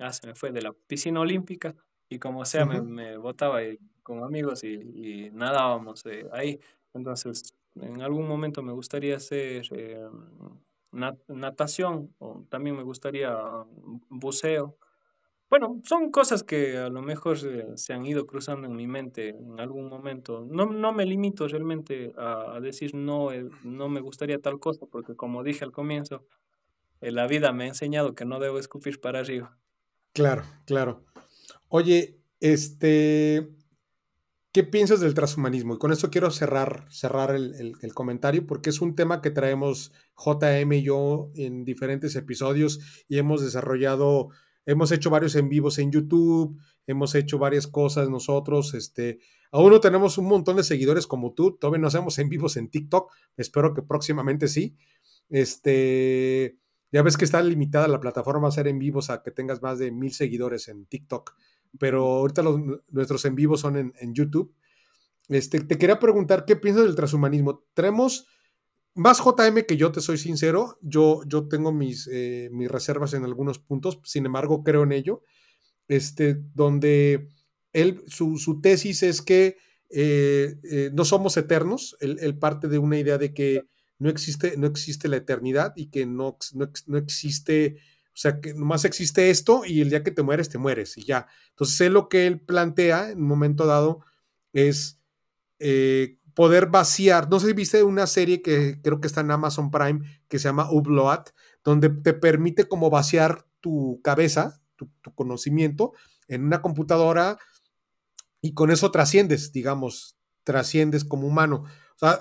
ah, 0.00 0.12
se 0.12 0.26
me 0.26 0.34
fue, 0.34 0.52
de 0.52 0.62
la 0.62 0.72
piscina 0.86 1.20
olímpica 1.20 1.74
y 2.08 2.18
como 2.18 2.44
sea 2.44 2.66
me, 2.66 2.82
me 2.82 3.16
botaba 3.16 3.60
con 4.02 4.22
amigos 4.22 4.64
y, 4.64 4.74
y 5.26 5.30
nadábamos 5.30 6.04
eh, 6.06 6.26
ahí. 6.32 6.60
Entonces, 6.92 7.54
en 7.76 8.02
algún 8.02 8.28
momento 8.28 8.62
me 8.62 8.72
gustaría 8.72 9.16
hacer 9.16 9.66
eh, 9.72 9.98
natación 11.28 12.14
o 12.18 12.44
también 12.48 12.76
me 12.76 12.82
gustaría 12.82 13.36
buceo. 14.08 14.76
Bueno, 15.56 15.80
son 15.84 16.10
cosas 16.10 16.42
que 16.42 16.78
a 16.78 16.88
lo 16.88 17.00
mejor 17.00 17.38
se, 17.38 17.92
han 17.92 18.04
ido 18.04 18.26
cruzando 18.26 18.66
en 18.66 18.74
mi 18.74 18.88
mente 18.88 19.28
en 19.28 19.60
algún 19.60 19.88
momento. 19.88 20.44
No, 20.50 20.66
no 20.66 20.92
me 20.92 21.06
limito 21.06 21.46
realmente 21.46 22.12
a, 22.18 22.58
decir 22.60 22.92
no, 22.96 23.30
eh, 23.30 23.48
no 23.62 23.88
me 23.88 24.00
gustaría 24.00 24.40
tal 24.40 24.58
cosa, 24.58 24.84
porque 24.90 25.14
como 25.14 25.44
dije 25.44 25.64
al 25.64 25.70
comienzo, 25.70 26.26
la 27.00 27.28
vida 27.28 27.52
me 27.52 27.62
ha 27.62 27.68
enseñado 27.68 28.16
que 28.16 28.24
no 28.24 28.40
debo 28.40 28.58
escupir 28.58 29.00
para 29.00 29.20
arriba. 29.20 29.56
Claro, 30.12 30.42
claro. 30.66 31.04
Oye, 31.68 32.18
este, 32.40 33.48
¿qué 34.50 34.64
piensas 34.64 34.98
del 34.98 35.14
transhumanismo? 35.14 35.74
Y 35.74 35.78
con 35.78 35.92
esto 35.92 36.10
quiero 36.10 36.32
cerrar, 36.32 36.84
cerrar 36.90 37.30
el, 37.32 37.94
comentario 37.94 38.44
porque 38.44 38.70
es 38.70 38.80
un 38.80 38.96
tema 38.96 39.22
que 39.22 39.30
traemos 39.30 39.92
JM 40.16 40.72
y 40.72 40.82
yo 40.82 41.30
en 41.36 41.64
diferentes 41.64 42.16
episodios 42.16 43.04
y 43.06 43.18
hemos 43.18 43.40
desarrollado, 43.40 44.30
hemos 44.66 44.92
hecho 44.92 45.10
varios 45.10 45.34
en 45.36 45.48
vivos 45.48 45.78
en 45.78 45.90
YouTube, 45.90 46.58
hemos 46.86 47.14
hecho 47.14 47.38
varias 47.38 47.66
cosas 47.66 48.08
nosotros, 48.10 48.74
este, 48.74 49.18
aún 49.50 49.70
no 49.70 49.80
tenemos 49.80 50.18
un 50.18 50.26
montón 50.26 50.56
de 50.56 50.64
seguidores 50.64 51.06
como 51.06 51.32
tú, 51.32 51.56
todavía 51.56 51.80
no 51.80 51.88
hacemos 51.88 52.18
en 52.18 52.28
vivos 52.28 52.56
en 52.56 52.70
TikTok, 52.70 53.12
espero 53.36 53.74
que 53.74 53.82
próximamente 53.82 54.48
sí. 54.48 54.76
Este, 55.30 56.58
ya 56.92 57.02
ves 57.02 57.16
que 57.16 57.24
está 57.24 57.42
limitada 57.42 57.88
la 57.88 58.00
plataforma 58.00 58.46
a 58.46 58.50
hacer 58.50 58.68
en 58.68 58.78
vivos 58.78 59.10
a 59.10 59.22
que 59.22 59.30
tengas 59.30 59.62
más 59.62 59.78
de 59.78 59.90
mil 59.90 60.12
seguidores 60.12 60.68
en 60.68 60.86
TikTok 60.86 61.34
pero 61.78 62.04
ahorita 62.04 62.42
nuestros 62.88 63.24
en 63.24 63.34
vivos 63.34 63.60
son 63.60 63.76
en, 63.76 64.14
YouTube. 64.14 64.54
Este, 65.28 65.60
te 65.60 65.78
quería 65.78 65.98
preguntar, 65.98 66.44
¿qué 66.44 66.56
piensas 66.56 66.84
del 66.84 66.94
transhumanismo? 66.94 67.64
Tenemos 67.74 68.26
más 68.94 69.18
JM 69.18 69.64
que 69.66 69.76
yo, 69.76 69.92
te 69.92 70.00
soy 70.00 70.18
sincero. 70.18 70.78
Yo, 70.82 71.22
yo 71.26 71.48
tengo 71.48 71.72
mis, 71.72 72.08
eh, 72.12 72.48
mis 72.52 72.70
reservas 72.70 73.14
en 73.14 73.24
algunos 73.24 73.58
puntos, 73.58 74.00
sin 74.04 74.26
embargo, 74.26 74.62
creo 74.62 74.82
en 74.84 74.92
ello. 74.92 75.22
Este, 75.88 76.40
donde 76.54 77.28
él, 77.72 78.02
su, 78.06 78.60
tesis 78.62 79.02
es 79.02 79.20
que 79.20 79.58
eh, 79.90 80.56
eh, 80.64 80.90
no 80.92 81.04
somos 81.04 81.36
eternos. 81.36 81.96
Él, 82.00 82.38
parte 82.38 82.68
de 82.68 82.78
una 82.78 82.98
idea 82.98 83.18
de 83.18 83.34
que 83.34 83.66
no 83.98 84.08
existe, 84.08 84.56
no 84.56 84.66
existe 84.66 85.08
la 85.08 85.16
eternidad 85.16 85.72
y 85.76 85.90
que 85.90 86.06
no, 86.06 86.38
no, 86.54 86.70
no 86.86 86.98
existe 86.98 87.76
o 88.14 88.16
sea, 88.16 88.40
que 88.40 88.54
nomás 88.54 88.84
existe 88.84 89.28
esto 89.28 89.62
y 89.66 89.80
el 89.80 89.90
día 89.90 90.04
que 90.04 90.12
te 90.12 90.22
mueres, 90.22 90.48
te 90.48 90.58
mueres 90.58 90.96
y 90.96 91.02
ya. 91.04 91.26
Entonces, 91.50 91.80
él 91.80 91.94
lo 91.94 92.08
que 92.08 92.28
él 92.28 92.40
plantea 92.40 93.10
en 93.10 93.18
un 93.18 93.26
momento 93.26 93.66
dado 93.66 94.04
es 94.52 95.00
eh, 95.58 96.18
poder 96.34 96.66
vaciar. 96.66 97.30
No 97.30 97.40
sé 97.40 97.48
si 97.48 97.52
viste 97.52 97.82
una 97.82 98.06
serie 98.06 98.42
que 98.42 98.80
creo 98.82 99.00
que 99.00 99.06
está 99.06 99.20
en 99.20 99.30
Amazon 99.30 99.70
Prime 99.70 100.00
que 100.28 100.38
se 100.38 100.48
llama 100.48 100.70
Upload, 100.70 101.24
donde 101.62 101.88
te 101.88 102.12
permite 102.12 102.68
como 102.68 102.90
vaciar 102.90 103.46
tu 103.60 104.00
cabeza, 104.02 104.60
tu, 104.76 104.90
conocimiento 105.14 105.92
en 106.28 106.44
una 106.44 106.60
computadora 106.60 107.38
y 108.40 108.52
con 108.52 108.70
eso 108.70 108.90
trasciendes, 108.90 109.52
digamos, 109.52 110.16
trasciendes 110.42 111.04
como 111.04 111.26
humano. 111.26 111.64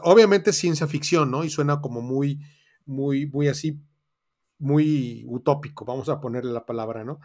Obviamente 0.03 0.52
es 0.52 0.57
ciencia 0.57 0.88
ficción, 0.88 1.31
¿no? 1.31 1.44
Y 1.44 1.49
suena 1.49 1.81
como 1.81 2.02
muy, 2.02 2.40
muy, 2.85 3.26
muy 3.27 3.48
así 3.48 3.81
muy 4.60 5.26
utópico, 5.27 5.84
vamos 5.84 6.07
a 6.07 6.22
ponerle 6.22 6.53
la 6.53 6.65
palabra, 6.65 7.03
¿no? 7.03 7.19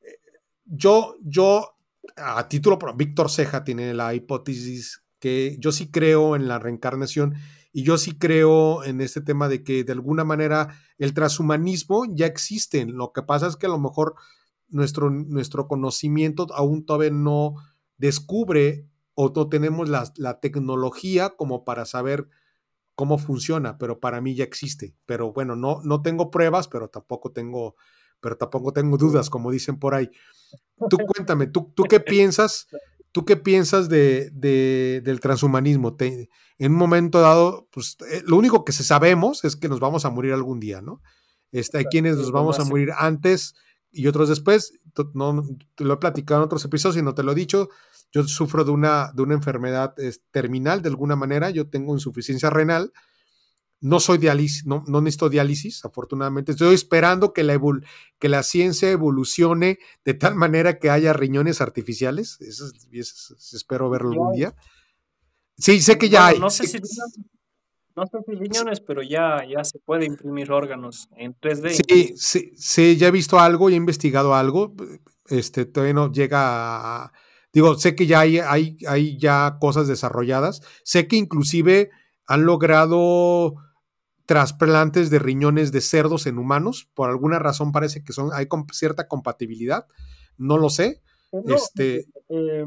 Eh, 0.00 0.18
yo, 0.64 1.14
yo, 1.22 1.76
a 2.16 2.48
título, 2.48 2.78
Víctor 2.96 3.30
Ceja 3.30 3.62
tiene 3.62 3.94
la 3.94 4.12
hipótesis 4.12 5.04
que 5.20 5.56
yo 5.60 5.70
sí 5.70 5.90
creo 5.90 6.34
en 6.34 6.48
la 6.48 6.58
reencarnación 6.58 7.34
y 7.72 7.84
yo 7.84 7.98
sí 7.98 8.18
creo 8.18 8.82
en 8.82 9.00
este 9.00 9.20
tema 9.20 9.48
de 9.48 9.62
que 9.62 9.84
de 9.84 9.92
alguna 9.92 10.24
manera 10.24 10.74
el 10.98 11.14
transhumanismo 11.14 12.04
ya 12.08 12.26
existe. 12.26 12.84
Lo 12.86 13.12
que 13.12 13.22
pasa 13.22 13.46
es 13.46 13.56
que 13.56 13.66
a 13.66 13.70
lo 13.70 13.78
mejor 13.78 14.16
nuestro, 14.68 15.10
nuestro 15.10 15.68
conocimiento 15.68 16.46
aún 16.54 16.84
todavía 16.84 17.10
no 17.10 17.54
descubre 17.96 18.86
o 19.14 19.32
no 19.34 19.48
tenemos 19.48 19.88
la, 19.88 20.12
la 20.16 20.40
tecnología 20.40 21.30
como 21.30 21.64
para 21.64 21.84
saber 21.84 22.28
cómo 22.94 23.18
funciona, 23.18 23.78
pero 23.78 24.00
para 24.00 24.20
mí 24.20 24.34
ya 24.34 24.44
existe. 24.44 24.94
Pero 25.06 25.32
bueno, 25.32 25.56
no, 25.56 25.80
no 25.84 26.02
tengo 26.02 26.30
pruebas, 26.30 26.68
pero 26.68 26.88
tampoco 26.88 27.30
tengo, 27.32 27.76
pero 28.20 28.36
tampoco 28.36 28.72
tengo 28.72 28.96
dudas, 28.96 29.30
como 29.30 29.50
dicen 29.50 29.78
por 29.78 29.94
ahí. 29.94 30.10
Tú 30.88 30.96
cuéntame, 30.98 31.46
¿tú, 31.46 31.72
tú 31.74 31.84
qué 31.84 32.00
piensas? 32.00 32.66
¿Tú 33.12 33.24
qué 33.24 33.36
piensas 33.36 33.88
de, 33.88 34.30
del 35.02 35.20
transhumanismo? 35.20 35.96
en 35.98 36.72
un 36.72 36.78
momento 36.78 37.20
dado, 37.20 37.68
pues 37.72 37.96
eh, 38.10 38.22
lo 38.26 38.36
único 38.36 38.64
que 38.64 38.72
sabemos 38.72 39.44
es 39.44 39.56
que 39.56 39.68
nos 39.68 39.80
vamos 39.80 40.04
a 40.04 40.10
morir 40.10 40.32
algún 40.32 40.60
día, 40.60 40.80
¿no? 40.80 41.02
Este, 41.52 41.78
hay 41.78 41.84
quienes 41.86 42.16
nos 42.16 42.30
vamos 42.30 42.60
a 42.60 42.64
morir 42.64 42.90
antes 42.96 43.54
y 43.90 44.06
otros 44.06 44.28
después. 44.28 44.74
No, 45.14 45.44
te 45.74 45.84
lo 45.84 45.94
he 45.94 45.96
platicado 45.96 46.40
en 46.40 46.44
otros 46.44 46.64
episodios 46.64 46.98
y 46.98 47.02
no 47.02 47.14
te 47.14 47.22
lo 47.22 47.32
he 47.32 47.34
dicho. 47.34 47.68
Yo 48.12 48.22
sufro 48.24 48.64
de 48.64 48.70
una, 48.70 49.10
de 49.14 49.22
una 49.22 49.34
enfermedad 49.34 49.94
terminal 50.30 50.82
de 50.82 50.88
alguna 50.88 51.16
manera, 51.16 51.50
yo 51.50 51.68
tengo 51.68 51.94
insuficiencia 51.94 52.50
renal, 52.50 52.92
no 53.80 54.00
soy 54.00 54.18
diálisis, 54.18 54.66
no, 54.66 54.84
no 54.86 55.00
necesito 55.00 55.28
diálisis, 55.28 55.84
afortunadamente. 55.84 56.52
Estoy 56.52 56.74
esperando 56.74 57.32
que 57.32 57.42
la, 57.42 57.58
que 58.18 58.28
la 58.28 58.42
ciencia 58.42 58.90
evolucione 58.90 59.78
de 60.04 60.14
tal 60.14 60.34
manera 60.34 60.78
que 60.78 60.90
haya 60.90 61.12
riñones 61.12 61.60
artificiales. 61.60 62.40
Eso, 62.40 62.66
espero 63.52 63.88
verlo 63.90 64.10
algún 64.10 64.32
día. 64.32 64.54
Sí, 65.56 65.80
sé 65.80 65.98
que 65.98 66.08
ya 66.08 66.28
hay. 66.28 66.38
No 66.38 66.50
sé, 66.50 66.66
si, 66.66 66.78
no 67.96 68.06
sé 68.06 68.18
si 68.26 68.34
riñones, 68.34 68.80
pero 68.80 69.02
ya, 69.02 69.44
ya 69.48 69.64
se 69.64 69.78
puede 69.78 70.06
imprimir 70.06 70.52
órganos 70.52 71.08
en 71.16 71.34
3D. 71.34 71.70
Sí, 71.70 72.14
sí, 72.16 72.52
sí, 72.56 72.96
ya 72.96 73.08
he 73.08 73.12
visto 73.12 73.38
algo 73.38 73.70
y 73.70 73.74
he 73.74 73.76
investigado 73.76 74.34
algo. 74.34 74.74
Este, 75.28 75.64
todavía 75.64 75.94
no 75.94 76.12
llega 76.12 77.04
a 77.04 77.12
Digo, 77.52 77.76
sé 77.76 77.94
que 77.96 78.06
ya 78.06 78.20
hay, 78.20 78.38
hay, 78.38 78.76
hay 78.86 79.18
ya 79.18 79.56
cosas 79.60 79.88
desarrolladas. 79.88 80.62
Sé 80.84 81.08
que 81.08 81.16
inclusive 81.16 81.90
han 82.26 82.44
logrado 82.44 83.56
trasplantes 84.30 85.10
de 85.10 85.18
riñones 85.18 85.72
de 85.72 85.80
cerdos 85.80 86.28
en 86.28 86.38
humanos. 86.38 86.88
Por 86.94 87.10
alguna 87.10 87.40
razón 87.40 87.72
parece 87.72 88.04
que 88.04 88.12
son, 88.12 88.30
hay 88.32 88.46
cierta 88.70 89.08
compatibilidad. 89.08 89.88
No 90.38 90.56
lo 90.56 90.70
sé. 90.70 91.02
este... 91.48 92.06
Eh, 92.28 92.64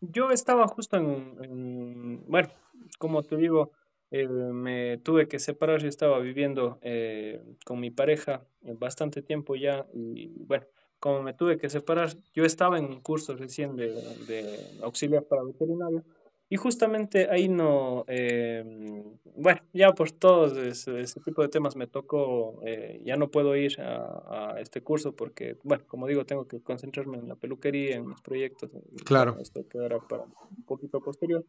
yo 0.00 0.30
estaba 0.30 0.68
justo 0.68 0.96
en, 0.96 2.22
bueno, 2.28 2.50
como 2.98 3.24
te 3.24 3.36
digo, 3.36 3.72
eh, 4.12 4.28
me 4.28 4.98
tuve 4.98 5.26
que 5.26 5.40
separar, 5.40 5.80
yo 5.80 5.88
estaba 5.88 6.20
viviendo 6.20 6.78
eh, 6.82 7.42
con 7.66 7.80
mi 7.80 7.90
pareja 7.90 8.46
bastante 8.78 9.22
tiempo 9.22 9.56
ya 9.56 9.88
y 9.92 10.44
bueno, 10.44 10.66
como 11.00 11.20
me 11.20 11.34
tuve 11.34 11.58
que 11.58 11.68
separar, 11.68 12.16
yo 12.32 12.44
estaba 12.44 12.78
en 12.78 12.84
un 12.84 13.00
curso 13.00 13.34
recién 13.34 13.74
de, 13.74 13.88
de 14.28 14.56
auxiliar 14.84 15.24
para 15.24 15.42
veterinario 15.42 16.04
Y 16.52 16.56
justamente 16.56 17.30
ahí 17.30 17.48
no, 17.48 18.04
em, 18.08 19.04
bueno, 19.36 19.60
ya 19.72 19.92
por 19.92 20.10
todos 20.10 20.58
ese, 20.58 21.20
tipo 21.20 21.42
de 21.42 21.48
temas 21.48 21.76
me 21.76 21.86
tocó, 21.86 22.60
eh, 22.66 23.00
ya 23.04 23.14
no 23.14 23.30
puedo 23.30 23.54
ir 23.54 23.80
a, 23.80 24.56
este 24.58 24.82
curso 24.82 25.14
porque, 25.14 25.56
bueno, 25.62 25.84
como 25.86 26.08
digo, 26.08 26.26
tengo 26.26 26.48
que 26.48 26.60
concentrarme 26.60 27.18
en 27.18 27.28
la 27.28 27.36
peluquería, 27.36 27.94
en 27.94 28.08
mis 28.08 28.20
proyectos. 28.20 28.68
Claro. 29.04 29.36
esto 29.40 29.64
quedará 29.68 30.00
para 30.00 30.24
un 30.24 30.64
poquito 30.66 31.00
posterior, 31.00 31.44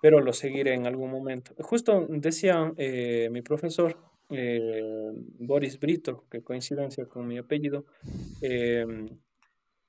pero 0.00 0.20
lo 0.20 0.32
seguiré 0.32 0.74
en 0.74 0.86
algún 0.86 1.10
momento. 1.10 1.52
Justo 1.58 2.06
decía 2.08 2.72
eh, 2.76 3.28
mi 3.32 3.42
profesor, 3.42 3.96
eh, 4.30 5.10
Boris 5.40 5.80
Brito, 5.80 6.22
que 6.30 6.40
coincidencia 6.40 7.06
con 7.06 7.26
mi 7.26 7.38
apellido, 7.38 7.84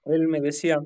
él 0.06 0.27
me 0.27 0.41
decía, 0.41 0.80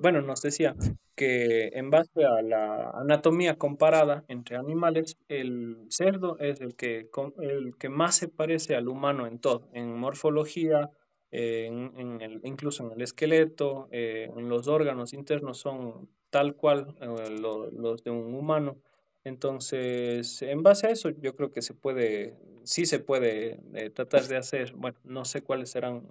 bueno, 0.00 0.20
nos 0.22 0.42
decía 0.42 0.74
que 1.14 1.68
en 1.68 1.90
base 1.90 2.24
a 2.24 2.42
la 2.42 2.90
anatomía 2.90 3.56
comparada 3.56 4.24
entre 4.28 4.56
animales, 4.56 5.16
el 5.28 5.86
cerdo 5.88 6.38
es 6.38 6.60
el 6.60 6.76
que, 6.76 7.08
el 7.40 7.76
que 7.78 7.88
más 7.88 8.16
se 8.16 8.28
parece 8.28 8.76
al 8.76 8.88
humano 8.88 9.26
en 9.26 9.38
todo, 9.38 9.68
en 9.72 9.96
morfología, 9.96 10.90
en, 11.30 12.20
el, 12.20 12.40
incluso 12.44 12.84
en 12.84 12.92
el 12.92 13.02
esqueleto, 13.02 13.88
eh, 13.90 14.30
en 14.36 14.48
los 14.48 14.68
órganos 14.68 15.12
internos 15.12 15.58
son 15.58 16.08
tal 16.30 16.54
cual 16.54 16.94
eh, 17.00 17.30
los 17.40 18.04
de 18.04 18.10
un 18.10 18.34
humano. 18.34 18.76
Entonces, 19.24 20.40
en 20.42 20.62
base 20.62 20.86
a 20.86 20.90
eso, 20.90 21.10
yo 21.10 21.34
creo 21.34 21.50
que 21.50 21.62
se 21.62 21.74
puede, 21.74 22.36
sí 22.62 22.86
se 22.86 23.00
puede 23.00 23.60
eh, 23.74 23.90
tratar 23.90 24.24
de 24.28 24.36
hacer, 24.36 24.72
bueno, 24.74 24.98
no 25.04 25.24
sé 25.24 25.42
cuáles 25.42 25.70
serán, 25.70 26.06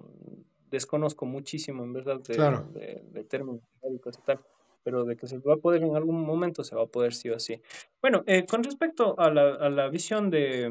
desconozco 0.76 1.26
muchísimo 1.26 1.84
en 1.84 1.94
verdad 1.94 2.20
de, 2.22 3.02
de 3.12 3.24
términos 3.24 3.62
médicos 3.82 4.18
y 4.20 4.22
tal, 4.26 4.40
pero 4.84 5.04
de 5.04 5.18
que 5.18 5.28
se 5.28 5.40
va 5.40 5.56
a 5.56 5.58
poder 5.58 5.84
en 5.84 5.96
algún 5.96 6.22
momento, 6.22 6.64
se 6.64 6.76
va 6.76 6.84
a 6.84 6.88
poder 6.88 7.14
sí 7.14 7.30
o 7.30 7.40
sí. 7.40 7.60
Bueno, 8.02 8.24
eh, 8.28 8.46
con 8.46 8.64
respecto 8.64 9.20
a 9.20 9.32
la, 9.32 9.56
a 9.56 9.70
la 9.70 9.90
visión 9.90 10.30
de, 10.30 10.70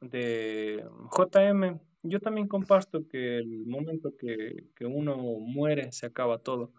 de, 0.00 0.84
JM, 1.10 1.78
yo 2.02 2.20
también 2.20 2.48
comparto 2.48 3.06
que 3.06 3.36
el 3.36 3.66
momento 3.66 4.16
que, 4.16 4.64
que 4.74 4.86
uno 4.86 5.16
muere 5.16 5.92
se 5.92 6.06
acaba 6.06 6.38
todo. 6.38 6.72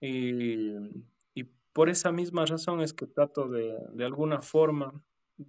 Y, 0.00 0.76
y, 1.34 1.44
por 1.72 1.88
esa 1.88 2.12
misma 2.12 2.44
razón 2.46 2.80
es 2.80 2.92
que 2.92 3.06
trato 3.06 3.48
de, 3.48 3.74
de 3.92 4.04
alguna 4.04 4.40
forma, 4.40 4.92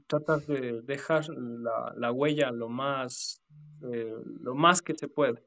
tratar 0.08 0.42
de 0.48 0.82
dejar 0.82 1.30
la, 1.30 1.94
la 1.96 2.12
huella 2.12 2.50
lo 2.50 2.70
más, 2.70 3.44
eh, 3.84 4.16
lo 4.42 4.56
más 4.56 4.82
que 4.82 4.96
se 4.96 5.08
puede 5.08 5.44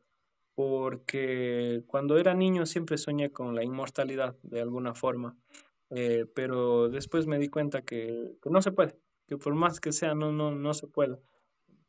porque 0.58 1.84
cuando 1.86 2.18
era 2.18 2.34
niño 2.34 2.66
siempre 2.66 2.98
soñé 2.98 3.30
con 3.30 3.54
la 3.54 3.62
inmortalidad 3.62 4.34
de 4.42 4.60
alguna 4.60 4.92
forma, 4.92 5.36
eh, 5.88 6.26
pero 6.34 6.88
después 6.88 7.28
me 7.28 7.38
di 7.38 7.46
cuenta 7.48 7.82
que, 7.82 8.32
no 8.44 8.60
se 8.60 8.72
puede, 8.72 8.96
que 9.28 9.36
por 9.36 9.54
más 9.54 9.78
que 9.78 9.92
sea, 9.92 10.16
no, 10.16 10.32
no, 10.32 10.50
no 10.50 10.74
se 10.74 10.88
puede, 10.88 11.20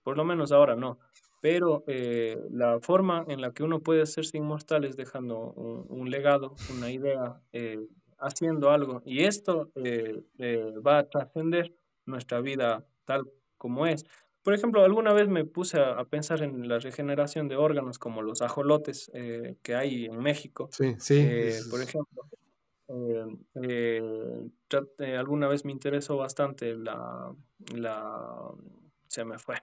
por 0.03 0.17
lo 0.17 0.23
menos 0.23 0.51
ahora 0.51 0.75
no. 0.75 0.99
Pero 1.41 1.83
eh, 1.87 2.37
la 2.51 2.79
forma 2.79 3.25
en 3.27 3.41
la 3.41 3.53
que 3.53 3.63
uno 3.63 3.79
puede 3.79 4.03
hacerse 4.03 4.37
inmortal 4.37 4.85
es 4.85 4.95
dejando 4.95 5.51
un, 5.89 6.11
legado, 6.11 6.53
una 6.71 6.91
idea, 6.91 7.41
eh, 7.53 7.87
haciendo 8.19 8.69
algo. 8.69 9.01
Y 9.03 9.23
esto 9.23 9.71
va 10.85 10.99
a 10.99 11.09
trascender 11.09 11.73
nuestra 12.05 12.39
vida 12.39 12.85
tal 13.05 13.23
como 13.57 13.87
es. 13.87 14.05
Por 14.49 14.55
ejemplo, 14.55 14.83
alguna 14.83 15.13
vez 15.13 15.27
me 15.27 15.45
puse 15.45 15.79
a, 15.79 16.03
pensar 16.05 16.41
en 16.41 16.67
la 16.67 16.79
regeneración 16.79 17.47
de 17.47 17.55
órganos 17.55 17.99
como 17.99 18.23
los 18.23 18.41
ajolotes 18.41 19.11
eh, 19.13 19.57
que 19.61 19.75
hay 19.75 20.05
en 20.05 20.17
México. 20.17 20.69
Sí, 20.71 20.95
sí. 20.97 21.19
Eh, 21.19 21.59
por 21.69 21.79
ejemplo, 21.83 22.25
eh, 23.61 25.15
alguna 25.19 25.47
vez 25.47 25.65
me 25.65 25.71
interesó 25.71 26.17
bastante 26.17 26.73
la, 26.75 27.31
la... 27.75 28.49
se 29.05 29.23
me 29.23 29.37
fue. 29.37 29.57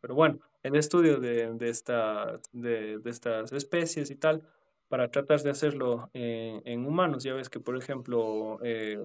Pero 0.00 0.16
bueno, 0.16 0.40
el 0.64 0.74
estudio 0.74 1.20
de, 1.20 1.52
de, 1.54 1.68
esta, 1.68 2.40
de, 2.50 2.98
de 2.98 3.10
estas 3.10 3.52
especies 3.52 4.10
y 4.10 4.16
tal 4.16 4.42
para 4.90 5.08
tratar 5.08 5.40
de 5.40 5.50
hacerlo 5.50 6.10
eh, 6.14 6.60
en 6.64 6.84
humanos. 6.84 7.22
Ya 7.22 7.32
ves 7.32 7.48
que, 7.48 7.60
por 7.60 7.76
ejemplo, 7.76 8.58
eh, 8.64 8.98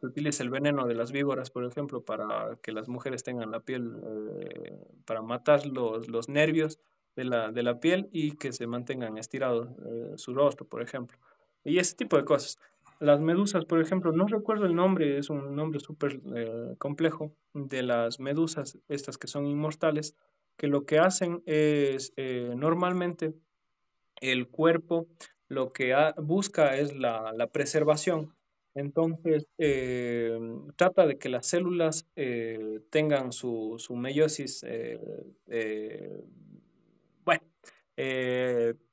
se 0.00 0.06
utiliza 0.06 0.42
el 0.42 0.48
veneno 0.48 0.86
de 0.86 0.94
las 0.94 1.12
víboras, 1.12 1.50
por 1.50 1.66
ejemplo, 1.66 2.00
para 2.00 2.56
que 2.62 2.72
las 2.72 2.88
mujeres 2.88 3.24
tengan 3.24 3.50
la 3.50 3.60
piel, 3.60 3.92
eh, 4.40 4.78
para 5.04 5.20
matar 5.20 5.66
los, 5.66 6.08
los 6.08 6.30
nervios 6.30 6.80
de 7.14 7.24
la, 7.24 7.52
de 7.52 7.62
la, 7.62 7.78
piel 7.78 8.08
y 8.10 8.38
que 8.38 8.54
se 8.54 8.66
mantengan 8.66 9.18
estirados 9.18 9.68
su 10.16 10.32
rostro, 10.32 10.66
por 10.66 10.80
ejemplo. 10.80 11.18
Y 11.62 11.78
ese 11.78 11.94
tipo 11.94 12.16
de 12.16 12.24
cosas. 12.24 12.58
Las 12.98 13.20
medusas, 13.20 13.66
por 13.66 13.82
ejemplo, 13.82 14.12
no 14.12 14.26
recuerdo 14.28 14.64
el 14.64 14.74
nombre, 14.74 15.18
es 15.18 15.28
un 15.28 15.54
nombre 15.54 15.78
súper 15.78 16.22
complejo, 16.78 17.32
de 17.52 17.82
las 17.82 18.18
medusas, 18.18 18.78
estas 18.88 19.18
que 19.18 19.26
son 19.26 19.46
inmortales, 19.46 20.16
que 20.56 20.68
lo 20.68 20.86
que 20.86 20.98
hacen 20.98 21.42
es 21.44 22.14
normalmente 22.56 23.34
el 24.20 24.48
cuerpo 24.48 25.06
lo 25.48 25.72
que 25.72 25.94
busca 26.18 26.76
es 26.76 26.94
la, 26.94 27.48
preservación. 27.52 28.34
Entonces, 28.74 29.46
eh, 29.56 30.38
trata 30.76 31.06
de 31.06 31.18
que 31.18 31.28
las 31.28 31.46
células 31.46 32.06
eh, 32.14 32.80
tengan 32.90 33.32
su, 33.32 33.74
su 33.78 33.96
meiosis, 33.96 34.64
eh, 34.66 36.22
bueno, 37.24 37.42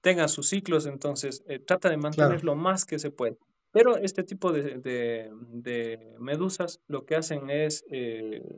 tengan 0.02 0.30
sus 0.30 0.50
ciclos, 0.50 0.88
entonces 0.88 1.44
trata 1.68 1.90
de 1.90 1.98
mantener 1.98 2.44
lo 2.44 2.56
más 2.56 2.86
que 2.86 2.98
se 2.98 3.12
puede. 3.12 3.38
Pero 3.72 3.98
este 3.98 4.24
tipo 4.24 4.54
de, 4.54 4.80
de 4.80 6.16
medusas 6.18 6.80
lo 6.88 7.06
que 7.06 7.16
hacen 7.16 7.50
es 7.50 7.84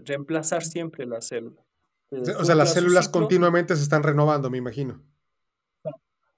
reemplazar 0.05 0.63
siempre 0.63 1.07
las 1.07 1.27
células. 1.27 1.65
o 2.11 2.45
sea, 2.45 2.55
las 2.55 2.73
células 2.73 3.09
continuamente 3.09 3.75
se 3.75 3.83
están 3.83 4.03
renovando, 4.03 4.49
me 4.51 4.59
imagino. 4.59 5.03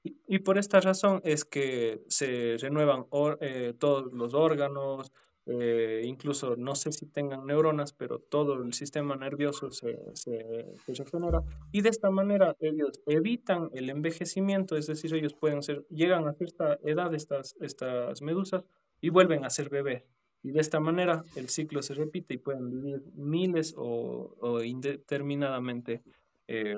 Y 0.04 0.40
por 0.40 0.58
esta 0.58 0.80
razón 0.80 1.22
es 1.24 1.44
que 1.44 2.02
se 2.08 2.56
renuevan 2.58 3.06
eh, 3.42 3.74
todos 3.78 4.14
los 4.14 4.34
órganos, 4.34 5.12
eh, 5.52 6.04
incluso 6.06 6.56
no 6.56 6.76
sé 6.76 6.92
si 6.92 7.08
tengan 7.08 7.48
neuronas, 7.48 7.92
pero 7.92 8.20
todo 8.20 8.62
el 8.62 8.74
sistema 8.74 9.16
nervioso 9.16 9.72
se, 9.72 9.98
se, 10.14 10.76
se, 10.86 10.94
regenera. 10.94 11.42
Y 11.72 11.82
de 11.82 11.90
esta 11.90 12.12
manera 12.12 12.56
ellos 12.60 13.02
evitan 13.08 13.72
el 13.74 13.90
envejecimiento, 13.90 14.78
es 14.78 14.86
decir, 14.86 15.14
ellos 15.16 15.34
pueden 15.34 15.64
ser, 15.64 15.86
llegan 15.90 16.28
a 16.28 16.34
cierta 16.34 16.78
edad 16.84 17.14
estas, 17.16 17.56
estas 17.60 18.22
medusas 18.22 18.64
y 19.02 19.10
vuelven 19.10 19.44
a 19.44 19.50
ser 19.50 19.70
bebés. 19.70 20.04
Y 20.44 20.52
de 20.52 20.62
esta 20.62 20.80
manera 20.80 21.24
el 21.36 21.50
ciclo 21.50 21.82
se 21.82 21.96
repite 21.96 22.36
y 22.36 22.38
pueden 22.38 22.70
vivir 22.70 23.04
miles 23.16 23.74
o, 23.76 24.36
o 24.40 24.64
indeterminadamente, 24.64 26.04
eh, 26.48 26.78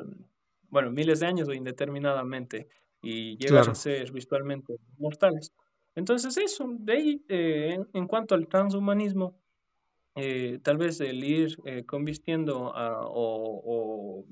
bueno, 0.69 0.91
miles 0.91 1.19
de 1.19 1.27
años 1.27 1.49
o 1.49 1.53
indeterminadamente 1.53 2.69
y 3.01 3.37
llegas 3.37 3.67
a 3.67 3.75
ser 3.75 4.11
virtualmente 4.11 4.75
mortales. 4.97 5.51
Entonces 5.95 6.37
eso, 6.37 6.65
de 6.79 6.93
ahí, 6.93 7.25
eh, 7.27 7.77
en, 7.93 8.07
cuanto 8.07 8.35
al 8.35 8.47
transhumanismo, 8.47 9.35
eh, 10.15 10.59
tal 10.63 10.77
vez 10.77 11.01
el 11.01 11.23
ir 11.23 11.57
eh, 11.65 11.85
convistiendo 11.85 12.71
o, 12.75 14.25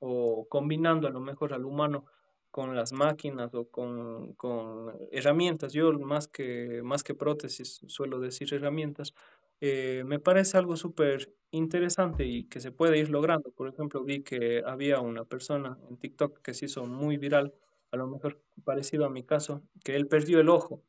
o, 0.00 0.46
combinando 0.48 1.08
a 1.08 1.10
lo 1.10 1.20
mejor 1.20 1.54
al 1.54 1.64
humano 1.64 2.06
con 2.50 2.76
las 2.76 2.92
máquinas 2.92 3.52
o 3.54 3.68
con, 3.68 4.34
con 4.34 4.94
herramientas, 5.10 5.72
yo 5.72 5.92
más 5.92 6.28
que, 6.28 6.82
más 6.84 7.02
que 7.02 7.14
prótesis 7.14 7.80
suelo 7.88 8.20
decir 8.20 8.52
herramientas, 8.54 9.14
me 9.60 10.18
parece 10.18 10.58
algo 10.58 10.76
súper 10.76 11.32
interesante 11.50 12.26
y 12.26 12.44
que 12.44 12.60
se 12.60 12.70
puede 12.70 12.98
ir 12.98 13.08
logrando. 13.08 13.50
Por 13.50 13.68
ejemplo, 13.68 14.04
vi 14.04 14.22
que 14.22 14.62
había 14.66 15.00
una 15.00 15.24
persona 15.24 15.78
en 15.88 15.96
TikTok 15.96 16.42
que 16.42 16.52
se 16.52 16.66
hizo 16.66 16.84
muy 16.86 17.16
viral 17.16 17.54
a 17.94 17.96
lo 17.96 18.06
mejor 18.06 18.40
parecido 18.64 19.06
a 19.06 19.10
mi 19.10 19.22
caso, 19.22 19.62
que 19.84 19.96
él 19.96 20.06
perdió 20.06 20.40
el 20.40 20.48
ojo 20.48 20.82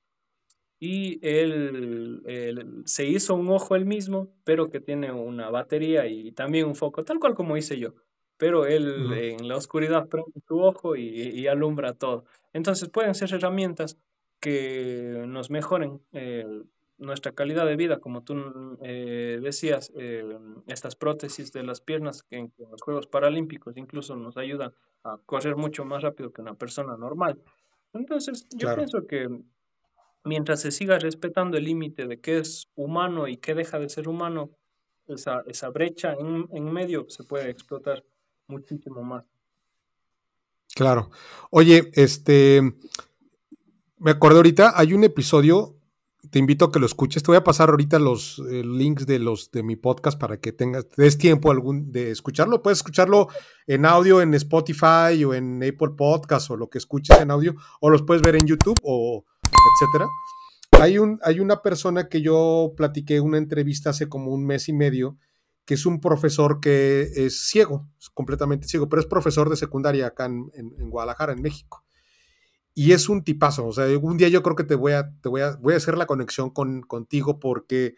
y 0.80 1.20
él, 1.22 2.84
se 2.86 3.06
hizo 3.06 3.36
un 3.36 3.50
ojo 3.50 3.76
él 3.76 3.86
mismo, 3.86 4.30
pero 4.44 4.70
que 4.70 4.80
tiene 4.80 5.12
una 5.12 5.50
batería 5.50 6.08
y 6.08 6.32
también 6.32 6.66
un 6.68 6.76
foco, 6.76 7.04
tal 7.04 7.20
cual 7.20 7.36
como 7.36 7.58
hice 7.58 7.80
yo. 7.80 7.94
Pero 8.38 8.66
él 8.66 9.14
en 9.14 9.48
la 9.48 9.56
oscuridad 9.56 10.10
prende 10.10 10.42
su 10.48 10.60
ojo 10.60 10.96
y, 10.98 11.48
alumbra 11.48 11.94
todo. 11.94 12.26
Entonces 12.54 12.90
pueden 12.90 13.16
ser 13.16 13.34
herramientas 13.34 13.98
que 14.42 15.24
nos 15.28 15.50
mejoren 15.50 16.02
eh, 16.12 16.46
nuestra 16.98 17.34
calidad 17.34 17.66
de 17.66 17.76
vida, 17.76 18.00
como 18.00 18.24
tú 18.24 18.78
eh, 18.82 19.40
decías, 19.42 19.92
eh, 19.96 20.38
estas 20.68 20.96
prótesis 20.96 21.52
de 21.52 21.64
las 21.64 21.82
piernas 21.82 22.24
que 22.24 22.38
en, 22.38 22.54
los 22.72 22.82
Juegos 22.82 23.08
Paralímpicos 23.08 23.76
incluso 23.78 24.16
nos 24.16 24.38
ayudan 24.38 24.74
a 25.04 25.18
correr 25.26 25.56
mucho 25.56 25.86
más 25.86 26.04
rápido 26.04 26.32
que 26.32 26.42
una 26.42 26.56
persona 26.56 26.96
normal. 26.98 27.40
Entonces, 27.94 28.48
yo 28.56 28.74
pienso 28.76 29.06
que 29.08 29.30
mientras 30.24 30.62
se 30.62 30.72
siga 30.72 30.98
respetando 31.00 31.58
el 31.58 31.66
límite 31.66 32.08
de 32.08 32.20
qué 32.20 32.40
es 32.40 32.70
humano 32.76 33.28
y 33.28 33.38
qué 33.38 33.54
deja 33.54 33.80
de 33.80 33.90
ser 33.90 34.08
humano, 34.08 34.52
esa, 35.08 35.44
esa 35.48 35.70
brecha 35.70 36.14
en, 36.14 36.48
en 36.52 36.72
medio 36.72 37.06
se 37.10 37.24
puede 37.24 37.50
explotar 37.50 38.04
muchísimo 38.48 39.04
más. 39.04 39.26
Claro. 40.74 41.10
Oye, 41.52 41.92
este, 41.94 42.62
me 43.98 44.12
acuerdo 44.12 44.38
ahorita, 44.38 44.74
hay 44.76 44.94
un 44.94 45.04
episodio 45.04 45.75
te 46.32 46.40
invito 46.40 46.66
a 46.66 46.72
que 46.72 46.80
lo 46.80 46.86
escuches. 46.86 47.24
Te 47.24 47.28
voy 47.28 47.38
a 47.38 47.44
pasar 47.44 47.70
ahorita 47.70 48.00
los 48.00 48.42
eh, 48.50 48.64
links 48.64 49.06
de 49.06 49.20
los 49.20 49.52
de 49.52 49.64
mi 49.64 49.76
podcast 49.76 50.20
para 50.20 50.38
que 50.38 50.52
tengas, 50.52 50.88
te 50.88 51.02
des 51.02 51.18
tiempo 51.18 51.52
algún 51.52 51.92
de 51.92 52.12
escucharlo. 52.12 52.62
Puedes 52.62 52.80
escucharlo 52.80 53.28
en 53.68 53.86
audio 53.86 54.22
en 54.22 54.34
Spotify 54.34 55.24
o 55.26 55.34
en 55.34 55.64
Apple 55.64 55.94
Podcast 55.98 56.52
o 56.52 56.58
lo 56.58 56.70
que 56.70 56.78
escuches 56.78 57.20
en 57.20 57.32
audio, 57.32 57.56
o 57.80 57.90
los 57.90 58.04
puedes 58.04 58.22
ver 58.22 58.36
en 58.36 58.46
YouTube 58.46 58.78
o 58.84 59.26
etcétera. 59.44 60.10
Hay, 60.82 60.98
un, 60.98 61.20
hay 61.24 61.40
una 61.40 61.62
persona 61.62 62.10
que 62.10 62.22
yo 62.22 62.74
platiqué 62.76 63.22
una 63.22 63.38
entrevista 63.38 63.92
hace 63.92 64.10
como 64.10 64.32
un 64.32 64.46
mes 64.46 64.68
y 64.68 64.74
medio, 64.74 65.18
que 65.66 65.76
es 65.76 65.86
un 65.86 66.02
profesor 66.02 66.60
que 66.60 67.10
es 67.16 67.48
ciego, 67.48 67.88
es 68.00 68.10
completamente 68.10 68.68
ciego, 68.68 68.90
pero 68.90 69.00
es 69.00 69.08
profesor 69.08 69.50
de 69.50 69.56
secundaria 69.56 70.08
acá 70.08 70.26
en 70.26 70.90
Guadalajara, 70.90 71.34
en 71.34 71.42
México 71.42 71.86
y 72.76 72.92
es 72.92 73.10
un 73.10 73.24
tipazo. 73.24 73.66
O 73.66 73.72
sea, 73.72 73.86
un 73.98 74.18
día 74.18 74.28
yo 74.28 74.44
creo 74.44 74.56
que 74.56 74.66
te 74.66 74.76
voy 74.76 74.92
a, 74.92 75.10
te 75.22 75.30
voy 75.30 75.42
a, 75.42 75.56
voy 75.56 75.74
a 75.74 75.78
hacer 75.78 75.98
la 75.98 76.06
conexión 76.06 76.50
con, 76.50 76.82
contigo 76.82 77.40
porque 77.40 77.96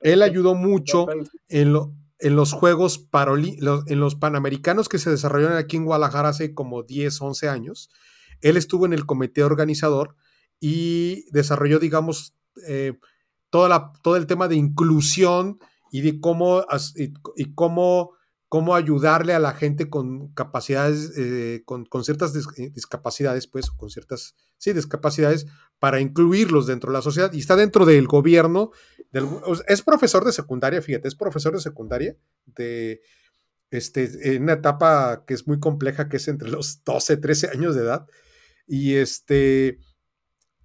él 0.00 0.22
ayudó 0.22 0.54
mucho 0.54 1.06
en, 1.48 1.74
en 2.18 2.36
los 2.36 2.52
Juegos 2.52 2.98
Paroli, 2.98 3.58
en 3.86 4.00
los 4.00 4.14
Panamericanos 4.14 4.88
que 4.88 4.98
se 4.98 5.10
desarrollaron 5.10 5.56
aquí 5.56 5.76
en 5.76 5.86
Guadalajara 5.86 6.28
hace 6.28 6.54
como 6.54 6.82
10, 6.82 7.20
11 7.20 7.48
años. 7.48 7.90
Él 8.42 8.58
estuvo 8.58 8.84
en 8.84 8.92
el 8.92 9.06
comité 9.06 9.44
organizador 9.44 10.14
y 10.60 11.24
desarrolló, 11.30 11.78
digamos, 11.78 12.34
eh, 12.68 12.98
toda 13.48 13.68
la, 13.68 13.92
todo 14.02 14.16
el 14.16 14.26
tema 14.26 14.46
de 14.46 14.56
inclusión 14.56 15.58
y 15.90 16.02
de 16.02 16.20
cómo, 16.20 16.64
y 17.36 17.54
cómo 17.54 18.12
cómo 18.52 18.74
ayudarle 18.74 19.32
a 19.32 19.38
la 19.38 19.54
gente 19.54 19.88
con 19.88 20.28
capacidades, 20.34 21.14
eh, 21.16 21.62
con, 21.64 21.86
ciertas 22.04 22.36
eh, 22.58 22.68
discapacidades, 22.68 23.46
pues, 23.46 23.70
con 23.70 23.88
ciertas, 23.88 24.36
sí, 24.58 24.74
discapacidades, 24.74 25.46
para 25.78 26.02
incluirlos 26.02 26.66
dentro 26.66 26.92
de 26.92 26.98
la 26.98 27.00
sociedad. 27.00 27.32
Y 27.32 27.38
está 27.38 27.56
dentro 27.56 27.86
del 27.86 28.06
gobierno. 28.06 28.70
es 29.68 29.80
profesor 29.80 30.26
de 30.26 30.32
secundaria, 30.32 30.82
fíjate, 30.82 31.08
es 31.08 31.14
profesor 31.14 31.54
de 31.54 31.60
secundaria, 31.60 32.14
de, 32.44 33.00
este, 33.70 34.34
en 34.34 34.42
una 34.42 34.52
etapa 34.52 35.24
que 35.26 35.32
es 35.32 35.46
muy 35.46 35.58
compleja, 35.58 36.10
que 36.10 36.18
es 36.18 36.28
entre 36.28 36.50
los 36.50 36.84
12, 36.84 37.16
13 37.16 37.48
años 37.54 37.74
de 37.74 37.84
edad. 37.84 38.06
Y 38.66 38.96
este, 38.96 39.78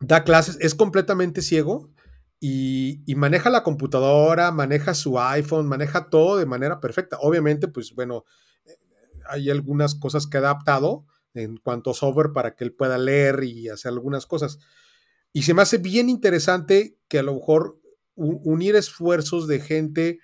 da 0.01 0.25
clases, 0.25 0.57
es 0.59 0.75
completamente 0.75 1.41
ciego, 1.41 1.89
y, 2.39 3.03
maneja 3.15 3.49
la 3.49 3.63
computadora, 3.63 4.51
maneja 4.51 4.93
su 4.93 5.19
iPhone, 5.19 5.67
maneja 5.67 6.09
todo 6.09 6.37
de 6.37 6.45
manera 6.45 6.79
perfecta. 6.79 7.17
Obviamente, 7.19 7.67
pues 7.67 7.95
bueno, 7.95 8.25
eh, 8.65 8.77
hay 9.27 9.49
algunas 9.49 9.95
cosas 9.95 10.27
que 10.27 10.37
ha 10.37 10.41
adaptado 10.41 11.05
en 11.33 11.57
cuanto 11.57 11.91
a 11.91 11.93
software 11.93 12.33
para 12.33 12.55
que 12.55 12.63
él 12.63 12.73
pueda 12.73 12.97
leer 12.97 13.43
y 13.43 13.69
hacer 13.69 13.89
algunas 13.89 14.27
cosas. 14.27 14.59
Y 15.33 15.43
se 15.43 15.53
me 15.53 15.63
hace 15.63 15.77
bien 15.79 16.09
interesante 16.09 16.97
que 17.07 17.19
a 17.19 17.23
lo 17.23 17.35
mejor 17.35 17.79
unir 18.15 18.75
esfuerzos 18.75 19.47
de 19.47 19.59
gente 19.59 20.19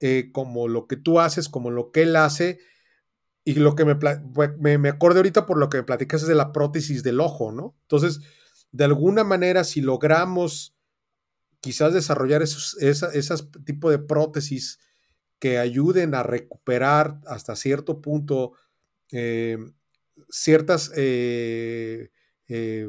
eh, 0.00 0.30
como 0.32 0.68
lo 0.68 0.86
que 0.86 0.96
tú 0.96 1.18
haces, 1.18 1.48
como 1.48 1.70
lo 1.70 1.90
que 1.90 2.02
él 2.02 2.16
hace, 2.16 2.60
y 3.44 3.54
lo 3.54 3.74
que 3.74 3.84
me, 3.84 3.96
me, 4.58 4.78
me 4.78 4.88
acordé 4.88 5.20
ahorita 5.20 5.46
por 5.46 5.58
lo 5.58 5.68
que 5.68 5.78
me 5.78 5.82
platicas 5.82 6.22
es 6.22 6.28
de 6.28 6.34
la 6.34 6.52
prótesis 6.52 7.02
del 7.02 7.18
ojo, 7.18 7.50
¿no? 7.50 7.74
Entonces, 7.82 8.20
de 8.70 8.84
alguna 8.84 9.24
manera, 9.24 9.64
si 9.64 9.80
logramos 9.80 10.77
quizás 11.60 11.92
desarrollar 11.92 12.42
esos 12.42 12.76
esa, 12.80 13.36
tipo 13.64 13.90
de 13.90 13.98
prótesis 13.98 14.78
que 15.38 15.58
ayuden 15.58 16.14
a 16.14 16.22
recuperar 16.22 17.20
hasta 17.26 17.56
cierto 17.56 18.00
punto 18.00 18.52
eh, 19.12 19.58
ciertas 20.28 20.92
eh, 20.96 22.10
eh, 22.48 22.88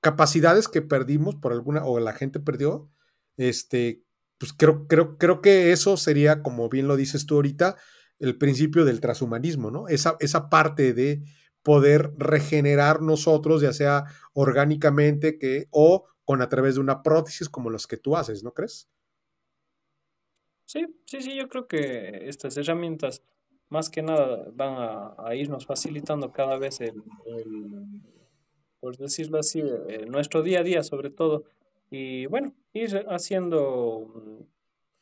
capacidades 0.00 0.68
que 0.68 0.82
perdimos 0.82 1.36
por 1.36 1.52
alguna 1.52 1.84
o 1.84 1.98
la 2.00 2.12
gente 2.12 2.40
perdió, 2.40 2.90
este, 3.36 4.02
pues 4.38 4.52
creo, 4.52 4.86
creo, 4.86 5.18
creo 5.18 5.42
que 5.42 5.72
eso 5.72 5.96
sería, 5.96 6.42
como 6.42 6.68
bien 6.68 6.88
lo 6.88 6.96
dices 6.96 7.26
tú 7.26 7.36
ahorita, 7.36 7.76
el 8.18 8.36
principio 8.36 8.84
del 8.84 9.00
transhumanismo, 9.00 9.70
¿no? 9.70 9.88
Esa, 9.88 10.16
esa 10.20 10.48
parte 10.48 10.92
de 10.92 11.22
poder 11.62 12.12
regenerar 12.16 13.02
nosotros, 13.02 13.60
ya 13.60 13.72
sea 13.72 14.04
orgánicamente 14.32 15.38
que, 15.38 15.66
o 15.70 16.06
con 16.28 16.42
a 16.42 16.48
través 16.50 16.74
de 16.74 16.82
una 16.82 17.02
prótesis 17.02 17.48
como 17.48 17.70
los 17.70 17.86
que 17.86 17.96
tú 17.96 18.14
haces, 18.14 18.44
¿no 18.44 18.52
crees? 18.52 18.86
Sí, 20.66 20.84
sí, 21.06 21.22
sí, 21.22 21.34
yo 21.34 21.48
creo 21.48 21.66
que 21.66 22.28
estas 22.28 22.54
herramientas 22.58 23.22
más 23.70 23.88
que 23.88 24.02
nada 24.02 24.44
van 24.52 25.14
a, 25.16 25.34
irnos 25.34 25.64
facilitando 25.64 26.30
cada 26.30 26.58
vez 26.58 26.82
el, 26.82 27.02
por 28.78 28.98
decirlo 28.98 29.38
así, 29.38 29.62
nuestro 30.06 30.42
día 30.42 30.60
a 30.60 30.64
día 30.64 30.82
sobre 30.82 31.08
todo. 31.08 31.44
Y 31.90 32.26
bueno, 32.26 32.52
ir 32.74 33.06
haciendo, 33.08 34.46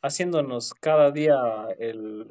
haciéndonos 0.01 0.73
cada 0.73 1.11
día 1.11 1.35
el, 1.79 2.27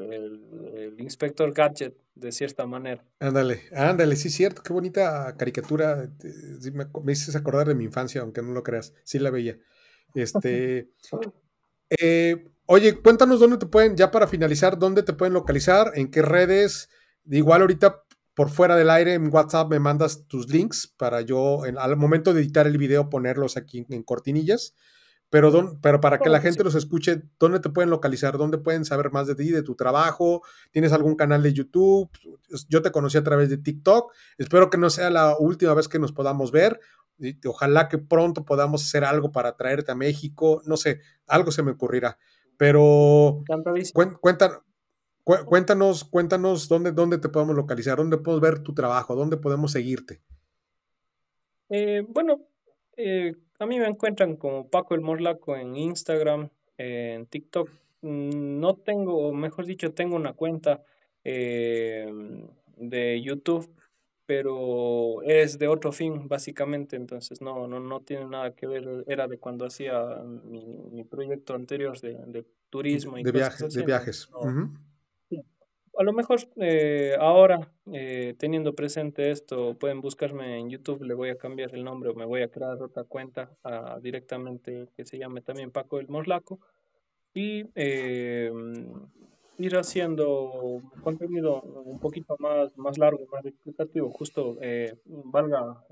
el 0.76 1.00
inspector 1.00 1.52
gadget 1.52 1.96
de 2.14 2.32
cierta 2.32 2.66
manera. 2.66 3.04
Ándale, 3.20 3.62
ándale, 3.72 4.16
sí, 4.16 4.30
cierto, 4.30 4.62
qué 4.62 4.72
bonita 4.72 5.34
caricatura. 5.36 6.10
me, 6.72 6.86
me 7.04 7.12
hiciste 7.12 7.38
acordar 7.38 7.68
de 7.68 7.74
mi 7.74 7.84
infancia, 7.84 8.22
aunque 8.22 8.42
no 8.42 8.52
lo 8.52 8.62
creas, 8.62 8.94
sí 9.04 9.18
la 9.18 9.30
veía. 9.30 9.58
Este, 10.14 10.88
eh, 12.00 12.48
oye, 12.64 13.00
cuéntanos 13.00 13.38
dónde 13.38 13.58
te 13.58 13.66
pueden, 13.66 13.96
ya 13.96 14.10
para 14.10 14.26
finalizar, 14.26 14.78
dónde 14.78 15.02
te 15.02 15.12
pueden 15.12 15.34
localizar, 15.34 15.92
en 15.94 16.10
qué 16.10 16.22
redes. 16.22 16.88
Igual 17.26 17.60
ahorita 17.60 18.02
por 18.34 18.50
fuera 18.50 18.76
del 18.76 18.90
aire 18.90 19.14
en 19.14 19.32
WhatsApp 19.32 19.70
me 19.70 19.80
mandas 19.80 20.26
tus 20.26 20.48
links 20.50 20.86
para 20.86 21.22
yo 21.22 21.62
al 21.64 21.96
momento 21.96 22.34
de 22.34 22.42
editar 22.42 22.66
el 22.66 22.78
video 22.78 23.08
ponerlos 23.08 23.56
aquí 23.56 23.86
en 23.88 24.02
cortinillas. 24.02 24.74
Pero, 25.28 25.78
pero 25.82 26.00
para 26.00 26.18
que 26.18 26.28
la 26.28 26.40
gente 26.40 26.62
los 26.62 26.76
escuche, 26.76 27.22
¿dónde 27.38 27.58
te 27.58 27.68
pueden 27.68 27.90
localizar? 27.90 28.38
¿Dónde 28.38 28.58
pueden 28.58 28.84
saber 28.84 29.10
más 29.10 29.26
de 29.26 29.34
ti, 29.34 29.50
de 29.50 29.62
tu 29.62 29.74
trabajo? 29.74 30.42
¿Tienes 30.70 30.92
algún 30.92 31.16
canal 31.16 31.42
de 31.42 31.52
YouTube? 31.52 32.08
Yo 32.68 32.80
te 32.80 32.92
conocí 32.92 33.18
a 33.18 33.24
través 33.24 33.50
de 33.50 33.58
TikTok. 33.58 34.12
Espero 34.38 34.70
que 34.70 34.78
no 34.78 34.88
sea 34.88 35.10
la 35.10 35.36
última 35.36 35.74
vez 35.74 35.88
que 35.88 35.98
nos 35.98 36.12
podamos 36.12 36.52
ver. 36.52 36.80
Ojalá 37.44 37.88
que 37.88 37.98
pronto 37.98 38.44
podamos 38.44 38.84
hacer 38.84 39.04
algo 39.04 39.32
para 39.32 39.56
traerte 39.56 39.90
a 39.90 39.96
México. 39.96 40.62
No 40.64 40.76
sé, 40.76 41.00
algo 41.26 41.50
se 41.50 41.62
me 41.62 41.72
ocurrirá. 41.72 42.18
Pero 42.56 43.42
cuéntanos, 43.92 44.62
cuéntanos, 45.44 46.04
cuéntanos 46.04 46.68
dónde, 46.68 46.92
dónde 46.92 47.18
te 47.18 47.28
podemos 47.28 47.56
localizar, 47.56 47.96
dónde 47.98 48.18
podemos 48.18 48.40
ver 48.40 48.60
tu 48.60 48.74
trabajo, 48.74 49.16
dónde 49.16 49.36
podemos 49.36 49.72
seguirte. 49.72 50.22
Eh, 51.68 52.06
bueno, 52.08 52.46
eh, 52.96 53.34
a 53.58 53.66
mí 53.66 53.78
me 53.78 53.86
encuentran 53.86 54.36
como 54.36 54.68
Paco 54.68 54.94
el 54.94 55.00
Morlaco 55.00 55.56
en 55.56 55.76
Instagram, 55.76 56.48
en 56.78 57.26
TikTok. 57.26 57.70
Mm, 58.02 58.60
no 58.60 58.74
tengo, 58.76 59.32
mejor 59.32 59.66
dicho, 59.66 59.92
tengo 59.92 60.16
una 60.16 60.32
cuenta 60.32 60.82
eh, 61.24 62.10
de 62.76 63.22
YouTube, 63.22 63.68
pero 64.26 65.22
es 65.22 65.58
de 65.58 65.68
otro 65.68 65.92
fin, 65.92 66.28
básicamente, 66.28 66.96
entonces 66.96 67.40
no, 67.40 67.66
no, 67.66 67.80
no 67.80 68.00
tiene 68.00 68.26
nada 68.26 68.54
que 68.54 68.66
ver, 68.66 69.04
era 69.06 69.28
de 69.28 69.38
cuando 69.38 69.66
hacía 69.66 70.22
mi, 70.44 71.04
proyecto 71.04 71.54
anterior 71.54 71.98
de, 72.00 72.44
turismo 72.68 73.16
y 73.16 73.22
de, 73.22 73.30
viajes, 73.30 73.72
de 73.72 73.84
viajes 73.84 74.28
a 75.98 76.02
lo 76.02 76.12
mejor 76.12 76.40
eh, 76.56 77.16
ahora, 77.18 77.70
eh, 77.92 78.34
teniendo 78.38 78.74
presente 78.74 79.30
esto, 79.30 79.74
pueden 79.74 80.00
buscarme 80.00 80.58
en 80.58 80.70
YouTube, 80.70 81.02
le 81.04 81.14
voy 81.14 81.30
a 81.30 81.38
cambiar 81.38 81.74
el 81.74 81.84
nombre 81.84 82.10
o 82.10 82.14
me 82.14 82.26
voy 82.26 82.42
a 82.42 82.48
crear 82.48 82.82
otra 82.82 83.04
cuenta 83.04 83.50
ah, 83.64 83.98
directamente 84.02 84.88
que 84.96 85.04
se 85.04 85.18
llame 85.18 85.40
también 85.40 85.70
Paco 85.70 85.98
el 85.98 86.08
Morlaco. 86.08 86.60
Y 87.34 87.64
eh, 87.74 88.50
ir 89.58 89.76
haciendo 89.76 90.82
contenido 91.02 91.60
un 91.62 91.98
poquito 91.98 92.36
más, 92.38 92.76
más 92.78 92.98
largo, 92.98 93.26
más 93.30 93.44
explicativo, 93.44 94.10
justo 94.10 94.56
valga 95.06 95.82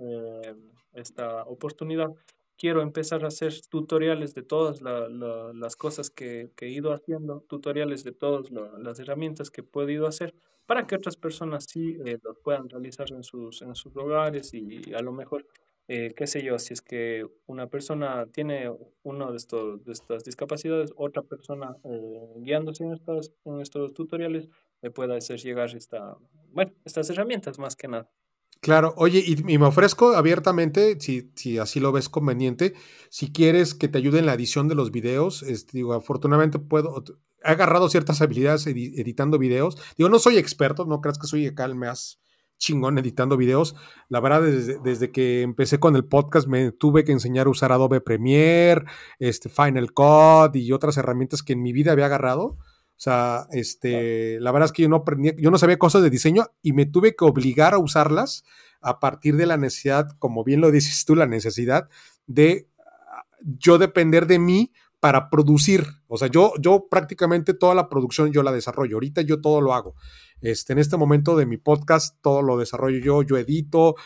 esta 0.94 1.42
oportunidad 1.44 2.10
quiero 2.56 2.82
empezar 2.82 3.24
a 3.24 3.28
hacer 3.28 3.52
tutoriales 3.68 4.34
de 4.34 4.42
todas 4.42 4.80
las 4.82 5.76
cosas 5.76 6.10
que, 6.10 6.50
he 6.60 6.68
ido 6.68 6.92
haciendo, 6.92 7.44
tutoriales 7.48 8.04
de 8.04 8.12
todas 8.12 8.50
las 8.50 8.98
herramientas 9.00 9.50
que 9.50 9.60
he 9.60 9.64
podido 9.64 10.06
hacer 10.06 10.34
para 10.66 10.86
que 10.86 10.94
otras 10.94 11.16
personas 11.16 11.66
sí 11.68 11.98
eh, 12.04 12.18
los 12.22 12.38
puedan 12.38 12.68
realizar 12.68 13.10
en 13.12 13.22
sus, 13.22 13.62
en 13.62 13.74
sus 13.74 13.94
hogares 13.96 14.54
y 14.54 14.94
a 14.94 15.00
lo 15.00 15.12
mejor, 15.12 15.46
eh, 15.88 16.12
qué 16.16 16.26
sé 16.26 16.42
yo, 16.42 16.58
si 16.58 16.72
es 16.72 16.80
que 16.80 17.26
una 17.46 17.66
persona 17.66 18.26
tiene 18.32 18.70
uno 19.02 19.32
de, 19.32 19.38
de 19.84 19.92
estas 19.92 20.24
discapacidades, 20.24 20.92
otra 20.96 21.22
persona 21.22 21.76
eh, 21.84 22.34
guiándose 22.38 22.84
en 22.84 22.92
estos, 22.92 23.32
en 23.44 23.60
estos 23.60 23.92
tutoriales 23.92 24.48
le 24.80 24.90
pueda 24.90 25.16
hacer 25.16 25.38
llegar 25.38 25.74
esta, 25.76 26.16
bueno, 26.52 26.72
estas 26.84 27.10
herramientas 27.10 27.58
más 27.58 27.76
que 27.76 27.88
nada. 27.88 28.08
Claro, 28.60 28.94
oye, 28.96 29.22
y, 29.26 29.36
me 29.42 29.66
ofrezco 29.66 30.14
abiertamente, 30.14 30.98
si, 30.98 31.30
si, 31.34 31.58
así 31.58 31.80
lo 31.80 31.92
ves 31.92 32.08
conveniente, 32.08 32.74
si 33.10 33.30
quieres 33.30 33.74
que 33.74 33.88
te 33.88 33.98
ayude 33.98 34.20
en 34.20 34.26
la 34.26 34.34
edición 34.34 34.68
de 34.68 34.74
los 34.74 34.90
videos, 34.90 35.42
este, 35.42 35.78
digo, 35.78 35.92
afortunadamente 35.92 36.58
puedo, 36.58 37.04
he 37.44 37.50
agarrado 37.50 37.90
ciertas 37.90 38.22
habilidades 38.22 38.66
editando 38.66 39.38
videos, 39.38 39.76
digo, 39.98 40.08
no 40.08 40.18
soy 40.18 40.38
experto, 40.38 40.86
no 40.86 41.02
creas 41.02 41.18
que 41.18 41.26
soy 41.26 41.46
acá 41.46 41.66
el 41.66 41.74
más 41.74 42.18
chingón 42.58 42.98
editando 42.98 43.36
videos. 43.36 43.76
La 44.08 44.20
verdad, 44.20 44.42
desde, 44.42 44.78
desde, 44.82 45.10
que 45.10 45.42
empecé 45.42 45.78
con 45.78 45.96
el 45.96 46.04
podcast 46.04 46.48
me 46.48 46.72
tuve 46.72 47.04
que 47.04 47.12
enseñar 47.12 47.46
a 47.46 47.50
usar 47.50 47.72
Adobe 47.72 48.00
Premiere, 48.00 48.84
este, 49.18 49.48
Final 49.48 49.92
Cut 49.92 50.56
y 50.56 50.72
otras 50.72 50.96
herramientas 50.96 51.42
que 51.42 51.52
en 51.52 51.62
mi 51.62 51.72
vida 51.72 51.92
había 51.92 52.06
agarrado. 52.06 52.56
O 52.96 53.00
sea, 53.04 53.46
este, 53.50 54.38
la 54.40 54.52
verdad 54.52 54.66
es 54.66 54.72
que 54.72 54.82
yo 54.82 54.88
no 54.88 54.96
aprendí, 54.96 55.32
yo 55.36 55.50
no 55.50 55.58
sabía 55.58 55.78
cosas 55.78 56.02
de 56.02 56.10
diseño 56.10 56.46
y 56.62 56.72
me 56.72 56.86
tuve 56.86 57.16
que 57.16 57.24
obligar 57.24 57.74
a 57.74 57.78
usarlas 57.78 58.44
a 58.80 59.00
partir 59.00 59.36
de 59.36 59.46
la 59.46 59.56
necesidad, 59.56 60.10
como 60.18 60.44
bien 60.44 60.60
lo 60.60 60.70
dices 60.70 61.04
tú, 61.04 61.16
la 61.16 61.26
necesidad 61.26 61.88
de 62.26 62.68
ah, 62.78 63.24
yo 63.42 63.78
depender 63.78 64.26
de 64.26 64.38
mí 64.38 64.72
para 65.00 65.28
producir. 65.28 65.84
O 66.06 66.16
sea, 66.16 66.28
yo, 66.28 66.52
yo 66.60 66.86
prácticamente 66.88 67.52
toda 67.52 67.74
la 67.74 67.88
producción 67.88 68.32
yo 68.32 68.42
la 68.42 68.52
desarrollo. 68.52 68.96
Ahorita 68.96 69.20
yo 69.22 69.40
todo 69.40 69.60
lo 69.60 69.74
hago. 69.74 69.96
Este, 70.40 70.72
en 70.72 70.78
este 70.78 70.96
momento 70.96 71.36
de 71.36 71.46
mi 71.46 71.56
podcast, 71.56 72.16
todo 72.22 72.42
lo 72.42 72.56
desarrollo 72.56 72.98
yo, 73.00 73.22
yo 73.22 73.36
edito, 73.36 73.96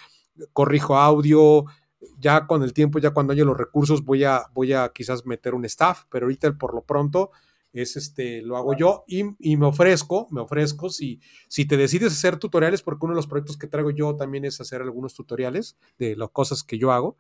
corrijo 0.53 0.97
audio. 0.97 1.67
Ya 2.19 2.47
con 2.47 2.63
el 2.63 2.73
tiempo, 2.73 2.99
ya 2.99 3.11
cuando 3.11 3.33
haya 3.33 3.45
los 3.45 3.57
recursos, 3.57 4.05
voy 4.05 4.25
a, 4.25 4.47
voy 4.55 4.73
a 4.73 4.91
quizás 4.93 5.27
meter 5.27 5.55
un 5.55 5.65
staff, 5.67 6.05
pero 6.11 6.27
ahorita 6.27 6.57
por 6.59 6.75
lo 6.75 6.83
pronto 6.83 7.31
es 7.73 7.97
este, 7.97 8.43
lo 8.43 8.57
hago 8.57 8.75
yo 8.77 9.05
y, 9.07 9.25
y, 9.39 9.57
me 9.57 9.67
ofrezco, 9.67 10.27
me 10.31 10.41
ofrezco 10.41 10.91
si, 10.91 11.21
si 11.49 11.67
te 11.67 11.77
decides 11.77 12.13
hacer 12.13 12.39
tutoriales, 12.39 12.83
porque 12.83 13.05
uno 13.05 13.15
de 13.15 13.19
los 13.19 13.27
proyectos 13.27 13.57
que 13.57 13.67
traigo 13.67 13.91
yo 13.91 14.17
también 14.17 14.45
es 14.45 14.61
hacer 14.61 14.83
algunos 14.83 15.15
tutoriales 15.15 15.77
de 15.99 16.17
las 16.17 16.31
cosas 16.31 16.63
que 16.63 16.79
yo 16.79 16.93
hago. 16.93 17.17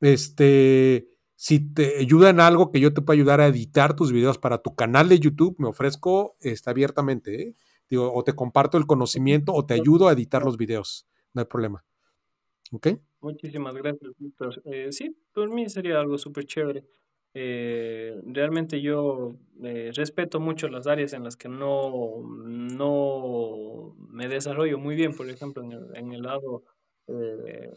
Este, 0.00 1.08
si 1.34 1.72
te 1.72 1.98
ayuda 1.98 2.30
en 2.30 2.40
algo 2.40 2.70
que 2.70 2.80
yo 2.80 2.92
te 2.92 3.00
pueda 3.00 3.16
ayudar 3.16 3.40
a 3.40 3.46
editar 3.46 3.96
tus 3.96 4.12
videos 4.12 4.38
para 4.38 4.58
tu 4.58 4.74
canal 4.74 5.08
de 5.08 5.18
YouTube, 5.18 5.56
me 5.58 5.68
ofrezco 5.68 6.36
este, 6.40 6.68
abiertamente. 6.68 7.42
¿eh? 7.42 7.54
Digo, 7.88 8.12
o 8.12 8.22
te 8.22 8.34
comparto 8.34 8.76
el 8.76 8.86
conocimiento 8.86 9.54
o 9.54 9.64
te 9.64 9.74
ayudo 9.74 10.08
a 10.08 10.12
editar 10.12 10.44
los 10.44 10.56
videos. 10.56 11.06
No 11.32 11.40
hay 11.40 11.46
problema. 11.46 11.84
¿Ok? 12.72 12.88
Muchísimas 13.20 13.74
gracias, 13.74 14.12
Víctor. 14.18 14.62
Eh, 14.64 14.92
sí, 14.92 15.16
por 15.32 15.50
mí 15.50 15.68
sería 15.68 15.98
algo 15.98 16.18
súper 16.18 16.44
chévere. 16.44 16.84
Eh, 17.32 18.20
realmente 18.26 18.80
yo 18.80 19.36
eh, 19.62 19.92
respeto 19.94 20.40
mucho 20.40 20.68
las 20.68 20.86
áreas 20.86 21.12
en 21.12 21.22
las 21.22 21.36
que 21.36 21.48
no, 21.48 22.22
no 22.24 23.94
me 24.08 24.28
desarrollo 24.28 24.78
muy 24.78 24.96
bien, 24.96 25.14
por 25.14 25.30
ejemplo, 25.30 25.62
en 25.62 25.72
el, 25.72 25.96
en 25.96 26.12
el 26.12 26.22
lado 26.22 26.64
eh, 27.06 27.72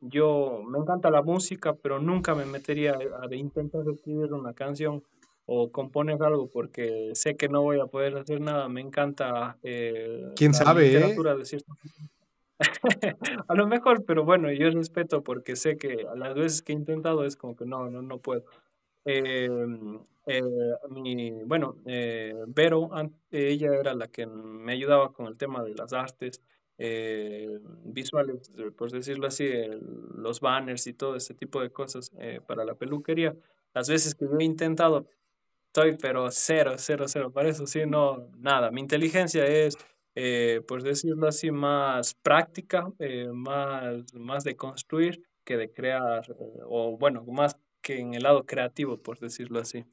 yo 0.00 0.62
me 0.66 0.78
encanta 0.78 1.10
la 1.10 1.22
música, 1.22 1.74
pero 1.74 1.98
nunca 1.98 2.34
me 2.34 2.46
metería 2.46 2.92
a, 2.92 3.34
intentar 3.34 3.82
escribir 3.92 4.32
una 4.32 4.54
canción 4.54 5.02
o 5.44 5.70
componer 5.70 6.22
algo 6.22 6.48
porque 6.48 7.10
sé 7.14 7.36
que 7.36 7.48
no 7.48 7.62
voy 7.62 7.80
a 7.80 7.86
poder 7.86 8.16
hacer 8.16 8.40
nada. 8.40 8.68
Me 8.68 8.80
encanta 8.80 9.58
eh, 9.62 10.32
¿Quién 10.36 10.54
sabe, 10.54 10.86
eh? 10.86 10.92
literatura 10.94 11.36
de 11.36 11.44
cierto 11.44 11.72
a 13.48 13.54
lo 13.54 13.66
mejor, 13.66 14.04
pero 14.04 14.24
bueno, 14.24 14.52
yo 14.52 14.68
respeto 14.70 15.22
porque 15.22 15.56
sé 15.56 15.76
que 15.76 16.06
a 16.10 16.14
las 16.14 16.34
veces 16.34 16.62
que 16.62 16.72
he 16.72 16.76
intentado 16.76 17.24
es 17.24 17.36
como 17.36 17.56
que 17.56 17.64
no, 17.64 17.90
no, 17.90 18.02
no 18.02 18.18
puedo. 18.18 18.44
Em, 19.04 19.98
eh, 20.26 20.42
mi, 20.90 21.42
bueno, 21.44 21.76
eh, 21.86 22.34
Vero, 22.48 22.90
ella 23.30 23.74
era 23.74 23.94
la 23.94 24.08
que 24.08 24.26
me 24.26 24.72
ayudaba 24.72 25.12
con 25.12 25.26
el 25.26 25.36
tema 25.36 25.62
de 25.64 25.74
las 25.74 25.92
artes 25.92 26.42
eh, 26.78 27.58
visuales, 27.84 28.50
eh, 28.58 28.70
por 28.70 28.90
decirlo 28.90 29.26
así, 29.26 29.48
los 30.16 30.40
banners 30.40 30.86
y 30.86 30.94
todo 30.94 31.16
ese 31.16 31.34
tipo 31.34 31.60
de 31.62 31.70
cosas 31.70 32.10
eh, 32.18 32.40
para 32.46 32.64
la 32.64 32.74
peluquería. 32.74 33.34
Las 33.74 33.88
veces 33.88 34.14
que 34.14 34.26
yo 34.26 34.38
he 34.38 34.44
intentado, 34.44 35.06
estoy 35.68 35.96
pero 36.00 36.30
cero, 36.30 36.74
cero, 36.78 37.06
cero. 37.08 37.32
Para 37.32 37.48
eso 37.50 37.66
sí, 37.66 37.82
no, 37.86 38.28
nada. 38.38 38.70
Mi 38.70 38.80
inteligencia 38.80 39.46
es, 39.46 39.76
por 40.66 40.82
decirlo 40.82 41.28
así, 41.28 41.50
más 41.50 42.14
práctica, 42.14 42.88
más, 43.32 44.12
más 44.14 44.44
de 44.44 44.56
construir 44.56 45.22
que 45.44 45.56
de 45.56 45.72
crear, 45.72 46.24
o 46.66 46.96
bueno, 46.98 47.24
más 47.24 47.56
en 47.98 48.14
el 48.14 48.22
lado 48.22 48.46
creativo, 48.46 49.02
por 49.02 49.18
decirlo 49.18 49.58
así. 49.58 49.84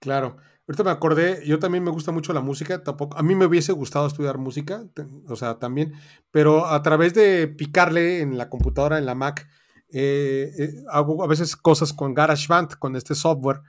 Claro. 0.00 0.36
Ahorita 0.68 0.84
me 0.84 0.90
acordé, 0.90 1.44
yo 1.44 1.58
también 1.58 1.82
me 1.82 1.90
gusta 1.90 2.12
mucho 2.12 2.32
la 2.32 2.40
música, 2.40 2.84
tampoco, 2.84 3.16
a 3.16 3.22
mí 3.22 3.34
me 3.34 3.46
hubiese 3.46 3.72
gustado 3.72 4.06
estudiar 4.06 4.38
música, 4.38 4.84
o 5.28 5.34
sea, 5.34 5.58
también, 5.58 5.92
pero 6.30 6.66
a 6.66 6.80
través 6.82 7.14
de 7.14 7.48
picarle 7.48 8.20
en 8.20 8.38
la 8.38 8.48
computadora, 8.48 8.98
en 8.98 9.06
la 9.06 9.16
Mac, 9.16 9.48
eh, 9.92 10.52
eh, 10.56 10.70
hago 10.88 11.24
a 11.24 11.26
veces 11.26 11.56
cosas 11.56 11.92
con 11.92 12.14
GarageBand, 12.14 12.78
con 12.78 12.94
este 12.94 13.16
software, 13.16 13.60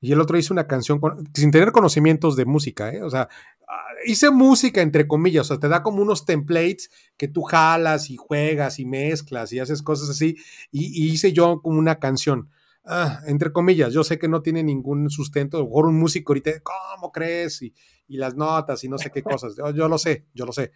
y 0.00 0.12
el 0.12 0.20
otro 0.20 0.36
hice 0.36 0.52
una 0.52 0.66
canción 0.66 1.00
sin 1.32 1.50
tener 1.50 1.72
conocimientos 1.72 2.36
de 2.36 2.44
música, 2.44 2.92
¿eh? 2.92 3.02
o 3.02 3.08
sea, 3.08 3.30
ah, 3.66 3.84
hice 4.04 4.30
música 4.30 4.82
entre 4.82 5.08
comillas, 5.08 5.46
o 5.46 5.54
sea, 5.54 5.58
te 5.58 5.68
da 5.68 5.82
como 5.82 6.02
unos 6.02 6.26
templates 6.26 6.90
que 7.16 7.26
tú 7.26 7.42
jalas 7.42 8.10
y 8.10 8.16
juegas 8.16 8.78
y 8.78 8.84
mezclas 8.84 9.50
y 9.54 9.60
haces 9.60 9.82
cosas 9.82 10.10
así, 10.10 10.36
y 10.70 11.06
hice 11.10 11.32
yo 11.32 11.62
como 11.62 11.78
una 11.78 11.98
canción 11.98 12.50
ah, 12.84 13.20
entre 13.26 13.52
comillas, 13.52 13.92
yo 13.92 14.04
sé 14.04 14.18
que 14.18 14.28
no 14.28 14.42
tiene 14.42 14.62
ningún 14.62 15.10
sustento, 15.10 15.58
a 15.58 15.64
mejor 15.64 15.86
un 15.86 15.98
músico 15.98 16.32
ahorita, 16.32 16.52
¿cómo 16.62 17.12
crees? 17.12 17.62
Y, 17.62 17.74
y 18.06 18.16
las 18.16 18.34
notas 18.36 18.84
y 18.84 18.88
no 18.88 18.98
sé 18.98 19.10
qué 19.10 19.22
cosas, 19.22 19.56
yo, 19.56 19.88
lo 19.88 19.98
sé, 19.98 20.26
yo 20.34 20.46
lo 20.46 20.52
sé. 20.52 20.72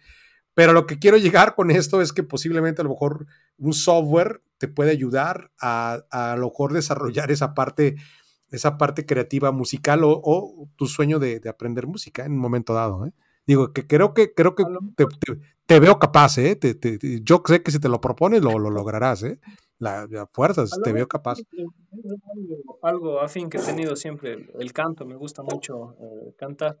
Pero 0.53 0.73
lo 0.73 0.85
que 0.85 0.99
quiero 0.99 1.17
llegar 1.17 1.55
con 1.55 1.71
esto 1.71 2.01
es 2.01 2.11
que 2.11 2.23
posiblemente 2.23 2.81
a 2.81 2.83
lo 2.83 2.89
mejor 2.89 3.27
un 3.57 3.73
software 3.73 4.41
te 4.57 4.67
puede 4.67 4.91
ayudar 4.91 5.51
a, 5.61 5.99
a, 6.11 6.35
lo 6.35 6.47
mejor 6.47 6.73
desarrollar 6.73 7.31
esa 7.31 7.53
parte, 7.53 7.95
esa 8.51 8.77
parte 8.77 9.05
creativa 9.05 9.51
musical 9.51 10.03
o, 10.03 10.19
o 10.21 10.69
tu 10.75 10.87
sueño 10.87 11.19
de, 11.19 11.39
de, 11.39 11.49
aprender 11.49 11.87
música 11.87 12.25
en 12.25 12.33
un 12.33 12.39
momento 12.39 12.73
dado. 12.73 13.05
¿eh? 13.05 13.13
Digo, 13.45 13.71
que 13.71 13.87
creo 13.87 14.13
que, 14.13 14.33
creo 14.33 14.55
que 14.55 14.65
te, 14.95 15.05
te, 15.05 15.39
te 15.65 15.79
veo 15.79 15.97
capaz, 15.97 16.37
¿eh? 16.39 16.55
Te, 16.55 16.99
yo 17.23 17.41
sé 17.45 17.63
que 17.63 17.71
si 17.71 17.79
te 17.79 17.89
lo 17.89 18.01
propones 18.01 18.41
lo, 18.41 18.59
lo 18.59 18.69
lograrás, 18.69 19.23
¿eh? 19.23 19.39
La, 19.79 20.27
fuerzas, 20.31 20.71
te 20.83 20.93
veo 20.93 21.07
capaz. 21.07 21.39
Algo, 22.81 23.19
afín 23.19 23.49
que 23.49 23.57
he 23.57 23.61
tenido 23.61 23.95
siempre, 23.95 24.49
el 24.59 24.73
canto, 24.73 25.05
me 25.05 25.15
gusta 25.15 25.41
mucho 25.43 25.95
eh, 25.99 26.33
cantar. 26.37 26.79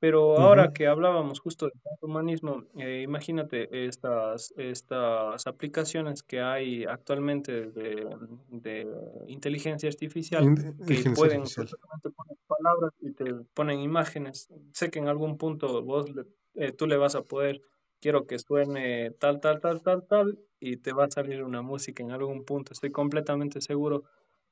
Pero 0.00 0.38
ahora 0.38 0.72
que 0.72 0.86
hablábamos 0.86 1.40
justo 1.40 1.66
del 1.66 1.74
humanismo, 2.02 2.62
eh, 2.76 3.02
imagínate 3.02 3.86
estas, 3.86 4.54
estas 4.56 5.44
aplicaciones 5.48 6.22
que 6.22 6.40
hay 6.40 6.84
actualmente 6.84 7.72
de, 7.72 8.06
de 8.48 8.86
inteligencia 9.26 9.88
artificial 9.88 10.54
que 10.86 11.10
pueden 11.10 11.42
poner 11.42 12.38
palabras 12.46 12.92
y 13.00 13.10
te 13.12 13.24
ponen 13.54 13.80
imágenes. 13.80 14.48
Sé 14.72 14.88
que 14.88 15.00
en 15.00 15.08
algún 15.08 15.36
punto 15.36 15.82
vos 15.82 16.06
eh, 16.54 16.72
tú 16.72 16.86
le 16.86 16.96
vas 16.96 17.16
a 17.16 17.22
poder 17.22 17.60
quiero 18.00 18.26
que 18.26 18.38
suene 18.38 19.10
tal, 19.12 19.40
tal, 19.40 19.60
tal, 19.60 19.82
tal, 19.82 20.06
tal, 20.06 20.38
y 20.60 20.76
te 20.78 20.92
va 20.92 21.04
a 21.04 21.10
salir 21.10 21.42
una 21.42 21.62
música 21.62 22.02
en 22.02 22.10
algún 22.10 22.44
punto. 22.44 22.72
Estoy 22.72 22.90
completamente 22.90 23.60
seguro 23.60 24.04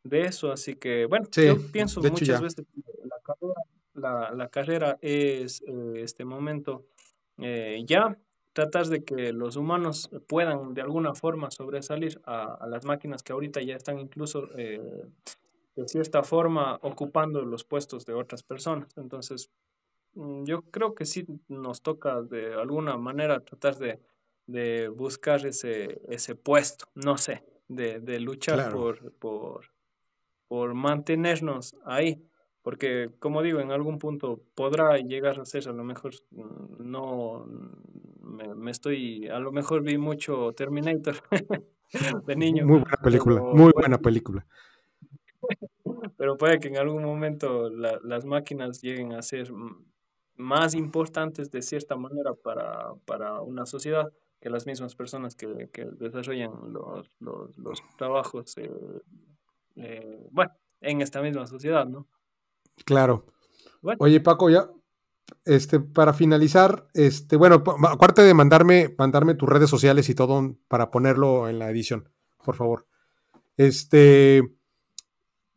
de 0.05 0.23
eso, 0.23 0.53
así 0.53 0.77
que, 0.77 1.07
bueno, 1.07 1.27
yo 1.33 1.57
pienso 1.73 2.01
muchas 2.01 2.41
veces 2.41 2.65
que 2.67 2.81
la 3.05 3.19
carrera, 3.23 3.61
la, 3.95 4.31
la 4.33 4.49
carrera 4.49 4.99
es 5.01 5.63
eh, 5.67 6.03
este 6.03 6.25
momento 6.25 6.87
eh, 7.39 7.83
ya 7.87 8.17
tratar 8.53 8.87
de 8.87 9.05
que 9.05 9.33
los 9.33 9.57
humanos 9.57 10.11
puedan 10.27 10.73
de 10.75 10.81
alguna 10.81 11.15
forma 11.15 11.51
sobresalir 11.51 12.21
a, 12.25 12.55
a 12.55 12.67
las 12.67 12.85
máquinas 12.85 13.23
que 13.23 13.33
ahorita 13.33 13.61
ya 13.61 13.77
están 13.77 13.99
incluso 13.99 14.49
eh, 14.57 14.81
de 15.75 15.89
cierta 15.89 16.23
forma 16.23 16.79
ocupando 16.81 17.43
los 17.43 17.65
puestos 17.65 18.07
de 18.07 18.15
otras 18.15 18.43
personas. 18.43 18.97
Entonces, 18.97 19.51
yo 20.45 20.63
creo 20.71 20.95
que 20.95 21.05
sí 21.05 21.27
nos 21.49 21.83
toca 21.83 22.23
de 22.23 22.55
alguna 22.55 22.97
manera 22.97 23.41
tratar 23.41 23.77
de, 23.77 24.01
de 24.47 24.89
buscar 24.89 25.45
ese, 25.47 26.01
ese 26.09 26.35
puesto, 26.35 26.87
no 26.95 27.19
sé, 27.19 27.45
de, 27.69 28.01
de 28.01 28.21
luchar 28.21 28.73
por, 28.73 29.13
por, 29.13 29.73
por 30.49 30.75
mantenernos 30.75 31.77
ahí. 31.85 32.23
Porque, 32.63 33.11
como 33.21 33.43
digo, 33.43 33.61
en 33.61 33.71
algún 33.71 33.99
punto 33.99 34.41
podrá 34.57 34.99
llegar 34.99 35.39
a 35.39 35.45
ser, 35.45 35.69
a 35.69 35.73
lo 35.73 35.85
mejor 35.85 36.15
mm, 36.31 36.91
no 36.91 37.47
me, 38.23 38.55
me 38.55 38.71
estoy, 38.73 39.29
a 39.29 39.39
lo 39.39 39.53
mejor 39.53 39.83
vi 39.83 39.99
mucho 39.99 40.53
Terminator 40.53 41.17
de 42.27 42.37
niño. 42.37 42.67
Muy 42.67 42.81
buena 42.81 42.97
película, 43.03 43.41
muy 43.41 43.73
buena 43.73 43.99
película. 43.99 44.47
Pero 46.17 46.37
puede 46.37 46.59
que 46.59 46.69
en 46.69 46.79
algún 46.79 47.05
momento 47.05 47.71
la, 47.71 48.01
las 48.03 48.25
máquinas 48.25 48.83
lleguen 48.83 49.13
a 49.13 49.23
ser 49.23 49.53
mm, 49.53 49.85
más 50.37 50.75
importantes 50.75 51.51
de 51.51 51.63
cierta 51.63 51.97
manera 51.97 52.35
para, 52.35 52.95
para 53.05 53.41
una 53.41 53.67
sociedad 53.67 54.13
que 54.41 54.51
las 54.51 54.67
mismas 54.67 54.95
personas 54.95 55.35
que, 55.35 55.69
que 55.73 55.87
desarrollan 55.99 56.53
los, 56.73 57.11
los, 57.21 57.57
los 57.59 57.83
trabajos, 57.97 58.57
eh, 58.59 58.71
eh, 59.77 60.29
bueno, 60.31 60.53
en 60.81 61.01
esta 61.01 61.23
misma 61.23 61.47
sociedad, 61.47 61.87
¿no? 61.87 62.07
Claro. 62.85 63.27
Oye, 63.99 64.21
Paco, 64.21 64.51
ya, 64.51 64.69
este, 65.45 65.81
para 65.81 66.13
finalizar, 66.13 66.89
este, 66.95 67.37
bueno, 67.37 67.63
aparte 67.89 68.23
de 68.23 68.35
mandarme, 68.35 68.95
mandarme 68.99 69.35
tus 69.35 69.49
redes 69.49 69.71
sociales 69.71 70.09
y 70.09 70.15
todo 70.15 70.57
para 70.69 70.91
ponerlo 70.91 71.49
en 71.49 71.59
la 71.59 71.71
edición, 71.71 72.11
por 72.45 72.57
favor. 72.57 72.87
Este, 73.57 74.56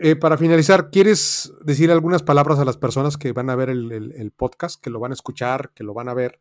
eh, 0.02 0.16
para 0.16 0.38
finalizar, 0.38 0.92
¿quieres 0.92 1.54
decir 1.62 1.92
algunas 1.92 2.24
palabras 2.24 2.58
a 2.60 2.64
las 2.64 2.78
personas 2.78 3.18
que 3.18 3.34
van 3.34 3.50
a 3.50 3.56
ver 3.58 3.70
el, 3.70 4.32
podcast, 4.32 4.82
que 4.82 4.90
lo 4.90 5.02
van 5.02 5.12
a 5.12 5.14
escuchar, 5.14 5.72
que 5.74 5.84
lo 5.84 5.94
van 5.94 6.08
a 6.08 6.14
ver? 6.14 6.40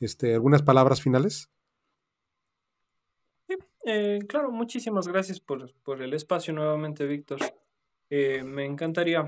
Este, 0.00 0.34
¿Algunas 0.34 0.62
palabras 0.62 1.00
finales? 1.00 1.52
Eh, 3.84 4.18
claro, 4.28 4.50
muchísimas 4.50 5.06
gracias 5.06 5.38
por, 5.38 5.72
por 5.84 6.02
el 6.02 6.14
espacio 6.14 6.52
nuevamente, 6.52 7.06
Víctor. 7.06 7.38
Eh, 8.10 8.42
me 8.42 8.64
encantaría 8.64 9.24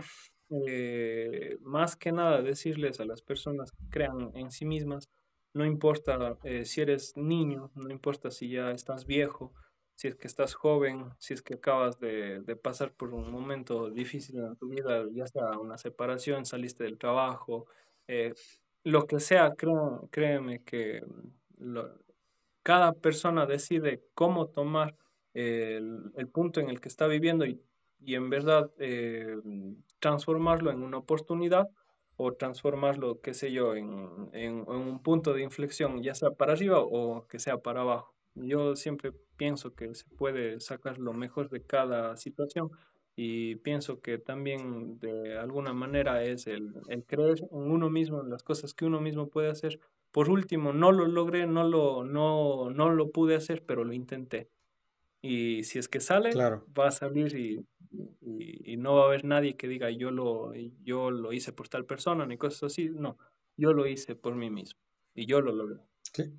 más 1.61 1.97
que 1.97 2.11
nada 2.11 2.43
decirles 2.43 2.99
a 2.99 3.05
las 3.05 3.23
personas 3.23 3.71
que 3.71 3.89
crean 3.89 4.33
en 4.35 4.51
sí 4.51 4.67
mismas, 4.67 5.09
no 5.55 5.65
importa 5.65 6.37
si 6.65 6.81
eres 6.83 7.17
niño, 7.17 7.71
no 7.75 7.91
importa 7.91 8.31
si 8.31 8.51
ya 8.51 8.73
estás 8.73 9.07
viejo, 9.07 9.55
si 10.03 10.09
es 10.09 10.16
que 10.16 10.27
estás 10.27 10.55
joven, 10.55 11.07
si 11.19 11.33
es 11.35 11.43
que 11.43 11.55
acabas 11.55 12.01
de, 12.01 12.41
de 12.41 12.57
pasar 12.57 12.93
por 12.93 13.15
un 13.15 13.31
momento 13.31 13.89
difícil 13.91 14.37
en 14.41 14.57
tu 14.57 14.69
vida, 14.69 15.05
ya 15.12 15.27
sea 15.29 15.59
una 15.61 15.79
separación, 15.79 16.45
saliste 16.45 16.83
del 16.85 16.99
trabajo, 16.99 17.66
eh, 18.09 18.35
lo 18.85 19.07
que 19.07 19.20
sea, 19.20 19.53
creo- 19.57 20.09
créeme 20.11 20.65
que 20.65 21.03
lo- 21.59 21.99
cada 22.62 22.93
persona 22.95 23.47
decide 23.47 24.03
cómo 24.15 24.49
tomar 24.49 24.97
el, 25.35 26.12
punto 26.33 26.61
en 26.61 26.69
el 26.69 26.81
que 26.81 26.89
está 26.89 27.07
viviendo 27.07 27.47
y, 27.47 27.61
y 28.01 28.15
en 28.16 28.29
verdad 28.31 28.70
eh, 28.79 29.37
transformarlo 30.01 30.70
en 30.73 30.83
una 30.83 30.99
oportunidad 30.99 31.69
o 32.16 32.33
transformarlo, 32.35 33.20
qué 33.20 33.35
sé 33.35 33.53
yo, 33.53 33.74
en, 33.77 34.29
en 34.33 34.69
un 34.69 35.03
punto 35.03 35.33
de 35.33 35.43
inflexión, 35.43 36.03
ya 36.03 36.15
sea 36.15 36.31
para 36.33 36.53
arriba 36.55 36.81
o 36.81 37.27
que 37.29 37.39
sea 37.39 37.59
para 37.59 37.81
abajo. 37.83 38.15
Yo 38.35 38.77
siempre 38.77 39.13
pienso 39.37 39.75
que 39.75 39.95
se 39.95 40.05
puede 40.17 40.61
sacar 40.61 40.99
lo 40.99 41.13
mejor 41.13 41.49
de 41.51 41.63
cada 41.63 42.17
situación 42.17 42.71
y 43.15 43.57
pienso 43.57 44.01
que 44.01 44.19
también 44.19 44.99
de 45.01 45.37
alguna 45.39 45.73
manera 45.75 46.23
es 46.25 46.47
el, 46.47 46.73
el 46.89 47.05
creer 47.05 47.41
en 47.41 47.49
uno 47.71 47.91
mismo, 47.91 48.23
en 48.23 48.31
las 48.31 48.43
cosas 48.43 48.73
que 48.73 48.87
uno 48.87 49.01
mismo 49.01 49.29
puede 49.29 49.51
hacer 49.51 49.79
por 50.13 50.29
último, 50.31 50.73
no 50.73 50.93
lo 50.93 51.07
logré, 51.07 51.47
no 51.47 51.65
lo, 51.67 52.05
no, 52.05 52.71
no 52.71 52.91
lo 52.91 53.11
pude 53.11 53.35
hacer, 53.35 53.65
pero 53.65 53.83
lo 53.85 53.93
intenté. 53.95 54.49
Y 55.23 55.65
si 55.65 55.79
es 55.79 55.89
que 55.89 56.01
sale, 56.01 56.31
Claro. 56.31 56.67
va 56.79 56.89
a 56.89 56.91
salir 56.91 57.35
y, 57.37 57.65
y- 58.21 58.73
y 58.73 58.77
no 58.77 58.95
va 58.97 59.05
a 59.05 59.07
haber 59.07 59.25
nadie 59.25 59.57
que 59.57 59.69
diga 59.69 59.91
yo 59.91 60.11
lo, 60.11 60.53
yo 60.85 61.11
lo 61.11 61.33
hice 61.33 61.53
por 61.53 61.69
tal 61.69 61.85
persona 61.87 62.27
ni 62.27 62.37
cosas 62.37 62.65
así. 62.65 62.91
No, 62.91 63.17
yo 63.57 63.73
lo 63.73 63.87
hice 63.87 64.15
por 64.17 64.35
mí 64.35 64.51
mismo 64.51 64.81
y 65.15 65.27
yo 65.27 65.41
lo 65.41 65.53
logré. 65.53 65.81
Cl- 66.13 66.33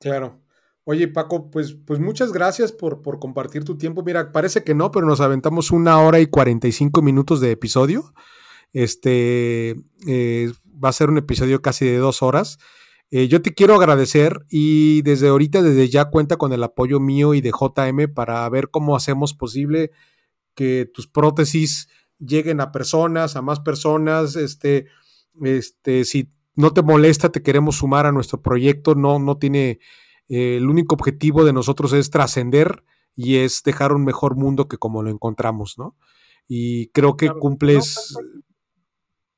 Claro. 0.00 0.40
Oye, 0.84 1.06
Paco, 1.08 1.50
pues, 1.50 1.74
pues 1.74 2.00
muchas 2.00 2.32
gracias 2.32 2.72
por, 2.72 3.02
por 3.02 3.18
compartir 3.18 3.64
tu 3.64 3.76
tiempo. 3.76 4.02
Mira, 4.02 4.32
parece 4.32 4.64
que 4.64 4.74
no, 4.74 4.90
pero 4.90 5.06
nos 5.06 5.20
aventamos 5.20 5.70
una 5.70 6.00
hora 6.00 6.18
y 6.18 6.26
45 6.26 7.02
minutos 7.02 7.40
de 7.40 7.52
episodio. 7.52 8.12
Este 8.72 9.76
eh, 10.06 10.52
va 10.82 10.88
a 10.88 10.92
ser 10.92 11.10
un 11.10 11.18
episodio 11.18 11.62
casi 11.62 11.84
de 11.84 11.98
dos 11.98 12.22
horas. 12.22 12.58
Eh, 13.10 13.28
yo 13.28 13.42
te 13.42 13.52
quiero 13.52 13.74
agradecer 13.74 14.46
y 14.48 15.02
desde 15.02 15.28
ahorita, 15.28 15.62
desde 15.62 15.88
ya 15.88 16.06
cuenta 16.06 16.38
con 16.38 16.52
el 16.52 16.64
apoyo 16.64 16.98
mío 16.98 17.34
y 17.34 17.42
de 17.42 17.50
JM 17.50 18.12
para 18.14 18.48
ver 18.48 18.70
cómo 18.70 18.96
hacemos 18.96 19.34
posible 19.34 19.90
que 20.54 20.90
tus 20.92 21.06
prótesis 21.08 21.88
lleguen 22.18 22.60
a 22.60 22.72
personas, 22.72 23.36
a 23.36 23.42
más 23.42 23.60
personas. 23.60 24.34
Este, 24.36 24.86
este, 25.42 26.04
si 26.04 26.32
no 26.54 26.72
te 26.72 26.82
molesta, 26.82 27.30
te 27.30 27.42
queremos 27.42 27.76
sumar 27.76 28.06
a 28.06 28.12
nuestro 28.12 28.40
proyecto. 28.40 28.94
No, 28.94 29.18
no 29.18 29.36
tiene, 29.36 29.78
eh, 30.32 30.56
el 30.56 30.70
único 30.70 30.94
objetivo 30.94 31.44
de 31.44 31.52
nosotros 31.52 31.92
es 31.92 32.08
trascender 32.08 32.84
y 33.14 33.36
es 33.36 33.62
dejar 33.62 33.92
un 33.92 34.02
mejor 34.02 34.34
mundo 34.34 34.66
que 34.66 34.78
como 34.78 35.02
lo 35.02 35.10
encontramos, 35.10 35.74
¿no? 35.76 35.94
Y 36.48 36.88
creo 36.88 37.18
que 37.18 37.26
Claro, 37.26 37.34
no, 37.36 37.40
cumples 37.40 38.14
perfecto. 38.16 38.46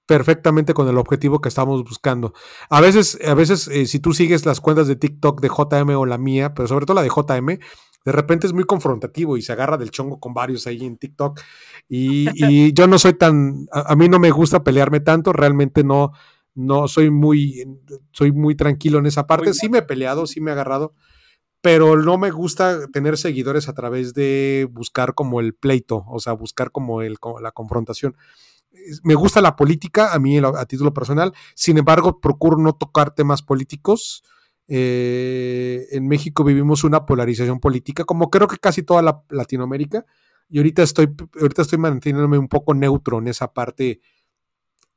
perfectamente 0.06 0.72
con 0.72 0.86
el 0.88 0.96
objetivo 0.96 1.40
que 1.40 1.48
estamos 1.48 1.82
buscando. 1.82 2.32
A 2.70 2.80
veces, 2.80 3.18
a 3.26 3.34
veces 3.34 3.66
eh, 3.66 3.86
si 3.86 3.98
tú 3.98 4.12
sigues 4.12 4.46
las 4.46 4.60
cuentas 4.60 4.86
de 4.86 4.94
TikTok 4.94 5.40
de 5.40 5.48
JM 5.48 5.96
o 5.96 6.06
la 6.06 6.16
mía, 6.16 6.54
pero 6.54 6.68
sobre 6.68 6.86
todo 6.86 6.94
la 6.94 7.02
de 7.02 7.08
JM, 7.08 7.58
de 8.04 8.12
repente 8.12 8.46
es 8.46 8.52
muy 8.52 8.64
confrontativo 8.64 9.36
y 9.36 9.42
se 9.42 9.50
agarra 9.52 9.76
del 9.76 9.90
chongo 9.90 10.20
con 10.20 10.32
varios 10.32 10.68
ahí 10.68 10.84
en 10.84 10.96
TikTok. 10.96 11.40
Y, 11.88 12.28
y 12.34 12.72
yo 12.72 12.86
no 12.86 13.00
soy 13.00 13.14
tan, 13.14 13.66
a, 13.72 13.92
a, 13.92 13.96
mí 13.96 14.08
no 14.08 14.20
me 14.20 14.30
gusta 14.30 14.62
pelearme 14.62 15.00
tanto, 15.00 15.32
realmente 15.32 15.82
no, 15.82 16.12
no 16.54 16.88
soy 16.88 17.10
muy, 17.10 17.64
soy 18.12 18.32
muy 18.32 18.54
tranquilo 18.54 18.98
en 18.98 19.06
esa 19.06 19.26
parte. 19.26 19.54
Sí 19.54 19.68
me 19.68 19.78
he 19.78 19.82
peleado, 19.82 20.26
sí 20.26 20.40
me 20.40 20.50
he 20.50 20.54
agarrado, 20.54 20.94
pero 21.60 21.96
no 21.96 22.18
me 22.18 22.30
gusta 22.30 22.88
tener 22.88 23.18
seguidores 23.18 23.68
a 23.68 23.74
través 23.74 24.14
de 24.14 24.68
buscar 24.70 25.14
como 25.14 25.40
el 25.40 25.54
pleito, 25.54 26.04
o 26.08 26.20
sea, 26.20 26.32
buscar 26.32 26.70
como, 26.70 27.02
el, 27.02 27.18
como 27.18 27.40
la 27.40 27.52
confrontación 27.52 28.16
me 29.02 29.14
gusta 29.14 29.40
la 29.40 29.56
política, 29.56 30.12
a 30.12 30.18
mí 30.18 30.38
a 30.38 30.66
título 30.66 30.92
personal, 30.92 31.32
sin 31.54 31.78
embargo, 31.78 32.20
procuro 32.20 32.58
no 32.58 32.74
tocar 32.74 33.14
temas 33.14 33.42
políticos. 33.42 34.22
Eh, 34.66 35.86
en 35.90 36.08
México 36.08 36.42
vivimos 36.42 36.84
una 36.84 37.04
polarización 37.04 37.60
política, 37.60 38.04
como 38.04 38.30
creo 38.30 38.48
que 38.48 38.56
casi 38.56 38.82
toda 38.82 39.02
la 39.02 39.22
Latinoamérica, 39.30 40.04
y 40.48 40.58
ahorita 40.58 40.82
estoy, 40.82 41.14
ahorita 41.40 41.62
estoy 41.62 41.78
manteniéndome 41.78 42.38
un 42.38 42.48
poco 42.48 42.74
neutro 42.74 43.18
en 43.18 43.28
esa 43.28 43.52
parte, 43.52 44.00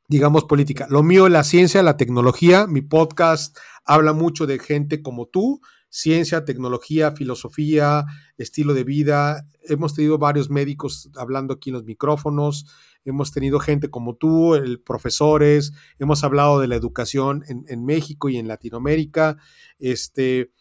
digamos, 0.08 0.46
política. 0.46 0.88
Lo 0.90 1.04
mío 1.04 1.28
es 1.28 1.34
la 1.34 1.44
ciencia, 1.44 1.84
la 1.84 1.98
tecnología, 1.98 2.66
mi 2.68 2.82
podcast 2.82 3.58
habla 3.86 4.14
mucho 4.14 4.46
de 4.46 4.60
gente 4.60 5.02
como 5.02 5.28
tú, 5.28 5.62
ciencia, 5.90 6.46
tecnología, 6.46 7.12
filosofía, 7.12 8.06
estilo 8.38 8.74
de 8.74 8.84
vida. 8.84 9.48
Hemos 9.64 9.94
tenido 9.94 10.18
varios 10.18 10.50
médicos 10.50 11.10
hablando 11.16 11.54
aquí 11.54 11.70
en 11.70 11.76
los 11.76 11.84
micrófonos, 11.84 12.66
hemos 13.04 13.32
tenido 13.32 13.60
gente 13.60 13.90
como 13.90 14.16
tú, 14.16 14.56
el, 14.56 14.80
profesores, 14.80 15.74
hemos 16.00 16.24
hablado 16.24 16.60
de 16.60 16.68
la 16.68 16.76
educación 16.76 17.44
en, 17.48 17.66
en 17.68 17.86
México 17.86 18.30
y 18.30 18.38
en 18.38 18.48
Latinoamérica. 18.48 19.38
Este, 19.80 20.52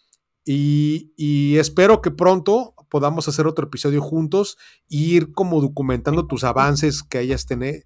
y, 0.44 1.12
y, 1.16 1.56
espero 1.58 2.00
que 2.00 2.12
pronto 2.12 2.74
podamos 2.88 3.26
hacer 3.26 3.48
otro 3.48 3.66
episodio 3.66 4.00
juntos 4.00 4.56
e 4.88 4.96
ir 4.96 5.32
como 5.32 5.60
documentando 5.60 6.28
tus 6.28 6.44
avances 6.44 7.02
que 7.02 7.18
hayas 7.18 7.46
tener, 7.46 7.84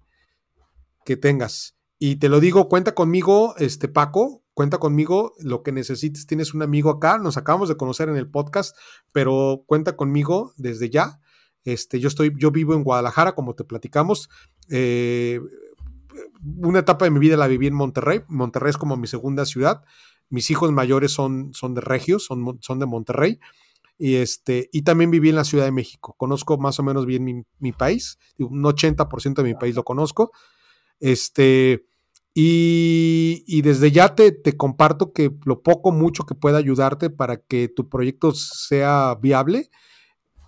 que 1.05 1.17
tengas. 1.17 1.75
Y 1.99 2.15
te 2.15 2.29
lo 2.29 2.39
digo, 2.39 2.67
cuenta 2.67 2.95
conmigo, 2.95 3.55
este 3.57 3.87
Paco, 3.87 4.43
cuenta 4.53 4.79
conmigo, 4.79 5.33
lo 5.39 5.63
que 5.63 5.71
necesites, 5.71 6.25
tienes 6.25 6.53
un 6.53 6.63
amigo 6.63 6.89
acá, 6.89 7.17
nos 7.17 7.37
acabamos 7.37 7.69
de 7.69 7.77
conocer 7.77 8.09
en 8.09 8.17
el 8.17 8.29
podcast, 8.29 8.75
pero 9.13 9.63
cuenta 9.67 9.95
conmigo 9.95 10.53
desde 10.57 10.89
ya. 10.89 11.19
Este, 11.63 11.99
yo 11.99 12.07
estoy, 12.07 12.33
yo 12.37 12.51
vivo 12.51 12.73
en 12.73 12.83
Guadalajara, 12.83 13.33
como 13.33 13.53
te 13.53 13.63
platicamos. 13.63 14.29
Eh, 14.69 15.39
una 16.57 16.79
etapa 16.79 17.05
de 17.05 17.11
mi 17.11 17.19
vida 17.19 17.37
la 17.37 17.47
viví 17.47 17.67
en 17.67 17.75
Monterrey. 17.75 18.21
Monterrey 18.27 18.71
es 18.71 18.77
como 18.77 18.97
mi 18.97 19.07
segunda 19.07 19.45
ciudad. 19.45 19.83
Mis 20.29 20.49
hijos 20.49 20.71
mayores 20.71 21.11
son, 21.11 21.53
son 21.53 21.75
de 21.75 21.81
Regios, 21.81 22.25
son, 22.25 22.57
son 22.61 22.79
de 22.79 22.85
Monterrey. 22.85 23.39
Y, 23.97 24.15
este, 24.15 24.69
y 24.73 24.81
también 24.81 25.11
viví 25.11 25.29
en 25.29 25.35
la 25.35 25.43
Ciudad 25.43 25.65
de 25.65 25.71
México. 25.71 26.15
Conozco 26.17 26.57
más 26.57 26.79
o 26.79 26.83
menos 26.83 27.05
bien 27.05 27.23
mi, 27.23 27.43
mi 27.59 27.71
país. 27.71 28.17
Un 28.39 28.63
80% 28.63 29.35
de 29.35 29.43
mi 29.43 29.53
país 29.53 29.75
lo 29.75 29.83
conozco. 29.83 30.31
Este, 31.01 31.85
y, 32.33 33.43
y, 33.45 33.61
desde 33.61 33.91
ya 33.91 34.15
te, 34.15 34.31
te, 34.31 34.55
comparto 34.55 35.11
que 35.11 35.35
lo 35.45 35.61
poco, 35.61 35.91
mucho 35.91 36.25
que 36.25 36.35
pueda 36.35 36.57
ayudarte 36.57 37.09
para 37.09 37.37
que 37.37 37.67
tu 37.67 37.89
proyecto 37.89 38.31
sea 38.31 39.17
viable, 39.21 39.69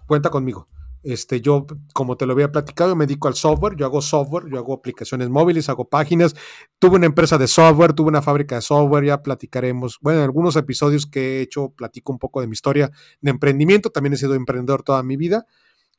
cuenta 0.08 0.30
conmigo. 0.30 0.70
Este, 1.04 1.42
yo, 1.42 1.68
como 1.94 2.16
te 2.16 2.26
lo 2.26 2.32
había 2.32 2.50
platicado, 2.50 2.96
me 2.96 3.06
dedico 3.06 3.28
al 3.28 3.34
software, 3.34 3.76
yo 3.76 3.86
hago 3.86 4.02
software, 4.02 4.46
yo 4.50 4.58
hago 4.58 4.74
aplicaciones 4.74 5.30
móviles, 5.30 5.68
hago 5.68 5.90
páginas, 5.90 6.34
tuve 6.80 6.96
una 6.96 7.08
empresa 7.08 7.38
de 7.38 7.48
software, 7.48 7.92
tuve 7.92 8.08
una 8.08 8.22
fábrica 8.22 8.56
de 8.56 8.62
software, 8.62 9.04
ya 9.04 9.22
platicaremos, 9.22 10.00
bueno, 10.02 10.20
en 10.20 10.24
algunos 10.24 10.56
episodios 10.56 11.06
que 11.06 11.40
he 11.40 11.42
hecho, 11.42 11.74
platico 11.76 12.14
un 12.14 12.20
poco 12.20 12.40
de 12.40 12.48
mi 12.48 12.54
historia 12.54 12.90
de 13.20 13.32
emprendimiento, 13.32 13.90
también 13.90 14.14
he 14.14 14.18
sido 14.18 14.34
emprendedor 14.34 14.84
toda 14.84 15.04
mi 15.04 15.18
vida, 15.18 15.46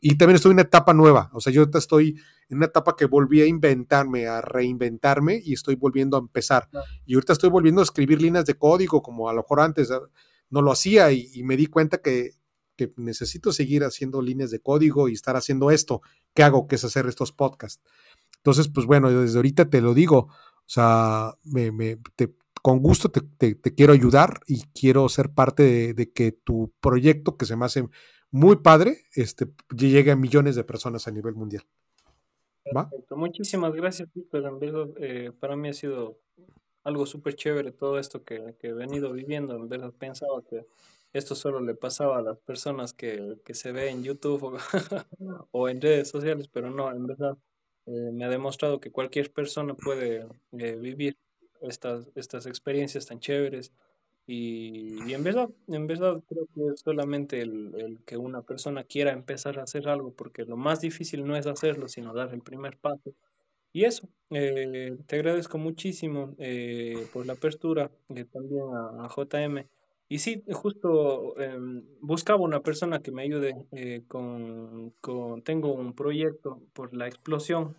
y 0.01 0.17
también 0.17 0.37
estoy 0.37 0.51
en 0.51 0.55
una 0.55 0.63
etapa 0.63 0.95
nueva, 0.95 1.29
o 1.35 1.41
sea, 1.41 1.53
yo 1.53 1.67
estoy 1.75 2.17
en 2.49 2.59
una 2.59 2.67
etapa 2.67 2.97
que 2.97 3.07
volví 3.07 3.41
a 3.41 3.47
inventarme, 3.47 4.27
a 4.27 4.41
reinventarme 4.41 5.41
y 5.43 5.55
estoy 5.55 5.75
volviendo 5.77 6.17
a 6.17 6.21
empezar. 6.21 6.69
Y 7.07 7.15
ahorita 7.15 7.33
estoy 7.33 7.51
volviendo 7.51 7.81
a 7.81 7.85
escribir 7.85 8.21
líneas 8.21 8.47
de 8.47 8.55
código 8.55 9.03
como 9.03 9.29
a 9.29 9.33
lo 9.33 9.43
mejor 9.43 9.61
antes 9.61 9.91
no 10.51 10.63
lo 10.63 10.73
hacía 10.73 11.11
y, 11.13 11.31
y 11.35 11.43
me 11.43 11.57
di 11.57 11.67
cuenta 11.67 11.99
que, 11.99 12.33
que, 12.77 12.93
necesito 12.97 13.53
seguir 13.53 13.85
haciendo 13.85 14.21
líneas 14.23 14.51
de 14.51 14.61
código 14.61 15.09
y 15.09 15.13
estar 15.13 15.37
haciendo 15.37 15.71
esto 15.71 16.03
que 16.35 16.43
hago, 16.43 16.67
que 16.67 16.77
es 16.77 16.85
hacer 16.85 17.07
estos 17.07 17.33
podcasts. 17.33 17.83
Entonces, 18.37 18.69
pues 18.69 18.87
bueno, 18.87 19.11
desde 19.11 19.39
ahorita 19.39 19.71
te 19.71 19.81
lo 19.81 19.95
digo, 19.95 20.29
o 20.29 20.67
sea, 20.67 21.35
me, 21.45 21.73
me, 21.73 21.99
te, 22.17 22.35
con 22.63 22.81
gusto 22.81 23.11
te, 23.11 23.21
te, 23.21 23.55
te, 23.55 23.75
quiero 23.75 23.93
ayudar 23.93 24.41
y 24.47 24.63
quiero 24.75 25.09
ser 25.09 25.31
parte 25.33 25.63
de, 25.63 25.95
de, 25.95 26.13
que 26.13 26.33
tu 26.33 26.73
proyecto, 26.81 27.37
que 27.37 27.47
se 27.47 27.57
me 27.57 27.65
hace 27.65 27.89
muy 28.31 28.57
padre, 28.57 29.05
este, 29.15 29.47
llegue 29.77 30.11
a 30.11 30.17
millones 30.17 30.57
de 30.57 30.65
personas 30.65 31.07
a 31.07 31.11
nivel 31.11 31.35
mundial. 31.35 31.65
Perfecto. 32.65 33.17
Muchísimas 33.17 33.75
gracias, 33.75 34.09
Víctor. 34.15 34.45
En 34.47 34.59
verdad, 34.59 34.89
eh, 34.99 35.33
para 35.39 35.55
mí 35.57 35.69
ha 35.69 35.73
sido 35.75 36.19
algo 36.83 37.07
súper 37.07 37.35
chévere 37.35 37.73
todo 37.73 37.99
esto 37.99 38.25
que, 38.25 38.55
que, 38.59 38.69
he 38.69 38.73
venido 38.73 39.13
viviendo. 39.13 39.55
En 39.55 39.69
verdad, 39.69 39.93
pensaba 39.93 40.43
que 40.49 40.67
esto 41.13 41.35
solo 41.35 41.61
le 41.61 41.75
pasaba 41.75 42.19
a 42.19 42.23
las 42.23 42.39
personas 42.39 42.93
que, 42.93 43.37
que 43.45 43.55
se 43.55 43.73
ve 43.73 43.91
en 43.91 44.03
YouTube 44.03 44.43
o, 44.43 44.59
o, 45.53 45.69
en 45.69 45.81
redes 45.81 46.09
sociales, 46.09 46.49
pero 46.49 46.71
no, 46.71 46.91
en 46.91 47.07
verdad, 47.07 47.37
eh, 47.87 48.11
me 48.13 48.25
ha 48.25 48.29
demostrado 48.29 48.81
que 48.81 48.91
cualquier 48.91 49.33
persona 49.33 49.75
puede 49.75 50.27
eh, 50.53 50.77
vivir 50.77 51.17
estas, 51.61 52.11
estas 52.15 52.47
experiencias 52.47 53.07
tan 53.07 53.21
chéveres 53.21 53.73
Y, 54.27 55.13
en 55.13 55.23
verdad, 55.23 55.51
en 55.69 55.87
verdad 55.87 56.23
creo 56.29 56.47
que 56.55 56.61
es 56.73 56.81
solamente 56.81 57.43
el, 57.43 58.01
que 58.07 58.17
una 58.17 58.43
persona 58.43 58.85
quiera 58.85 59.13
empezar 59.13 59.59
a 59.59 59.65
hacer 59.65 59.89
algo, 59.89 60.13
porque 60.13 60.45
lo 60.45 60.57
más 60.57 60.81
difícil 60.81 61.27
no 61.27 61.37
es 61.37 61.47
hacerlo, 61.47 61.89
sino 61.89 62.15
dar 62.15 62.33
el 62.33 62.41
primer 62.41 62.79
paso. 62.79 63.13
Y 63.73 63.85
eso, 63.85 64.09
eh, 64.31 64.97
te 65.07 65.17
agradezco 65.17 65.59
muchísimo 65.59 66.35
eh, 66.39 67.07
por 67.13 67.27
la 67.27 67.35
apertura, 67.35 67.91
y 68.09 68.25
también 68.25 68.63
a, 68.73 69.09
JM. 69.09 69.67
Y 70.09 70.19
sí, 70.19 70.45
justo 70.53 71.39
em, 71.41 71.85
buscaba 72.01 72.41
una 72.41 72.61
persona 72.61 73.01
que 73.03 73.11
me 73.11 73.23
ayude 73.23 73.67
eh, 73.73 74.05
con, 74.09 74.91
con, 75.01 75.43
tengo 75.43 75.73
un 75.73 75.95
proyecto 75.95 76.63
por 76.73 76.95
la 76.95 77.09
explosión 77.09 77.77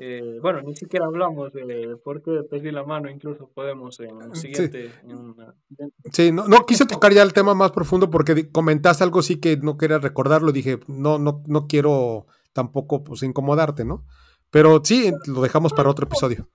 eh, 0.00 0.38
bueno, 0.40 0.62
ni 0.62 0.76
siquiera 0.76 1.06
hablamos 1.06 1.52
de 1.52 1.96
por 2.04 2.22
qué 2.22 2.44
perdí 2.48 2.70
la 2.70 2.84
mano, 2.84 3.10
incluso 3.10 3.50
podemos 3.52 3.98
en 3.98 4.14
un 4.14 4.36
siguiente. 4.36 4.92
Sí, 6.12 6.30
no, 6.30 6.46
no, 6.46 6.64
quise 6.66 6.86
tocar 6.86 7.12
ya 7.12 7.22
el 7.22 7.32
tema 7.32 7.52
más 7.54 7.72
profundo 7.72 8.08
porque 8.08 8.48
comentaste 8.52 9.02
algo 9.02 9.22
sí 9.22 9.40
que 9.40 9.56
no 9.56 9.76
quería 9.76 9.98
recordarlo. 9.98 10.52
Dije, 10.52 10.78
no, 10.86 11.18
no, 11.18 11.42
no 11.46 11.66
quiero 11.66 12.26
tampoco 12.52 13.02
pues, 13.02 13.24
incomodarte, 13.24 13.84
¿no? 13.84 14.04
Pero 14.50 14.80
sí, 14.84 15.12
lo 15.26 15.42
dejamos 15.42 15.72
para 15.72 15.90
otro 15.90 16.06
episodio. 16.06 16.48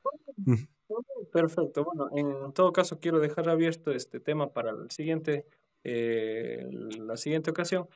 Perfecto. 1.34 1.84
Bueno, 1.84 2.10
en 2.16 2.54
todo 2.54 2.72
caso 2.72 3.00
quiero 3.02 3.20
dejar 3.20 3.50
abierto 3.50 3.92
este 3.92 4.22
tema 4.22 4.54
para 4.54 4.72
el 4.72 4.90
siguiente, 4.90 5.46
eh, 5.84 6.66
la 6.98 7.18
siguiente 7.18 7.52
ocasión. 7.52 7.90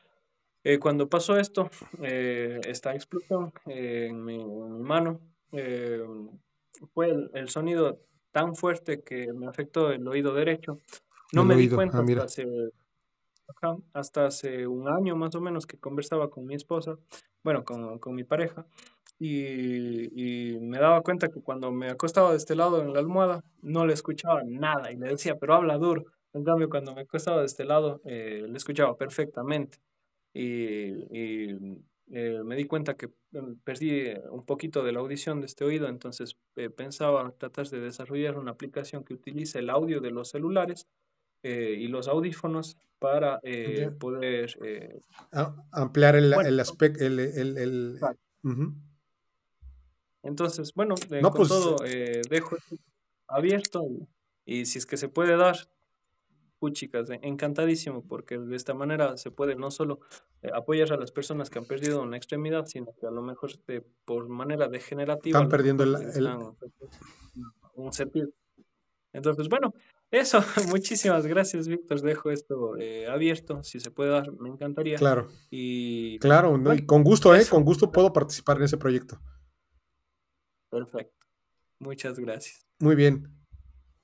Eh, 0.65 0.77
cuando 0.77 1.07
pasó 1.07 1.37
esto, 1.37 1.69
esta 2.01 2.93
explosión 2.93 3.53
en 3.67 4.25
mi 4.25 4.43
mano, 4.43 5.21
eh, 5.51 6.03
fue 6.93 7.09
el, 7.33 7.49
sonido 7.49 7.99
tan 8.31 8.55
fuerte 8.55 9.01
que 9.01 9.33
me 9.33 9.47
afectó 9.47 9.91
el 9.91 10.07
oído 10.07 10.33
derecho. 10.33 10.79
No 11.33 11.43
me 11.43 11.55
di 11.55 11.69
cuenta 11.69 11.99
ah, 13.61 13.77
hasta, 13.93 14.25
hace, 14.25 14.67
un 14.67 14.87
año 14.87 15.15
más 15.15 15.35
o 15.35 15.41
menos 15.41 15.65
que 15.65 15.77
conversaba 15.77 16.29
con 16.29 16.45
mi 16.45 16.55
esposa, 16.55 16.97
bueno, 17.43 17.63
con, 17.63 17.99
con 17.99 18.15
mi 18.15 18.23
pareja, 18.23 18.65
y, 19.19 20.53
y, 20.53 20.59
me 20.59 20.77
daba 20.79 21.01
cuenta 21.01 21.29
que 21.29 21.41
cuando 21.41 21.71
me 21.71 21.89
acostaba 21.89 22.31
de 22.31 22.37
este 22.37 22.55
lado 22.55 22.81
en 22.81 22.93
la 22.93 22.99
almohada 22.99 23.43
no 23.61 23.85
le 23.85 23.93
escuchaba 23.93 24.43
nada 24.45 24.91
y 24.91 24.97
le 24.97 25.09
decía, 25.09 25.35
pero 25.39 25.55
habla 25.55 25.77
duro. 25.77 26.05
En 26.33 26.43
cambio, 26.43 26.69
cuando 26.69 26.93
me 26.93 27.01
acostaba 27.01 27.39
de 27.39 27.47
este 27.47 27.65
lado, 27.65 27.99
eh, 28.05 28.45
le 28.47 28.57
escuchaba 28.57 28.95
perfectamente. 28.95 29.79
Y, 30.33 30.51
y 31.09 31.79
eh, 32.09 32.41
me 32.43 32.55
di 32.55 32.65
cuenta 32.65 32.95
que 32.95 33.09
perdí 33.65 34.13
un 34.31 34.45
poquito 34.45 34.81
de 34.83 34.93
la 34.93 34.99
audición 34.99 35.41
de 35.41 35.47
este 35.47 35.65
oído, 35.65 35.89
entonces 35.89 36.37
eh, 36.55 36.69
pensaba 36.69 37.33
tratar 37.37 37.67
de 37.67 37.81
desarrollar 37.81 38.37
una 38.37 38.51
aplicación 38.51 39.03
que 39.03 39.13
utilice 39.13 39.59
el 39.59 39.69
audio 39.69 39.99
de 39.99 40.11
los 40.11 40.29
celulares 40.29 40.87
eh, 41.43 41.75
y 41.77 41.87
los 41.87 42.07
audífonos 42.07 42.77
para 42.99 43.41
poder... 43.99 44.55
ampliar 45.71 46.15
el, 46.15 46.33
el 46.33 46.59
aspecto, 46.59 47.03
el... 47.05 47.19
el, 47.19 47.99
Entonces, 50.23 50.73
bueno, 50.73 50.95
con 50.95 51.33
pues, 51.33 51.49
todo 51.49 51.75
dejo 52.29 52.57
abierto 53.27 53.85
y 54.45 54.65
si 54.65 54.79
es 54.79 54.85
que 54.85 54.95
se 54.95 55.09
puede 55.09 55.35
dar, 55.35 55.57
chicas, 56.71 57.09
encantadísimo, 57.21 58.03
porque 58.03 58.37
de 58.37 58.55
esta 58.55 58.73
manera 58.73 59.17
se 59.17 59.31
puede 59.31 59.55
no 59.55 59.71
solo 59.71 59.99
eh, 60.41 60.49
apoyar 60.53 60.91
a 60.93 60.97
las 60.97 61.11
personas 61.11 61.49
que 61.49 61.59
han 61.59 61.65
perdido 61.65 62.01
una 62.01 62.17
extremidad, 62.17 62.65
sino 62.65 62.93
que 62.99 63.05
a 63.05 63.11
lo 63.11 63.21
mejor 63.21 63.51
de, 63.65 63.83
por 64.05 64.27
manera 64.27 64.67
degenerativa 64.67 65.37
están 65.37 65.49
perdiendo 65.49 65.83
el, 65.83 65.95
un 67.75 67.93
sentido. 67.93 68.29
Entonces, 69.13 69.47
bueno, 69.49 69.73
eso, 70.11 70.39
muchísimas 70.69 71.25
gracias, 71.25 71.67
Víctor. 71.67 72.01
Dejo 72.01 72.31
esto 72.31 72.77
eh, 72.77 73.07
abierto, 73.07 73.63
si 73.63 73.79
se 73.79 73.91
puede 73.91 74.11
dar, 74.11 74.31
me 74.31 74.49
encantaría. 74.49 74.97
Claro. 74.97 75.27
Y, 75.49 76.19
claro, 76.19 76.59
con 76.85 77.03
gusto, 77.03 77.35
¿eh? 77.35 77.45
Con 77.49 77.63
gusto 77.63 77.91
puedo 77.91 78.11
participar 78.13 78.57
en 78.57 78.63
ese 78.63 78.77
proyecto. 78.77 79.19
Perfecto. 80.69 81.25
Muchas 81.79 82.19
gracias. 82.19 82.65
Muy 82.79 82.95
bien. 82.95 83.36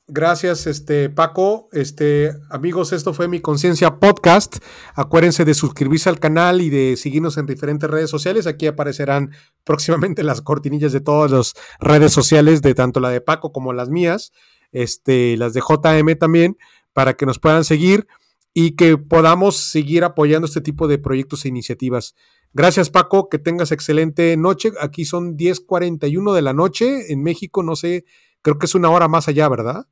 Gracias, 0.08 0.68
este 0.68 1.10
Paco. 1.10 1.70
Este, 1.72 2.34
amigos, 2.50 2.92
esto 2.92 3.14
fue 3.14 3.30
mi 3.30 3.40
Conciencia 3.40 4.00
Podcast. 4.02 4.58
Acuérdense 4.96 5.46
de 5.46 5.54
suscribirse 5.54 6.10
al 6.10 6.20
canal 6.20 6.60
y 6.60 6.70
de 6.70 6.98
seguirnos 6.98 7.38
en 7.38 7.46
diferentes 7.46 7.90
redes 7.90 8.10
sociales. 8.10 8.46
Aquí 8.46 8.68
aparecerán 8.68 9.32
próximamente 9.64 10.24
las 10.24 10.42
cortinillas 10.42 10.92
de 10.92 11.00
todas 11.00 11.32
las 11.32 11.54
redes 11.80 12.12
sociales, 12.12 12.62
de 12.62 12.76
tanto 12.76 13.00
la 13.00 13.12
de 13.12 13.22
Paco 13.22 13.54
como 13.54 13.72
las 13.72 13.88
mías, 13.88 14.34
este, 14.74 15.38
las 15.38 15.54
de 15.54 15.62
JM 15.62 16.18
también, 16.20 16.58
para 16.92 17.14
que 17.14 17.26
nos 17.26 17.40
puedan 17.40 17.64
seguir 17.64 18.06
y 18.54 18.72
que 18.76 18.98
podamos 18.98 19.56
seguir 19.56 20.04
apoyando 20.04 20.48
este 20.48 20.60
tipo 20.60 20.90
de 20.90 20.98
proyectos 20.98 21.46
e 21.46 21.48
iniciativas. 21.48 22.14
Gracias, 22.52 22.90
Paco. 22.90 23.30
Que 23.30 23.40
tengas 23.40 23.72
excelente 23.72 24.36
noche. 24.36 24.74
Aquí 24.82 25.06
son 25.06 25.38
10:41 25.38 26.34
de 26.34 26.42
la 26.42 26.52
noche 26.52 27.14
en 27.14 27.24
México. 27.24 27.64
No 27.64 27.78
sé 27.78 28.04
Creo 28.44 28.60
que 28.60 28.68
es 28.68 28.76
una 28.76 28.91
hora 28.91 29.07
más 29.07 29.28
allá, 29.28 29.49
¿verdad? 29.49 29.88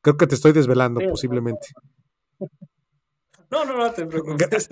Creo 0.00 0.16
que 0.16 0.26
te 0.26 0.34
estoy 0.34 0.52
desvelando, 0.52 1.00
posiblemente. 1.08 1.68
No, 3.48 3.64
no, 3.64 3.76
no 3.76 3.92
te 3.92 4.04
preocupes. 4.04 4.68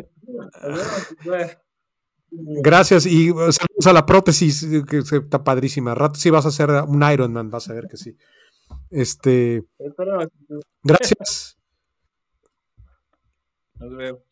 Gracias 2.28 3.06
y 3.06 3.31
uh, 3.31 3.52
saludos 3.52 3.86
a 3.86 3.93
la 3.93 4.05
prótesis, 4.05 4.66
que 4.89 4.98
está 4.98 5.44
padrísima. 5.44 5.94
Rato 5.94 6.19
sí 6.19 6.28
vas 6.28 6.44
a 6.44 6.48
hacer 6.48 6.70
un 6.70 7.01
Ironman, 7.09 7.51
vas 7.51 7.70
a 7.70 7.74
ver 7.74 7.86
que 7.89 7.97
sí. 7.97 8.16
Este. 8.90 9.62
Gracias. 10.82 11.53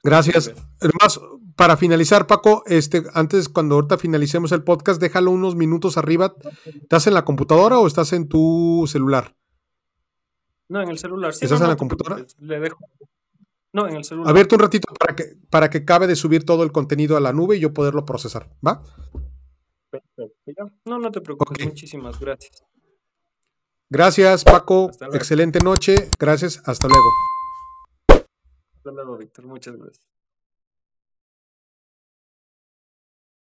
Gracias. 0.02 0.52
Además, 0.80 1.20
para 1.56 1.76
finalizar, 1.76 2.26
Paco, 2.26 2.62
este, 2.66 3.02
antes, 3.14 3.48
cuando 3.48 3.76
ahorita 3.76 3.98
finalicemos 3.98 4.52
el 4.52 4.62
podcast, 4.62 5.00
déjalo 5.00 5.30
unos 5.30 5.56
minutos 5.56 5.96
arriba. 5.96 6.34
¿Estás 6.64 7.06
en 7.06 7.14
la 7.14 7.24
computadora 7.24 7.78
o 7.78 7.86
estás 7.86 8.12
en 8.12 8.28
tu 8.28 8.84
celular? 8.86 9.34
No, 10.68 10.80
en 10.80 10.88
el 10.88 10.98
celular. 10.98 11.30
¿Estás 11.30 11.60
en 11.60 11.68
la 11.68 11.76
computadora? 11.76 12.24
Le 12.38 12.60
dejo. 12.60 12.78
No, 13.72 13.88
en 13.88 13.96
el 13.96 14.04
celular. 14.04 14.30
Abierto 14.30 14.56
un 14.56 14.60
ratito 14.60 14.92
para 14.98 15.16
que, 15.16 15.36
para 15.50 15.70
que 15.70 15.84
cabe 15.84 16.06
de 16.06 16.16
subir 16.16 16.44
todo 16.44 16.62
el 16.62 16.72
contenido 16.72 17.16
a 17.16 17.20
la 17.20 17.32
nube 17.32 17.56
y 17.56 17.60
yo 17.60 17.72
poderlo 17.72 18.04
procesar, 18.04 18.50
¿va? 18.66 18.82
Perfecto. 19.90 20.70
No, 20.84 20.98
no 20.98 21.10
te 21.10 21.20
preocupes. 21.20 21.66
Muchísimas 21.66 22.18
gracias. 22.18 22.64
Gracias, 23.90 24.44
Paco. 24.44 24.90
Excelente 25.12 25.60
noche. 25.60 26.10
Gracias. 26.18 26.62
Hasta 26.64 26.88
luego. 26.88 27.31
Hasta 28.84 28.90
luego, 28.92 29.16
Víctor. 29.16 29.46
Muchas 29.46 29.76
gracias. 29.76 30.11